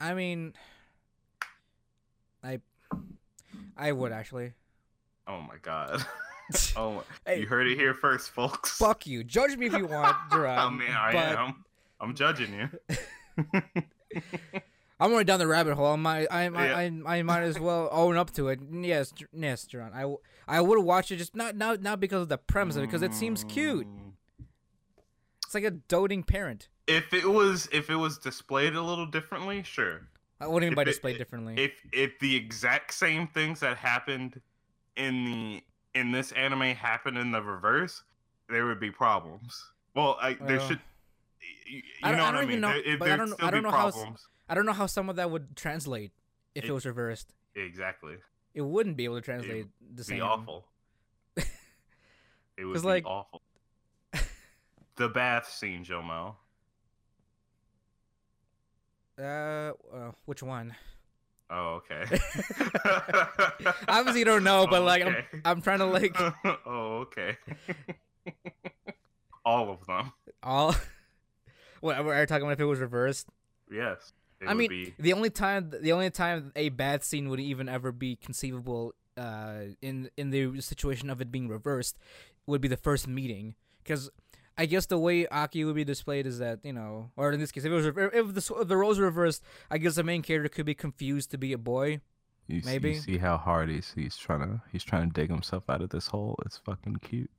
i 0.00 0.14
mean 0.14 0.52
i 2.42 2.60
i 3.76 3.92
would 3.92 4.12
actually 4.12 4.52
Oh 5.28 5.40
my 5.40 5.54
god. 5.62 6.04
oh, 6.76 6.94
my- 6.94 7.02
Hey. 7.24 7.40
you 7.40 7.46
heard 7.46 7.68
it 7.68 7.76
here 7.78 7.94
first, 7.94 8.30
folks. 8.30 8.76
fuck 8.76 9.06
you 9.06 9.22
judge 9.22 9.56
me 9.56 9.66
if 9.66 9.72
you 9.72 9.86
want 9.86 10.16
oh, 10.32 10.36
Gerard, 10.36 10.58
I 10.58 10.70
mean, 10.70 10.90
I 10.90 11.12
but 11.12 11.38
am. 11.38 11.64
I'm 12.00 12.14
judging 12.14 12.52
you. 12.52 12.68
I'm 15.00 15.10
already 15.12 15.24
down 15.24 15.38
the 15.40 15.46
rabbit 15.46 15.74
hole. 15.74 15.86
I 15.86 15.96
might, 15.96 16.26
I, 16.30 16.44
I, 16.46 16.66
Yeah. 16.66 17.00
I, 17.06 17.16
I 17.18 17.22
might 17.22 17.42
as 17.42 17.58
well 17.58 17.88
own 17.90 18.16
up 18.16 18.32
to 18.34 18.48
it. 18.48 18.60
Yes, 18.70 19.12
yes, 19.32 19.66
Jerron. 19.66 19.92
I, 19.94 20.56
I 20.56 20.60
would 20.60 20.78
watch 20.80 21.10
it 21.10 21.16
just 21.16 21.34
not, 21.34 21.56
not, 21.56 21.80
not 21.82 21.98
because 22.00 22.22
of 22.22 22.28
the 22.28 22.38
premise 22.38 22.76
of 22.76 22.82
it, 22.84 22.86
because 22.86 23.02
it 23.02 23.14
seems 23.14 23.42
cute. 23.44 23.86
It's 25.52 25.54
like 25.54 25.64
a 25.64 25.70
doting 25.86 26.22
parent. 26.22 26.68
If 26.86 27.12
it 27.12 27.28
was, 27.30 27.68
if 27.72 27.90
it 27.90 27.96
was 27.96 28.16
displayed 28.16 28.74
a 28.74 28.80
little 28.80 29.04
differently, 29.04 29.62
sure. 29.62 30.08
Uh, 30.40 30.48
What 30.48 30.60
do 30.60 30.64
you 30.64 30.70
mean 30.70 30.76
by 30.76 30.80
it- 30.82 30.86
displayed 30.86 31.18
differently? 31.18 31.56
If 31.62 31.72
if 31.92 32.18
the 32.20 32.34
exact 32.34 32.94
same 32.94 33.26
things 33.26 33.60
that 33.60 33.76
happened 33.76 34.40
in 34.96 35.26
the 35.26 35.62
in 35.94 36.10
this 36.10 36.32
anime 36.32 36.62
happened 36.74 37.18
in 37.18 37.32
the 37.32 37.42
reverse, 37.42 38.02
there 38.48 38.64
would 38.64 38.80
be 38.80 38.90
problems. 38.90 39.62
Well, 39.94 40.16
I, 40.22 40.32
there 40.40 40.56
Well, 40.56 40.68
should. 40.68 40.80
You, 41.66 41.82
don't- 42.02 42.16
know 42.16 42.24
what 42.24 42.30
don't 42.30 42.34
I 42.34 42.42
even 42.44 42.48
mean? 42.48 42.60
know- 42.62 42.82
There, 42.82 42.96
but 42.96 43.10
I 43.10 43.16
don't- 43.16 43.42
I 43.42 43.50
don't 43.50 43.62
know 43.62 43.70
how 43.70 43.90
problems. 43.90 44.26
I 44.48 44.54
don't 44.54 44.64
know 44.64 44.72
how 44.72 44.86
some 44.86 45.10
of 45.10 45.16
that 45.16 45.30
would 45.30 45.54
translate 45.54 46.12
if 46.54 46.64
it, 46.64 46.70
It- 46.70 46.72
was 46.72 46.86
reversed. 46.86 47.34
Exactly. 47.54 48.16
It 48.54 48.62
wouldn't 48.62 48.96
be 48.96 49.04
able 49.04 49.16
to 49.16 49.20
translate 49.20 49.66
the 49.82 49.92
It'd 49.96 50.06
same. 50.06 50.16
be 50.16 50.22
awful. 50.22 50.64
it 51.36 52.64
would 52.64 52.72
be 52.72 52.78
like- 52.80 53.04
awful. 53.04 53.42
The 54.96 55.08
bath 55.08 55.48
scene, 55.48 55.84
Jomo. 55.84 56.34
Uh, 59.18 59.72
uh, 59.92 60.12
which 60.24 60.42
one? 60.42 60.74
Oh, 61.50 61.80
okay. 61.84 62.04
Obviously, 63.88 64.20
you 64.20 64.24
don't 64.24 64.42
know, 64.44 64.66
but 64.66 64.80
Oh, 64.80 64.84
like, 64.84 65.04
I'm. 65.04 65.16
I'm 65.44 65.62
trying 65.62 65.80
to 65.80 65.84
like 65.84 66.16
oh, 66.66 67.06
okay. 67.06 67.36
All 69.44 69.70
of 69.70 69.84
them. 69.86 70.12
all. 70.42 70.74
what 71.80 71.96
are 71.96 72.20
you 72.20 72.26
talking 72.26 72.44
about? 72.44 72.52
If 72.54 72.60
it 72.60 72.64
was 72.64 72.80
reversed? 72.80 73.28
Yes. 73.70 74.12
It 74.40 74.46
I 74.46 74.54
would 74.54 74.58
mean, 74.58 74.68
be, 74.70 74.94
the 74.98 75.12
only 75.12 75.30
time 75.30 75.72
the 75.78 75.92
only 75.92 76.10
time 76.10 76.52
a 76.56 76.70
bad 76.70 77.04
scene 77.04 77.28
would 77.28 77.38
even 77.40 77.68
ever 77.68 77.92
be 77.92 78.16
conceivable 78.16 78.94
uh, 79.16 79.74
in 79.82 80.08
in 80.16 80.30
the 80.30 80.60
situation 80.60 81.10
of 81.10 81.20
it 81.20 81.30
being 81.30 81.48
reversed 81.48 81.98
would 82.46 82.60
be 82.60 82.68
the 82.68 82.76
first 82.78 83.06
meeting 83.06 83.54
because 83.84 84.10
I 84.56 84.66
guess 84.66 84.86
the 84.86 84.98
way 84.98 85.26
Aki 85.26 85.64
would 85.64 85.74
be 85.74 85.84
displayed 85.84 86.26
is 86.26 86.38
that 86.38 86.60
you 86.64 86.72
know, 86.72 87.10
or 87.16 87.32
in 87.32 87.40
this 87.40 87.52
case, 87.52 87.64
if 87.64 87.72
it 87.72 87.74
was 87.74 87.86
if 87.86 88.34
the 88.34 88.60
if 88.60 88.68
the 88.68 88.76
roles 88.76 88.98
reversed, 88.98 89.42
I 89.70 89.78
guess 89.78 89.94
the 89.94 90.04
main 90.04 90.22
character 90.22 90.48
could 90.48 90.66
be 90.66 90.74
confused 90.74 91.30
to 91.30 91.38
be 91.38 91.52
a 91.52 91.58
boy. 91.58 92.00
You, 92.48 92.60
Maybe. 92.64 92.90
you 92.90 93.00
see 93.00 93.18
how 93.18 93.36
hard 93.36 93.70
he's 93.70 93.92
he's 93.94 94.16
trying 94.16 94.40
to 94.40 94.62
he's 94.70 94.84
trying 94.84 95.08
to 95.08 95.12
dig 95.12 95.30
himself 95.30 95.70
out 95.70 95.80
of 95.80 95.90
this 95.90 96.08
hole. 96.08 96.38
It's 96.44 96.58
fucking 96.58 96.96
cute. 96.96 97.30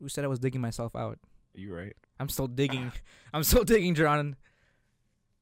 Who 0.00 0.08
said 0.08 0.24
I 0.24 0.28
was 0.28 0.38
digging 0.38 0.60
myself 0.60 0.94
out? 0.96 1.18
You 1.54 1.74
right? 1.74 1.94
I'm 2.18 2.28
still 2.28 2.46
digging. 2.46 2.92
I'm 3.34 3.44
still 3.44 3.64
digging, 3.64 3.94
John. 3.94 4.36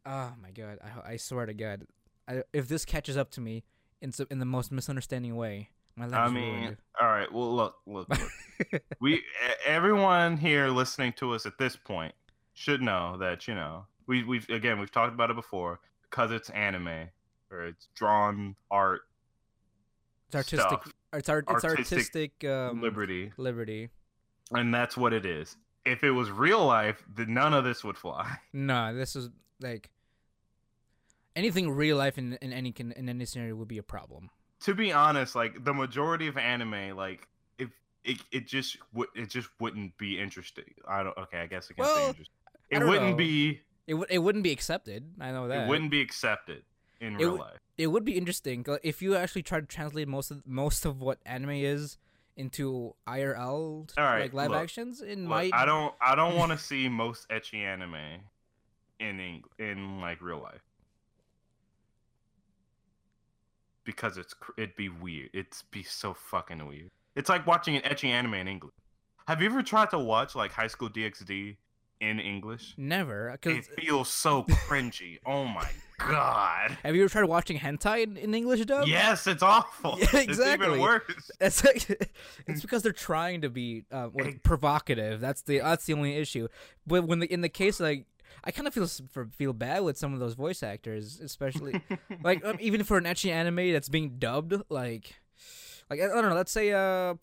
Oh 0.05 0.32
my 0.43 0.51
god! 0.51 0.78
I 0.82 1.12
I 1.12 1.16
swear 1.16 1.47
to 1.47 1.55
God, 1.55 1.84
I, 2.26 2.43
if 2.53 2.68
this 2.68 2.84
catches 2.84 3.16
up 3.16 3.30
to 3.32 3.40
me 3.40 3.64
in 4.01 4.12
in 4.30 4.38
the 4.38 4.45
most 4.45 4.72
misunderstanding 4.72 5.36
way, 5.36 5.70
I 6.01 6.28
mean, 6.30 6.76
all 7.01 7.09
right. 7.09 7.30
Well, 7.32 7.55
look, 7.55 7.76
look, 7.86 8.09
look. 8.09 8.82
we 9.01 9.22
everyone 9.66 10.36
here 10.36 10.68
listening 10.68 11.12
to 11.14 11.32
us 11.34 11.45
at 11.47 11.59
this 11.59 11.76
point 11.76 12.14
should 12.55 12.80
know 12.82 13.16
that 13.18 13.47
you 13.49 13.55
know 13.55 13.86
we 14.07 14.22
we've 14.24 14.49
again 14.49 14.78
we've 14.78 14.90
talked 14.90 15.12
about 15.14 15.30
it 15.30 15.36
before 15.36 15.80
because 16.11 16.30
it's 16.30 16.51
anime 16.51 17.09
or 17.51 17.66
it's 17.66 17.88
drawn 17.95 18.57
art 18.70 19.03
It's 20.28 20.36
artistic. 20.36 20.61
stuff, 20.61 20.93
It's 21.12 21.28
art. 21.28 21.45
It's 21.51 21.64
artistic 21.64 21.99
artistic 21.99 22.45
um, 22.45 22.80
liberty, 22.80 23.32
Liberty. 23.36 23.90
and 24.51 24.72
that's 24.72 24.97
what 24.97 25.12
it 25.12 25.26
is. 25.26 25.57
If 25.84 26.05
it 26.05 26.12
was 26.12 26.30
real 26.30 26.64
life, 26.64 27.05
then 27.14 27.34
none 27.34 27.53
of 27.55 27.64
this 27.64 27.82
would 27.84 27.99
fly. 27.99 28.36
No, 28.53 28.95
this 28.95 29.14
is 29.16 29.28
like 29.61 29.90
anything 31.36 31.70
real 31.70 31.97
life 31.97 32.16
in 32.18 32.34
in 32.40 32.53
any 32.53 32.72
can 32.72 32.93
in 32.93 33.09
any 33.09 33.24
scenario 33.24 33.55
would 33.57 33.68
be 33.68 33.78
a 33.78 33.82
problem. 33.82 34.30
To 34.64 34.74
be 34.74 34.92
honest, 34.92 35.34
like 35.34 35.64
the 35.64 35.74
majority 35.74 36.26
of 36.28 36.36
anime, 36.36 36.96
like 36.96 37.26
if 37.58 37.70
it, 38.04 38.18
it 38.30 38.46
just 38.46 38.76
would 38.92 39.08
it 39.14 39.28
just 39.30 39.48
wouldn't 39.60 39.96
be 39.98 40.18
interesting. 40.20 40.72
I 40.88 41.02
don't. 41.02 41.16
Okay, 41.18 41.38
I 41.38 41.46
guess 41.46 41.68
I 41.70 41.74
can 41.74 41.84
say 41.84 41.90
Well, 41.94 42.08
interesting. 42.08 42.34
It 42.70 42.84
wouldn't 42.84 43.10
know. 43.10 43.16
be. 43.16 43.60
It 43.86 43.94
would 43.94 44.10
it 44.10 44.18
wouldn't 44.18 44.44
be 44.44 44.52
accepted. 44.52 45.04
I 45.20 45.32
know 45.32 45.48
that. 45.48 45.64
It 45.64 45.68
wouldn't 45.68 45.90
be 45.90 46.00
accepted 46.00 46.62
in 47.00 47.14
It 47.14 47.16
real 47.18 47.32
would- 47.32 47.40
life. 47.40 47.58
it 47.76 47.88
would 47.88 48.04
be 48.04 48.16
interesting 48.16 48.64
if 48.84 49.02
you 49.02 49.16
actually 49.16 49.42
try 49.42 49.58
to 49.60 49.66
translate 49.66 50.06
most 50.08 50.30
of 50.30 50.46
most 50.46 50.84
of 50.84 51.00
what 51.00 51.18
anime 51.26 51.50
is 51.50 51.98
into 52.36 52.94
IRL 53.06 53.88
All 53.98 54.04
right, 54.04 54.22
like 54.22 54.32
live 54.32 54.50
look, 54.52 54.60
actions. 54.62 55.02
It 55.02 55.18
Look, 55.18 55.28
might. 55.28 55.52
I 55.52 55.64
don't. 55.64 55.92
I 56.00 56.14
don't 56.14 56.36
want 56.40 56.52
to 56.52 56.58
see 56.58 56.88
most 56.88 57.28
ecchi 57.28 57.58
anime 57.64 57.96
in 59.00 59.18
Eng- 59.20 59.44
in 59.58 60.00
like 60.00 60.22
real 60.22 60.40
life 60.40 60.62
because 63.85 64.16
it's 64.16 64.35
it'd 64.57 64.76
be 64.76 64.89
weird. 64.89 65.30
It'd 65.33 65.55
be 65.70 65.83
so 65.83 66.14
fucking 66.14 66.66
weird. 66.66 66.91
It's 67.14 67.28
like 67.28 67.47
watching 67.47 67.76
an 67.76 67.83
ecchi 67.83 68.09
anime 68.09 68.35
in 68.35 68.49
English. 68.49 68.72
Have 69.28 69.41
you 69.41 69.49
ever 69.49 69.62
tried 69.62 69.91
to 69.91 69.99
watch 69.99 70.35
like 70.35 70.53
High 70.53 70.66
School 70.66 70.89
DxD 70.89 71.57
in 72.01 72.18
English? 72.18 72.74
never 72.76 73.39
It 73.45 73.64
feels 73.64 74.09
so 74.09 74.43
cringy. 74.45 75.18
Oh 75.24 75.45
my 75.45 75.68
god. 75.99 76.76
Have 76.83 76.97
you 76.97 77.03
ever 77.03 77.09
tried 77.09 77.24
watching 77.24 77.59
hentai 77.59 78.03
in, 78.03 78.16
in 78.16 78.35
English 78.35 78.64
dub? 78.66 78.89
Yes, 78.89 79.26
it's 79.26 79.43
awful. 79.43 79.97
Yeah, 79.99 80.05
It's 80.12 80.14
exactly. 80.14 80.66
even 80.68 80.80
worse. 80.80 81.03
It's 81.41 81.64
like, 81.64 82.11
it's 82.47 82.61
because 82.61 82.83
they're 82.83 82.93
trying 82.93 83.43
to 83.43 83.51
be 83.51 83.85
uh, 83.93 84.07
what, 84.07 84.43
provocative. 84.43 85.20
That's 85.20 85.43
the 85.43 85.59
that's 85.59 85.87
the 85.87 85.95
only 85.95 86.16
issue. 86.16 86.49
But 86.87 87.05
when 87.05 87.20
the 87.20 87.33
in 87.33 87.41
the 87.41 87.49
case 87.49 87.78
like 87.78 88.07
I 88.45 88.51
kind 88.51 88.66
of 88.66 88.74
feel 88.74 88.86
for, 88.86 89.26
feel 89.26 89.53
bad 89.53 89.82
with 89.82 89.97
some 89.97 90.14
of 90.14 90.20
those 90.20 90.34
voice 90.34 90.62
actors, 90.62 91.20
especially 91.20 91.80
like 92.22 92.45
um, 92.45 92.57
even 92.61 92.82
for 92.84 92.99
an 92.99 93.05
ecchi 93.05 93.30
anime 93.30 93.72
that's 93.72 93.88
being 93.88 94.16
dubbed. 94.18 94.55
Like 94.68 95.20
like 95.88 96.01
I, 96.01 96.09
don't 96.09 96.28
know. 96.28 96.34
Let's 96.34 96.53
say 96.53 96.72
uh. 96.72 97.14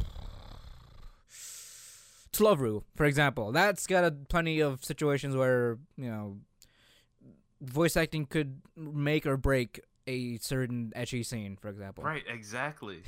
To 2.34 2.44
Love 2.44 2.62
Ru, 2.62 2.84
for 2.96 3.06
example, 3.06 3.52
that's 3.52 3.88
got 3.88 4.04
a, 4.04 4.12
plenty 4.12 4.60
of 4.60 4.86
situations 4.86 5.36
where 5.36 5.80
you 5.98 6.10
know 6.10 6.38
voice 7.60 7.98
acting 7.98 8.26
could 8.26 8.62
make 8.76 9.26
or 9.26 9.36
break 9.36 9.82
a 10.08 10.38
certain 10.38 10.94
ecchi 10.96 11.26
scene. 11.26 11.58
For 11.60 11.70
example, 11.70 12.04
Right, 12.04 12.24
exactly. 12.28 13.02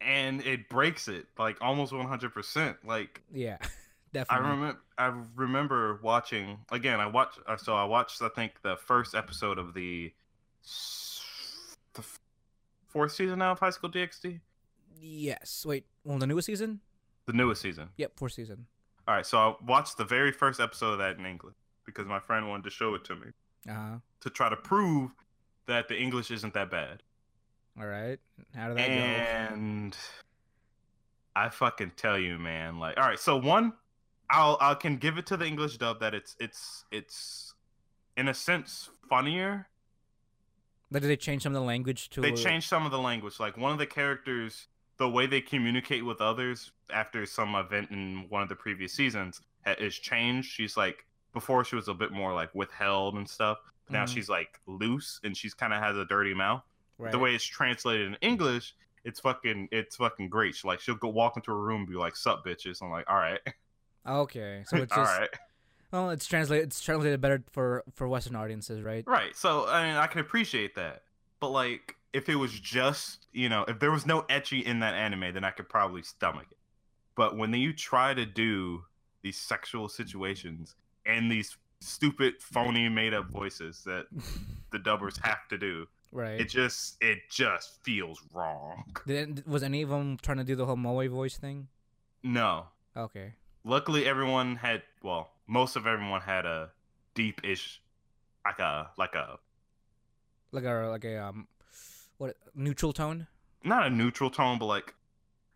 And 0.00 0.40
it 0.46 0.68
breaks 0.68 1.08
it 1.08 1.26
like 1.38 1.58
almost 1.60 1.92
100%. 1.92 2.76
Like 2.84 3.22
Yeah, 3.32 3.58
I 4.28 4.36
remember 4.38 4.80
I 4.98 5.12
remember 5.36 6.00
watching 6.02 6.58
again, 6.72 6.98
I 7.00 7.06
watched 7.06 7.38
so 7.58 7.74
I 7.74 7.84
watched 7.84 8.20
I 8.22 8.28
think 8.28 8.60
the 8.62 8.76
first 8.76 9.14
episode 9.14 9.58
of 9.58 9.74
the 9.74 10.12
the 11.94 12.02
fourth 12.88 13.12
season 13.12 13.38
now 13.38 13.52
of 13.52 13.58
High 13.60 13.70
School 13.70 13.90
DxD, 13.90 14.40
Yes. 15.02 15.64
Wait. 15.66 15.86
Well, 16.04 16.18
the 16.18 16.26
newest 16.26 16.46
season. 16.46 16.80
the 17.26 17.32
newest 17.32 17.62
season. 17.62 17.88
Yep, 17.96 18.12
fourth 18.16 18.32
season. 18.32 18.66
All 19.08 19.14
right, 19.14 19.24
so 19.26 19.38
I 19.38 19.54
watched 19.64 19.96
the 19.96 20.04
very 20.04 20.30
first 20.32 20.60
episode 20.60 20.92
of 20.92 20.98
that 20.98 21.18
in 21.18 21.24
English 21.26 21.54
because 21.86 22.06
my 22.06 22.20
friend 22.20 22.48
wanted 22.48 22.64
to 22.64 22.70
show 22.70 22.94
it 22.94 23.04
to 23.04 23.14
me 23.16 23.28
Uh 23.68 23.72
huh. 23.72 23.96
to 24.20 24.30
try 24.30 24.48
to 24.48 24.56
prove 24.56 25.10
that 25.66 25.88
the 25.88 25.98
English 25.98 26.30
isn't 26.30 26.52
that 26.54 26.70
bad. 26.70 27.02
All 27.78 27.86
right. 27.86 28.18
How 28.54 28.68
did 28.68 28.76
that 28.78 28.86
go? 28.88 28.92
and 29.54 29.96
I 31.36 31.48
fucking 31.48 31.92
tell 31.96 32.18
you, 32.18 32.38
man. 32.38 32.78
Like, 32.78 32.98
all 32.98 33.04
right, 33.06 33.18
so 33.18 33.36
one, 33.36 33.72
I'll 34.30 34.56
I 34.60 34.74
can 34.74 34.96
give 34.96 35.18
it 35.18 35.26
to 35.26 35.36
the 35.36 35.46
English 35.46 35.78
dub 35.78 36.00
that 36.00 36.14
it's 36.14 36.36
it's 36.38 36.84
it's 36.90 37.54
in 38.16 38.28
a 38.28 38.34
sense 38.34 38.88
funnier. 39.08 39.68
But 40.90 41.02
did 41.02 41.08
they 41.08 41.16
change 41.16 41.42
some 41.42 41.54
of 41.54 41.60
the 41.60 41.66
language 41.66 42.10
to? 42.10 42.20
They 42.20 42.32
changed 42.32 42.68
some 42.68 42.84
of 42.84 42.90
the 42.92 42.98
language. 42.98 43.38
Like 43.38 43.56
one 43.56 43.72
of 43.72 43.78
the 43.78 43.86
characters, 43.86 44.66
the 44.98 45.08
way 45.08 45.26
they 45.26 45.40
communicate 45.40 46.04
with 46.04 46.20
others 46.20 46.72
after 46.92 47.24
some 47.26 47.54
event 47.54 47.90
in 47.90 48.26
one 48.28 48.42
of 48.42 48.48
the 48.48 48.56
previous 48.56 48.92
seasons 48.92 49.40
is 49.78 49.96
changed. 49.98 50.50
She's 50.50 50.76
like 50.76 51.06
before 51.32 51.64
she 51.64 51.76
was 51.76 51.86
a 51.88 51.94
bit 51.94 52.10
more 52.10 52.34
like 52.34 52.52
withheld 52.54 53.14
and 53.14 53.28
stuff. 53.28 53.58
Now 53.88 54.04
Mhm. 54.04 54.08
she's 54.14 54.28
like 54.28 54.60
loose 54.66 55.20
and 55.24 55.36
she's 55.36 55.54
kind 55.54 55.72
of 55.72 55.80
has 55.80 55.96
a 55.96 56.04
dirty 56.04 56.34
mouth 56.34 56.62
Right. 56.98 57.12
the 57.12 57.18
way 57.18 57.34
it's 57.34 57.44
translated 57.44 58.06
in 58.08 58.14
English, 58.16 58.74
it's 59.04 59.20
fucking 59.20 59.68
it's 59.70 59.96
fucking 59.96 60.28
great. 60.28 60.54
She, 60.56 60.66
like 60.66 60.80
she'll 60.80 60.94
go 60.96 61.08
walk 61.08 61.36
into 61.36 61.50
a 61.52 61.56
room 61.56 61.82
and 61.82 61.88
be 61.88 61.94
like, 61.94 62.14
"Sup, 62.16 62.44
bitches." 62.44 62.82
I'm 62.82 62.90
like, 62.90 63.08
"All 63.08 63.16
right, 63.16 63.40
Okay. 64.06 64.62
So 64.66 64.76
it's 64.82 64.92
all 64.92 65.04
just. 65.04 65.20
right, 65.20 65.28
Well, 65.92 66.10
it's 66.10 66.26
translated. 66.26 66.66
It's 66.66 66.80
translated 66.80 67.20
better 67.20 67.42
for 67.50 67.84
for 67.94 68.08
Western 68.08 68.36
audiences, 68.36 68.82
right? 68.82 69.04
right." 69.06 69.36
So 69.36 69.66
I 69.66 69.86
mean, 69.86 69.96
I 69.96 70.06
can 70.06 70.20
appreciate 70.20 70.74
that, 70.76 71.02
but 71.40 71.50
like, 71.50 71.96
if 72.12 72.28
it 72.28 72.36
was 72.36 72.52
just 72.58 73.26
you 73.32 73.48
know, 73.48 73.64
if 73.68 73.78
there 73.78 73.90
was 73.90 74.06
no 74.06 74.22
ecchi 74.22 74.62
in 74.62 74.80
that 74.80 74.94
anime, 74.94 75.34
then 75.34 75.44
I 75.44 75.50
could 75.50 75.68
probably 75.68 76.02
stomach 76.02 76.46
it. 76.50 76.58
But 77.14 77.36
when 77.36 77.52
you 77.52 77.72
try 77.72 78.14
to 78.14 78.24
do 78.24 78.84
these 79.22 79.36
sexual 79.36 79.88
situations 79.88 80.76
and 81.04 81.30
these 81.30 81.56
stupid, 81.80 82.34
phony, 82.40 82.88
made 82.88 83.12
up 83.12 83.28
voices 83.30 83.82
that 83.84 84.06
the 84.70 84.78
dubbers 84.78 85.18
have 85.22 85.46
to 85.48 85.58
do, 85.58 85.86
right. 86.12 86.40
it 86.40 86.48
just 86.48 86.96
it 87.00 87.18
just 87.30 87.82
feels 87.82 88.22
wrong. 88.32 88.84
Did, 89.06 89.46
was 89.46 89.62
any 89.62 89.82
of 89.82 89.90
them 89.90 90.18
trying 90.22 90.38
to 90.38 90.44
do 90.44 90.54
the 90.54 90.64
whole 90.66 90.76
Moe 90.76 91.06
voice 91.08 91.36
thing? 91.36 91.68
No, 92.22 92.66
Okay. 92.96 93.34
Luckily 93.64 94.06
everyone 94.06 94.56
had 94.56 94.82
well 95.02 95.30
most 95.46 95.76
of 95.76 95.86
everyone 95.86 96.20
had 96.20 96.46
a 96.46 96.70
deep-ish 97.14 97.80
like 98.44 98.58
a 98.58 98.90
like 98.96 99.14
a 99.14 99.38
Like 100.52 100.64
a 100.64 100.88
like 100.88 101.04
a 101.04 101.16
um, 101.22 101.46
what 102.18 102.36
neutral 102.54 102.92
tone? 102.92 103.26
not 103.62 103.86
a 103.86 103.90
neutral 103.90 104.30
tone 104.30 104.58
but 104.58 104.66
like 104.66 104.94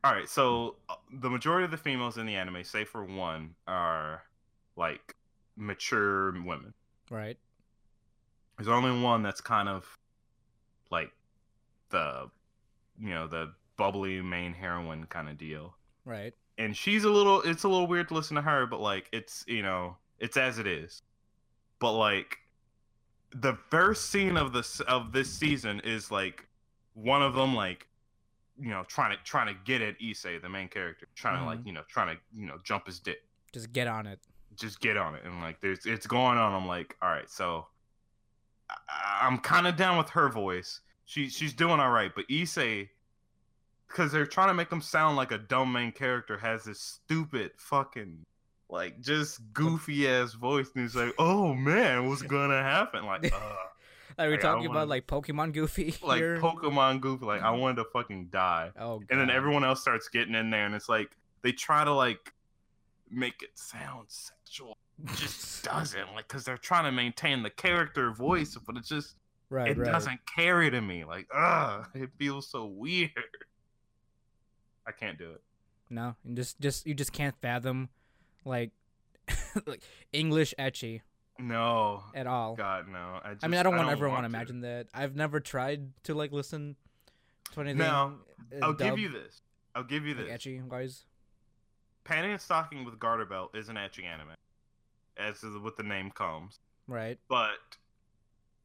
all 0.03 0.13
right 0.13 0.29
so 0.29 0.77
uh, 0.91 0.95
the 1.21 1.31
majority 1.31 1.65
of 1.65 1.71
the 1.71 1.77
females 1.77 2.19
in 2.19 2.27
the 2.27 2.35
anime 2.37 2.63
save 2.63 2.89
for 2.89 3.05
one 3.05 3.55
are 3.67 4.23
like 4.77 5.15
mature 5.57 6.33
women 6.33 6.75
Right. 7.11 7.39
there's 8.59 8.69
only 8.69 9.01
one 9.03 9.23
that's 9.23 9.41
kind 9.41 9.69
of 9.69 9.97
like 10.91 11.11
the 11.91 12.29
you 13.01 13.11
know 13.11 13.27
the 13.27 13.53
bubbly 13.77 14.21
main 14.21 14.53
heroine 14.53 15.05
kind 15.07 15.29
of 15.29 15.39
deal 15.39 15.75
Right. 16.05 16.35
And 16.59 16.77
she's 16.77 17.05
a 17.05 17.11
little 17.11 17.41
it's 17.43 17.65
a 17.65 17.69
little 17.69 17.87
weird 17.87 18.09
to 18.09 18.15
listen 18.15 18.37
to 18.37 18.43
her 18.43 18.67
but 18.67 18.81
like 18.81 19.09
it's 19.13 19.45
you 19.49 19.63
know 19.63 19.97
it's 20.19 20.37
as 20.37 20.59
it 20.59 20.67
is 20.67 21.03
but 21.81 21.93
like 21.93 22.39
the 23.33 23.55
first 23.71 24.11
scene 24.11 24.37
of 24.37 24.53
this 24.53 24.81
of 24.81 25.13
this 25.13 25.31
season 25.33 25.81
is 25.85 26.11
like 26.11 26.47
one 26.95 27.23
of 27.23 27.35
them 27.35 27.55
like 27.55 27.89
you 28.61 28.71
know 28.71 28.85
trying 28.87 29.11
to 29.17 29.23
trying 29.25 29.49
to 29.53 29.61
get 29.65 29.83
at 29.83 29.99
Issei 29.99 30.41
the 30.41 30.49
main 30.49 30.69
character 30.69 31.09
trying 31.17 31.41
to 31.41 31.45
like 31.47 31.59
Mhm. 31.61 31.67
you 31.67 31.73
know 31.73 31.83
trying 31.89 32.15
to 32.17 32.23
you 32.33 32.47
know 32.47 32.59
jump 32.63 32.87
his 32.87 33.01
dick 33.01 33.19
Just 33.53 33.73
get 33.73 33.89
on 33.89 34.07
it. 34.07 34.21
just 34.57 34.81
get 34.81 34.97
on 34.97 35.17
it 35.17 35.23
and 35.25 35.41
like 35.41 35.61
there's 35.61 35.85
it's 35.87 36.07
going 36.07 36.39
on 36.39 36.53
i'm 36.55 36.69
like 36.69 36.97
all 37.03 37.09
right 37.11 37.29
so 37.29 37.67
I, 38.71 39.21
i'm 39.23 39.39
kind 39.39 39.67
of 39.67 39.75
down 39.77 39.99
with 39.99 40.09
her 40.11 40.29
voice 40.29 40.81
she 41.05 41.29
she's 41.29 41.53
doing 41.53 41.81
all 41.81 41.91
right 41.91 42.13
but 42.15 42.27
Issei 42.29 42.89
because 43.89 44.13
they're 44.13 44.27
trying 44.27 44.49
to 44.49 44.55
make 44.55 44.71
him 44.71 44.81
sound 44.81 45.17
like 45.17 45.33
a 45.33 45.39
dumb 45.39 45.73
main 45.73 45.93
character 45.93 46.37
has 46.39 46.65
this 46.65 46.81
stupid 46.81 47.53
fucking 47.57 48.25
like 48.69 49.01
just 49.01 49.41
goofy 49.53 50.09
ass 50.09 50.33
voice 50.33 50.71
and 50.75 50.85
he's 50.85 50.97
like 50.97 51.15
oh 51.19 51.55
man 51.55 52.09
what's 52.09 52.23
gonna 52.37 52.63
happen 52.63 53.05
like 53.05 53.33
uh, 53.33 53.55
Are 54.19 54.27
we 54.27 54.33
Like, 54.33 54.41
talking 54.41 54.67
about 54.67 54.89
like 54.89 55.07
Pokemon 55.07 55.53
Goofy? 55.53 55.95
like 56.03 56.19
here? 56.19 56.39
pokemon 56.39 57.01
goofy 57.01 57.25
like 57.25 57.43
i 57.43 57.51
wanted 57.51 57.77
to 57.77 57.85
fucking 57.93 58.29
die 58.31 58.71
oh. 58.79 58.99
God. 58.99 59.07
and 59.11 59.21
then 59.21 59.31
everyone 59.31 59.65
else 59.65 59.81
starts 59.81 60.09
getting 60.09 60.35
in 60.35 60.51
there 60.51 60.67
and 60.67 60.75
it's 60.75 60.89
like 60.89 61.17
they 61.43 61.53
try 61.53 61.85
to 61.85 61.93
like 61.93 62.33
make 63.11 63.43
it 63.43 63.51
sound 63.55 64.07
sexual 64.09 64.77
it 65.05 65.15
just 65.17 65.65
doesn't 65.65 66.15
like 66.15 66.27
because 66.27 66.45
they're 66.45 66.57
trying 66.57 66.85
to 66.85 66.93
maintain 66.93 67.43
the 67.43 67.51
character 67.51 68.13
voice 68.13 68.57
but 68.67 68.77
it 68.77 68.85
just 68.85 69.17
right. 69.51 69.69
it 69.69 69.79
right. 69.79 69.93
doesn't 69.93 70.21
carry 70.35 70.71
to 70.71 70.81
me 70.81 71.05
like 71.05 71.29
ugh 71.35 71.87
it 71.95 72.11
feels 72.19 72.49
so 72.49 72.65
weird 72.67 73.11
i 74.87 74.93
can't 74.93 75.19
do 75.19 75.31
it 75.33 75.43
No, 75.91 76.17
and 76.25 76.37
just 76.37 76.61
just 76.61 76.87
you 76.87 76.95
just 76.95 77.13
can't 77.13 77.35
fathom, 77.41 77.89
like, 78.45 78.71
like 79.67 79.83
English 80.13 80.55
ecchi 80.59 81.01
No, 81.39 82.03
at 82.15 82.27
all. 82.27 82.55
God, 82.57 82.89
no. 82.89 83.21
I, 83.25 83.33
just, 83.35 83.45
I 83.45 83.49
mean, 83.49 83.59
I 83.61 83.63
don't 83.63 83.77
want 83.77 83.89
ever 83.91 84.09
want 84.09 84.23
to 84.23 84.27
imagine 84.27 84.61
that. 84.61 84.87
I've 84.95 85.17
never 85.17 85.41
tried 85.41 85.91
to 86.05 86.15
like 86.15 86.33
listen 86.33 86.77
to 87.53 87.61
anything. 87.61 87.79
No, 87.79 88.15
I'll 88.63 88.73
give 88.73 88.99
you 88.99 89.09
this. 89.11 89.43
I'll 89.75 89.85
give 89.85 90.07
you 90.07 90.15
like 90.15 90.27
this. 90.27 90.45
ecchi 90.45 90.63
wise. 90.69 91.05
Panty 92.05 92.31
and 92.33 92.41
Stocking 92.41 92.85
with 92.85 92.99
Garter 92.99 93.25
Belt 93.25 93.55
is 93.57 93.69
an 93.69 93.77
etching 93.77 94.05
anime, 94.05 94.35
as 95.17 95.43
is 95.43 95.57
what 95.59 95.77
the 95.77 95.83
name 95.83 96.11
comes. 96.11 96.59
Right. 96.87 97.19
But 97.29 97.57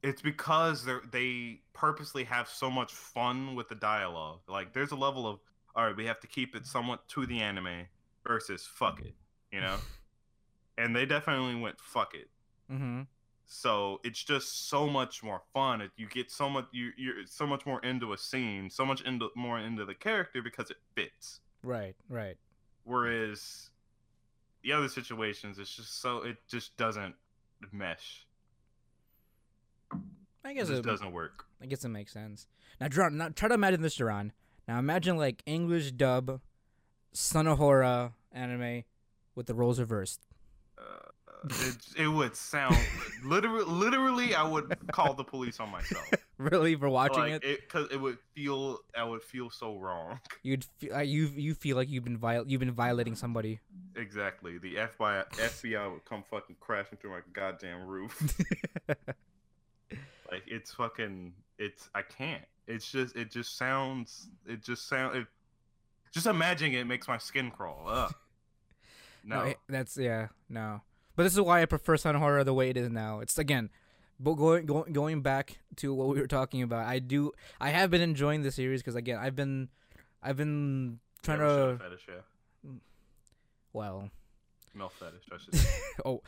it's 0.04 0.22
because 0.22 0.84
they 0.86 0.98
they 1.12 1.62
purposely 1.74 2.24
have 2.26 2.50
so 2.50 2.70
much 2.70 2.94
fun 2.94 3.56
with 3.56 3.70
the 3.70 3.76
dialogue. 3.76 4.40
Like, 4.48 4.74
there's 4.74 4.92
a 4.92 4.96
level 4.96 5.26
of 5.28 5.40
all 5.76 5.86
right, 5.86 5.96
we 5.96 6.06
have 6.06 6.20
to 6.22 6.28
keep 6.28 6.56
it 6.56 6.66
somewhat 6.66 7.08
to 7.10 7.26
the 7.26 7.40
anime 7.40 7.88
versus 8.26 8.66
fuck 8.66 9.02
it, 9.02 9.16
you 9.52 9.62
know. 9.62 9.78
and 10.78 10.96
they 10.96 11.06
definitely 11.06 11.56
went 11.56 11.80
fuck 11.80 12.14
it. 12.14 12.30
Mm-hmm. 12.72 13.02
So 13.46 14.00
it's 14.04 14.24
just 14.24 14.70
so 14.70 14.88
much 14.88 15.24
more 15.24 15.42
fun. 15.54 15.82
It, 15.82 15.92
you 15.98 16.08
get 16.08 16.30
so 16.30 16.50
much 16.50 16.66
you 16.72 16.92
you're 16.98 17.26
so 17.26 17.48
much 17.48 17.66
more 17.66 17.80
into 17.82 18.14
a 18.14 18.18
scene, 18.18 18.70
so 18.70 18.86
much 18.86 19.02
into 19.02 19.30
more 19.36 19.60
into 19.60 19.86
the 19.86 19.96
character 19.96 20.42
because 20.44 20.70
it 20.70 20.78
fits. 20.96 21.42
Right. 21.64 21.96
Right. 22.08 22.38
Whereas 22.84 23.72
the 24.64 24.74
other 24.74 24.88
situations, 24.88 25.58
it's 25.58 25.76
just 25.76 26.00
so 26.02 26.24
it 26.24 26.38
just 26.48 26.78
doesn't 26.78 27.16
mesh. 27.72 28.28
I 30.44 30.52
It 30.52 30.56
guess 30.56 30.68
just 30.68 30.80
it, 30.80 30.86
doesn't 30.86 31.12
work. 31.12 31.46
I 31.62 31.66
guess 31.66 31.84
it 31.84 31.90
makes 31.90 32.14
sense. 32.14 32.48
Now, 32.80 32.88
Duran, 32.88 33.18
now 33.18 33.30
try 33.30 33.50
to 33.50 33.56
imagine 33.56 33.82
this, 33.82 33.96
Duran. 33.96 34.32
Now 34.70 34.78
imagine 34.78 35.18
like 35.18 35.42
English 35.48 35.94
dub, 35.94 36.42
Sunohara 37.12 38.14
anime, 38.32 38.84
with 39.34 39.48
the 39.48 39.56
roles 39.56 39.80
reversed. 39.80 40.28
Uh, 40.78 41.10
it, 41.50 41.78
it 42.04 42.08
would 42.08 42.36
sound 42.36 42.78
literally, 43.26 43.64
literally, 43.66 44.36
I 44.36 44.44
would 44.44 44.78
call 44.92 45.16
the 45.16 45.24
police 45.24 45.60
on 45.60 45.72
myself. 45.72 46.08
really, 46.38 46.76
for 46.76 46.88
watching 46.88 47.32
like, 47.32 47.44
it, 47.44 47.62
because 47.62 47.88
it 47.92 48.00
would 48.00 48.20
feel, 48.36 48.78
I 48.96 49.06
would 49.06 49.24
feel 49.24 49.50
so 49.50 49.76
wrong. 49.76 50.20
you'd 50.44 50.66
feel, 50.78 50.94
uh, 50.94 51.00
you 51.00 51.32
you 51.36 51.56
feel 51.56 51.76
like 51.76 51.90
you've 51.90 52.04
been 52.04 52.20
viol- 52.20 52.48
you've 52.48 52.60
been 52.60 52.72
violating 52.72 53.16
somebody. 53.16 53.62
Exactly. 53.96 54.60
The 54.60 54.76
FBI, 54.76 55.32
FBI 55.32 55.92
would 55.92 56.06
come 56.06 56.22
fucking 56.30 56.58
crashing 56.60 57.00
through 57.00 57.10
my 57.10 57.22
goddamn 57.34 57.88
roof. 57.88 58.38
Like 60.32 60.44
it's 60.48 60.74
fucking 60.74 61.34
it's 61.58 61.90
I 61.96 62.02
can't. 62.02 62.44
It's 62.70 62.90
just 62.90 63.16
it 63.18 63.32
just 63.32 63.58
sounds 63.58 64.30
it 64.46 64.64
just 64.64 64.88
sound 64.88 65.18
it 65.18 65.28
just 66.12 66.28
imagining 66.28 66.74
it 66.74 66.86
makes 66.86 67.08
my 67.08 67.18
skin 67.18 67.52
crawl. 67.52 67.84
Ugh. 67.88 68.14
No. 69.26 69.42
it- 69.42 69.60
that's 69.68 69.98
yeah, 69.98 70.28
no. 70.48 70.82
But 71.18 71.24
this 71.24 71.34
is 71.34 71.42
why 71.42 71.62
I 71.62 71.66
prefer 71.66 71.98
Sunohara 71.98 72.46
the 72.46 72.54
way 72.54 72.70
it 72.70 72.78
is 72.78 72.90
now. 72.90 73.20
It's 73.20 73.38
again, 73.38 73.70
but 74.18 74.36
going 74.36 74.66
going 74.66 74.94
going 74.94 75.22
back 75.22 75.60
to 75.78 75.94
what 75.94 76.08
we 76.08 76.22
were 76.22 76.26
talking 76.28 76.62
about. 76.62 76.86
I 76.88 77.00
do 77.00 77.34
I 77.60 77.70
have 77.72 77.92
been 77.92 78.02
enjoying 78.02 78.44
the 78.44 78.52
series 78.52 78.82
because 78.82 78.96
again 78.96 79.18
I've 79.20 79.36
been 79.36 79.68
I've 80.24 80.38
been 80.38 81.00
trying 81.22 81.40
to 81.40 81.78
fetish, 81.84 82.06
yeah. 82.08 82.72
well 83.74 84.10
Milk 84.74 84.94
fetish, 84.94 85.24
I 85.34 85.38
should 85.38 85.56
say. 85.56 85.70
oh 86.06 86.22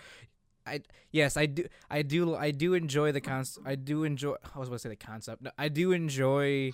I 0.66 0.82
yes 1.12 1.38
I 1.38 1.46
do 1.48 1.66
I 1.90 2.02
do 2.04 2.36
I 2.36 2.52
do 2.52 2.74
enjoy 2.74 3.12
the 3.12 3.22
concept 3.22 3.66
I 3.68 3.76
do 3.76 4.04
enjoy 4.04 4.36
I 4.56 4.60
was 4.60 4.68
about 4.68 4.76
to 4.76 4.80
say 4.80 4.90
the 4.90 4.96
concept 4.96 5.42
no, 5.42 5.52
I 5.58 5.70
do 5.70 5.92
enjoy 5.92 6.72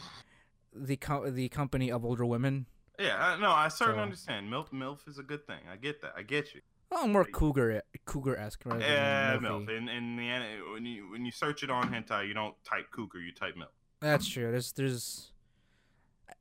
the 0.74 0.98
co- 0.98 1.30
the 1.30 1.50
company 1.50 1.92
of 1.92 2.04
older 2.06 2.26
women 2.26 2.66
Yeah, 3.00 3.38
no, 3.40 3.50
I 3.52 3.68
certainly 3.70 4.00
So- 4.00 4.04
understand. 4.04 4.50
Milf 4.52 4.72
MILF 4.72 5.08
is 5.08 5.18
a 5.20 5.24
good 5.24 5.46
thing. 5.48 5.60
I 5.72 5.76
get 5.78 6.02
that. 6.02 6.14
I 6.18 6.24
get 6.24 6.54
you. 6.56 6.62
oh 6.92 7.08
more 7.08 7.26
cougar 7.26 7.82
cougar 8.06 8.36
esque 8.38 8.64
than 8.64 8.82
Yeah. 8.82 9.38
MILF. 9.38 9.70
In 9.70 9.88
in 9.90 10.16
the 10.18 10.72
when 10.74 10.86
you 10.86 11.10
when 11.12 11.24
you 11.26 11.32
search 11.32 11.64
it 11.64 11.70
on 11.70 11.92
hentai, 11.94 12.28
you 12.28 12.34
don't 12.34 12.56
type 12.64 12.88
cougar, 12.92 13.20
you 13.20 13.32
type 13.32 13.56
MILF. 13.56 13.72
That's 14.02 14.28
true. 14.28 14.52
There's 14.52 14.72
there's 14.74 15.32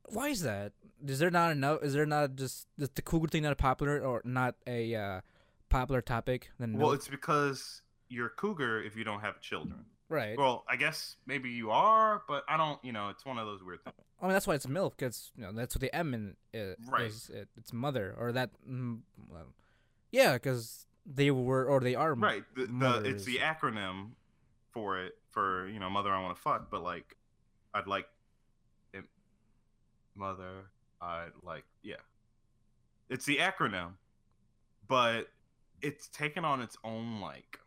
why 0.09 0.29
is 0.29 0.41
that? 0.41 0.73
Is 1.05 1.19
there 1.19 1.29
not 1.31 1.51
enough? 1.51 1.83
Is 1.83 1.93
there 1.93 2.05
not 2.05 2.35
just 2.35 2.67
is 2.77 2.89
the 2.89 3.01
cougar 3.01 3.27
thing 3.27 3.43
not 3.43 3.57
popular 3.57 3.99
or 4.01 4.21
not 4.25 4.55
a 4.65 4.95
uh, 4.95 5.21
popular 5.69 6.01
topic? 6.01 6.49
Then 6.59 6.73
Well, 6.77 6.91
it's 6.91 7.07
because 7.07 7.81
you're 8.09 8.27
a 8.27 8.31
cougar 8.31 8.81
if 8.83 8.95
you 8.95 9.03
don't 9.03 9.19
have 9.21 9.39
children. 9.41 9.85
right. 10.09 10.37
Well, 10.37 10.63
I 10.69 10.75
guess 10.77 11.17
maybe 11.25 11.49
you 11.49 11.71
are, 11.71 12.23
but 12.27 12.43
I 12.47 12.55
don't. 12.57 12.83
You 12.83 12.91
know, 12.93 13.09
it's 13.09 13.25
one 13.25 13.37
of 13.37 13.45
those 13.45 13.63
weird 13.63 13.83
things. 13.83 13.95
I 14.21 14.25
mean 14.25 14.33
that's 14.33 14.47
why 14.47 14.55
it's 14.55 14.65
MILF 14.65 14.91
because 14.97 15.31
you 15.35 15.43
know 15.43 15.51
that's 15.51 15.75
what 15.75 15.81
the 15.81 15.93
M 15.95 16.13
in 16.13 16.35
it 16.53 16.77
Right. 16.89 17.03
is. 17.05 17.29
It, 17.29 17.49
it's 17.57 17.71
mother 17.73 18.15
or 18.17 18.31
that. 18.31 18.49
Mm, 18.67 19.01
well, 19.29 19.53
yeah, 20.11 20.33
because 20.33 20.87
they 21.05 21.29
were 21.31 21.65
or 21.65 21.79
they 21.81 21.95
are. 21.95 22.13
Right. 22.15 22.43
The, 22.55 22.65
the 22.65 23.01
it's 23.09 23.25
the 23.25 23.37
acronym 23.37 24.11
for 24.71 24.99
it 24.99 25.13
for 25.29 25.67
you 25.67 25.79
know 25.79 25.89
mother 25.89 26.11
I 26.11 26.21
want 26.21 26.35
to 26.35 26.41
fuck, 26.41 26.71
but 26.71 26.81
like 26.81 27.15
I'd 27.73 27.87
like 27.87 28.07
it, 28.93 29.03
mother 30.15 30.71
I'd 31.01 31.31
like 31.43 31.65
yeah. 31.83 31.95
It's 33.09 33.25
the 33.25 33.37
acronym, 33.37 33.91
but 34.87 35.27
it's 35.81 36.07
taken 36.09 36.43
on 36.45 36.61
its 36.61 36.77
own 36.83 37.21
like 37.21 37.59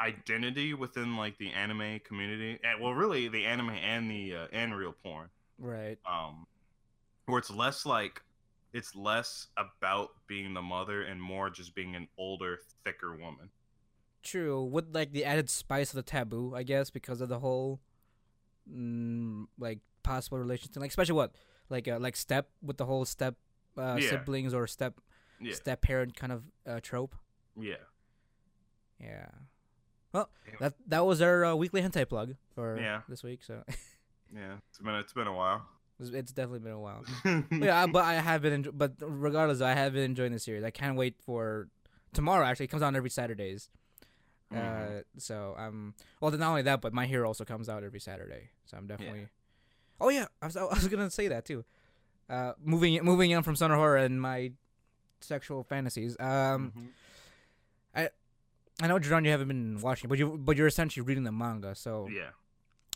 identity 0.00 0.74
within 0.74 1.16
like 1.16 1.38
the 1.38 1.50
anime 1.50 2.00
community. 2.00 2.58
And, 2.64 2.80
well, 2.82 2.92
really 2.92 3.28
the 3.28 3.44
anime 3.44 3.70
and 3.70 4.10
the 4.10 4.36
uh, 4.36 4.46
and 4.52 4.76
real 4.76 4.94
porn. 5.02 5.28
Right. 5.58 5.98
Um, 6.10 6.46
where 7.26 7.38
it's 7.38 7.50
less 7.50 7.86
like 7.86 8.22
it's 8.72 8.94
less 8.96 9.46
about 9.56 10.10
being 10.26 10.52
the 10.52 10.62
mother 10.62 11.02
and 11.02 11.22
more 11.22 11.48
just 11.48 11.74
being 11.74 11.94
an 11.94 12.08
older, 12.18 12.58
thicker 12.84 13.12
woman. 13.14 13.50
True. 14.22 14.64
With 14.64 14.94
like 14.94 15.12
the 15.12 15.24
added 15.24 15.48
spice 15.48 15.90
of 15.90 15.96
the 15.96 16.02
taboo, 16.02 16.54
I 16.56 16.64
guess, 16.64 16.90
because 16.90 17.20
of 17.20 17.28
the 17.28 17.38
whole, 17.38 17.80
mm, 18.68 19.44
like 19.58 19.78
possible 20.02 20.38
relationship, 20.38 20.76
like 20.76 20.90
especially 20.90 21.14
what, 21.14 21.32
like 21.70 21.86
uh, 21.86 21.98
like 22.00 22.16
step 22.16 22.48
with 22.62 22.78
the 22.78 22.84
whole 22.84 23.04
step 23.04 23.36
uh, 23.78 23.98
Yeah. 24.00 24.10
siblings 24.10 24.52
or 24.52 24.66
step 24.66 25.00
Yeah. 25.44 25.54
step 25.54 25.82
parent 25.82 26.16
kind 26.16 26.32
of 26.32 26.42
uh, 26.66 26.80
trope. 26.82 27.14
Yeah. 27.58 27.76
Yeah. 29.00 29.26
Well, 30.12 30.28
Yeah. 30.46 30.54
that 30.60 30.74
that 30.88 31.04
was 31.06 31.20
our 31.22 31.44
uh, 31.44 31.54
weekly 31.54 31.82
hentai 31.82 32.08
plug 32.08 32.34
for 32.54 32.78
Yeah. 32.78 33.02
this 33.08 33.22
week. 33.22 33.42
So 33.42 33.62
Yeah. 34.34 34.56
It's 34.68 34.78
been 34.78 34.94
it's 34.94 35.12
been 35.12 35.26
a 35.26 35.34
while. 35.34 35.66
it's, 36.00 36.32
definitely 36.32 36.58
been 36.60 36.72
a 36.72 36.80
while. 36.80 37.04
yeah, 37.52 37.86
but 37.86 38.04
I 38.04 38.14
have 38.14 38.42
been. 38.42 38.66
But 38.72 38.94
regardless, 39.00 39.60
I 39.60 39.74
have 39.74 39.92
been 39.92 40.02
enjoying 40.02 40.32
the 40.32 40.38
series. 40.40 40.64
I 40.64 40.70
can't 40.70 40.96
wait 40.96 41.14
for 41.24 41.68
tomorrow. 42.12 42.44
Actually, 42.44 42.64
it 42.64 42.70
comes 42.70 42.82
out 42.82 42.94
every 42.96 43.10
Saturdays. 43.10 43.70
Mhm. 44.52 44.58
Uh, 44.98 45.02
so 45.18 45.54
um, 45.56 45.94
well, 46.20 46.30
not 46.32 46.48
only 46.48 46.62
that, 46.62 46.80
but 46.80 46.92
My 46.92 47.06
Hero 47.06 47.26
also 47.28 47.44
comes 47.44 47.68
out 47.68 47.84
every 47.84 48.00
Saturday. 48.00 48.50
So 48.66 48.76
I'm 48.76 48.86
definitely. 48.86 49.28
Oh 50.00 50.08
yeah, 50.08 50.26
I 50.42 50.46
was, 50.46 50.56
I 50.56 50.64
was 50.64 50.88
gonna 50.88 51.10
say 51.10 51.28
that 51.28 51.44
too. 51.44 51.64
Uh, 52.28 52.52
moving 52.62 53.02
moving 53.04 53.34
on 53.34 53.42
from 53.42 53.54
Sunohara 53.54 54.04
and 54.04 54.20
my 54.20 54.52
sexual 55.20 55.62
fantasies. 55.64 56.16
Um, 56.20 56.72
Mhm. 56.76 56.88
I 58.82 58.88
know 58.88 58.98
John, 58.98 59.24
you 59.24 59.30
haven't 59.30 59.46
been 59.46 59.80
watching, 59.80 60.08
but 60.08 60.18
you 60.18 60.36
but 60.36 60.56
you're 60.56 60.66
essentially 60.66 61.04
reading 61.06 61.22
the 61.22 61.30
manga. 61.30 61.76
So 61.76 62.08
Yeah. 62.08 62.30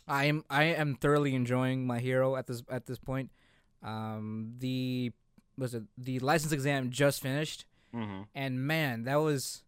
I 0.09 0.25
am 0.25 0.43
I 0.49 0.63
am 0.65 0.95
thoroughly 0.95 1.33
enjoying 1.35 1.87
my 1.87 1.99
hero 1.99 2.35
at 2.35 2.47
this 2.47 2.63
at 2.69 2.85
this 2.85 2.99
point. 2.99 3.31
Um, 3.81 4.55
the 4.59 5.13
was 5.57 5.73
it 5.73 5.83
the 5.97 6.19
license 6.19 6.51
exam 6.51 6.89
just 6.91 7.21
finished, 7.21 7.65
Mm-hmm. 7.93 8.23
and 8.35 8.67
man, 8.67 9.03
that 9.03 9.15
was. 9.17 9.63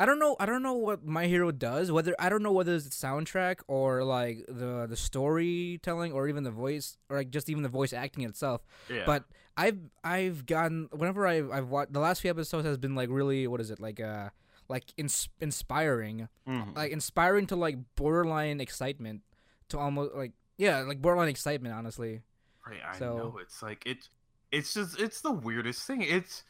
I 0.00 0.06
don't 0.06 0.18
know. 0.18 0.34
I 0.40 0.46
don't 0.46 0.62
know 0.62 0.72
what 0.72 1.04
my 1.04 1.26
hero 1.26 1.50
does. 1.52 1.92
Whether 1.92 2.14
I 2.18 2.28
don't 2.30 2.42
know 2.42 2.52
whether 2.52 2.74
it's 2.74 2.84
the 2.84 2.90
soundtrack 3.06 3.56
or 3.68 4.02
like 4.02 4.46
the 4.48 4.86
the 4.88 4.96
storytelling 4.96 6.12
or 6.12 6.26
even 6.28 6.42
the 6.42 6.50
voice 6.50 6.96
or 7.08 7.16
like 7.18 7.30
just 7.30 7.48
even 7.48 7.62
the 7.62 7.68
voice 7.68 7.92
acting 7.92 8.24
itself. 8.24 8.62
Yeah. 8.88 9.02
But 9.06 9.24
I've 9.56 9.78
I've 10.02 10.46
gotten 10.46 10.88
whenever 10.92 11.26
I've 11.26 11.50
I've 11.50 11.68
watched 11.68 11.92
the 11.92 12.00
last 12.00 12.22
few 12.22 12.30
episodes 12.30 12.66
has 12.66 12.78
been 12.78 12.94
like 12.94 13.10
really 13.10 13.46
what 13.46 13.60
is 13.60 13.70
it 13.70 13.78
like 13.80 14.00
uh 14.00 14.30
like 14.68 14.84
ins- 14.96 15.28
inspiring 15.40 16.28
Mhm. 16.48 16.74
like 16.76 16.92
inspiring 16.92 17.46
to 17.48 17.56
like 17.56 17.76
borderline 17.96 18.60
excitement 18.60 19.20
to 19.68 19.78
almost 19.78 20.14
like 20.14 20.32
yeah 20.56 20.78
like 20.80 21.02
borderline 21.02 21.28
excitement 21.28 21.74
honestly 21.74 22.22
Right, 22.66 22.80
I 22.86 22.98
So- 22.98 23.16
know. 23.16 23.38
It's 23.40 23.62
like 23.62 23.84
it. 23.86 24.08
It's 24.52 24.74
just 24.74 25.00
it's 25.00 25.20
the 25.22 25.32
weirdest 25.32 25.86
thing. 25.86 26.02
It's 26.02 26.44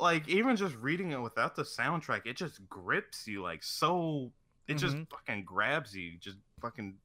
like 0.00 0.28
even 0.28 0.56
just 0.56 0.74
reading 0.76 1.10
it 1.12 1.20
without 1.20 1.54
the 1.54 1.62
soundtrack, 1.64 2.22
it 2.24 2.36
just 2.36 2.66
grips 2.68 3.26
you 3.26 3.42
like 3.42 3.62
so. 3.62 4.30
It 4.68 4.74
just 4.74 4.96
Mhm. 4.96 5.10
fucking 5.10 5.44
grabs 5.44 5.94
you, 5.94 6.16
just 6.18 6.38
fucking 6.60 6.96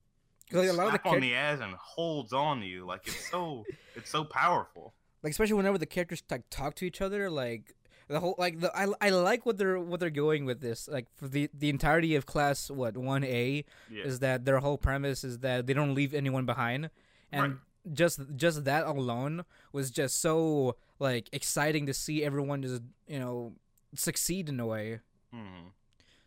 like, 0.52 0.70
a 0.70 0.74
lot 0.74 0.88
of 0.88 0.92
the 0.94 1.00
slap 1.00 1.06
on 1.08 1.12
char- 1.14 1.20
the 1.22 1.36
ass 1.36 1.60
and 1.62 1.74
holds 1.76 2.32
on 2.34 2.62
to 2.62 2.66
you. 2.66 2.86
Like 2.86 3.02
it's 3.08 3.30
so 3.30 3.66
it's 3.96 4.10
so 4.10 4.24
powerful. 4.24 4.94
like 5.24 5.32
especially 5.32 5.56
whenever 5.56 5.78
the 5.78 5.86
characters 5.86 6.24
like 6.30 6.44
talk 6.50 6.76
to 6.76 6.86
each 6.86 7.02
other 7.02 7.30
like 7.30 7.74
the 8.08 8.20
whole 8.22 8.36
like 8.38 8.60
the 8.62 8.72
I, 8.78 8.88
I 9.02 9.10
like 9.10 9.46
what 9.46 9.58
they're 9.58 9.80
what 9.80 10.00
they're 10.00 10.10
going 10.12 10.46
with 10.46 10.62
this 10.62 10.88
like 10.88 11.08
for 11.16 11.28
the 11.28 11.50
the 11.54 11.70
entirety 11.70 12.16
of 12.16 12.26
class 12.26 12.70
what 12.72 12.94
1A 12.94 13.66
Yeah. 13.90 14.04
is 14.04 14.20
that 14.20 14.46
their 14.46 14.60
whole 14.60 14.78
premise 14.78 15.24
is 15.26 15.40
that 15.40 15.66
they 15.68 15.74
don't 15.74 15.94
leave 15.96 16.14
anyone 16.14 16.46
behind 16.46 16.90
and 17.34 17.42
Right. 17.42 17.62
Just 17.94 18.20
just 18.36 18.66
that 18.66 18.86
alone 18.86 19.46
was 19.72 19.92
just 19.92 20.20
so 20.22 20.76
like 21.00 21.30
exciting 21.32 21.86
to 21.86 21.94
see 21.94 22.24
everyone 22.24 22.62
just 22.62 22.82
you 23.08 23.20
know 23.20 23.54
succeed 23.96 24.50
in 24.50 24.60
a 24.60 24.66
way. 24.66 25.00
Hmm 25.34 25.70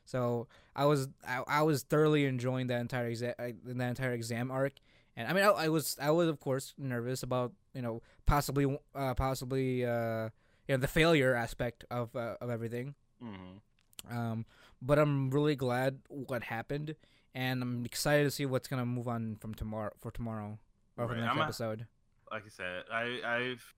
So 0.05 0.49
I 0.75 0.85
was 0.87 1.09
I, 1.27 1.43
I 1.47 1.63
was 1.63 1.83
thoroughly 1.83 2.25
enjoying 2.27 2.67
that 2.69 2.81
entire 2.81 3.09
exam 3.09 3.35
that 3.39 3.89
entire 3.89 4.13
exam 4.13 4.51
arc, 4.51 4.75
and 5.17 5.29
I 5.29 5.33
mean 5.33 5.45
I, 5.45 5.49
I 5.49 5.69
was 5.69 5.97
I 6.01 6.11
was 6.11 6.29
of 6.29 6.41
course 6.41 6.75
nervous 6.79 7.23
about 7.23 7.53
you 7.75 7.83
know 7.83 8.03
possibly 8.27 8.67
uh, 8.95 9.15
possibly 9.15 9.85
uh, 9.85 10.31
you 10.69 10.75
know 10.75 10.79
the 10.79 10.89
failure 10.89 11.35
aspect 11.35 11.85
of 11.91 12.15
uh, 12.17 12.37
of 12.41 12.51
everything. 12.51 12.95
hmm 13.21 13.59
Um, 14.11 14.47
but 14.81 14.99
I'm 14.99 15.31
really 15.31 15.55
glad 15.57 16.01
what 16.09 16.45
happened, 16.45 16.97
and 17.35 17.63
I'm 17.63 17.85
excited 17.85 18.25
to 18.25 18.31
see 18.31 18.47
what's 18.47 18.67
gonna 18.69 18.87
move 18.87 19.07
on 19.09 19.37
from 19.41 19.55
tomorrow 19.55 19.93
for 20.01 20.11
tomorrow 20.11 20.59
or 21.01 21.09
for 21.09 21.15
the 21.15 21.21
next 21.23 21.61
I'm 21.61 21.71
a- 21.71 21.77
like 22.31 22.45
I 22.45 22.49
said, 22.49 22.85
I, 22.93 23.21
I've 23.25 23.75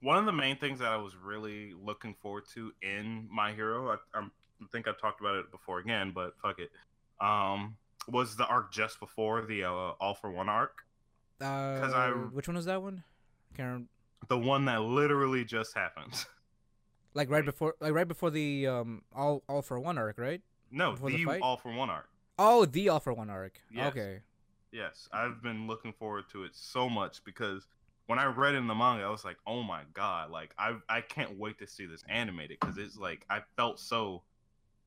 one 0.00 0.16
of 0.18 0.24
the 0.24 0.32
main 0.32 0.56
things 0.56 0.78
that 0.80 0.90
I 0.90 0.96
was 0.96 1.14
really 1.16 1.72
looking 1.80 2.14
forward 2.14 2.44
to 2.54 2.72
in 2.82 3.28
My 3.30 3.52
Hero. 3.52 3.90
I, 3.92 3.96
I'm, 4.18 4.32
I 4.62 4.66
think 4.72 4.88
I 4.88 4.92
talked 5.00 5.20
about 5.20 5.36
it 5.36 5.50
before 5.50 5.78
again, 5.78 6.12
but 6.14 6.32
fuck 6.40 6.58
it. 6.58 6.70
Um, 7.20 7.76
was 8.08 8.36
the 8.36 8.46
arc 8.46 8.72
just 8.72 8.98
before 8.98 9.42
the 9.42 9.64
uh, 9.64 9.68
All 10.00 10.14
for 10.14 10.30
One 10.30 10.48
arc, 10.48 10.82
Uh, 11.40 11.44
I- 11.94 12.10
which 12.32 12.48
one 12.48 12.56
was 12.56 12.64
that 12.66 12.82
one? 12.82 13.04
Can't 13.56 13.88
the 14.28 14.38
one 14.38 14.64
that 14.66 14.80
literally 14.82 15.44
just 15.44 15.74
happened. 15.76 16.24
like 17.14 17.28
right 17.28 17.44
before 17.44 17.74
like 17.80 17.92
right 17.92 18.06
before 18.08 18.30
the 18.30 18.66
um 18.68 19.02
all 19.14 19.42
all 19.48 19.60
for 19.62 19.78
one 19.78 19.98
arc, 19.98 20.16
right? 20.18 20.40
no, 20.70 20.92
Before 20.92 21.10
the 21.10 21.24
the. 21.24 21.40
All 21.40 21.56
for 21.58 21.72
One 21.72 21.90
arc. 21.90 22.08
Oh, 22.38 22.64
the 22.64 22.88
all 22.88 23.00
for 23.00 23.12
one 23.12 23.28
arc. 23.28 23.60
Yes. 23.70 23.88
Okay. 23.90 24.20
Yes, 24.72 25.06
I've 25.12 25.42
been 25.42 25.66
looking 25.66 25.92
forward 25.92 26.24
to 26.30 26.44
it 26.44 26.56
so 26.56 26.88
much 26.88 27.22
because 27.24 27.66
when 28.06 28.18
I 28.18 28.24
read 28.24 28.54
in 28.54 28.66
the 28.66 28.74
manga, 28.74 29.04
I 29.04 29.10
was 29.10 29.24
like, 29.24 29.36
"Oh 29.46 29.62
my 29.62 29.84
god!" 29.92 30.30
Like 30.30 30.54
I 30.58 30.76
I 30.88 31.02
can't 31.02 31.38
wait 31.38 31.58
to 31.58 31.66
see 31.66 31.86
this 31.86 32.02
animated 32.08 32.58
because 32.58 32.78
it's 32.78 32.96
like 32.96 33.24
I 33.30 33.42
felt 33.56 33.78
so, 33.78 34.24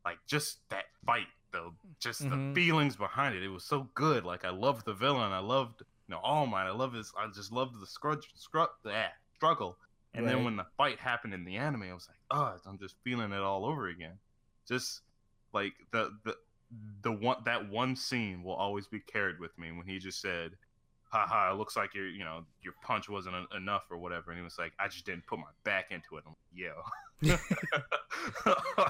like 0.04 0.18
just 0.28 0.68
that 0.70 0.86
fight, 1.06 1.28
the 1.52 1.72
just 2.00 2.22
Mhm. 2.22 2.30
the 2.32 2.56
feelings 2.56 2.96
behind 2.96 3.36
it. 3.36 3.44
It 3.44 3.48
was 3.50 3.64
so 3.64 3.84
good. 3.94 4.26
Like 4.26 4.44
I 4.44 4.50
loved 4.50 4.86
the 4.86 4.94
villain. 4.96 5.32
I 5.32 5.40
loved 5.40 5.82
you 5.82 5.86
know 6.10 6.20
All 6.20 6.48
Might. 6.48 6.68
I 6.68 6.72
love 6.72 6.94
his. 6.94 7.14
I 7.18 7.28
just 7.28 7.52
loved 7.52 7.80
the 7.80 7.86
scrudge, 7.88 8.32
scrub, 8.36 8.70
that 8.84 9.14
struggle. 9.36 9.78
And 10.16 10.26
Right. 10.26 10.34
then 10.34 10.44
when 10.46 10.56
the 10.56 10.66
fight 10.78 11.00
happened 11.00 11.34
in 11.34 11.46
the 11.46 11.58
anime, 11.58 11.84
I 11.84 11.94
was 11.94 12.08
like, 12.10 12.18
"Oh, 12.32 12.58
I'm 12.66 12.80
just 12.80 12.96
feeling 13.04 13.32
it 13.32 13.42
all 13.42 13.66
over 13.66 13.88
again." 13.88 14.20
Just 14.68 15.02
like 15.54 15.74
the 15.92 16.18
the 16.24 16.38
the 17.02 17.12
one 17.12 17.38
that 17.46 17.70
one 17.70 17.96
scene 17.96 18.44
will 18.44 18.54
always 18.54 18.88
be 18.88 19.00
carried 19.00 19.40
with 19.40 19.58
me 19.58 19.72
when 19.72 19.86
he 19.86 20.00
just 20.00 20.22
said, 20.22 20.52
"Haha, 21.12 21.54
it 21.54 21.58
looks 21.58 21.76
like 21.76 21.94
your 21.94 22.08
you 22.08 22.24
know 22.24 22.46
your 22.62 22.74
punch 22.82 23.10
wasn't 23.10 23.36
en- 23.36 23.58
enough 23.58 23.84
or 23.90 23.98
whatever," 23.98 24.32
and 24.32 24.40
he 24.40 24.44
was 24.44 24.58
like, 24.58 24.74
"I 24.80 24.88
just 24.88 25.06
didn't 25.06 25.28
put 25.28 25.40
my 25.40 25.46
back 25.64 25.92
into 25.92 26.18
it." 26.18 26.24
I'm 26.26 26.34
like, 26.34 26.54
"Yo." 26.54 26.74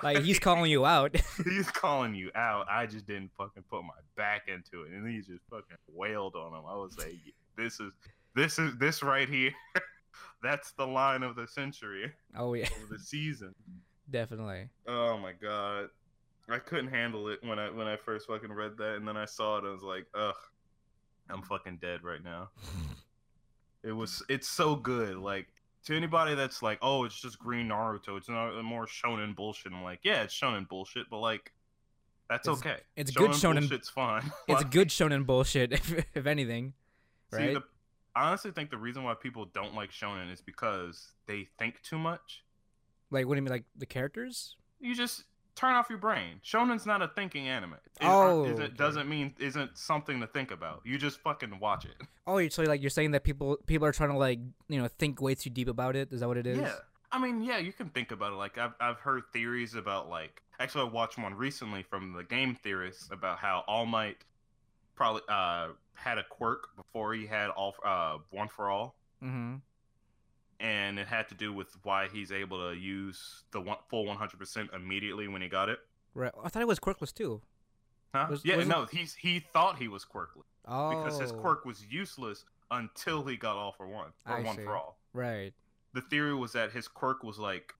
Like 0.04 0.24
he's 0.24 0.40
calling 0.48 0.72
you 0.72 0.86
out. 0.86 1.16
he's 1.44 1.70
calling 1.70 2.16
you 2.16 2.32
out. 2.36 2.68
I 2.70 2.86
just 2.86 3.06
didn't 3.06 3.32
fucking 3.38 3.64
put 3.70 3.84
my 3.84 3.94
back 4.16 4.48
into 4.48 4.84
it, 4.84 4.92
and 4.92 5.08
he 5.08 5.18
just 5.18 5.44
fucking 5.50 5.78
wailed 5.92 6.36
on 6.36 6.54
him. 6.54 6.66
I 6.68 6.76
was 6.76 6.98
like, 6.98 7.16
"This 7.58 7.80
is 7.80 7.92
this 8.36 8.60
is 8.60 8.78
this 8.78 9.04
right 9.04 9.28
here. 9.30 9.52
That's 10.42 10.72
the 10.74 10.86
line 10.86 11.24
of 11.24 11.36
the 11.36 11.48
century 11.48 12.12
oh 12.38 12.54
yeah, 12.54 12.68
of 12.84 12.90
the 12.90 13.00
season." 13.00 13.54
definitely. 14.10 14.70
Oh 14.88 15.18
my 15.18 15.34
god. 15.34 15.90
I 16.50 16.60
couldn't 16.60 16.90
handle 16.90 17.28
it 17.30 17.40
when 17.44 17.58
I 17.60 17.70
when 17.72 17.88
I 17.88 17.96
first 17.98 18.28
fucking 18.28 18.52
read 18.52 18.78
that 18.78 18.96
and 18.96 19.08
then 19.08 19.18
I 19.18 19.26
saw 19.26 19.58
it 19.58 19.64
I 19.66 19.72
was 19.72 19.82
like, 19.84 20.06
ugh. 20.14 20.36
I'm 21.30 21.42
fucking 21.42 21.78
dead 21.82 22.04
right 22.04 22.24
now. 22.24 22.50
It 23.84 23.92
was 23.92 24.24
it's 24.30 24.48
so 24.48 24.76
good. 24.76 25.16
Like 25.18 25.48
to 25.86 25.96
anybody 25.96 26.34
that's 26.34 26.64
like, 26.64 26.80
oh, 26.82 27.04
it's 27.04 27.20
just 27.22 27.38
green 27.38 27.68
Naruto, 27.70 28.18
it's 28.18 28.28
not 28.28 28.58
uh, 28.58 28.64
more 28.64 28.88
shonen 28.88 29.36
bullshit. 29.36 29.72
I'm 29.72 29.84
like, 29.84 30.00
yeah, 30.04 30.24
it's 30.24 30.34
shonen 30.34 30.68
bullshit, 30.68 31.08
but 31.12 31.20
like 31.20 31.52
that's 32.28 32.48
It's- 32.48 32.60
okay. 32.66 32.78
it's 32.96 33.12
good 33.12 33.30
shonen- 33.32 33.70
bullshit's 33.70 33.90
fun. 33.90 34.24
It's 34.48 34.64
Like, 34.64 34.72
good 34.72 34.88
shonen 34.90 35.24
bullshit, 35.28 35.72
if, 35.78 36.04
if 36.16 36.26
anything. 36.26 36.74
see, 37.32 37.38
Right? 37.38 37.54
the, 37.54 37.64
I 38.16 38.30
honestly 38.30 38.50
think 38.50 38.72
the 38.72 38.78
reason 38.80 39.04
why 39.04 39.14
people 39.14 39.46
don't 39.54 39.76
like 39.76 39.92
shonen 39.92 40.34
is 40.34 40.42
because 40.42 41.12
they 41.28 41.48
think 41.60 41.80
too 41.84 42.00
much. 42.00 42.44
Like, 43.12 43.28
what 43.28 43.36
do 43.36 43.38
you 43.38 43.44
mean, 43.44 43.52
like 43.52 43.66
the 43.78 43.86
characters? 43.86 44.56
you 44.80 44.96
just 44.96 45.26
turn 45.56 45.74
off 45.74 45.90
your 45.90 45.98
brain. 46.00 46.40
Shonen's 46.44 46.86
not 46.86 47.02
a 47.02 47.08
thinking 47.08 47.48
anime. 47.48 47.74
It, 47.74 47.80
Oh, 48.02 48.46
isn't, 48.46 48.62
okay. 48.62 48.74
doesn't 48.76 49.08
mean 49.10 49.34
isn't 49.40 49.78
something 49.78 50.20
to 50.22 50.28
think 50.28 50.52
about. 50.52 50.82
You 50.86 50.98
just 50.98 51.20
fucking 51.20 51.60
watch 51.60 51.86
it. 51.86 51.96
Oh, 52.28 52.48
so 52.50 52.64
like 52.64 52.82
you're 52.82 52.90
saying 52.90 53.12
that 53.12 53.24
people 53.24 53.58
people 53.68 53.86
are 53.86 53.92
trying 53.92 54.10
to 54.10 54.18
like 54.18 54.40
you 54.68 54.82
know 54.82 54.88
think 54.88 55.22
way 55.22 55.36
too 55.36 55.52
deep 55.52 55.68
about 55.68 55.96
it. 55.96 56.12
Is 56.12 56.22
that 56.22 56.28
what 56.28 56.38
it 56.38 56.48
is? 56.48 56.58
Yeah, 56.58 56.74
I 57.12 57.20
mean, 57.20 57.44
yeah, 57.44 57.60
you 57.60 57.72
can 57.72 57.90
think 57.90 58.10
about 58.12 58.34
it. 58.34 58.38
Like 58.38 58.58
I've 58.58 58.74
I've 58.80 58.98
heard 58.98 59.24
theories 59.32 59.76
about 59.76 60.10
like 60.10 60.42
actually 60.60 60.90
I 60.90 60.92
watched 60.92 61.20
one 61.20 61.36
recently 61.36 61.84
from 61.84 62.14
the 62.14 62.24
game 62.24 62.56
theorists 62.56 63.10
about 63.12 63.38
how 63.38 63.64
All 63.68 63.86
Might 63.86 64.18
probably 64.96 65.22
uh 65.30 65.68
had 65.94 66.18
a 66.18 66.24
quirk 66.24 66.76
before 66.76 67.14
he 67.14 67.28
had 67.28 67.50
all 67.52 67.76
uh 67.86 68.18
one 68.32 68.48
for 68.48 68.72
all. 68.72 68.96
Mm-hmm. 69.24 69.58
And 70.60 70.98
it 71.00 71.08
had 71.08 71.28
to 71.30 71.36
do 71.36 71.52
with 71.52 71.68
why 71.84 72.08
he's 72.08 72.32
able 72.32 72.70
to 72.70 72.76
use 72.78 73.44
the 73.52 73.60
one, 73.60 73.78
full 73.90 74.06
100% 74.06 74.74
immediately 74.74 75.28
when 75.28 75.42
he 75.42 75.50
got 75.50 75.68
it. 75.70 75.80
Right. 76.14 76.32
I 76.44 76.48
thought 76.50 76.62
it 76.62 76.68
was 76.68 76.80
quirkless 76.80 77.14
too. 77.14 77.42
Huh? 78.14 78.28
Was- 78.30 78.46
yeah, 78.46 78.56
was 78.56 78.66
it- 78.66 78.70
no, 78.70 78.86
he's 78.86 79.14
he 79.16 79.40
thought 79.42 79.78
he 79.78 79.88
was 79.90 80.06
quirkless. 80.06 80.46
Oh. 80.68 80.90
because 81.04 81.20
his 81.20 81.32
quirk 81.32 81.66
was 81.66 81.86
useless 81.92 82.46
until 82.72 83.24
he 83.26 83.36
got 83.38 83.56
all 83.58 83.72
for 83.74 83.86
one 83.88 84.08
or 84.26 84.38
I 84.38 84.42
one 84.42 84.56
see. 84.56 84.64
for 84.64 84.76
all. 84.76 84.98
Right. 85.14 85.54
The 85.94 86.02
theory 86.02 86.34
was 86.34 86.54
that 86.54 86.72
his 86.72 86.88
quirk 86.88 87.24
was 87.24 87.38
like 87.38 87.74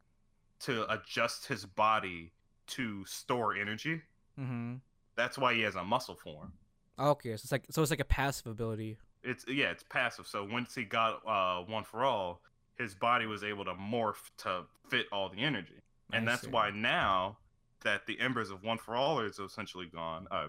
to 0.62 0.92
adjust 0.92 1.48
his 1.48 1.66
body 1.66 2.32
to 2.68 3.06
store 3.06 3.56
energy. 3.56 4.02
Mm-hmm. 4.40 4.76
That's 5.16 5.38
why 5.38 5.54
he 5.54 5.62
has 5.62 5.76
a 5.76 5.84
muscle 5.84 6.16
form. 6.16 6.54
Okay, 7.00 7.30
so 7.30 7.34
it's 7.34 7.52
like 7.52 7.66
so 7.72 7.82
it's 7.82 7.92
like 7.92 8.00
a 8.00 8.06
passive 8.06 8.48
ability. 8.48 8.98
It's 9.24 9.46
yeah, 9.48 9.72
it's 9.72 9.84
passive. 9.84 10.28
So 10.28 10.44
once 10.50 10.76
he 10.76 10.84
got 10.84 11.22
uh, 11.28 11.64
one 11.64 11.84
for 11.84 12.04
all, 12.04 12.42
his 12.78 12.94
body 12.96 13.26
was 13.26 13.44
able 13.44 13.66
to 13.66 13.74
morph 13.74 14.30
to 14.40 14.64
fit 14.90 15.06
all 15.12 15.30
the 15.30 15.40
energy, 15.42 15.82
and 16.12 16.28
I 16.28 16.34
that's 16.34 16.44
see. 16.46 16.50
why 16.50 16.70
now 16.72 17.38
that 17.84 18.06
the 18.08 18.20
embers 18.20 18.50
of 18.50 18.64
one 18.64 18.78
for 18.78 18.96
all 18.96 19.20
is 19.20 19.40
essentially 19.40 19.86
gone. 19.86 20.28
Uh, 20.32 20.48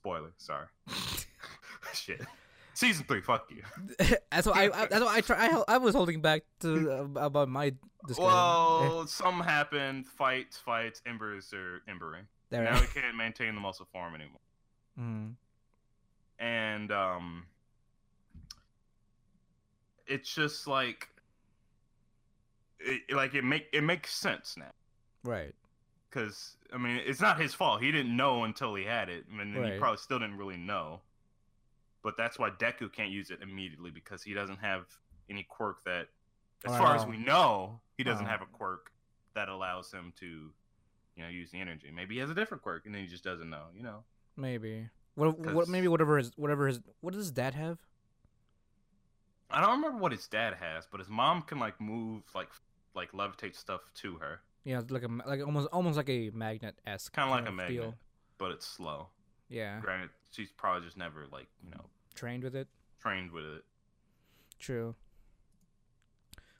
spoiler, 0.00 0.32
sorry. 0.38 0.66
Shit. 1.94 2.22
Season 2.74 3.04
three, 3.06 3.20
fuck 3.20 3.50
you. 3.50 3.62
that's 4.30 4.46
what 4.46 4.56
I, 4.56 4.64
I 4.64 4.86
that's 4.86 5.00
what 5.04 5.14
I 5.14 5.20
try. 5.20 5.48
I, 5.48 5.74
I 5.74 5.78
was 5.78 5.94
holding 5.94 6.20
back 6.22 6.42
to 6.60 6.90
uh, 6.90 7.20
about 7.20 7.48
my 7.48 7.74
discussion. 8.06 8.24
Well, 8.24 9.06
some 9.06 9.40
happened. 9.40 10.06
Fights, 10.06 10.56
fights. 10.56 11.02
Embers 11.04 11.52
are 11.52 11.82
embering. 11.88 12.24
there. 12.48 12.64
Now 12.64 12.80
we 12.80 12.86
can't 12.86 13.16
maintain 13.16 13.54
the 13.54 13.60
muscle 13.60 13.86
form 13.92 14.14
anymore. 14.14 14.40
Mhm. 14.98 15.34
And 16.38 16.90
um, 16.90 17.44
it's 20.06 20.32
just 20.34 20.66
like, 20.66 21.08
it, 22.80 23.14
like 23.14 23.34
it 23.34 23.44
make 23.44 23.66
it 23.72 23.82
makes 23.82 24.14
sense 24.14 24.56
now. 24.56 24.72
Right. 25.24 25.54
Because 26.08 26.56
I 26.72 26.78
mean, 26.78 27.00
it's 27.04 27.20
not 27.20 27.40
his 27.40 27.54
fault. 27.54 27.82
He 27.82 27.92
didn't 27.92 28.16
know 28.16 28.44
until 28.44 28.74
he 28.74 28.84
had 28.84 29.08
it, 29.08 29.24
and 29.30 29.54
then 29.54 29.72
he 29.72 29.78
probably 29.78 29.98
still 29.98 30.18
didn't 30.18 30.36
really 30.38 30.56
know. 30.56 31.00
But 32.02 32.16
that's 32.16 32.38
why 32.38 32.50
Deku 32.50 32.92
can't 32.92 33.10
use 33.10 33.30
it 33.30 33.40
immediately 33.42 33.90
because 33.90 34.22
he 34.22 34.32
doesn't 34.32 34.56
have 34.58 34.86
any 35.28 35.44
quirk 35.48 35.84
that, 35.84 36.08
as 36.64 36.72
Oh, 36.72 36.78
far 36.78 36.96
as 36.96 37.06
we 37.06 37.18
know, 37.18 37.80
he 37.96 38.02
doesn't 38.04 38.24
Oh. 38.24 38.28
have 38.28 38.40
a 38.42 38.46
quirk 38.46 38.90
that 39.34 39.48
allows 39.48 39.92
him 39.92 40.12
to, 40.18 40.26
you 41.14 41.22
know, 41.22 41.28
use 41.28 41.50
the 41.50 41.60
energy. 41.60 41.90
Maybe 41.94 42.14
he 42.14 42.20
has 42.20 42.30
a 42.30 42.34
different 42.34 42.62
quirk, 42.62 42.86
and 42.86 42.94
then 42.94 43.02
he 43.02 43.08
just 43.08 43.22
doesn't 43.22 43.48
know. 43.50 43.66
You 43.74 43.82
know. 43.82 44.02
Maybe. 44.36 44.88
What? 45.14 45.38
What? 45.38 45.68
Maybe 45.68 45.86
whatever 45.88 46.16
his 46.16 46.32
whatever 46.36 46.66
his 46.66 46.80
what 47.02 47.12
does 47.12 47.24
his 47.24 47.30
dad 47.30 47.54
have? 47.54 47.78
I 49.50 49.60
don't 49.60 49.76
remember 49.76 49.98
what 49.98 50.12
his 50.12 50.26
dad 50.26 50.54
has, 50.54 50.86
but 50.90 51.00
his 51.00 51.08
mom 51.08 51.42
can 51.42 51.58
like 51.58 51.80
move 51.80 52.22
like 52.34 52.48
like 52.94 53.12
levitate 53.12 53.56
stuff 53.56 53.80
to 53.94 54.16
her, 54.16 54.40
Yeah, 54.64 54.82
like 54.88 55.02
a 55.02 55.08
like 55.26 55.40
almost 55.44 55.68
almost 55.72 55.96
like 55.96 56.08
a 56.08 56.30
magnet 56.30 56.76
esque. 56.86 57.12
kind 57.12 57.30
of 57.30 57.36
like 57.36 57.48
a 57.48 57.52
magnet, 57.52 57.94
but 58.38 58.50
it's 58.50 58.66
slow. 58.66 59.08
Yeah, 59.48 59.80
Granted, 59.80 60.10
she's 60.30 60.50
probably 60.50 60.84
just 60.86 60.96
never 60.96 61.26
like 61.32 61.48
you 61.64 61.70
know 61.70 61.84
trained 62.14 62.44
with 62.44 62.54
it. 62.54 62.68
trained 63.00 63.32
with 63.32 63.44
it. 63.44 63.64
True. 64.58 64.94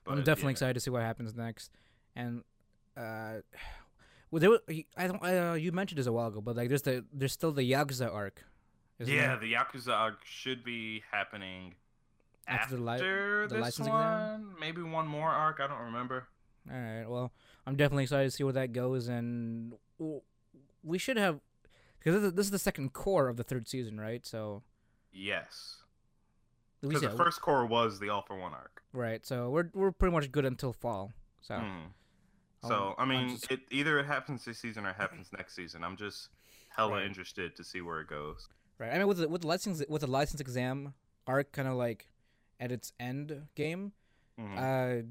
But, 0.03 0.13
I'm 0.13 0.23
definitely 0.23 0.51
yeah. 0.51 0.51
excited 0.51 0.73
to 0.73 0.79
see 0.79 0.89
what 0.89 1.03
happens 1.03 1.35
next. 1.35 1.71
And 2.15 2.43
uh, 2.97 3.41
well, 4.31 4.39
there 4.39 4.49
was, 4.49 4.59
I 4.97 5.07
don't. 5.07 5.23
Uh, 5.23 5.53
you 5.53 5.71
mentioned 5.71 5.99
this 5.99 6.07
a 6.07 6.11
while 6.11 6.27
ago, 6.27 6.41
but 6.41 6.55
like 6.55 6.69
there's 6.69 6.81
the 6.81 7.05
there's 7.13 7.33
still 7.33 7.51
the 7.51 7.69
Yakuza 7.69 8.11
arc. 8.13 8.43
Yeah, 8.99 9.27
there? 9.27 9.37
the 9.37 9.53
Yakuza 9.53 9.93
arc 9.93 10.25
should 10.25 10.63
be 10.63 11.03
happening 11.11 11.75
After 12.51 12.75
the 12.77 12.81
li- 12.83 12.97
the 12.99 13.47
this 13.49 13.61
licensing 13.61 13.93
one. 13.93 14.01
exam? 14.05 14.55
Maybe 14.59 14.81
one 14.81 15.07
more 15.07 15.29
arc. 15.29 15.59
I 15.59 15.67
don't 15.67 15.81
remember. 15.85 16.27
All 16.71 16.77
right. 16.77 17.05
Well, 17.09 17.31
I'm 17.65 17.75
definitely 17.75 18.03
excited 18.03 18.25
to 18.25 18.31
see 18.31 18.43
where 18.43 18.53
that 18.53 18.73
goes, 18.73 19.07
and 19.07 19.73
we 20.83 20.97
should 20.97 21.17
have 21.17 21.39
because 21.99 22.33
this 22.33 22.45
is, 22.45 22.51
the 22.51 22.59
second 22.59 22.93
cour 22.93 23.27
of 23.27 23.37
the 23.37 23.43
third 23.43 23.67
season, 23.67 23.99
right? 23.99 24.25
So 24.25 24.63
Yes, 25.13 25.77
because 26.81 27.01
the 27.01 27.11
first 27.11 27.41
cour 27.41 27.65
was 27.65 27.99
the 27.99 28.09
All 28.09 28.21
for 28.23 28.35
One 28.37 28.53
arc. 28.53 28.81
right. 28.93 29.25
So 29.25 29.49
we're 29.49 29.69
we're 29.73 29.91
pretty 29.91 30.13
much 30.13 30.31
good 30.31 30.45
until 30.45 30.73
fall. 30.73 31.11
So 31.41 31.57
Hmm. 31.59 31.87
So 32.67 32.93
I 32.97 33.05
mean, 33.05 33.29
just- 33.29 33.51
it 33.51 33.61
either 33.71 33.99
it 33.99 34.05
happens 34.05 34.45
this 34.45 34.59
season 34.59 34.85
or 34.85 34.89
it 34.91 34.95
happens 34.97 35.29
next 35.37 35.55
season. 35.55 35.83
I'm 35.83 35.97
just 35.97 36.29
hella 36.69 36.93
Right. 36.93 37.05
interested 37.05 37.55
to 37.55 37.63
see 37.63 37.81
where 37.81 38.01
it 38.01 38.07
goes. 38.07 38.47
Right. 38.77 38.93
I 38.93 38.97
mean, 38.97 39.07
with 39.07 39.17
the 39.17 39.27
with 39.29 39.41
the 39.41 39.47
license 39.47 39.83
with 39.89 40.01
the 40.01 40.07
license 40.07 40.41
exam 40.41 40.93
arc 41.27 41.51
kind 41.51 41.67
of 41.67 41.75
like 41.75 42.07
at 42.61 42.71
its 42.71 42.93
end 42.99 43.47
game, 43.55 43.91
Mhm. 44.39 44.57
uh, 44.57 45.03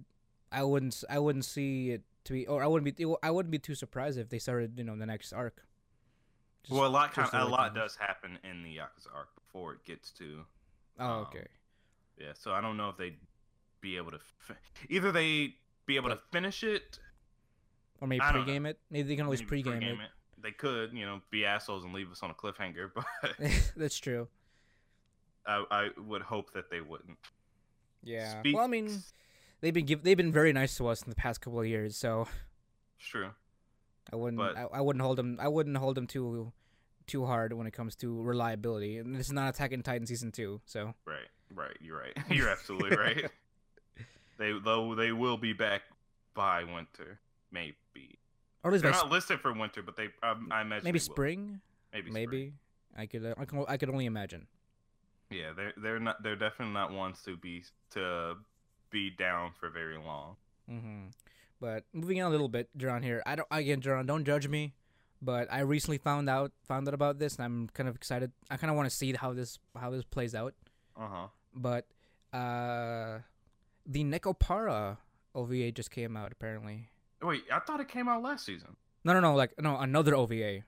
I 0.53 0.63
wouldn't 0.63 1.05
I 1.11 1.19
wouldn't 1.19 1.45
see 1.45 1.91
it 1.91 2.03
to 2.25 2.33
be, 2.33 2.47
or 2.47 2.63
I 2.63 2.67
wouldn't 2.67 2.97
be 2.97 3.15
I 3.23 3.31
wouldn't 3.31 3.51
be 3.51 3.59
too 3.59 3.75
surprised 3.75 4.19
if 4.19 4.29
they 4.31 4.39
started 4.39 4.79
you 4.79 4.85
know 4.85 4.97
the 4.97 5.05
next 5.07 5.33
arc. 5.33 5.65
Just- 6.63 6.73
well, 6.79 6.87
a 6.87 6.89
lot 6.89 7.13
kind 7.13 7.29
the 7.31 7.43
a 7.43 7.45
lot 7.45 7.75
does 7.75 7.97
happen 7.97 8.39
in 8.45 8.63
the 8.63 8.77
Yakuza 8.77 9.13
arc 9.15 9.35
before 9.35 9.75
it 9.75 9.85
gets 9.85 10.13
to 10.13 10.47
Oh, 10.99 11.05
um, 11.05 11.19
okay. 11.27 11.47
yeah. 12.19 12.33
So 12.35 12.53
I 12.53 12.61
don't 12.61 12.77
know 12.77 12.89
if 12.91 12.97
they'd 12.97 13.19
be 13.81 13.97
able 13.97 14.13
to 14.13 14.19
fi- 14.19 14.57
either 14.89 15.11
they 15.11 15.57
be 15.87 15.97
able 15.97 16.11
to 16.11 16.17
finish 16.31 16.63
it. 16.63 17.01
Or 18.01 18.07
maybe 18.09 18.21
I 18.23 18.33
pregame 18.33 18.67
it. 18.67 18.79
Maybe 18.91 19.09
they 19.09 19.17
can 19.17 19.25
always 19.25 19.41
maybe 19.43 19.63
pregame 19.63 19.83
it. 19.83 19.97
pregame 19.99 20.07
They 20.39 20.53
could, 20.53 20.93
you 20.93 21.05
know, 21.07 21.21
be 21.31 21.45
assholes 21.47 21.85
and 21.85 21.93
leave 21.95 22.11
us 22.13 22.23
on 22.23 22.31
a 22.31 22.35
cliffhanger, 22.35 22.91
but 22.95 23.07
That's 23.77 23.99
true. 23.99 24.29
I, 25.47 25.65
I 25.71 26.01
would 26.01 26.23
hope 26.23 26.53
that 26.53 26.71
they 26.71 26.81
wouldn't. 26.83 27.19
Yeah. 28.03 28.41
Speak- 28.41 28.55
Well, 28.57 28.65
I 28.65 28.69
mean, 28.69 28.91
they've 29.61 29.75
been 29.75 29.87
give, 29.87 30.03
they've 30.03 30.17
been 30.17 30.33
very 30.33 30.53
nice 30.53 30.77
to 30.79 30.89
us 30.89 31.03
in 31.03 31.11
the 31.11 31.17
past 31.17 31.41
couple 31.41 31.61
of 31.61 31.67
years, 31.67 31.97
so 31.97 32.27
It's 32.99 33.07
true. 33.09 33.31
I 34.13 34.17
wouldn't 34.17 34.39
But- 34.39 34.57
I, 34.57 34.63
I 34.79 34.81
wouldn't 34.81 35.03
hold 35.03 35.19
them 35.19 35.39
I 35.41 35.49
wouldn't 35.49 35.77
hold 35.77 35.95
them 35.97 36.07
too 36.07 36.53
too 37.07 37.27
hard 37.27 37.53
when 37.53 37.67
it 37.67 37.73
comes 37.73 37.97
to 37.97 38.23
reliability. 38.23 38.99
And 38.99 39.15
this 39.17 39.27
is 39.27 39.33
not 39.33 39.55
Attack 39.55 39.73
on 39.73 39.83
Titan 39.83 40.07
season 40.07 40.31
two, 40.33 40.61
so 40.65 40.95
Right, 41.05 41.29
right. 41.55 41.77
You're 41.81 41.99
right. 41.99 42.17
You're 42.31 42.49
absolutely 42.49 42.97
right. 42.97 43.31
They 44.39 44.53
though 44.65 44.95
they 44.95 45.13
will 45.13 45.37
be 45.37 45.53
back 45.53 45.83
by 46.35 46.65
winter, 46.65 47.21
maybe. 47.53 48.19
or 48.65 48.71
at 48.71 48.73
least 48.73 48.83
They're 48.85 48.93
not 48.93 49.05
sp- 49.05 49.13
listed 49.13 49.41
for 49.41 49.53
winter, 49.53 49.83
but 49.83 49.97
they 49.97 50.09
um, 50.23 50.49
I 50.51 50.63
imagine 50.63 50.85
maybe 50.85 50.99
spring. 50.99 51.61
Maybe 51.93 52.11
Maybe 52.11 52.27
spring. 52.39 52.53
I 52.97 53.05
could 53.07 53.27
uh, 53.27 53.35
I 53.37 53.45
can 53.45 53.65
I 53.69 53.77
could 53.77 53.91
only 53.91 54.07
imagine. 54.07 54.47
Yeah, 55.31 55.53
they're 55.57 55.73
they're 55.77 56.01
not 56.01 56.23
they're 56.23 56.37
definitely 56.37 56.75
not 56.75 56.93
ones 56.93 57.23
to 57.25 57.37
be 57.37 57.65
to 57.93 58.35
be 58.91 59.11
down 59.11 59.53
for 59.59 59.71
very 59.71 59.97
long. 59.97 60.37
hmm 60.69 61.07
But 61.61 61.85
moving 61.93 62.21
on 62.21 62.29
a 62.29 62.31
little 62.31 62.49
bit, 62.49 62.69
John 62.77 63.03
here. 63.03 63.23
I 63.27 63.37
don't 63.37 63.49
again, 63.51 63.81
John. 63.81 64.07
Don't 64.07 64.25
judge 64.25 64.49
me, 64.49 64.75
but 65.23 65.47
I 65.53 65.61
recently 65.61 65.99
found 65.99 66.29
out 66.29 66.51
found 66.67 66.89
out 66.89 66.95
about 66.95 67.19
this, 67.19 67.37
and 67.37 67.45
I'm 67.45 67.69
kind 67.75 67.89
of 67.89 67.95
excited. 67.95 68.33
I 68.51 68.57
kind 68.57 68.71
of 68.71 68.77
want 68.77 68.91
to 68.91 68.95
see 68.97 69.13
how 69.15 69.33
this 69.33 69.59
how 69.79 69.91
this 69.91 70.05
plays 70.05 70.35
out. 70.35 70.55
Uh 70.97 71.09
huh. 71.09 71.27
But 71.55 71.87
uh, 72.33 73.19
the 73.87 74.03
Nekopara 74.05 74.97
OVA 75.35 75.71
just 75.73 75.91
came 75.91 76.17
out 76.17 76.33
apparently. 76.33 76.89
Wait, 77.23 77.45
I 77.53 77.59
thought 77.61 77.81
it 77.81 77.89
came 77.89 78.09
out 78.09 78.23
last 78.23 78.45
season. 78.47 78.77
No, 79.05 79.13
no, 79.13 79.21
no. 79.21 79.35
Like 79.37 79.55
no, 79.61 79.77
another 79.79 80.15
OVA. 80.17 80.63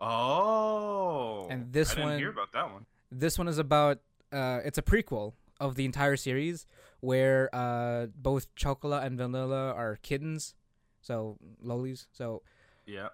Oh, 0.00 1.46
And 1.50 1.72
this 1.72 1.92
I 1.92 1.94
didn't 1.94 2.10
one- 2.10 2.18
hear 2.18 2.30
about 2.30 2.52
that 2.52 2.70
one. 2.72 2.86
This 3.16 3.38
one 3.38 3.46
is 3.48 3.58
about 3.58 3.98
uh, 4.32 4.60
it's 4.64 4.78
a 4.78 4.82
prequel 4.82 5.34
of 5.60 5.76
the 5.76 5.84
entire 5.84 6.16
series 6.16 6.66
where 7.00 7.54
uh 7.54 8.06
both 8.16 8.52
Chocola 8.56 9.00
and 9.00 9.16
Vanilla 9.16 9.72
are 9.72 9.98
kittens, 10.02 10.54
so 11.00 11.38
lolis. 11.64 12.06
So 12.12 12.42
Yeah. 12.86 13.08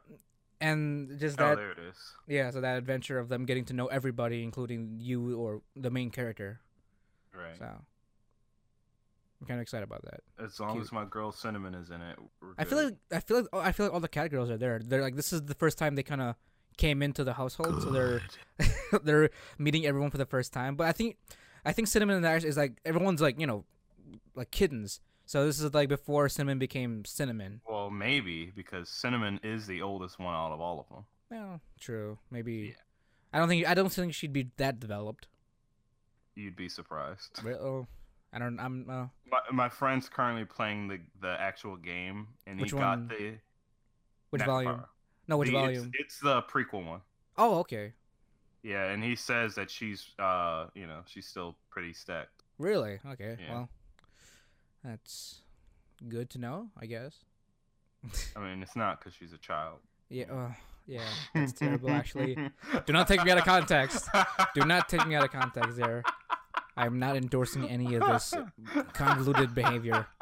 and 0.60 1.18
just 1.18 1.40
oh, 1.40 1.48
that 1.48 1.56
there 1.56 1.72
it 1.72 1.78
is. 1.78 1.96
Yeah, 2.26 2.50
so 2.50 2.60
that 2.60 2.78
adventure 2.78 3.18
of 3.18 3.28
them 3.28 3.44
getting 3.44 3.64
to 3.66 3.74
know 3.74 3.86
everybody, 3.88 4.42
including 4.42 4.96
you 5.00 5.36
or 5.36 5.62
the 5.76 5.90
main 5.90 6.10
character. 6.10 6.60
Right. 7.34 7.58
So 7.58 7.66
I'm 7.66 9.46
kind 9.46 9.58
of 9.58 9.62
excited 9.62 9.84
about 9.84 10.02
that. 10.02 10.20
As 10.42 10.58
long 10.60 10.72
cute. 10.72 10.84
as 10.84 10.92
my 10.92 11.04
girl 11.04 11.32
Cinnamon 11.32 11.74
is 11.74 11.90
in 11.90 12.00
it, 12.00 12.18
I 12.58 12.64
feel 12.64 12.84
like 12.84 12.94
I 13.12 13.20
feel 13.20 13.36
like 13.38 13.46
oh, 13.52 13.60
I 13.60 13.72
feel 13.72 13.86
like 13.86 13.92
all 13.92 14.00
the 14.00 14.08
cat 14.08 14.30
girls 14.30 14.50
are 14.50 14.58
there. 14.58 14.80
They're 14.82 15.02
like 15.02 15.16
this 15.16 15.32
is 15.32 15.42
the 15.42 15.54
first 15.54 15.76
time 15.78 15.94
they 15.94 16.02
kind 16.02 16.20
of 16.22 16.36
came 16.76 17.02
into 17.02 17.24
the 17.24 17.34
household, 17.34 17.82
so 17.82 17.90
they're 17.90 18.22
they're 19.02 19.30
meeting 19.58 19.86
everyone 19.86 20.10
for 20.10 20.18
the 20.18 20.26
first 20.26 20.52
time. 20.52 20.76
But 20.76 20.86
I 20.86 20.92
think 20.92 21.16
I 21.64 21.72
think 21.72 21.88
Cinnamon 21.88 22.16
and 22.16 22.26
Ash 22.26 22.44
is 22.44 22.56
like 22.56 22.80
everyone's 22.84 23.20
like 23.20 23.38
you 23.40 23.46
know 23.46 23.64
like 24.34 24.50
kittens. 24.50 25.00
So 25.26 25.46
this 25.46 25.60
is 25.60 25.72
like 25.74 25.88
before 25.88 26.28
Cinnamon 26.28 26.58
became 26.58 27.04
Cinnamon. 27.04 27.60
Well, 27.68 27.88
maybe 27.90 28.50
because 28.54 28.88
Cinnamon 28.88 29.38
is 29.44 29.66
the 29.66 29.80
oldest 29.82 30.18
one 30.18 30.34
out 30.34 30.52
of 30.52 30.60
all 30.60 30.80
of 30.80 30.88
them. 30.88 31.04
Yeah, 31.30 31.58
true. 31.78 32.18
Maybe 32.30 32.52
Yeah. 32.70 32.74
I 33.32 33.38
don't 33.38 33.48
think 33.48 33.66
I 33.68 33.74
don't 33.74 33.92
think 33.92 34.12
she'd 34.14 34.32
be 34.32 34.50
that 34.56 34.80
developed. 34.80 35.28
You'd 36.34 36.56
be 36.56 36.68
surprised. 36.68 37.38
Oh, 37.46 37.86
I 38.32 38.38
don't. 38.38 38.58
I'm. 38.58 38.88
Uh, 38.88 39.06
My, 39.30 39.40
my 39.52 39.68
friend's 39.68 40.08
currently 40.08 40.44
playing 40.44 40.88
the 40.88 40.98
the 41.20 41.40
actual 41.40 41.76
game, 41.76 42.28
and 42.46 42.60
Which 42.60 42.70
he 42.70 42.76
one? 42.76 43.08
got 43.08 43.18
the 43.18 43.34
which 44.30 44.42
volume? 44.42 44.84
No, 45.30 45.36
which 45.38 45.48
The- 45.48 45.54
it's- 45.56 45.64
volume? 45.76 45.92
It's, 45.94 46.18
the 46.18 46.42
prequel 46.42 46.84
one. 46.84 47.00
Oh, 47.38 47.60
okay. 47.60 47.92
Yeah, 48.62 48.86
and 48.90 49.02
he 49.02 49.14
says 49.16 49.54
that 49.54 49.70
she's 49.70 50.10
uh 50.18 50.66
you 50.74 50.86
know 50.86 51.00
she's 51.06 51.26
still 51.26 51.56
pretty 51.70 51.94
stacked. 51.94 52.42
Really? 52.58 52.98
Okay. 53.12 53.38
Yeah. 53.40 53.50
Well, 53.52 53.68
that's 54.84 55.40
good 56.08 56.28
to 56.30 56.38
know, 56.38 56.68
I 56.78 56.84
guess. 56.86 57.14
I 58.36 58.40
mean, 58.40 58.60
it's 58.62 58.76
not 58.76 58.98
because 58.98 59.14
she's 59.14 59.32
a 59.32 59.38
child. 59.38 59.78
Yeah. 60.10 60.24
Uh, 60.30 60.52
yeah. 60.86 61.06
That's 61.34 61.52
terrible, 61.54 61.90
actually. 61.90 62.34
Do 62.86 62.92
not 62.92 63.06
take 63.08 63.24
me 63.24 63.30
out 63.30 63.38
of 63.38 63.44
context. 63.44 64.08
Do 64.54 64.62
not 64.66 64.88
take 64.88 65.06
me 65.06 65.14
out 65.14 65.24
of 65.24 65.30
context 65.30 65.76
there. 65.76 66.02
I'm 66.76 66.98
not 66.98 67.16
endorsing 67.16 67.66
any 67.68 67.94
of 67.94 68.02
this 68.06 68.34
convoluted 68.92 69.54
behavior. 69.54 70.06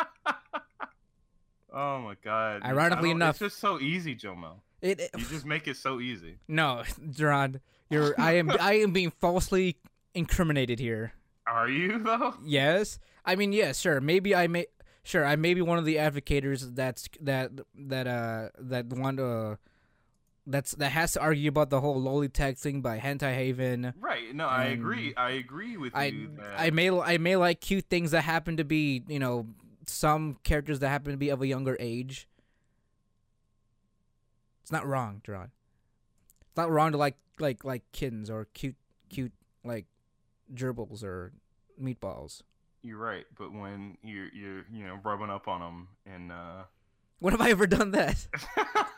Oh 1.72 2.00
my 2.00 2.14
god. 2.24 2.62
Ironically 2.64 3.10
enough- 3.10 3.30
it's 3.42 3.54
just 3.54 3.58
so 3.58 3.78
easy, 3.78 4.16
Jomo. 4.16 4.60
It, 4.80 5.00
it 5.00 5.10
You 5.16 5.24
just 5.24 5.46
make 5.46 5.66
it 5.68 5.76
so 5.76 6.00
easy. 6.00 6.38
no, 6.48 6.82
Gerard, 7.10 7.60
you're. 7.90 8.14
I 8.18 8.36
am. 8.36 8.50
I 8.50 8.74
am 8.74 8.92
being 8.92 9.10
falsely 9.10 9.76
incriminated 10.14 10.78
here. 10.78 11.12
Are 11.46 11.68
you 11.68 11.98
though? 12.02 12.34
Yes. 12.44 12.98
I 13.24 13.36
mean, 13.36 13.52
yes, 13.52 13.78
sure. 13.78 14.00
Maybe 14.00 14.34
I 14.34 14.46
may. 14.46 14.66
Sure, 15.02 15.24
I 15.24 15.36
may 15.36 15.54
be 15.54 15.62
one 15.62 15.78
of 15.78 15.86
the 15.86 15.96
advocators 15.96 16.74
that's 16.74 17.08
that 17.20 17.52
that 17.74 18.06
uh 18.06 18.48
that 18.58 18.86
want 18.88 19.16
to 19.16 19.58
that's 20.46 20.72
that 20.72 20.90
has 20.90 21.12
to 21.12 21.20
argue 21.20 21.48
about 21.48 21.70
the 21.70 21.80
whole 21.80 22.00
Lolitech 22.00 22.58
thing 22.58 22.80
by 22.80 22.98
Hentai 22.98 23.34
Haven. 23.34 23.94
Right. 24.00 24.34
No, 24.34 24.46
I 24.46 24.64
agree. 24.64 25.14
I 25.16 25.30
agree 25.32 25.76
with 25.76 25.94
I 25.94 26.06
you. 26.06 26.30
That... 26.36 26.60
I 26.60 26.70
may 26.70 26.90
I 26.90 27.18
may 27.18 27.36
like 27.36 27.60
cute 27.60 27.86
things 27.88 28.10
that 28.10 28.22
happen 28.22 28.56
to 28.56 28.64
be 28.64 29.02
you 29.08 29.18
know 29.18 29.46
some 29.86 30.36
characters 30.42 30.80
that 30.80 30.88
happen 30.88 31.12
to 31.12 31.18
be 31.18 31.28
of 31.28 31.42
a 31.42 31.46
younger 31.46 31.76
age. 31.78 32.28
It's 34.68 34.72
not 34.74 34.86
wrong, 34.86 35.22
Gerard. 35.24 35.50
It's 36.42 36.56
not 36.58 36.70
wrong 36.70 36.92
to 36.92 36.98
like 36.98 37.16
like 37.38 37.64
like 37.64 37.90
kittens 37.90 38.28
or 38.28 38.44
cute 38.52 38.76
cute 39.08 39.32
like 39.64 39.86
gerbils 40.54 41.02
or 41.02 41.32
meatballs. 41.82 42.42
You're 42.82 42.98
right, 42.98 43.24
but 43.38 43.50
when 43.50 43.96
you're 44.02 44.28
you're 44.34 44.66
you 44.70 44.84
know 44.86 44.98
rubbing 45.02 45.30
up 45.30 45.48
on 45.48 45.60
them 45.62 45.88
and 46.04 46.30
uh 46.30 46.64
When 47.18 47.32
have 47.32 47.40
I 47.40 47.48
ever 47.48 47.66
done 47.66 47.92
that? 47.92 48.26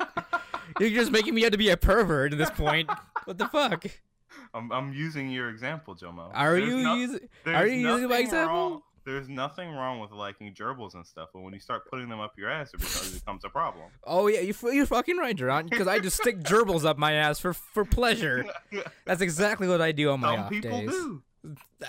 You're 0.81 0.91
just 0.91 1.13
making 1.13 1.35
me 1.37 1.47
out 1.47 1.53
to 1.53 1.59
be 1.59 1.69
a 1.71 1.77
pervert 1.77 2.33
at 2.33 2.39
this 2.39 2.51
point. 2.51 2.91
what 3.25 3.39
the 3.39 3.47
fuck? 3.47 3.85
I'm 4.55 4.73
I'm 4.73 4.93
using 4.93 5.31
your 5.31 5.51
example, 5.51 5.95
Jomo. 5.95 6.33
Are 6.35 6.55
There's 6.59 6.69
you 6.69 6.77
no- 6.83 6.95
using? 6.97 7.21
Are 7.47 7.65
you 7.69 7.89
using 7.89 8.09
my 8.09 8.19
example? 8.19 8.71
wrong- 8.71 8.83
There's 9.05 9.29
nothing 9.29 9.71
wrong 9.71 9.99
with 10.01 10.11
liking 10.13 10.55
gerbils 10.55 10.95
and 10.95 11.07
stuff, 11.07 11.31
but 11.33 11.41
when 11.41 11.55
you 11.55 11.61
start 11.61 11.89
putting 11.91 12.09
them 12.09 12.21
up 12.21 12.33
your 12.37 12.51
ass, 12.51 12.73
it 12.75 12.81
becomes, 12.81 13.15
it 13.17 13.21
becomes 13.25 13.45
a 13.45 13.49
problem. 13.49 13.87
Oh 14.05 14.27
yeah, 14.27 14.41
you 14.41 14.55
you're 14.73 14.87
fucking 14.87 15.17
right, 15.17 15.37
Duran. 15.37 15.67
Because 15.69 15.87
I 15.87 15.99
just 15.99 16.17
stick 16.17 16.41
gerbils 16.41 16.85
up 16.85 16.99
my 16.99 17.13
ass 17.13 17.39
for 17.39 17.53
for 17.53 17.85
pleasure. 17.85 18.45
That's 19.07 19.21
exactly 19.21 19.69
what 19.69 19.81
I 19.81 19.93
do 19.93 20.11
on 20.11 20.21
my 20.21 20.35
Some 20.35 20.45
off 20.45 20.51
people 20.51 20.71
days. 20.81 20.91
do. 20.91 21.23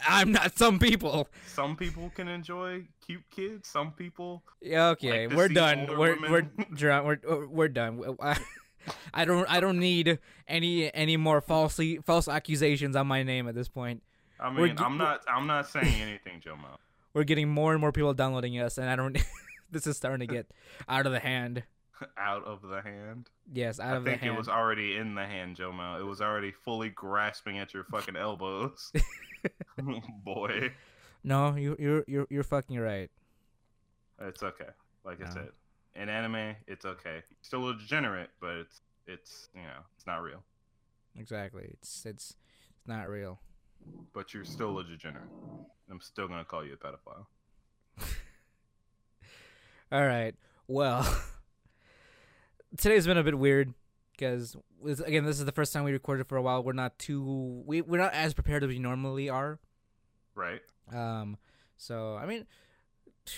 I'm 0.08 0.32
not 0.32 0.58
some 0.58 0.80
people. 0.80 1.28
Some 1.48 1.76
people 1.76 2.10
can 2.16 2.28
enjoy 2.30 2.84
cute 3.06 3.24
kids. 3.30 3.68
Some 3.68 3.92
people 3.92 4.44
Yeah, 4.62 4.90
okay, 4.90 5.28
Like 5.28 5.36
we're 5.36 5.50
done. 5.50 5.88
We're 5.88 6.16
women. 6.16 6.32
we're 6.32 6.76
Duran, 6.76 7.06
we're 7.06 7.48
we're 7.48 7.68
done. 7.68 8.16
I, 8.22 8.38
I 9.14 9.26
don't 9.26 9.50
I 9.50 9.60
don't 9.60 9.80
need 9.80 10.20
any 10.48 10.94
any 10.94 11.18
more 11.18 11.42
falsely 11.42 11.98
false 11.98 12.28
accusations 12.30 12.96
on 12.96 13.08
my 13.08 13.24
name 13.24 13.48
at 13.50 13.56
this 13.56 13.68
point. 13.68 14.04
I 14.40 14.50
We're 14.50 14.68
mean, 14.68 14.76
I'm 14.80 14.98
not. 14.98 15.22
I'm 15.28 15.46
not 15.48 15.68
saying 15.68 16.02
anything, 16.02 16.42
Jomo. 16.42 16.78
We're 17.14 17.24
getting 17.24 17.50
more 17.50 17.72
and 17.74 17.82
more 17.82 17.92
people 17.92 18.14
downloading 18.14 18.58
us, 18.60 18.78
and 18.78 18.90
I 18.90 18.96
don't. 18.96 19.18
this 19.72 19.86
is 19.88 19.98
starting 19.98 20.26
to 20.28 20.34
get 20.34 20.52
out 20.88 21.06
of 21.06 21.12
the 21.12 21.20
hand. 21.20 21.64
Out 22.18 22.44
of 22.46 22.64
the 22.64 22.82
hand. 22.82 23.30
Yes, 23.54 23.80
out 23.80 23.94
I 23.94 23.98
of 23.98 24.04
the 24.06 24.10
hand. 24.10 24.22
I 24.22 24.24
think 24.26 24.34
it 24.34 24.38
was 24.40 24.48
already 24.50 24.98
in 24.98 25.14
the 25.14 25.24
hand, 25.24 25.56
Jomo. 25.56 26.00
It 26.00 26.04
was 26.04 26.20
already 26.20 26.52
fully 26.52 26.90
grasping 26.90 27.60
at 27.60 27.76
your 27.76 27.84
fucking 27.84 28.16
elbows. 28.16 28.92
Boy, 30.26 30.72
No, 31.24 31.56
you 31.56 31.76
you're 31.78 32.04
you're 32.08 32.28
you're 32.32 32.44
fucking 32.44 32.80
right. 32.80 33.12
it's 34.20 34.42
okay. 34.42 34.70
Like 35.06 35.24
I 35.24 35.30
said, 35.30 35.50
in 35.96 36.10
anime, 36.10 36.56
it's 36.66 36.86
okay. 36.86 37.22
Still 37.44 37.70
a 37.70 37.78
degenerate, 37.78 38.32
but 38.40 38.56
it's 38.56 38.82
it's 39.06 39.50
you 39.54 39.62
know 39.62 39.82
it's 39.96 40.08
not 40.08 40.24
real. 40.24 40.42
Exactly. 41.16 41.68
It's 41.72 42.04
it's 42.04 42.36
it's 42.80 42.88
not 42.88 43.10
real. 43.10 43.40
But 44.14 44.34
you're 44.34 44.46
still 44.46 44.78
a 44.80 44.84
degenerate. 44.84 45.30
I'm 45.90 46.02
still 46.02 46.28
gonna 46.28 46.46
call 46.46 46.66
you 46.66 46.74
a 46.74 46.78
pedophile. 46.78 47.26
All 49.92 50.06
right. 50.06 50.36
Well, 50.68 51.06
today's 52.78 53.06
been 53.06 53.18
a 53.18 53.24
bit 53.24 53.38
weird 53.38 53.74
because 54.12 54.56
again, 55.06 55.26
this 55.26 55.40
is 55.40 55.46
the 55.46 55.52
first 55.52 55.74
time 55.74 55.84
we 55.84 55.92
recorded 55.92 56.28
for 56.28 56.38
a 56.38 56.42
while. 56.42 56.64
We're 56.64 56.74
not 56.74 56.98
too 57.00 57.64
we 57.66 57.82
we're 57.82 57.98
not 58.00 58.14
as 58.14 58.34
prepared 58.34 58.64
as 58.64 58.70
we 58.70 58.80
normally 58.80 59.30
are. 59.30 59.60
Right. 60.36 60.62
Um, 60.92 61.38
so 61.78 62.16
I 62.16 62.26
mean, 62.26 62.46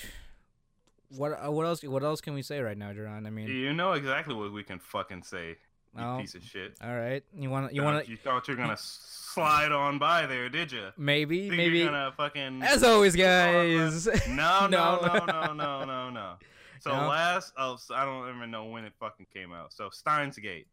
what 1.10 1.32
uh, 1.32 1.52
what 1.52 1.66
else 1.66 1.84
what 1.84 2.04
else 2.04 2.22
can 2.22 2.34
we 2.34 2.42
say 2.42 2.60
right 2.60 2.78
now, 2.78 2.94
Duran? 2.94 3.26
I 3.26 3.30
mean, 3.30 3.48
You 3.48 3.74
know 3.74 3.94
exactly 3.94 4.36
what 4.36 4.52
we 4.54 4.64
can 4.64 4.80
fucking 4.80 5.24
say. 5.24 5.58
You 5.96 6.04
Oh. 6.04 6.18
piece 6.20 6.34
of 6.36 6.44
shit. 6.44 6.76
all 6.82 6.96
right, 6.96 7.24
you 7.38 7.50
want 7.52 7.70
to 7.70 7.76
you 7.76 7.84
want 7.84 8.04
to 8.06 8.10
You 8.12 8.18
thought 8.18 8.48
you 8.48 8.56
were 8.56 8.62
gonna 8.62 8.78
slide 8.78 9.72
on 9.72 10.00
by 10.00 10.26
there, 10.26 10.50
did 10.50 10.72
you? 10.72 10.90
maybe 10.98 11.42
Think 11.50 11.58
maybe 11.58 11.78
you're 11.80 11.88
gonna 11.92 12.12
fucking 12.18 12.64
as 12.64 12.84
always, 12.84 13.16
guys. 13.16 14.08
No, 14.28 14.68
no, 14.68 15.00
No. 15.02 15.26
no, 15.26 15.54
no, 15.54 15.86
no, 15.86 16.10
no. 16.10 16.34
So 16.80 16.92
No? 16.92 17.08
last, 17.08 17.54
oh, 17.58 17.76
so 17.78 17.94
I 17.96 18.06
don't 18.06 18.36
even 18.36 18.50
know 18.52 18.66
when 18.66 18.86
it 18.86 18.94
fucking 19.00 19.28
came 19.34 19.54
out. 19.54 19.72
So 19.72 19.90
Steins 19.92 20.38
Gate. 20.38 20.68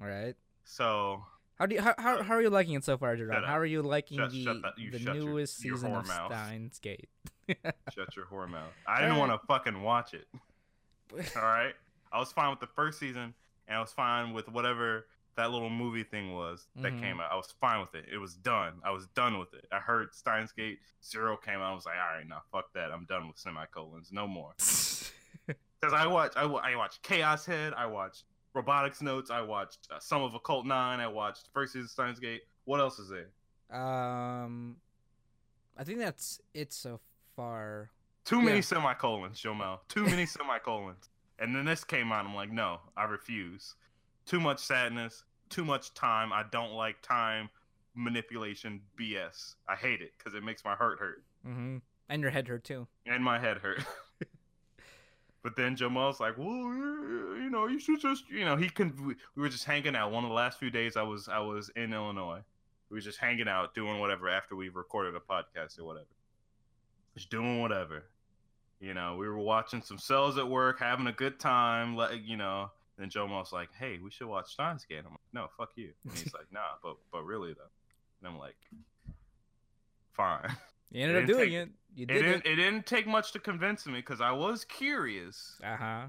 all 0.00 0.06
right. 0.08 0.34
So 0.64 1.24
How 1.58 1.66
do 1.66 1.74
you 1.76 1.80
how, 1.82 1.94
how, 1.98 2.22
how 2.22 2.34
are 2.34 2.42
you 2.42 2.50
liking 2.50 2.74
it 2.74 2.84
so 2.84 2.98
far, 2.98 3.12
up. 3.12 3.44
How 3.44 3.56
are 3.58 3.64
you 3.64 3.82
liking 3.82 4.18
Shut- 4.18 4.30
the 4.32 4.44
shut 4.44 4.62
that- 4.62 4.78
you 4.78 4.90
the 4.90 4.98
shut 4.98 5.14
your- 5.14 5.24
newest 5.24 5.64
your 5.64 5.76
season 5.76 5.94
of 5.94 6.06
mouth. 6.06 6.32
Steins 6.32 6.78
Gate? 6.80 7.08
shut 7.94 8.14
your 8.16 8.26
whore 8.26 8.48
mouth. 8.48 8.72
I 8.88 9.00
didn't 9.02 9.16
want 9.18 9.30
to 9.32 9.38
fucking 9.46 9.80
watch 9.82 10.14
it. 10.14 10.26
All 11.36 11.42
right, 11.42 11.74
I 12.12 12.18
was 12.18 12.32
fine 12.32 12.50
with 12.50 12.60
the 12.60 12.66
first 12.66 12.98
season, 12.98 13.34
and 13.68 13.76
I 13.76 13.80
was 13.80 13.92
fine 13.92 14.32
with 14.32 14.48
whatever 14.48 15.06
that 15.36 15.50
little 15.50 15.68
movie 15.68 16.02
thing 16.04 16.32
was 16.32 16.66
that 16.76 16.92
Mhm. 16.94 17.00
came 17.00 17.20
out. 17.20 17.30
I 17.30 17.36
was 17.36 17.52
fine 17.60 17.80
with 17.80 17.94
it. 17.94 18.06
It 18.10 18.16
was 18.18 18.34
done. 18.36 18.80
I 18.84 18.90
was 18.90 19.06
done 19.08 19.38
with 19.38 19.52
it. 19.52 19.66
I 19.70 19.78
heard 19.80 20.14
Steins 20.14 20.50
Gate 20.52 20.78
Zero 21.04 21.36
came 21.36 21.60
out. 21.60 21.72
I 21.72 21.74
was 21.74 21.84
like, 21.84 21.96
all 21.96 22.16
right, 22.16 22.26
now 22.26 22.40
fuck 22.50 22.72
that. 22.72 22.90
I'm 22.90 23.04
done 23.04 23.28
with 23.28 23.38
semicolons. 23.38 24.10
No 24.12 24.26
more. 24.26 24.54
Because 25.78 25.92
I 25.92 26.06
watch, 26.06 26.32
I, 26.36 26.44
I 26.44 26.74
watched 26.74 27.02
Chaos 27.02 27.44
Head. 27.44 27.74
I 27.76 27.84
watched 27.84 28.24
Robotics 28.54 29.02
Notes. 29.02 29.30
I 29.30 29.42
watched 29.42 29.86
uh, 29.92 30.00
some 30.00 30.22
of 30.22 30.34
Occult 30.34 30.64
Nine. 30.64 31.00
I 31.00 31.06
watched 31.06 31.50
first 31.52 31.74
season 31.74 31.86
Steins 31.86 32.18
Gate. 32.18 32.40
What 32.64 32.80
else 32.80 32.98
is 32.98 33.10
there? 33.10 33.28
um, 33.78 34.76
I 35.76 35.84
think 35.84 35.98
that's 35.98 36.40
it 36.54 36.72
so 36.72 36.98
far. 37.36 37.90
Too 38.24 38.40
many 38.40 38.56
Yeah. 38.56 38.60
semicolons, 38.62 39.40
Jomel. 39.40 39.80
Too 39.88 40.04
many 40.06 40.24
semicolons. 40.24 41.10
And 41.38 41.54
then 41.54 41.64
this 41.64 41.84
came 41.84 42.12
out. 42.12 42.24
I'm 42.24 42.34
like, 42.34 42.50
no, 42.50 42.80
I 42.96 43.04
refuse. 43.04 43.74
Too 44.24 44.40
much 44.40 44.58
sadness. 44.60 45.22
Too 45.50 45.64
much 45.64 45.92
time. 45.94 46.32
I 46.32 46.44
don't 46.50 46.72
like 46.72 47.00
time 47.02 47.50
manipulation 47.94 48.80
BS. 48.98 49.54
I 49.68 49.74
hate 49.76 50.00
it 50.02 50.12
because 50.18 50.34
it 50.34 50.42
makes 50.42 50.64
my 50.64 50.74
heart 50.74 50.98
hurt 50.98 51.22
Mm-hmm. 51.46 51.76
And 52.08 52.22
your 52.22 52.30
head 52.30 52.48
hurt 52.48 52.64
too. 52.64 52.86
and 53.06 53.22
my 53.22 53.38
head 53.38 53.58
hurt. 53.58 53.84
but 55.42 55.54
then 55.56 55.76
Jamal's 55.76 56.18
like, 56.18 56.36
well, 56.36 56.46
you 56.48 57.48
know, 57.50 57.66
you 57.68 57.78
should 57.78 58.00
just, 58.00 58.28
you 58.28 58.44
know, 58.44 58.56
he 58.56 58.68
can. 58.68 58.92
We 58.96 59.14
we 59.36 59.42
were 59.42 59.48
just 59.48 59.64
hanging 59.64 59.94
out. 59.94 60.10
One 60.10 60.24
of 60.24 60.30
the 60.30 60.34
last 60.34 60.58
few 60.58 60.70
days 60.70 60.96
I 60.96 61.02
was 61.02 61.28
I 61.28 61.38
was 61.38 61.70
in 61.76 61.92
Illinois. 61.92 62.40
We 62.90 62.96
were 62.96 63.00
just 63.00 63.18
hanging 63.18 63.46
out, 63.48 63.74
doing 63.74 64.00
whatever 64.00 64.28
after 64.28 64.56
we 64.56 64.68
recorded 64.68 65.14
a 65.14 65.20
podcast 65.20 65.78
or 65.78 65.84
whatever. 65.84 66.06
Just 67.16 67.30
doing 67.30 67.60
whatever. 67.60 68.04
You 68.80 68.92
know, 68.94 69.16
we 69.16 69.26
were 69.28 69.38
watching 69.38 69.80
some 69.82 69.98
cells 69.98 70.36
at 70.38 70.46
work, 70.48 70.78
having 70.80 71.06
a 71.06 71.12
good 71.12 71.38
time. 71.40 71.96
Like, 71.96 72.20
you 72.24 72.36
know, 72.36 72.70
then 72.98 73.08
Jomo's 73.10 73.52
like, 73.52 73.70
"Hey, 73.78 73.98
we 74.02 74.10
should 74.10 74.26
watch 74.26 74.52
Steins 74.52 74.84
Gate." 74.84 74.98
I'm 74.98 75.12
like, 75.12 75.20
"No, 75.32 75.48
fuck 75.56 75.70
you." 75.76 75.92
And 76.04 76.12
he's 76.18 76.34
like, 76.34 76.52
"Nah, 76.52 76.60
but 76.82 76.96
but 77.10 77.24
really 77.24 77.54
though." 77.54 77.70
And 78.20 78.28
I'm 78.28 78.38
like, 78.38 78.56
"Fine." 80.12 80.56
You 80.92 81.02
ended 81.02 81.24
up 81.24 81.26
doing 81.28 81.48
take- 81.50 81.52
it. 81.52 81.68
You 81.96 82.02
It 82.04 82.06
did 82.06 82.22
didn't, 82.22 82.46
it. 82.46 82.52
it 82.52 82.56
didn't 82.56 82.86
take 82.86 83.08
much 83.08 83.32
to 83.32 83.40
convince 83.40 83.86
me 83.86 83.94
because 83.94 84.20
I 84.20 84.30
was 84.30 84.64
curious, 84.64 85.58
Uh 85.62 85.76
huh. 85.76 86.06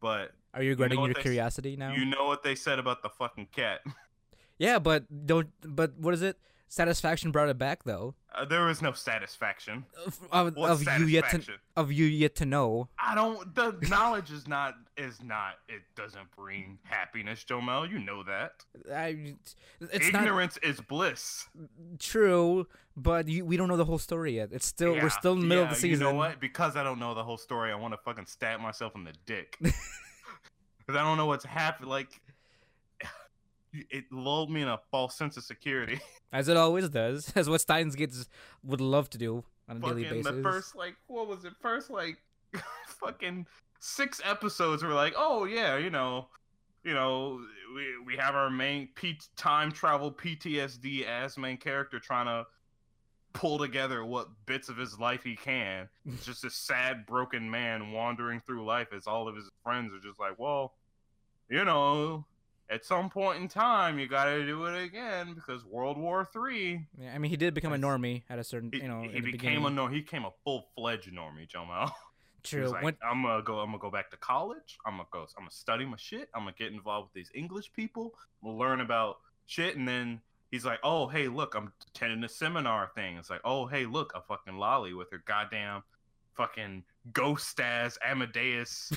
but 0.00 0.30
Are 0.54 0.62
you 0.62 0.70
regretting 0.70 1.00
what 1.00 1.06
your 1.06 1.14
they 1.14 1.20
s- 1.20 1.24
curiosity 1.24 1.76
now? 1.76 1.92
you 1.92 2.04
know 2.04 2.26
what 2.26 2.44
they 2.44 2.54
said 2.54 2.78
about 2.78 3.02
the 3.02 3.08
fucking 3.08 3.46
cat. 3.52 3.80
Yeah, 4.56 4.78
but 4.78 5.04
don't. 5.26 5.48
But 5.62 5.98
what 5.98 6.14
is 6.14 6.22
it? 6.22 6.38
Satisfaction 6.68 7.30
brought 7.30 7.48
it 7.48 7.58
back 7.58 7.84
though. 7.84 8.14
Uh, 8.34 8.44
there 8.44 8.64
was 8.64 8.82
no 8.82 8.92
satisfaction. 8.92 9.86
Of, 10.06 10.18
of, 10.30 10.58
of 10.58 10.82
you 11.00 11.06
yet 11.06 11.30
to 11.30 11.42
of 11.76 11.90
you 11.90 12.04
yet 12.04 12.34
to 12.36 12.46
know. 12.46 12.88
I 12.98 13.14
don't. 13.14 13.54
The 13.54 13.76
knowledge 13.88 14.30
is 14.30 14.46
not 14.46 14.74
is 14.96 15.22
not. 15.22 15.54
It 15.68 15.82
doesn't 15.96 16.30
bring 16.36 16.78
happiness, 16.84 17.44
Jomel. 17.48 17.90
You 17.90 17.98
know 17.98 18.22
that. 18.24 18.64
I, 18.94 19.34
it's 19.80 20.12
not 20.12 20.22
Ignorance 20.22 20.58
is 20.62 20.80
bliss. 20.80 21.48
true, 21.98 22.66
but 22.96 23.28
you, 23.28 23.46
we 23.46 23.56
don't 23.56 23.68
know 23.68 23.78
the 23.78 23.86
whole 23.86 23.98
story 23.98 24.36
yet. 24.36 24.50
It's 24.52 24.66
still 24.66 24.94
Yeah, 24.94 25.04
we're 25.04 25.10
still 25.10 25.32
in 25.32 25.40
the 25.40 25.46
middle 25.46 25.64
of 25.64 25.70
the 25.70 25.76
season. 25.76 26.06
You 26.06 26.12
know 26.12 26.18
what? 26.18 26.38
Because 26.38 26.76
I 26.76 26.84
don't 26.84 26.98
know 26.98 27.14
the 27.14 27.24
whole 27.24 27.38
story, 27.38 27.72
I 27.72 27.76
want 27.76 27.94
to 27.94 27.98
fucking 28.04 28.26
stab 28.26 28.60
myself 28.60 28.94
in 28.94 29.04
the 29.04 29.14
dick. 29.26 29.58
Because 30.88 31.02
I 31.02 31.04
don't 31.04 31.18
know 31.18 31.26
what's 31.26 31.44
happened. 31.44 31.90
Like, 31.90 32.18
it 33.90 34.04
lulled 34.10 34.50
me 34.50 34.62
in 34.62 34.68
a 34.68 34.78
false 34.90 35.16
sense 35.16 35.36
of 35.36 35.44
security. 35.44 36.00
As 36.32 36.48
it 36.48 36.56
always 36.56 36.88
does. 36.88 37.32
As 37.36 37.48
what 37.48 37.60
Steins 37.60 37.94
Gates 37.94 38.28
would 38.62 38.80
love 38.80 39.10
to 39.10 39.18
do 39.18 39.44
on 39.68 39.78
a 39.78 39.80
daily 39.80 40.04
fucking 40.04 40.22
basis. 40.22 40.36
the 40.36 40.42
first 40.42 40.76
like 40.76 40.96
what 41.06 41.26
was 41.28 41.44
it? 41.44 41.52
First 41.60 41.90
like 41.90 42.18
fucking 42.86 43.46
six 43.80 44.20
episodes 44.24 44.82
were 44.82 44.94
like, 44.94 45.14
oh 45.16 45.44
yeah, 45.44 45.76
you 45.76 45.90
know, 45.90 46.28
you 46.84 46.94
know, 46.94 47.40
we 47.74 47.84
we 48.06 48.16
have 48.16 48.34
our 48.34 48.50
main 48.50 48.88
P- 48.94 49.20
time 49.36 49.72
travel 49.72 50.12
PTSD 50.12 51.06
as 51.06 51.36
main 51.38 51.56
character 51.56 51.98
trying 51.98 52.26
to 52.26 52.46
pull 53.34 53.58
together 53.58 54.04
what 54.04 54.28
bits 54.46 54.68
of 54.68 54.76
his 54.76 54.98
life 54.98 55.22
he 55.22 55.36
can. 55.36 55.88
It's 56.06 56.24
just 56.24 56.44
a 56.44 56.50
sad, 56.50 57.06
broken 57.06 57.48
man 57.50 57.92
wandering 57.92 58.40
through 58.40 58.64
life 58.64 58.88
as 58.92 59.06
all 59.06 59.28
of 59.28 59.36
his 59.36 59.50
friends 59.62 59.92
are 59.92 60.00
just 60.00 60.18
like, 60.18 60.38
well, 60.38 60.74
you 61.48 61.64
know. 61.64 62.24
At 62.70 62.84
some 62.84 63.08
point 63.08 63.40
in 63.40 63.48
time, 63.48 63.98
you 63.98 64.06
gotta 64.06 64.44
do 64.44 64.66
it 64.66 64.82
again 64.82 65.32
because 65.34 65.64
World 65.64 65.96
War 65.96 66.28
Three. 66.32 66.86
yeah, 66.98 67.14
I 67.14 67.18
mean, 67.18 67.30
he 67.30 67.36
did 67.36 67.54
become 67.54 67.72
a 67.72 67.78
normie 67.78 68.24
at 68.28 68.38
a 68.38 68.44
certain, 68.44 68.70
He, 68.72 68.82
you 68.82 68.88
know, 68.88 69.00
he 69.00 69.08
in 69.16 69.24
the 69.24 69.32
became 69.32 69.64
a 69.64 69.70
beginning. 69.70 69.90
He 69.94 70.00
became 70.00 70.24
a 70.24 70.32
full 70.44 70.68
fledged 70.74 71.10
normie, 71.12 71.48
Jomo. 71.48 71.90
True. 72.42 72.68
like, 72.68 72.82
when, 72.82 72.96
I'm 73.02 73.22
gonna 73.22 73.42
go. 73.42 73.58
I'm 73.58 73.68
gonna 73.68 73.78
go 73.78 73.90
back 73.90 74.10
to 74.10 74.16
college. 74.18 74.78
I'm 74.86 74.94
gonna 74.94 75.08
go. 75.10 75.20
I'm 75.36 75.44
gonna 75.44 75.50
study 75.50 75.84
my 75.84 75.96
shit. 75.96 76.28
I'm 76.34 76.42
gonna 76.42 76.54
get 76.58 76.72
involved 76.72 77.08
with 77.08 77.14
these 77.14 77.30
English 77.34 77.72
people. 77.72 78.14
We'll 78.42 78.58
learn 78.58 78.80
about 78.80 79.16
shit, 79.46 79.76
and 79.76 79.88
then 79.88 80.20
he's 80.50 80.64
like, 80.64 80.78
"Oh, 80.82 81.08
hey, 81.08 81.28
look, 81.28 81.54
I'm 81.54 81.72
attending 81.88 82.22
a 82.24 82.28
seminar 82.28 82.90
thing." 82.94 83.16
It's 83.16 83.30
like, 83.30 83.40
"Oh, 83.44 83.66
hey, 83.66 83.86
look, 83.86 84.12
a 84.14 84.20
fucking 84.20 84.54
loli 84.54 84.96
with 84.96 85.10
her 85.10 85.22
goddamn 85.26 85.82
fucking 86.36 86.84
ghost 87.12 87.58
as 87.60 87.98
Amadeus 88.04 88.92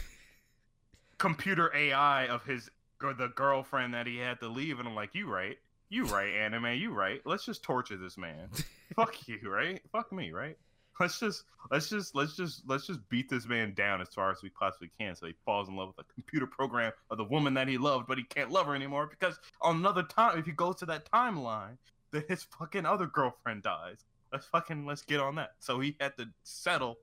computer 1.18 1.72
AI 1.76 2.28
of 2.28 2.44
his 2.44 2.70
the 3.02 3.30
girlfriend 3.30 3.94
that 3.94 4.08
he 4.08 4.18
had 4.18 4.40
to 4.40 4.48
leave." 4.48 4.80
And 4.80 4.88
I'm 4.88 4.96
like, 4.96 5.14
"You 5.14 5.28
right? 5.28 5.58
You 5.90 6.06
right, 6.06 6.34
anime? 6.34 6.78
You 6.78 6.94
right? 6.94 7.22
Let's 7.26 7.46
just 7.46 7.64
torture 7.64 7.98
this 7.98 8.18
man. 8.18 8.50
Fuck 8.96 9.28
you, 9.28 9.40
right? 9.44 9.82
Fuck 9.92 10.12
me, 10.12 10.32
right?" 10.32 10.58
let's 11.02 11.20
just 11.20 11.44
let's 11.72 11.90
just 11.90 12.16
let's 12.16 12.36
just 12.36 12.62
let's 12.68 12.86
just 12.86 13.00
beat 13.10 13.28
this 13.28 13.48
man 13.48 13.74
down 13.74 14.02
as 14.02 14.10
far 14.10 14.32
as 14.32 14.42
we 14.44 14.50
possibly 14.50 14.92
can 15.00 15.16
so 15.16 15.26
he 15.26 15.34
falls 15.46 15.68
in 15.68 15.76
love 15.76 15.88
with 15.88 16.06
a 16.06 16.14
computer 16.14 16.46
program 16.46 16.92
of 17.10 17.18
the 17.18 17.24
woman 17.24 17.56
that 17.56 17.68
he 17.68 17.78
loved 17.78 18.06
but 18.08 18.18
he 18.18 18.24
can't 18.24 18.52
love 18.52 18.68
her 18.68 18.76
anymore 18.76 19.08
because 19.08 19.40
on 19.62 19.78
another 19.78 20.04
time 20.04 20.38
if 20.38 20.46
he 20.46 20.52
goes 20.52 20.76
to 20.76 20.86
that 20.86 21.10
timeline 21.12 21.78
then 22.12 22.24
his 22.28 22.44
fucking 22.44 22.86
other 22.86 23.08
girlfriend 23.08 23.64
dies 23.64 24.06
let's 24.32 24.46
fucking 24.46 24.86
let's 24.86 25.02
get 25.02 25.20
on 25.20 25.36
that 25.36 25.54
so 25.60 25.80
he 25.80 25.96
had 26.00 26.16
to 26.18 26.26
settle 26.44 26.98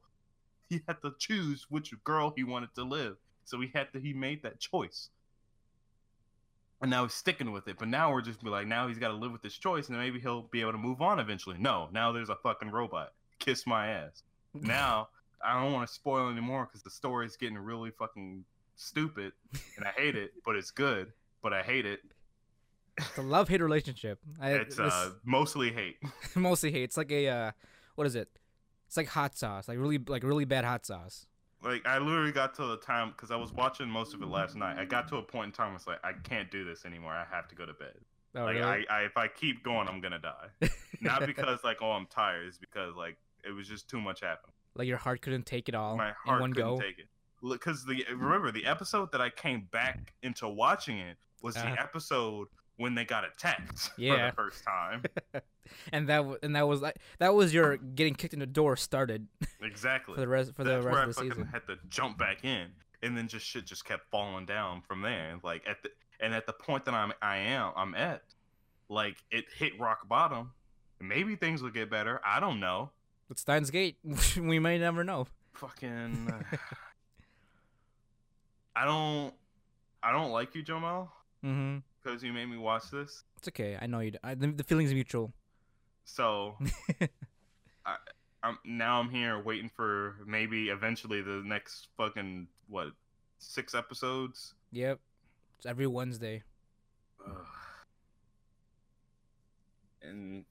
he 0.70 0.80
had 0.86 1.00
to 1.02 1.12
choose 1.18 1.66
which 1.68 1.92
girl 2.04 2.32
he 2.36 2.44
wanted 2.44 2.72
to 2.74 2.84
live 2.84 3.16
so 3.44 3.60
he 3.60 3.70
had 3.74 3.92
to 3.92 3.98
he 3.98 4.12
made 4.12 4.42
that 4.42 4.60
choice 4.60 5.08
and 6.80 6.90
now 6.90 7.02
he's 7.04 7.14
sticking 7.14 7.52
with 7.52 7.66
it 7.68 7.76
but 7.78 7.88
now 7.88 8.12
we're 8.12 8.20
just 8.22 8.42
be 8.42 8.50
like 8.50 8.66
now 8.66 8.86
he's 8.88 8.98
got 8.98 9.08
to 9.08 9.14
live 9.14 9.32
with 9.32 9.42
this 9.42 9.54
choice 9.54 9.88
and 9.88 9.98
maybe 9.98 10.20
he'll 10.20 10.42
be 10.42 10.60
able 10.60 10.72
to 10.72 10.78
move 10.78 11.02
on 11.02 11.18
eventually 11.18 11.56
no 11.58 11.88
now 11.92 12.12
there's 12.12 12.28
a 12.28 12.36
fucking 12.36 12.70
robot 12.70 13.12
kiss 13.38 13.66
my 13.66 13.88
ass. 13.88 14.22
Now 14.54 15.08
I 15.44 15.62
don't 15.62 15.72
want 15.72 15.86
to 15.86 15.94
spoil 15.94 16.28
anymore 16.30 16.66
because 16.66 16.82
the 16.82 16.90
story's 16.90 17.36
getting 17.36 17.58
really 17.58 17.90
fucking 17.90 18.44
stupid, 18.76 19.32
and 19.76 19.86
I 19.86 19.90
hate 19.90 20.16
it. 20.16 20.32
But 20.44 20.56
it's 20.56 20.70
good. 20.70 21.12
But 21.42 21.52
I 21.52 21.62
hate 21.62 21.86
it. 21.86 22.00
it's 22.96 23.16
a 23.18 23.22
love 23.22 23.48
hate 23.48 23.60
relationship. 23.60 24.18
I, 24.40 24.52
It's 24.52 24.78
uh 24.78 25.10
mostly 25.24 25.70
hate. 25.70 25.98
mostly 26.34 26.72
hate. 26.72 26.84
It's 26.84 26.96
like 26.96 27.12
a 27.12 27.28
uh, 27.28 27.50
what 27.94 28.06
is 28.06 28.14
it? 28.14 28.28
It's 28.88 28.96
like 28.96 29.08
hot 29.08 29.36
sauce, 29.36 29.68
like 29.68 29.78
really 29.78 29.98
like 29.98 30.24
really 30.24 30.44
bad 30.44 30.64
hot 30.64 30.84
sauce. 30.84 31.26
Like 31.62 31.86
I 31.86 31.98
literally 31.98 32.32
got 32.32 32.54
to 32.56 32.66
the 32.66 32.76
time 32.76 33.10
because 33.10 33.30
I 33.30 33.36
was 33.36 33.52
watching 33.52 33.88
most 33.88 34.14
of 34.14 34.22
it 34.22 34.28
last 34.28 34.54
night. 34.56 34.78
I 34.78 34.84
got 34.84 35.08
to 35.08 35.16
a 35.16 35.22
point 35.22 35.46
in 35.46 35.52
time. 35.52 35.74
It's 35.74 35.86
like 35.86 35.98
I 36.04 36.12
can't 36.12 36.50
do 36.50 36.64
this 36.64 36.84
anymore. 36.84 37.12
I 37.12 37.24
have 37.30 37.48
to 37.48 37.54
go 37.54 37.66
to 37.66 37.72
bed. 37.74 37.94
Oh, 38.36 38.44
like 38.44 38.54
really? 38.56 38.86
I, 38.88 39.00
I, 39.00 39.02
if 39.02 39.16
I 39.16 39.26
keep 39.26 39.64
going, 39.64 39.88
I'm 39.88 40.00
gonna 40.00 40.20
die. 40.20 40.68
Not 41.00 41.26
because 41.26 41.64
like 41.64 41.78
oh 41.82 41.90
I'm 41.92 42.06
tired. 42.06 42.46
It's 42.46 42.58
because 42.58 42.94
like 42.94 43.16
it 43.44 43.50
was 43.50 43.66
just 43.66 43.88
too 43.88 44.00
much 44.00 44.20
happening. 44.20 44.52
like 44.76 44.86
your 44.86 44.98
heart 44.98 45.20
couldn't 45.22 45.46
take 45.46 45.68
it 45.68 45.74
all 45.74 45.96
my 45.96 46.12
heart 46.24 46.40
couldn't 46.40 46.52
go. 46.56 46.78
take 46.80 46.98
it 46.98 47.06
because 47.42 47.84
the 47.86 48.04
remember 48.14 48.50
the 48.52 48.66
episode 48.66 49.10
that 49.12 49.20
I 49.20 49.30
came 49.30 49.68
back 49.72 50.12
into 50.22 50.46
watching 50.48 50.98
it 50.98 51.16
was 51.42 51.56
Uh-huh. 51.56 51.74
the 51.74 51.80
episode 51.80 52.48
when 52.78 52.94
they 52.94 53.04
got 53.04 53.24
attacked 53.24 53.90
Yeah. 53.98 54.30
for 54.30 54.30
the 54.30 54.50
first 54.50 54.64
time. 54.64 55.02
and 55.92 56.08
that 56.08 56.24
and 56.42 56.56
that 56.56 56.66
was 56.66 56.80
like 56.80 56.96
that 57.18 57.34
was 57.34 57.52
your 57.52 57.76
getting 57.76 58.14
kicked 58.14 58.32
in 58.32 58.40
the 58.40 58.46
door 58.46 58.74
started 58.76 59.26
exactly. 59.62 60.14
for 60.14 60.20
the 60.20 60.28
rest 60.28 60.54
for 60.56 60.64
the 60.64 60.76
rest 60.80 60.86
where 60.88 61.02
of 61.02 61.14
the 61.14 61.20
I 61.20 61.24
season. 61.28 61.44
had 61.52 61.66
to 61.66 61.76
jump 61.90 62.16
back 62.18 62.44
in 62.44 62.68
and 63.02 63.16
then 63.16 63.28
just 63.28 63.44
shit 63.46 63.66
just 63.66 63.84
kept 63.84 64.10
falling 64.10 64.46
down 64.46 64.80
from 64.80 65.02
there. 65.02 65.34
Like 65.42 65.62
at 65.68 65.82
the 65.82 65.90
and 66.20 66.34
at 66.34 66.46
the 66.46 66.52
point 66.54 66.86
that 66.86 66.94
I'm 66.94 67.12
I 67.20 67.36
am 67.36 67.72
I'm 67.76 67.94
at, 67.94 68.22
like 68.88 69.16
it 69.30 69.44
hit 69.56 69.78
rock 69.78 70.08
bottom. 70.08 70.52
Maybe 71.00 71.36
things 71.36 71.62
will 71.62 71.70
get 71.70 71.90
better. 71.90 72.20
I 72.26 72.40
don't 72.40 72.58
know. 72.58 72.90
But 73.28 73.38
Steins 73.38 73.70
Gate, 73.70 73.98
we 74.36 74.58
may 74.58 74.78
never 74.78 75.04
know. 75.04 75.26
Fucking. 75.54 76.32
I 78.74 78.84
don't. 78.84 79.34
I 80.02 80.12
don't 80.12 80.30
like 80.30 80.54
you, 80.54 80.62
Jomo, 80.62 81.08
Mm-hmm. 81.44 81.78
Because 82.02 82.22
you 82.22 82.32
made 82.32 82.46
me 82.46 82.56
watch 82.56 82.90
this. 82.90 83.24
It's 83.38 83.48
okay. 83.48 83.78
I 83.80 83.86
know 83.86 84.00
you. 84.00 84.12
I, 84.22 84.34
the, 84.34 84.48
the 84.48 84.64
feeling's 84.64 84.92
mutual. 84.92 85.32
So 86.04 86.56
I, 87.86 87.96
I'm 88.42 88.58
now 88.64 89.00
I'm 89.00 89.10
here 89.10 89.42
waiting 89.42 89.70
for 89.74 90.16
maybe 90.26 90.68
eventually 90.68 91.20
the 91.20 91.42
next 91.44 91.88
fucking 91.96 92.48
what 92.68 92.88
six 93.38 93.74
episodes. 93.74 94.54
Yep. 94.72 95.00
It's 95.58 95.66
every 95.66 95.86
Wednesday. 95.86 96.42
Ugh. 97.26 97.46
And 100.02 100.44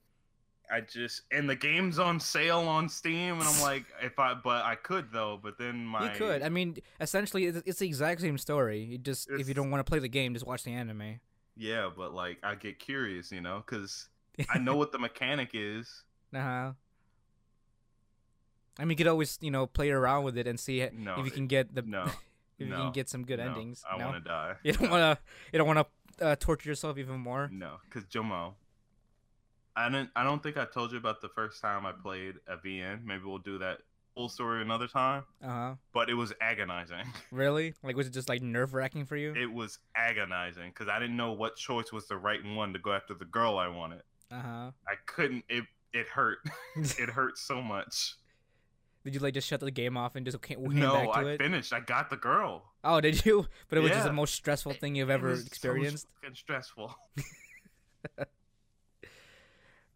I 0.70 0.80
just 0.82 1.22
and 1.32 1.48
the 1.48 1.56
game's 1.56 1.98
on 1.98 2.20
sale 2.20 2.60
on 2.60 2.88
Steam, 2.88 3.34
and 3.34 3.42
I'm 3.42 3.60
like, 3.62 3.84
if 4.02 4.18
I 4.18 4.34
but 4.34 4.64
I 4.64 4.74
could 4.74 5.10
though, 5.10 5.40
but 5.42 5.58
then 5.58 5.84
my 5.84 6.12
You 6.12 6.18
could. 6.18 6.42
I 6.42 6.50
mean, 6.50 6.76
essentially, 7.00 7.46
it's, 7.46 7.62
it's 7.64 7.78
the 7.78 7.86
exact 7.86 8.20
same 8.20 8.38
story. 8.38 8.80
You 8.80 8.98
just, 8.98 9.30
if 9.30 9.48
you 9.48 9.54
don't 9.54 9.70
want 9.70 9.84
to 9.84 9.88
play 9.88 9.98
the 9.98 10.08
game, 10.08 10.34
just 10.34 10.46
watch 10.46 10.64
the 10.64 10.72
anime. 10.72 11.20
Yeah, 11.58 11.90
but 11.94 12.14
like 12.14 12.38
I 12.42 12.54
get 12.54 12.78
curious, 12.78 13.32
you 13.32 13.40
know, 13.40 13.62
because 13.64 14.08
I 14.48 14.58
know 14.58 14.76
what 14.80 14.92
the 14.92 14.98
mechanic 14.98 15.50
is. 15.52 16.04
Uh 16.34 16.40
huh. 16.40 16.72
I 18.78 18.84
mean, 18.84 18.90
you 18.90 18.96
could 18.96 19.08
always, 19.08 19.38
you 19.40 19.50
know, 19.50 19.66
play 19.66 19.90
around 19.90 20.22
with 20.22 20.38
it 20.38 20.46
and 20.46 20.58
see 20.58 20.86
No, 20.92 21.18
if 21.18 21.24
you 21.24 21.32
can 21.32 21.48
get 21.48 21.74
the, 21.74 21.82
No, 21.82 22.04
if 22.58 22.68
you 22.68 22.72
can 22.72 22.92
get 22.92 23.08
some 23.08 23.24
good 23.24 23.40
no, 23.40 23.46
endings. 23.46 23.82
I 23.90 23.98
no? 23.98 24.06
want 24.06 24.24
to 24.24 24.28
die. 24.28 24.54
You 24.62 24.72
don't 24.72 24.90
want 24.90 25.18
to. 25.18 25.24
You 25.52 25.58
don't 25.58 25.66
want 25.66 25.88
to 26.18 26.24
uh, 26.24 26.36
torture 26.36 26.68
yourself 26.68 26.96
even 26.96 27.18
more. 27.18 27.50
No, 27.52 27.74
because 27.84 28.04
Jomo, 28.08 28.52
I 29.74 29.88
didn't. 29.88 30.10
I 30.14 30.22
don't 30.22 30.42
think 30.42 30.56
I 30.56 30.64
told 30.64 30.92
you 30.92 30.98
about 30.98 31.20
the 31.20 31.28
first 31.28 31.60
time 31.60 31.86
I 31.86 31.92
played 31.92 32.36
a 32.46 32.56
VN. 32.56 33.04
Maybe 33.04 33.24
we'll 33.24 33.38
do 33.38 33.58
that 33.58 33.78
full 34.18 34.28
story 34.28 34.60
another 34.62 34.88
time. 34.88 35.22
Uh 35.42 35.46
huh. 35.48 35.74
But 35.94 36.10
it 36.10 36.14
was 36.14 36.32
agonizing. 36.40 37.04
Really? 37.30 37.74
Like, 37.84 37.94
was 37.96 38.08
it 38.08 38.12
just 38.12 38.28
like 38.28 38.42
nerve 38.42 38.74
wracking 38.74 39.04
for 39.06 39.16
you? 39.16 39.32
It 39.34 39.52
was 39.52 39.78
agonizing 39.94 40.70
because 40.70 40.88
I 40.88 40.98
didn't 40.98 41.16
know 41.16 41.32
what 41.32 41.54
choice 41.56 41.92
was 41.92 42.08
the 42.08 42.16
right 42.16 42.40
one 42.44 42.72
to 42.72 42.78
go 42.80 42.92
after 42.92 43.14
the 43.14 43.26
girl 43.26 43.58
I 43.58 43.68
wanted. 43.68 44.02
Uh 44.32 44.40
huh. 44.40 44.70
I 44.88 44.94
couldn't. 45.06 45.44
It 45.48 45.64
it 45.92 46.08
hurt. 46.08 46.38
it 46.76 47.08
hurt 47.10 47.38
so 47.38 47.62
much. 47.62 48.14
Did 49.04 49.14
you 49.14 49.20
like 49.20 49.34
just 49.34 49.46
shut 49.46 49.60
the 49.60 49.70
game 49.70 49.96
off 49.96 50.16
and 50.16 50.26
just 50.26 50.42
came 50.42 50.62
No, 50.74 50.92
back 50.92 51.12
to 51.12 51.18
I 51.20 51.30
it? 51.30 51.38
finised. 51.40 51.72
I 51.72 51.78
got 51.80 52.10
the 52.10 52.16
girl. 52.16 52.64
Oh, 52.82 53.00
did 53.00 53.24
you? 53.24 53.46
But 53.68 53.78
it 53.78 53.82
was 53.82 53.92
just 53.92 54.04
the 54.04 54.12
most 54.12 54.34
stressful 54.34 54.72
thing 54.74 54.96
you've 54.96 55.10
ever 55.10 55.36
so 55.36 55.42
experienced. 55.46 56.08
fucking 56.20 56.34
stressful. 56.34 56.92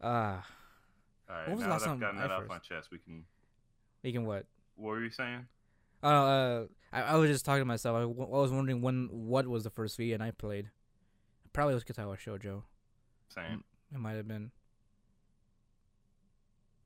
Ah, 0.01 0.45
All 1.29 1.35
right, 1.35 1.47
What 1.47 1.55
was 1.55 1.63
the 1.63 1.67
now 1.67 1.73
last 1.73 1.83
that 1.85 1.91
I've 1.91 1.99
gotten 1.99 2.19
I 2.19 2.21
that 2.23 2.31
off 2.31 2.47
my 2.47 2.57
chest, 2.59 2.89
we 2.91 2.97
can. 2.99 3.23
You 4.03 4.13
can 4.13 4.25
what? 4.25 4.45
What 4.75 4.89
were 4.91 5.03
you 5.03 5.09
saying? 5.09 5.45
Oh, 6.03 6.09
uh, 6.09 6.65
I, 6.91 7.01
I 7.01 7.15
was 7.15 7.29
just 7.29 7.45
talking 7.45 7.61
to 7.61 7.65
myself. 7.65 7.95
I, 7.95 8.01
w- 8.01 8.23
I 8.23 8.41
was 8.41 8.51
wondering 8.51 8.81
when 8.81 9.07
what 9.11 9.47
was 9.47 9.63
the 9.63 9.69
first 9.69 9.97
VN 9.97 10.21
I 10.21 10.31
played. 10.31 10.69
Probably 11.53 11.73
was 11.75 11.83
Katawa 11.83 12.17
Shoujo. 12.17 12.63
Same. 13.29 13.63
It 13.93 13.99
might 13.99 14.13
have 14.15 14.27
been. 14.27 14.51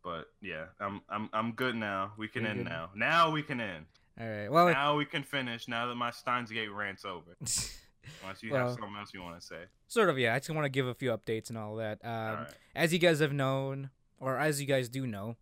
But 0.04 0.26
yeah, 0.42 0.66
I'm 0.80 1.02
I'm 1.10 1.30
I'm 1.34 1.52
good 1.54 1.76
now. 1.76 2.14
We 2.18 2.28
can 2.28 2.44
You're 2.44 2.52
end 2.52 2.66
now. 2.66 2.90
Now 2.96 3.32
we 3.32 3.42
can 3.44 3.60
end. 3.60 3.86
All 4.20 4.28
right. 4.28 4.50
Well, 4.52 4.70
now 4.70 4.96
we 4.96 5.06
can 5.06 5.24
finish. 5.24 5.68
Now 5.68 5.88
that 5.88 5.96
my 5.96 6.12
Steins 6.12 6.52
Gate 6.52 6.72
rant's 6.72 7.04
over. 7.06 7.36
Unless 8.24 8.42
you 8.42 8.52
Well- 8.52 8.68
have 8.70 8.78
something 8.78 8.96
else 8.98 9.14
you 9.14 9.22
want 9.22 9.40
to 9.40 9.46
say. 9.46 9.64
sort 9.88 10.10
of. 10.10 10.18
Yeah. 10.18 10.34
I 10.34 10.40
just 10.40 10.50
want 10.50 10.66
to 10.66 10.70
give 10.70 10.88
a 10.88 10.94
few 10.94 11.10
updates 11.12 11.50
and 11.50 11.58
all 11.58 11.76
that. 11.76 12.00
Um, 12.04 12.12
All 12.12 12.36
right. 12.36 12.48
As 12.76 12.94
you 12.94 13.00
guys 13.00 13.20
have 13.20 13.34
known, 13.34 13.90
or 14.20 14.38
as 14.38 14.62
you 14.62 14.68
guys 14.68 14.88
do 14.88 15.06
know, 15.06 15.36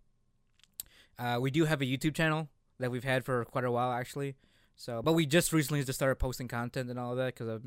uh, 1.19 1.37
we 1.39 1.51
do 1.51 1.65
have 1.65 1.81
a 1.81 1.85
YouTube 1.85 2.15
channel 2.15 2.49
that 2.79 2.91
we've 2.91 3.03
had 3.03 3.25
for 3.25 3.45
quite 3.45 3.63
a 3.63 3.71
while 3.71 3.91
actually. 3.91 4.35
So, 4.75 5.01
but 5.01 5.13
we 5.13 5.25
just 5.25 5.53
recently 5.53 5.83
just 5.83 5.97
started 5.97 6.15
posting 6.15 6.47
content 6.47 6.89
and 6.89 6.99
all 6.99 7.11
of 7.11 7.17
that 7.17 7.35
because 7.35 7.61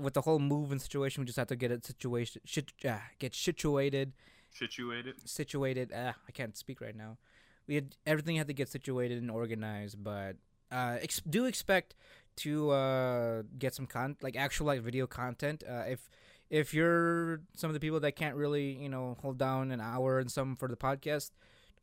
with 0.00 0.14
the 0.14 0.22
whole 0.22 0.38
move 0.38 0.72
and 0.72 0.80
situation, 0.82 1.22
we 1.22 1.26
just 1.26 1.38
have 1.38 1.46
to 1.48 1.56
get 1.56 1.70
it 1.70 1.86
situation, 1.86 2.42
shit, 2.44 2.72
uh, 2.84 2.98
get 3.18 3.34
situated. 3.34 4.12
Situated. 4.50 5.28
situated. 5.28 5.92
Ah, 5.94 6.14
I 6.28 6.32
can't 6.32 6.56
speak 6.56 6.80
right 6.80 6.94
now. 6.94 7.18
We 7.66 7.74
had 7.76 7.96
everything 8.06 8.36
had 8.36 8.46
to 8.48 8.54
get 8.54 8.68
situated 8.68 9.20
and 9.20 9.30
organized, 9.30 10.02
but 10.02 10.36
uh, 10.70 10.98
ex- 11.00 11.22
do 11.28 11.44
expect 11.44 11.94
to 12.36 12.70
uh, 12.70 13.42
get 13.58 13.74
some 13.74 13.86
con 13.86 14.16
like 14.22 14.36
actual 14.36 14.66
like 14.66 14.80
video 14.80 15.06
content. 15.06 15.64
Uh, 15.68 15.84
if 15.88 16.08
if 16.50 16.74
you're 16.74 17.40
some 17.54 17.70
of 17.70 17.74
the 17.74 17.80
people 17.80 18.00
that 18.00 18.12
can't 18.16 18.36
really 18.36 18.72
you 18.72 18.88
know 18.88 19.16
hold 19.22 19.38
down 19.38 19.70
an 19.70 19.80
hour 19.80 20.18
and 20.18 20.30
some 20.30 20.56
for 20.56 20.68
the 20.68 20.76
podcast, 20.76 21.30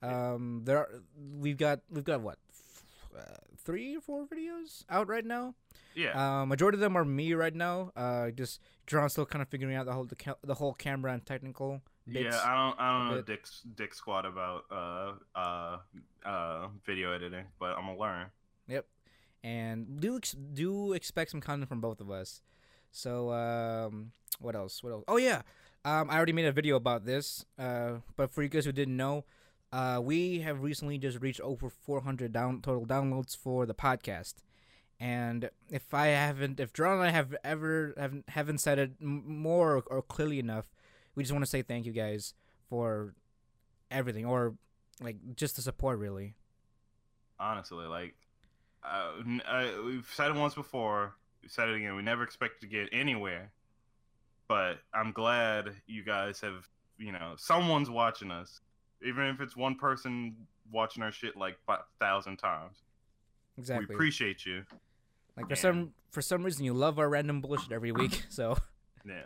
um, 0.01 0.61
there 0.65 0.77
are, 0.79 0.89
we've 1.39 1.57
got 1.57 1.79
we've 1.89 2.03
got 2.03 2.21
what 2.21 2.37
f- 2.49 2.83
uh, 3.17 3.35
three 3.63 3.95
or 3.95 4.01
four 4.01 4.25
videos 4.25 4.83
out 4.89 5.07
right 5.07 5.25
now. 5.25 5.53
Yeah. 5.95 6.41
Uh, 6.41 6.45
majority 6.45 6.77
of 6.77 6.79
them 6.79 6.95
are 6.97 7.03
me 7.05 7.33
right 7.33 7.53
now. 7.53 7.91
Uh, 7.95 8.31
just 8.31 8.59
John 8.87 9.09
still 9.09 9.25
kind 9.25 9.41
of 9.41 9.49
figuring 9.49 9.75
out 9.75 9.85
the 9.85 9.93
whole 9.93 10.05
the, 10.05 10.15
ca- 10.15 10.37
the 10.43 10.53
whole 10.55 10.73
camera 10.73 11.13
and 11.13 11.25
technical. 11.25 11.81
yeah. 12.07 12.39
I 12.43 12.55
don't. 12.55 12.79
I 12.79 12.97
don't 12.99 13.15
know 13.15 13.21
dick 13.21 13.45
dick 13.75 13.93
squat 13.93 14.25
about 14.25 14.65
uh 14.71 15.13
uh 15.35 15.77
uh 16.25 16.67
video 16.85 17.11
editing, 17.13 17.45
but 17.59 17.77
I'm 17.77 17.85
gonna 17.85 17.97
learn. 17.97 18.27
Yep. 18.67 18.85
And 19.43 19.99
do 19.99 20.17
ex- 20.17 20.31
do 20.53 20.93
expect 20.93 21.31
some 21.31 21.41
content 21.41 21.67
from 21.67 21.81
both 21.81 21.99
of 21.99 22.09
us. 22.11 22.41
So 22.91 23.31
um, 23.31 24.11
what 24.39 24.55
else? 24.55 24.83
What 24.83 24.91
else? 24.91 25.03
Oh 25.07 25.17
yeah, 25.17 25.41
um, 25.83 26.09
I 26.09 26.15
already 26.17 26.33
made 26.33 26.45
a 26.45 26.51
video 26.51 26.75
about 26.75 27.05
this. 27.05 27.45
Uh, 27.57 27.99
but 28.15 28.31
for 28.31 28.43
you 28.43 28.49
guys 28.49 28.65
who 28.65 28.71
didn't 28.71 28.95
know, 28.97 29.25
uh, 29.71 29.99
we 30.03 30.39
have 30.41 30.61
recently 30.61 30.97
just 30.97 31.21
reached 31.21 31.41
over 31.41 31.69
400 31.69 32.31
down 32.31 32.61
total 32.61 32.85
downloads 32.85 33.35
for 33.35 33.65
the 33.65 33.73
podcast. 33.73 34.35
And 34.99 35.49
if 35.69 35.93
I 35.93 36.07
haven't, 36.07 36.59
if 36.59 36.73
John 36.73 36.93
and 36.93 37.03
I 37.03 37.09
have 37.09 37.35
ever 37.43 37.93
haven't 37.97 38.29
haven't 38.29 38.59
said 38.59 38.77
it 38.77 38.91
more 39.01 39.81
or, 39.87 40.01
clearly 40.03 40.37
enough, 40.37 40.65
we 41.15 41.23
just 41.23 41.33
want 41.33 41.43
to 41.43 41.49
say 41.49 41.63
thank 41.63 41.87
you 41.87 41.91
guys 41.91 42.35
for 42.69 43.15
everything, 43.89 44.25
or 44.25 44.53
like 45.01 45.17
just 45.35 45.55
the 45.55 45.63
support, 45.63 45.97
really. 45.97 46.35
Honestly, 47.39 47.85
like 47.87 48.13
uh, 48.83 49.13
uh, 49.47 49.67
we've 49.83 50.07
said 50.13 50.29
it 50.29 50.35
once 50.35 50.53
before. 50.53 51.15
We 51.41 51.49
said 51.49 51.69
it 51.69 51.75
again. 51.75 51.95
We 51.95 52.03
never 52.03 52.21
expected 52.21 52.61
to 52.61 52.67
get 52.67 52.89
anywhere, 52.91 53.49
but 54.47 54.77
I'm 54.93 55.11
glad 55.13 55.69
you 55.87 56.03
guys 56.03 56.41
have. 56.41 56.67
You 56.99 57.11
know, 57.11 57.33
someone's 57.37 57.89
watching 57.89 58.29
us, 58.29 58.59
even 59.05 59.25
if 59.25 59.41
it's 59.41 59.55
one 59.55 59.75
person 59.75 60.35
watching 60.71 61.03
our 61.03 61.11
shit 61.11 61.35
like 61.37 61.57
five 61.65 61.81
thousand 61.99 62.37
times. 62.37 62.77
Exactly. 63.57 63.85
We 63.89 63.95
appreciate 63.95 64.45
you. 64.45 64.63
Like 65.37 65.45
for 65.47 65.51
And- 65.53 65.57
some 65.59 65.93
for 66.11 66.21
some 66.21 66.43
reason 66.43 66.65
you 66.65 66.73
love 66.73 66.99
our 66.99 67.09
random 67.09 67.41
bullshit 67.41 67.71
every 67.71 67.91
week. 67.91 68.23
So 68.29 68.57
Yeah. 69.05 69.23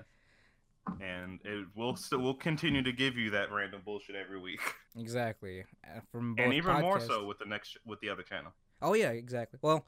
And 1.02 1.40
it 1.44 1.66
will 1.76 1.96
still 1.96 2.20
we'll 2.20 2.36
continue 2.36 2.84
to 2.84 2.92
give 2.92 3.18
you 3.18 3.32
that 3.32 3.52
random 3.52 3.82
bullshit 3.84 4.16
every 4.16 4.40
week, 4.40 4.62
exactly 4.96 5.66
uh, 5.84 6.00
from 6.12 6.36
both 6.36 6.44
and 6.46 6.54
even 6.54 6.80
more 6.80 7.00
so 7.00 7.26
with 7.26 7.40
the 7.40 7.46
next 7.46 7.78
with 7.88 8.00
the 8.02 8.10
other 8.10 8.22
channel. 8.22 8.52
Oh 8.84 8.94
yeah, 8.94 9.10
exactly. 9.10 9.58
Well, 9.64 9.84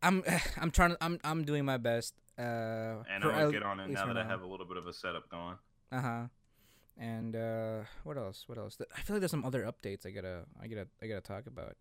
I'm 0.00 0.22
I'm 0.60 0.70
trying 0.70 0.90
to 0.90 0.98
I'm 1.00 1.18
I'm 1.24 1.44
doing 1.44 1.64
my 1.64 1.78
best. 1.78 2.14
Uh, 2.38 3.02
And 3.10 3.24
I'll 3.24 3.50
get 3.50 3.64
on 3.64 3.80
it 3.80 3.90
now 3.90 4.06
that 4.06 4.16
I 4.16 4.24
have 4.24 4.42
a 4.42 4.46
little 4.46 4.66
bit 4.66 4.76
of 4.76 4.86
a 4.86 4.92
setup 4.92 5.28
going. 5.28 5.56
Uh 5.90 6.00
huh. 6.00 6.22
And 6.98 7.36
uh, 7.36 7.80
what 8.02 8.16
else? 8.18 8.44
What 8.48 8.58
else? 8.58 8.76
I 8.96 9.00
feel 9.02 9.14
like 9.14 9.20
there's 9.20 9.30
some 9.30 9.44
other 9.44 9.62
updates 9.62 10.04
I 10.04 10.10
gotta 10.10 10.44
I 10.60 10.66
gotta 10.66 10.88
I 11.02 11.06
gotta 11.06 11.20
talk 11.20 11.46
about. 11.46 11.76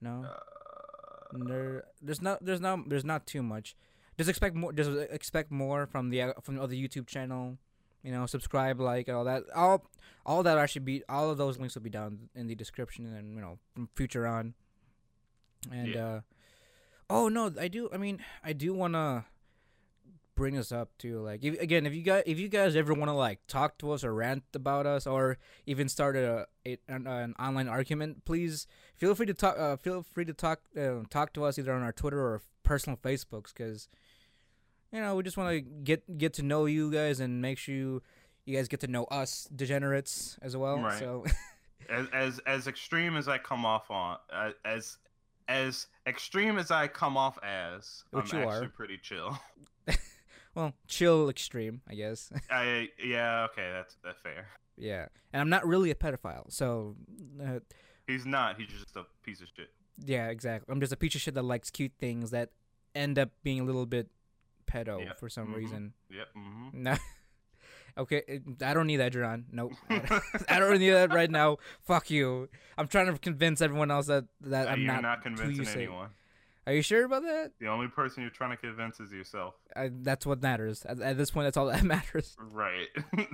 No, 0.00 0.24
Uh, 0.24 1.44
there, 1.46 1.84
there's 2.00 2.22
not 2.22 2.42
there's 2.44 2.60
not 2.60 2.88
there's 2.88 3.04
not 3.04 3.26
too 3.26 3.42
much. 3.42 3.76
Just 4.16 4.30
expect 4.30 4.54
more. 4.56 4.72
Just 4.72 4.90
expect 5.10 5.50
more 5.50 5.86
from 5.86 6.08
the 6.10 6.22
uh, 6.22 6.32
from 6.42 6.56
the 6.56 6.62
other 6.62 6.74
YouTube 6.74 7.06
channel. 7.06 7.58
You 8.02 8.12
know, 8.12 8.26
subscribe, 8.26 8.80
like, 8.80 9.08
all 9.08 9.24
that. 9.24 9.42
All 9.54 9.84
all 10.24 10.42
that 10.44 10.56
actually 10.56 10.80
be 10.86 11.02
all 11.08 11.30
of 11.30 11.36
those 11.36 11.58
links 11.58 11.74
will 11.74 11.82
be 11.82 11.90
down 11.90 12.30
in 12.34 12.46
the 12.46 12.54
description, 12.54 13.04
and 13.06 13.34
you 13.34 13.40
know, 13.42 13.58
from 13.74 13.88
future 13.94 14.26
on. 14.26 14.54
And 15.70 15.88
Yeah. 15.94 16.06
uh, 16.06 16.20
oh 17.10 17.28
no, 17.28 17.52
I 17.60 17.68
do. 17.68 17.90
I 17.92 17.98
mean, 17.98 18.22
I 18.42 18.52
do 18.54 18.72
wanna 18.72 19.26
bring 20.38 20.56
us 20.56 20.70
up 20.70 20.96
too. 20.98 21.20
Like, 21.20 21.44
if, 21.44 21.60
again, 21.60 21.84
if 21.84 21.92
you 21.92 22.02
guys 22.02 22.22
if 22.24 22.38
you 22.38 22.48
guys 22.48 22.76
ever 22.76 22.94
wanna 22.94 23.14
like 23.16 23.40
talk 23.48 23.76
to 23.78 23.90
us 23.90 24.04
or 24.04 24.14
rant 24.14 24.44
about 24.54 24.86
us 24.86 25.06
or 25.06 25.36
even 25.66 25.88
start 25.88 26.16
a, 26.16 26.46
a 26.64 26.78
an, 26.88 27.06
an 27.06 27.34
online 27.38 27.68
argument, 27.68 28.24
please 28.24 28.66
feel 28.96 29.14
free 29.14 29.26
to 29.26 29.34
talk. 29.34 29.58
Uh, 29.58 29.76
feel 29.76 30.02
free 30.02 30.24
to 30.24 30.32
talk 30.32 30.60
uh, 30.80 31.02
talk 31.10 31.32
to 31.34 31.44
us 31.44 31.58
either 31.58 31.72
on 31.72 31.82
our 31.82 31.92
Twitter 31.92 32.20
or 32.20 32.40
personal 32.62 32.96
Facebooks, 32.96 33.52
because 33.52 33.88
you 34.92 35.00
know 35.00 35.16
we 35.16 35.22
just 35.24 35.36
want 35.36 35.50
to 35.50 35.60
get 35.60 36.16
get 36.16 36.32
to 36.34 36.42
know 36.42 36.66
you 36.66 36.90
guys 36.92 37.18
and 37.18 37.42
make 37.42 37.58
sure 37.58 37.74
you, 37.74 38.02
you 38.46 38.56
guys 38.56 38.68
get 38.68 38.80
to 38.80 38.86
know 38.86 39.04
us 39.06 39.48
degenerates 39.54 40.38
as 40.40 40.56
well. 40.56 40.78
Right. 40.78 40.98
So 41.00 41.24
as 41.90 42.06
as 42.12 42.38
as 42.46 42.66
extreme 42.68 43.16
as 43.16 43.26
I 43.28 43.38
come 43.38 43.66
off 43.66 43.90
on, 43.90 44.18
uh, 44.32 44.52
as 44.64 44.98
as 45.48 45.86
extreme 46.06 46.58
as 46.58 46.70
I 46.70 46.86
come 46.86 47.16
off 47.16 47.38
as, 47.42 48.04
Which 48.12 48.32
I'm 48.32 48.40
you 48.40 48.46
actually 48.46 48.66
are. 48.66 48.70
pretty 48.70 48.98
chill. 48.98 49.36
Well, 50.58 50.74
chill 50.88 51.28
extreme, 51.30 51.82
I 51.88 51.94
guess. 51.94 52.32
I 52.50 52.88
yeah, 53.00 53.44
okay, 53.52 53.70
that's 53.72 53.96
that's 54.02 54.20
fair. 54.20 54.48
yeah, 54.76 55.06
and 55.32 55.40
I'm 55.40 55.48
not 55.48 55.64
really 55.64 55.92
a 55.92 55.94
pedophile, 55.94 56.50
so 56.52 56.96
uh, 57.40 57.60
He's 58.08 58.26
not. 58.26 58.58
He's 58.58 58.66
just 58.66 58.96
a 58.96 59.04
piece 59.22 59.40
of 59.40 59.46
shit. 59.56 59.70
yeah, 60.04 60.30
exactly. 60.30 60.72
I'm 60.72 60.80
just 60.80 60.92
a 60.92 60.96
piece 60.96 61.14
of 61.14 61.20
shit 61.20 61.34
that 61.34 61.44
likes 61.44 61.70
cute 61.70 61.92
things 62.00 62.32
that 62.32 62.50
end 62.92 63.20
up 63.20 63.30
being 63.44 63.60
a 63.60 63.64
little 63.64 63.86
bit 63.86 64.08
pedo 64.66 65.04
Yeah, 65.04 65.12
for 65.12 65.28
some 65.28 65.48
mhm. 65.48 65.56
reason. 65.56 65.92
Yep. 66.10 66.26
hmm 66.34 66.68
No. 66.72 66.96
Okay, 67.96 68.40
I 68.62 68.74
don't 68.74 68.86
need 68.88 68.96
that, 68.98 69.12
John. 69.12 69.46
Nope. 69.52 69.72
I 70.48 70.58
don't 70.58 70.78
need 70.78 70.90
that 70.90 71.12
right 71.12 71.30
now. 71.30 71.58
Fuck 71.82 72.10
you. 72.10 72.48
I'm 72.76 72.86
trying 72.88 73.06
to 73.12 73.18
convince 73.18 73.60
everyone 73.60 73.90
else 73.92 74.06
that 74.06 74.24
that 74.42 74.68
I'm 74.68 74.80
You're 74.82 74.92
not. 74.92 75.02
not, 75.02 75.18
who 75.24 75.30
you 75.30 75.36
convincing 75.36 75.82
anyone. 75.82 76.10
Are 76.68 76.74
you 76.74 76.82
sure 76.82 77.06
about 77.06 77.22
that? 77.22 77.52
The 77.58 77.68
only 77.68 77.88
person 77.88 78.20
you're 78.22 78.28
trying 78.28 78.50
to 78.50 78.58
convince 78.58 79.00
is 79.00 79.10
yourself. 79.10 79.54
I, 79.74 79.90
that's 79.90 80.26
what 80.26 80.42
matters. 80.42 80.84
At, 80.84 81.00
at 81.00 81.16
this 81.16 81.30
point, 81.30 81.46
that's 81.46 81.56
all 81.56 81.64
that 81.64 81.82
matters. 81.94 82.36
Right. 82.38 82.88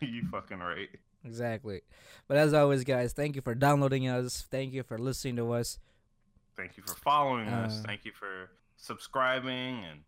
you 0.00 0.24
fucking 0.32 0.58
right. 0.58 0.88
Exactly. 1.24 1.82
But 2.26 2.38
as 2.38 2.52
always, 2.52 2.82
guys, 2.82 3.12
thank 3.12 3.36
you 3.36 3.42
for 3.42 3.54
downloading 3.54 4.08
us. 4.08 4.48
Thank 4.50 4.72
you 4.72 4.82
for 4.82 4.98
listening 4.98 5.36
to 5.36 5.52
us. 5.52 5.78
Thank 6.56 6.76
you 6.76 6.82
for 6.82 6.96
following 6.96 7.46
us. 7.46 7.78
Uh, 7.78 7.82
Thank 7.86 8.04
you 8.04 8.10
for 8.10 8.50
subscribing 8.76 9.84
and 9.84 10.00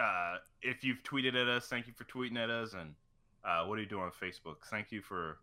uh, 0.00 0.36
if 0.62 0.84
you've 0.84 1.02
tweeted 1.02 1.34
at 1.34 1.48
us, 1.48 1.66
thank 1.66 1.88
you 1.88 1.92
for 1.92 2.04
tweeting 2.04 2.36
at 2.36 2.50
us. 2.50 2.72
And 2.74 2.94
uh, 3.44 3.64
what 3.64 3.80
are 3.80 3.82
you 3.82 3.88
doing 3.88 4.04
on 4.04 4.12
Facebook? 4.12 4.58
Thank 4.70 4.92
you 4.92 5.02
for 5.02 5.38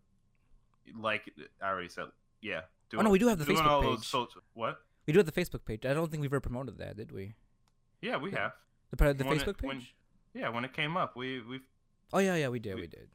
like 0.98 1.30
I 1.62 1.70
already 1.70 1.90
said. 1.90 2.06
Yeah. 2.42 2.62
Oh, 3.00 3.02
no, 3.02 3.10
we 3.10 3.20
do 3.20 3.28
have 3.28 3.40
the 3.40 3.46
Facebook 3.46 3.82
page. 3.82 4.12
Those 4.12 4.28
what? 4.54 4.80
We 5.08 5.14
do 5.14 5.20
have 5.20 5.26
the 5.26 5.32
Facebook 5.32 5.66
page. 5.66 5.86
I 5.86 5.94
don't 5.94 6.10
think 6.12 6.22
we've 6.22 6.32
ever 6.32 6.40
promoted 6.40 6.78
that, 6.80 6.98
did 6.98 7.12
we? 7.12 7.34
Yeah, 8.02 8.18
we 8.18 8.32
have. 8.32 8.52
The 8.96 9.06
of 9.08 9.18
the 9.18 9.24
When 9.26 9.38
it- 9.38 9.42
Facebook 9.44 9.58
page. 9.58 9.68
when- 9.68 9.88
Yeah, 10.34 10.50
when 10.50 10.64
it 10.66 10.74
came 10.74 10.96
up, 10.98 11.16
we 11.16 11.42
we've 11.42 11.62
oh 12.14 12.20
yeah, 12.20 12.36
yeah, 12.36 12.50
we 12.50 12.60
did. 12.60 12.76
we- 12.76 12.82
We 12.82 12.88
did. 12.88 13.10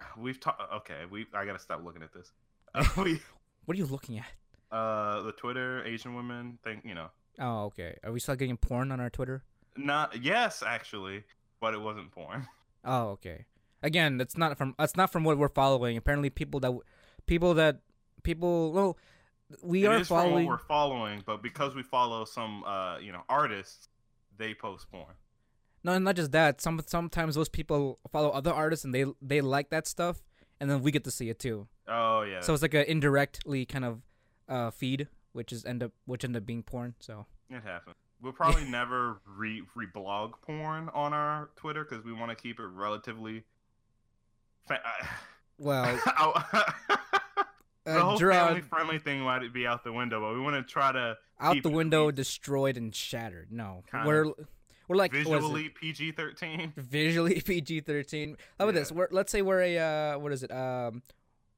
we've 0.16 0.40
talked. 0.40 0.60
Okay, 0.72 1.04
we 1.10 1.26
I 1.34 1.44
gotta 1.44 1.58
stop 1.58 1.84
looking 1.84 2.02
at 2.02 2.12
this. 2.12 2.32
Uh, 2.74 2.84
we 3.04 3.20
What 3.64 3.74
are 3.76 3.78
you 3.78 3.86
looking 3.86 4.18
at? 4.18 4.26
uh 4.72 5.22
the 5.22 5.32
Twitter 5.32 5.84
Asian 5.84 6.14
women 6.14 6.58
thing. 6.62 6.80
You 6.84 6.94
know, 6.94 7.08
Oh, 7.38 7.64
okay. 7.66 7.96
Are 8.04 8.12
we 8.12 8.20
still 8.20 8.36
getting 8.36 8.56
porn 8.56 8.92
on 8.92 9.00
our 9.00 9.10
Twitter? 9.10 9.42
not 9.76 10.20
yes 10.22 10.62
actually, 10.66 11.22
but 11.60 11.74
it 11.74 11.80
wasn't 11.80 12.10
porn. 12.12 12.46
Oh, 12.82 13.08
okay. 13.10 13.44
Again, 13.82 14.16
that's 14.16 14.38
not 14.38 14.56
from 14.56 14.74
that's 14.78 14.96
not 14.96 15.12
from 15.12 15.22
what 15.22 15.36
we're 15.36 15.48
following. 15.50 15.98
Apparently, 15.98 16.30
people 16.30 16.60
that 16.60 16.72
people 17.30 17.54
that 17.54 17.78
people 18.24 18.72
well, 18.72 18.98
we 19.62 19.84
It 19.84 19.88
are 19.88 20.00
is 20.00 20.08
from 20.08 20.16
what 20.16 20.22
following. 20.24 20.46
we're 20.46 20.58
following, 20.58 21.22
but 21.24 21.42
because 21.42 21.74
we 21.74 21.82
follow 21.82 22.24
some 22.24 22.64
uh 22.64 22.98
you 22.98 23.12
know 23.12 23.22
artists, 23.28 23.88
they 24.36 24.52
post 24.52 24.90
porn. 24.90 25.14
No, 25.84 25.96
not 25.98 26.16
just 26.16 26.32
that. 26.32 26.60
Some 26.60 26.82
sometimes 26.86 27.36
those 27.36 27.48
people 27.48 28.00
follow 28.12 28.30
other 28.30 28.52
artists 28.52 28.84
and 28.84 28.92
they 28.94 29.04
they 29.22 29.40
like 29.40 29.70
that 29.70 29.86
stuff, 29.86 30.20
and 30.58 30.68
then 30.68 30.82
we 30.82 30.90
get 30.90 31.04
to 31.04 31.10
see 31.10 31.28
it 31.30 31.38
too. 31.38 31.68
Oh 31.88 32.22
yeah. 32.22 32.40
So 32.40 32.52
it's 32.52 32.62
like 32.62 32.74
an 32.74 32.84
indirectly 32.86 33.64
kind 33.64 33.84
of 33.84 34.02
uh, 34.48 34.70
feed, 34.70 35.06
which 35.32 35.52
is 35.52 35.64
end 35.64 35.82
up 35.84 35.92
which 36.04 36.24
end 36.24 36.36
up 36.36 36.44
being 36.44 36.62
porn. 36.64 36.94
So 37.00 37.26
It 37.48 37.62
happens. 37.62 37.96
We'll 38.20 38.32
probably 38.34 38.64
never 38.80 39.20
re 39.24 39.62
reblog 39.78 40.32
porn 40.42 40.90
on 40.92 41.12
our 41.14 41.48
Twitter 41.56 41.84
because 41.88 42.04
we 42.04 42.12
want 42.12 42.30
to 42.30 42.36
keep 42.36 42.58
it 42.60 42.66
relatively. 42.66 43.44
Fa- 44.68 44.82
well, 45.58 45.84
the 47.84 48.00
whole 48.00 48.16
Gerard, 48.18 48.46
family 48.48 48.60
friendly 48.62 48.98
thing 48.98 49.20
might 49.20 49.52
be 49.52 49.66
out 49.66 49.84
the 49.84 49.92
window, 49.92 50.20
but 50.20 50.34
we 50.34 50.40
want 50.40 50.56
to 50.56 50.62
try 50.72 50.92
to 50.92 51.16
out 51.40 51.54
keep 51.54 51.62
the 51.62 51.70
window, 51.70 52.10
destroyed 52.10 52.76
and 52.76 52.94
shattered. 52.94 53.50
No, 53.50 53.82
Kind 53.90 54.06
we're 54.06 54.26
we're 54.88 54.96
like 54.96 55.12
what 55.12 55.20
is 55.20 55.26
it? 55.26 55.30
visually 55.30 55.68
PG 55.70 56.12
thirteen. 56.12 56.72
visually 56.76 57.40
PG 57.46 57.80
thirteen. 57.80 58.36
How 58.58 58.64
about 58.66 58.74
this? 58.74 58.90
We're, 58.92 59.08
let's 59.10 59.32
say 59.32 59.40
we're 59.42 59.60
a 59.62 59.78
uh, 59.78 60.18
what 60.18 60.32
is 60.32 60.42
it? 60.42 60.50
Um, 60.52 61.02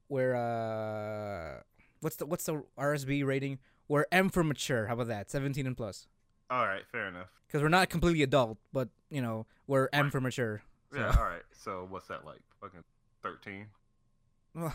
we're 0.09 0.35
uh, 0.35 1.61
what's 2.01 2.15
the 2.17 2.25
what's 2.25 2.45
the 2.45 2.63
ESRB 2.77 3.25
rating? 3.25 3.59
We're 3.87 4.05
M 4.11 4.29
for 4.29 4.43
mature. 4.43 4.87
How 4.87 4.93
about 4.93 5.07
that? 5.07 5.29
Seventeen 5.29 5.67
and 5.67 5.75
plus. 5.75 6.07
All 6.49 6.65
right, 6.65 6.83
fair 6.91 7.07
enough. 7.07 7.27
Because 7.47 7.61
we're 7.61 7.69
not 7.69 7.89
completely 7.89 8.23
adult, 8.23 8.57
but 8.71 8.89
you 9.09 9.21
know 9.21 9.45
we're 9.67 9.89
M 9.91 10.03
Right. 10.05 10.11
for 10.11 10.21
mature. 10.21 10.61
So- 10.91 10.99
Yeah, 10.99 11.15
all 11.17 11.23
right. 11.25 11.41
So 11.51 11.85
what's 11.89 12.07
that 12.07 12.25
like? 12.25 12.39
Fucking 12.61 12.83
thirteen. 13.23 13.67
Well, 14.55 14.73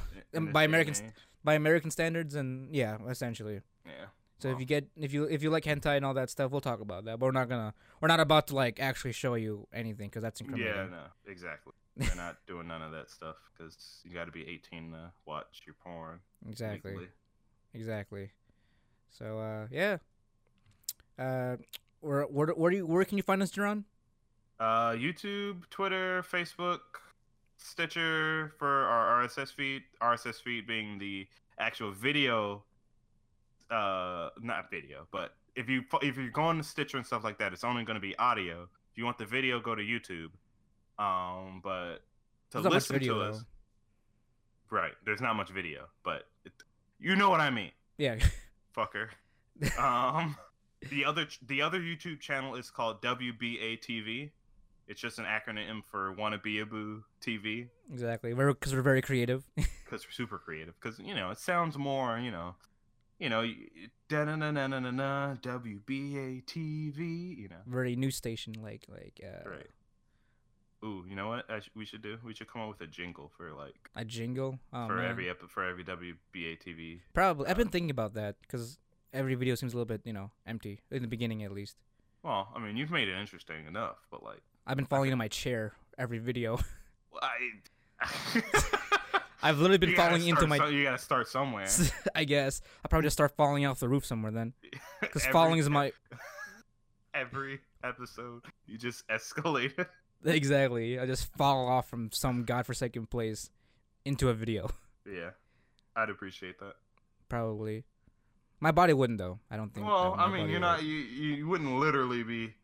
by 0.53 0.65
American 0.65 0.95
st- 0.95 1.13
by 1.45 1.55
American 1.55 1.91
standards, 1.91 2.35
and 2.35 2.75
yeah, 2.75 2.99
essentially. 3.09 3.61
Yeah. 3.87 4.07
So 4.39 4.51
if 4.51 4.61
you 4.61 4.67
get 4.67 4.87
if 4.97 5.13
you 5.13 5.25
if 5.25 5.43
you 5.43 5.51
like 5.51 5.65
hentai 5.65 5.97
and 5.97 6.05
all 6.05 6.15
that 6.15 6.31
stuff, 6.31 6.53
we'll 6.53 6.61
talk 6.61 6.81
about 6.81 7.05
that. 7.07 7.19
But 7.19 7.27
we're 7.27 7.33
not 7.33 7.49
gonna 7.49 7.75
we're 8.01 8.09
not 8.09 8.21
about 8.21 8.47
to 8.49 8.55
like 8.55 8.79
actually 8.81 9.13
show 9.13 9.35
you 9.35 9.67
anything 9.73 10.09
because 10.09 10.23
that's 10.23 10.41
incriminating. 10.41 10.77
Yeah, 10.77 10.89
no, 10.89 11.03
exactly. 11.27 11.73
We're 11.97 12.15
not 12.15 12.37
doing 12.47 12.69
none 12.69 12.83
of 12.83 12.93
that 12.93 13.11
stuff 13.11 13.37
because 13.57 14.01
you 14.05 14.15
got 14.15 14.27
to 14.27 14.33
be 14.33 14.47
18 14.49 14.93
to 14.93 15.13
watch 15.27 15.63
your 15.67 15.75
porn. 15.75 16.21
exactly. 16.49 16.93
legally. 16.93 17.09
Exactly. 17.75 18.31
So 19.11 19.41
uh, 19.41 19.67
yeah. 19.73 19.97
Uh, 21.19 21.57
where 22.01 22.23
where 22.23 22.49
where 22.49 22.71
do 22.71 22.77
you 22.77 22.87
where 22.87 23.05
can 23.05 23.17
you 23.17 23.25
find 23.25 23.43
us, 23.43 23.51
Jerron? 23.51 23.85
Uh, 24.61 24.91
YouTube, 24.91 25.69
Twitter, 25.71 26.23
Facebook, 26.23 26.81
Stitcher 27.59 28.53
for 28.59 28.85
our 28.85 29.25
RSS 29.25 29.53
feed. 29.53 29.83
RSS 30.01 30.37
feed 30.43 30.67
being 30.67 30.99
the 30.99 31.27
actual 31.59 31.93
video. 31.93 32.65
Uh, 33.71 34.31
not 34.41 34.71
video, 34.71 35.07
but 35.13 35.35
if 35.55 35.69
you 35.69 35.83
if 36.01 36.17
you're 36.17 36.31
going 36.31 36.57
to 36.57 36.65
Stitcher 36.65 36.97
and 36.97 37.05
stuff 37.05 37.25
like 37.25 37.39
that, 37.39 37.53
it's 37.53 37.65
only 37.65 37.85
going 37.85 37.97
to 37.97 38.01
be 38.01 38.17
audio. 38.19 38.63
If 38.63 38.97
you 38.97 39.05
want 39.05 39.19
the 39.19 39.27
video, 39.27 39.61
go 39.61 39.75
to 39.75 39.83
YouTube. 39.83 40.31
Um, 40.99 41.61
but 41.63 41.99
to 42.53 42.61
listen 42.61 42.99
video, 42.99 43.15
to 43.15 43.21
us, 43.23 43.45
though. 44.71 44.77
right? 44.77 44.93
There's 45.05 45.21
not 45.21 45.37
much 45.37 45.51
video, 45.51 45.87
but 46.05 46.25
it, 46.45 46.53
you 46.99 47.15
know 47.17 47.29
what 47.29 47.41
I 47.41 47.51
mean. 47.51 47.73
Yeah. 47.99 48.17
fucker. 48.77 49.09
um, 49.79 50.37
the 50.91 51.05
other 51.05 51.27
the 51.47 51.61
other 51.61 51.81
YouTube 51.81 52.21
channel 52.21 52.55
is 52.55 52.71
called 52.71 53.03
WBA 53.03 53.81
TV. 53.81 54.31
It's 54.89 55.01
just 55.01 55.19
an 55.19 55.27
acronym 55.27 55.83
for 55.85 56.13
Wanna 56.13 56.39
Be 56.39 56.61
a 56.61 56.67
Boo 56.67 57.05
TV 57.21 57.69
exactly. 57.93 58.33
We're 58.35 58.55
because 58.55 58.75
we're 58.75 58.83
very 58.83 59.03
creative. 59.03 59.45
because 59.55 60.07
we're 60.07 60.13
super 60.13 60.39
creative. 60.39 60.75
Because 60.81 60.99
you 60.99 61.15
know 61.15 61.31
it 61.31 61.39
sounds 61.39 61.77
more 61.77 62.19
you 62.19 62.31
know, 62.31 62.55
you 63.19 63.29
know, 63.29 63.47
da 64.09 64.25
na 64.25 64.37
na 64.37 64.51
na 64.51 64.67
na 64.67 64.81
na 64.81 64.91
na 64.91 65.35
WBA 65.43 66.45
TV. 66.45 67.39
You 67.39 67.49
know, 67.49 67.63
very 67.67 67.97
news 67.97 68.17
station 68.17 68.55
like 68.63 68.87
like 68.89 69.21
uh, 69.23 69.49
right? 69.49 69.67
Ooh, 70.85 71.05
you 71.09 71.17
know 71.17 71.29
what 71.29 71.45
I 71.51 71.61
sh- 71.61 71.71
we 71.75 71.85
should 71.85 72.03
do? 72.03 72.19
We 72.25 72.35
should 72.35 72.49
come 72.51 72.63
up 72.63 72.69
with 72.69 72.81
a 72.81 72.87
jingle 72.87 73.31
for 73.37 73.53
like 73.53 73.91
a 73.97 74.05
jingle. 74.05 74.59
Oh, 74.73 74.87
for 74.87 74.97
man. 74.97 75.11
every 75.11 75.29
ep- 75.29 75.51
for 75.51 75.65
every 75.65 75.85
WBA 75.85 76.59
TV. 76.65 77.01
Probably. 77.13 77.49
I've 77.49 77.57
been 77.57 77.69
thinking 77.69 77.91
about 77.91 78.15
that 78.15 78.37
because 78.41 78.79
every 79.13 79.35
video 79.35 79.55
seems 79.55 79.75
a 79.75 79.77
little 79.77 79.87
bit, 79.87 80.03
you 80.05 80.13
know, 80.13 80.31
empty 80.47 80.81
in 80.91 81.03
the 81.03 81.09
beginning 81.09 81.43
at 81.43 81.53
least. 81.53 81.77
Well, 82.23 82.49
I 82.55 82.59
mean, 82.61 82.77
you've 82.77 82.91
made 82.91 83.09
it 83.09 83.19
interesting 83.19 83.67
enough, 83.67 83.97
but 84.11 84.23
like, 84.23 84.43
I've 84.69 84.77
been 84.77 84.85
falling 84.87 85.09
into 85.09 85.17
my 85.17 85.29
chair 85.29 85.73
every 85.97 86.19
video. 86.19 86.61
I. 87.21 87.51
I've 89.43 89.59
literally 89.59 89.79
been 89.79 89.97
falling 89.97 90.27
into 90.27 90.47
my. 90.47 90.59
so- 90.59 90.67
you 90.67 90.83
gotta 90.83 90.99
start 90.99 91.27
somewhere. 91.27 91.67
I 92.15 92.25
guess 92.25 92.61
I'll 92.85 92.89
probably 92.91 93.07
just 93.07 93.15
start 93.15 93.35
falling 93.35 93.65
off 93.65 93.81
the 93.81 93.89
roof 93.89 94.05
somewhere 94.05 94.31
then, 94.31 94.53
because 95.01 95.25
falling 95.27 95.59
is 95.59 95.71
my 95.71 95.93
every 97.15 97.61
episode. 97.83 98.43
You 98.67 98.77
just 98.77 99.09
escalate. 99.09 99.79
it. 99.79 99.89
exactly. 100.25 100.99
I 100.99 101.07
just 101.07 101.35
fall 101.37 101.67
off 101.67 101.89
from 101.89 102.11
some 102.13 102.45
godforsaken 102.45 103.07
place 103.07 103.51
into 104.05 104.29
a 104.29 104.35
video. 104.35 104.69
yeah, 105.11 105.31
I'd 105.97 106.11
appreciate 106.11 106.59
that. 106.61 106.75
Probably. 107.29 107.85
My 108.61 108.73
body 108.73 108.93
wouldn't 108.93 109.19
though. 109.19 109.39
I 109.51 109.57
don't 109.57 109.73
think. 109.73 109.87
Well, 109.87 110.15
I 110.19 110.29
mean, 110.29 110.51
you're 110.51 110.59
would. 110.59 110.61
not. 110.61 110.83
You 110.83 110.97
you 110.97 111.49
wouldn't 111.49 111.79
literally 111.79 112.23
be. 112.23 112.55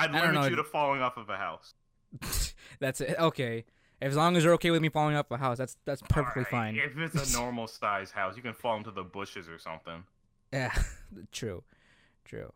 I'd 0.00 0.10
I 0.14 0.20
don't 0.26 0.34
limit 0.34 0.50
you 0.50 0.56
to 0.56 0.64
falling 0.64 1.00
off 1.02 1.16
of 1.16 1.28
a 1.30 1.36
house. 1.36 1.74
that's 2.80 3.00
it. 3.00 3.16
Okay. 3.18 3.64
As 4.02 4.16
long 4.16 4.36
as 4.36 4.44
you're 4.44 4.54
okay 4.54 4.70
with 4.70 4.80
me 4.80 4.88
falling 4.88 5.14
off 5.14 5.30
a 5.30 5.36
house, 5.36 5.58
that's 5.58 5.76
that's 5.84 6.02
perfectly 6.08 6.44
Alright, 6.52 6.74
fine. 6.74 6.76
If 6.76 6.96
it's 7.14 7.34
a 7.34 7.38
normal 7.38 7.66
size 7.66 8.10
house, 8.10 8.34
you 8.36 8.42
can 8.42 8.54
fall 8.54 8.76
into 8.76 8.90
the 8.90 9.02
bushes 9.04 9.48
or 9.48 9.58
something. 9.58 10.04
Yeah, 10.52 10.72
true, 11.32 11.62
true. 12.24 12.52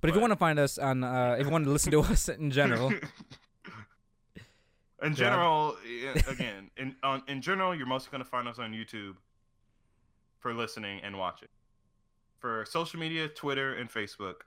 But 0.00 0.10
if 0.10 0.16
you 0.16 0.20
want 0.20 0.32
to 0.32 0.38
find 0.38 0.58
us 0.58 0.78
on, 0.78 1.04
uh, 1.04 1.36
if 1.38 1.46
you 1.46 1.52
want 1.52 1.64
to 1.64 1.70
listen 1.70 1.90
to 1.92 2.00
us 2.00 2.28
in 2.28 2.50
general, 2.50 2.92
in 5.02 5.14
general, 5.14 5.76
i- 5.86 6.22
again, 6.28 6.70
in 6.76 6.96
on, 7.02 7.22
in 7.28 7.40
general, 7.42 7.74
you're 7.74 7.86
mostly 7.86 8.10
gonna 8.10 8.24
find 8.24 8.48
us 8.48 8.58
on 8.58 8.72
YouTube 8.72 9.16
for 10.38 10.54
listening 10.54 11.00
and 11.02 11.18
watching. 11.18 11.48
For 12.38 12.64
social 12.66 12.98
media, 13.00 13.28
Twitter 13.28 13.74
and 13.74 13.90
Facebook, 13.90 14.42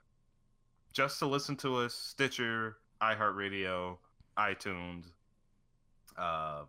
just 0.92 1.18
to 1.20 1.26
listen 1.26 1.56
to 1.56 1.76
us, 1.76 1.94
Stitcher, 1.94 2.76
iHeartRadio, 3.00 3.98
iTunes, 4.38 5.04
uh, 6.16 6.62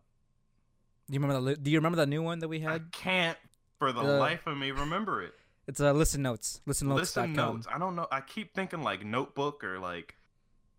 Do 1.08 1.14
you 1.14 1.20
remember 1.20 1.52
the? 1.52 1.58
Do 1.58 1.72
you 1.72 1.78
remember 1.78 1.98
the 1.98 2.06
new 2.06 2.22
one 2.22 2.40
that 2.40 2.48
we 2.48 2.60
had? 2.60 2.72
I 2.72 2.80
can't 2.92 3.38
for 3.80 3.92
the 3.92 4.02
Uh, 4.02 4.20
life 4.20 4.46
of 4.48 4.58
me 4.58 4.72
remember 4.72 5.24
it. 5.24 5.34
It's 5.68 5.80
uh, 5.80 5.92
listen 5.94 6.22
notes. 6.22 6.62
Listen 6.66 6.88
notes. 6.90 7.00
Listen 7.16 7.34
notes. 7.34 7.68
I 7.70 7.78
don't 7.78 7.96
know. 7.96 8.08
I 8.12 8.22
keep 8.22 8.54
thinking 8.54 8.82
like 8.84 9.04
notebook 9.06 9.64
or 9.64 9.80
like 9.80 10.16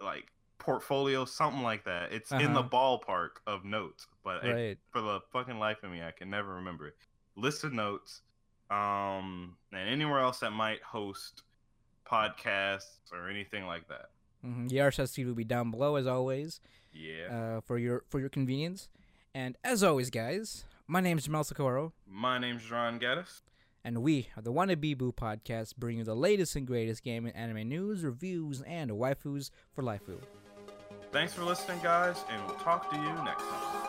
like 0.01 0.27
portfolio, 0.59 1.25
something 1.25 1.63
like 1.63 1.85
that. 1.85 2.13
It's 2.13 2.31
in 2.33 2.53
the 2.55 2.61
Uh-huh. 2.61 2.69
ballpark 2.69 3.31
of 3.47 3.65
notes, 3.65 4.07
but 4.25 4.45
it- 4.45 4.79
for 4.91 5.01
the 5.01 5.21
fucking 5.33 5.59
life 5.59 5.83
of 5.83 5.91
me, 5.91 6.03
I 6.03 6.13
can 6.13 6.31
never 6.31 6.55
remember 6.55 6.87
it. 6.89 6.97
Listen 7.37 7.75
notes, 7.77 8.23
um, 8.71 9.57
and 9.73 9.89
anywhere 9.89 10.21
else 10.21 10.39
that 10.41 10.51
might 10.53 10.83
host 10.83 11.43
podcasts 12.13 13.11
or 13.13 13.29
anything 13.29 13.67
like 13.67 13.89
that. 13.89 14.11
Mm-hmm. 14.45 14.67
The 14.69 14.77
RSS 14.77 15.15
feed 15.15 15.27
will 15.27 15.35
be 15.35 15.45
down 15.45 15.71
below 15.71 15.97
as 15.97 16.07
always, 16.07 16.61
Yeah. 16.93 17.57
uh, 17.57 17.61
for 17.63 17.79
your 17.79 18.05
for 18.11 18.21
your 18.21 18.29
convenience. 18.29 18.89
And 19.35 19.57
as 19.65 19.83
always, 19.83 20.11
guys, 20.11 20.65
my 20.87 21.01
name 21.01 21.17
is 21.19 21.25
Jamal 21.25 21.45
Socorro, 21.45 21.93
My 22.07 22.39
name's 22.39 22.71
Ron 22.71 22.99
Gaddis. 23.01 23.41
and 23.85 24.03
we 24.03 24.29
are 24.37 24.43
the 24.43 24.53
Wanna 24.53 24.77
Boo 24.77 25.13
podcast, 25.13 25.77
bringing 25.77 26.01
you 26.01 26.05
the 26.05 26.15
latest 26.17 26.55
and 26.57 26.67
greatest 26.67 27.03
game 27.03 27.25
and 27.25 27.35
anime 27.35 27.69
news, 27.69 28.05
reviews, 28.05 28.61
and 28.63 28.91
waifus 28.91 29.51
for 29.73 29.83
Lifeu. 29.83 30.19
Thanks 31.13 31.33
for 31.35 31.45
listening, 31.45 31.79
guys, 31.83 32.17
and 32.31 32.45
we'll 32.47 32.57
talk 32.57 32.91
to 32.91 32.97
you 32.97 33.13
next 33.25 33.45
time. 33.45 33.82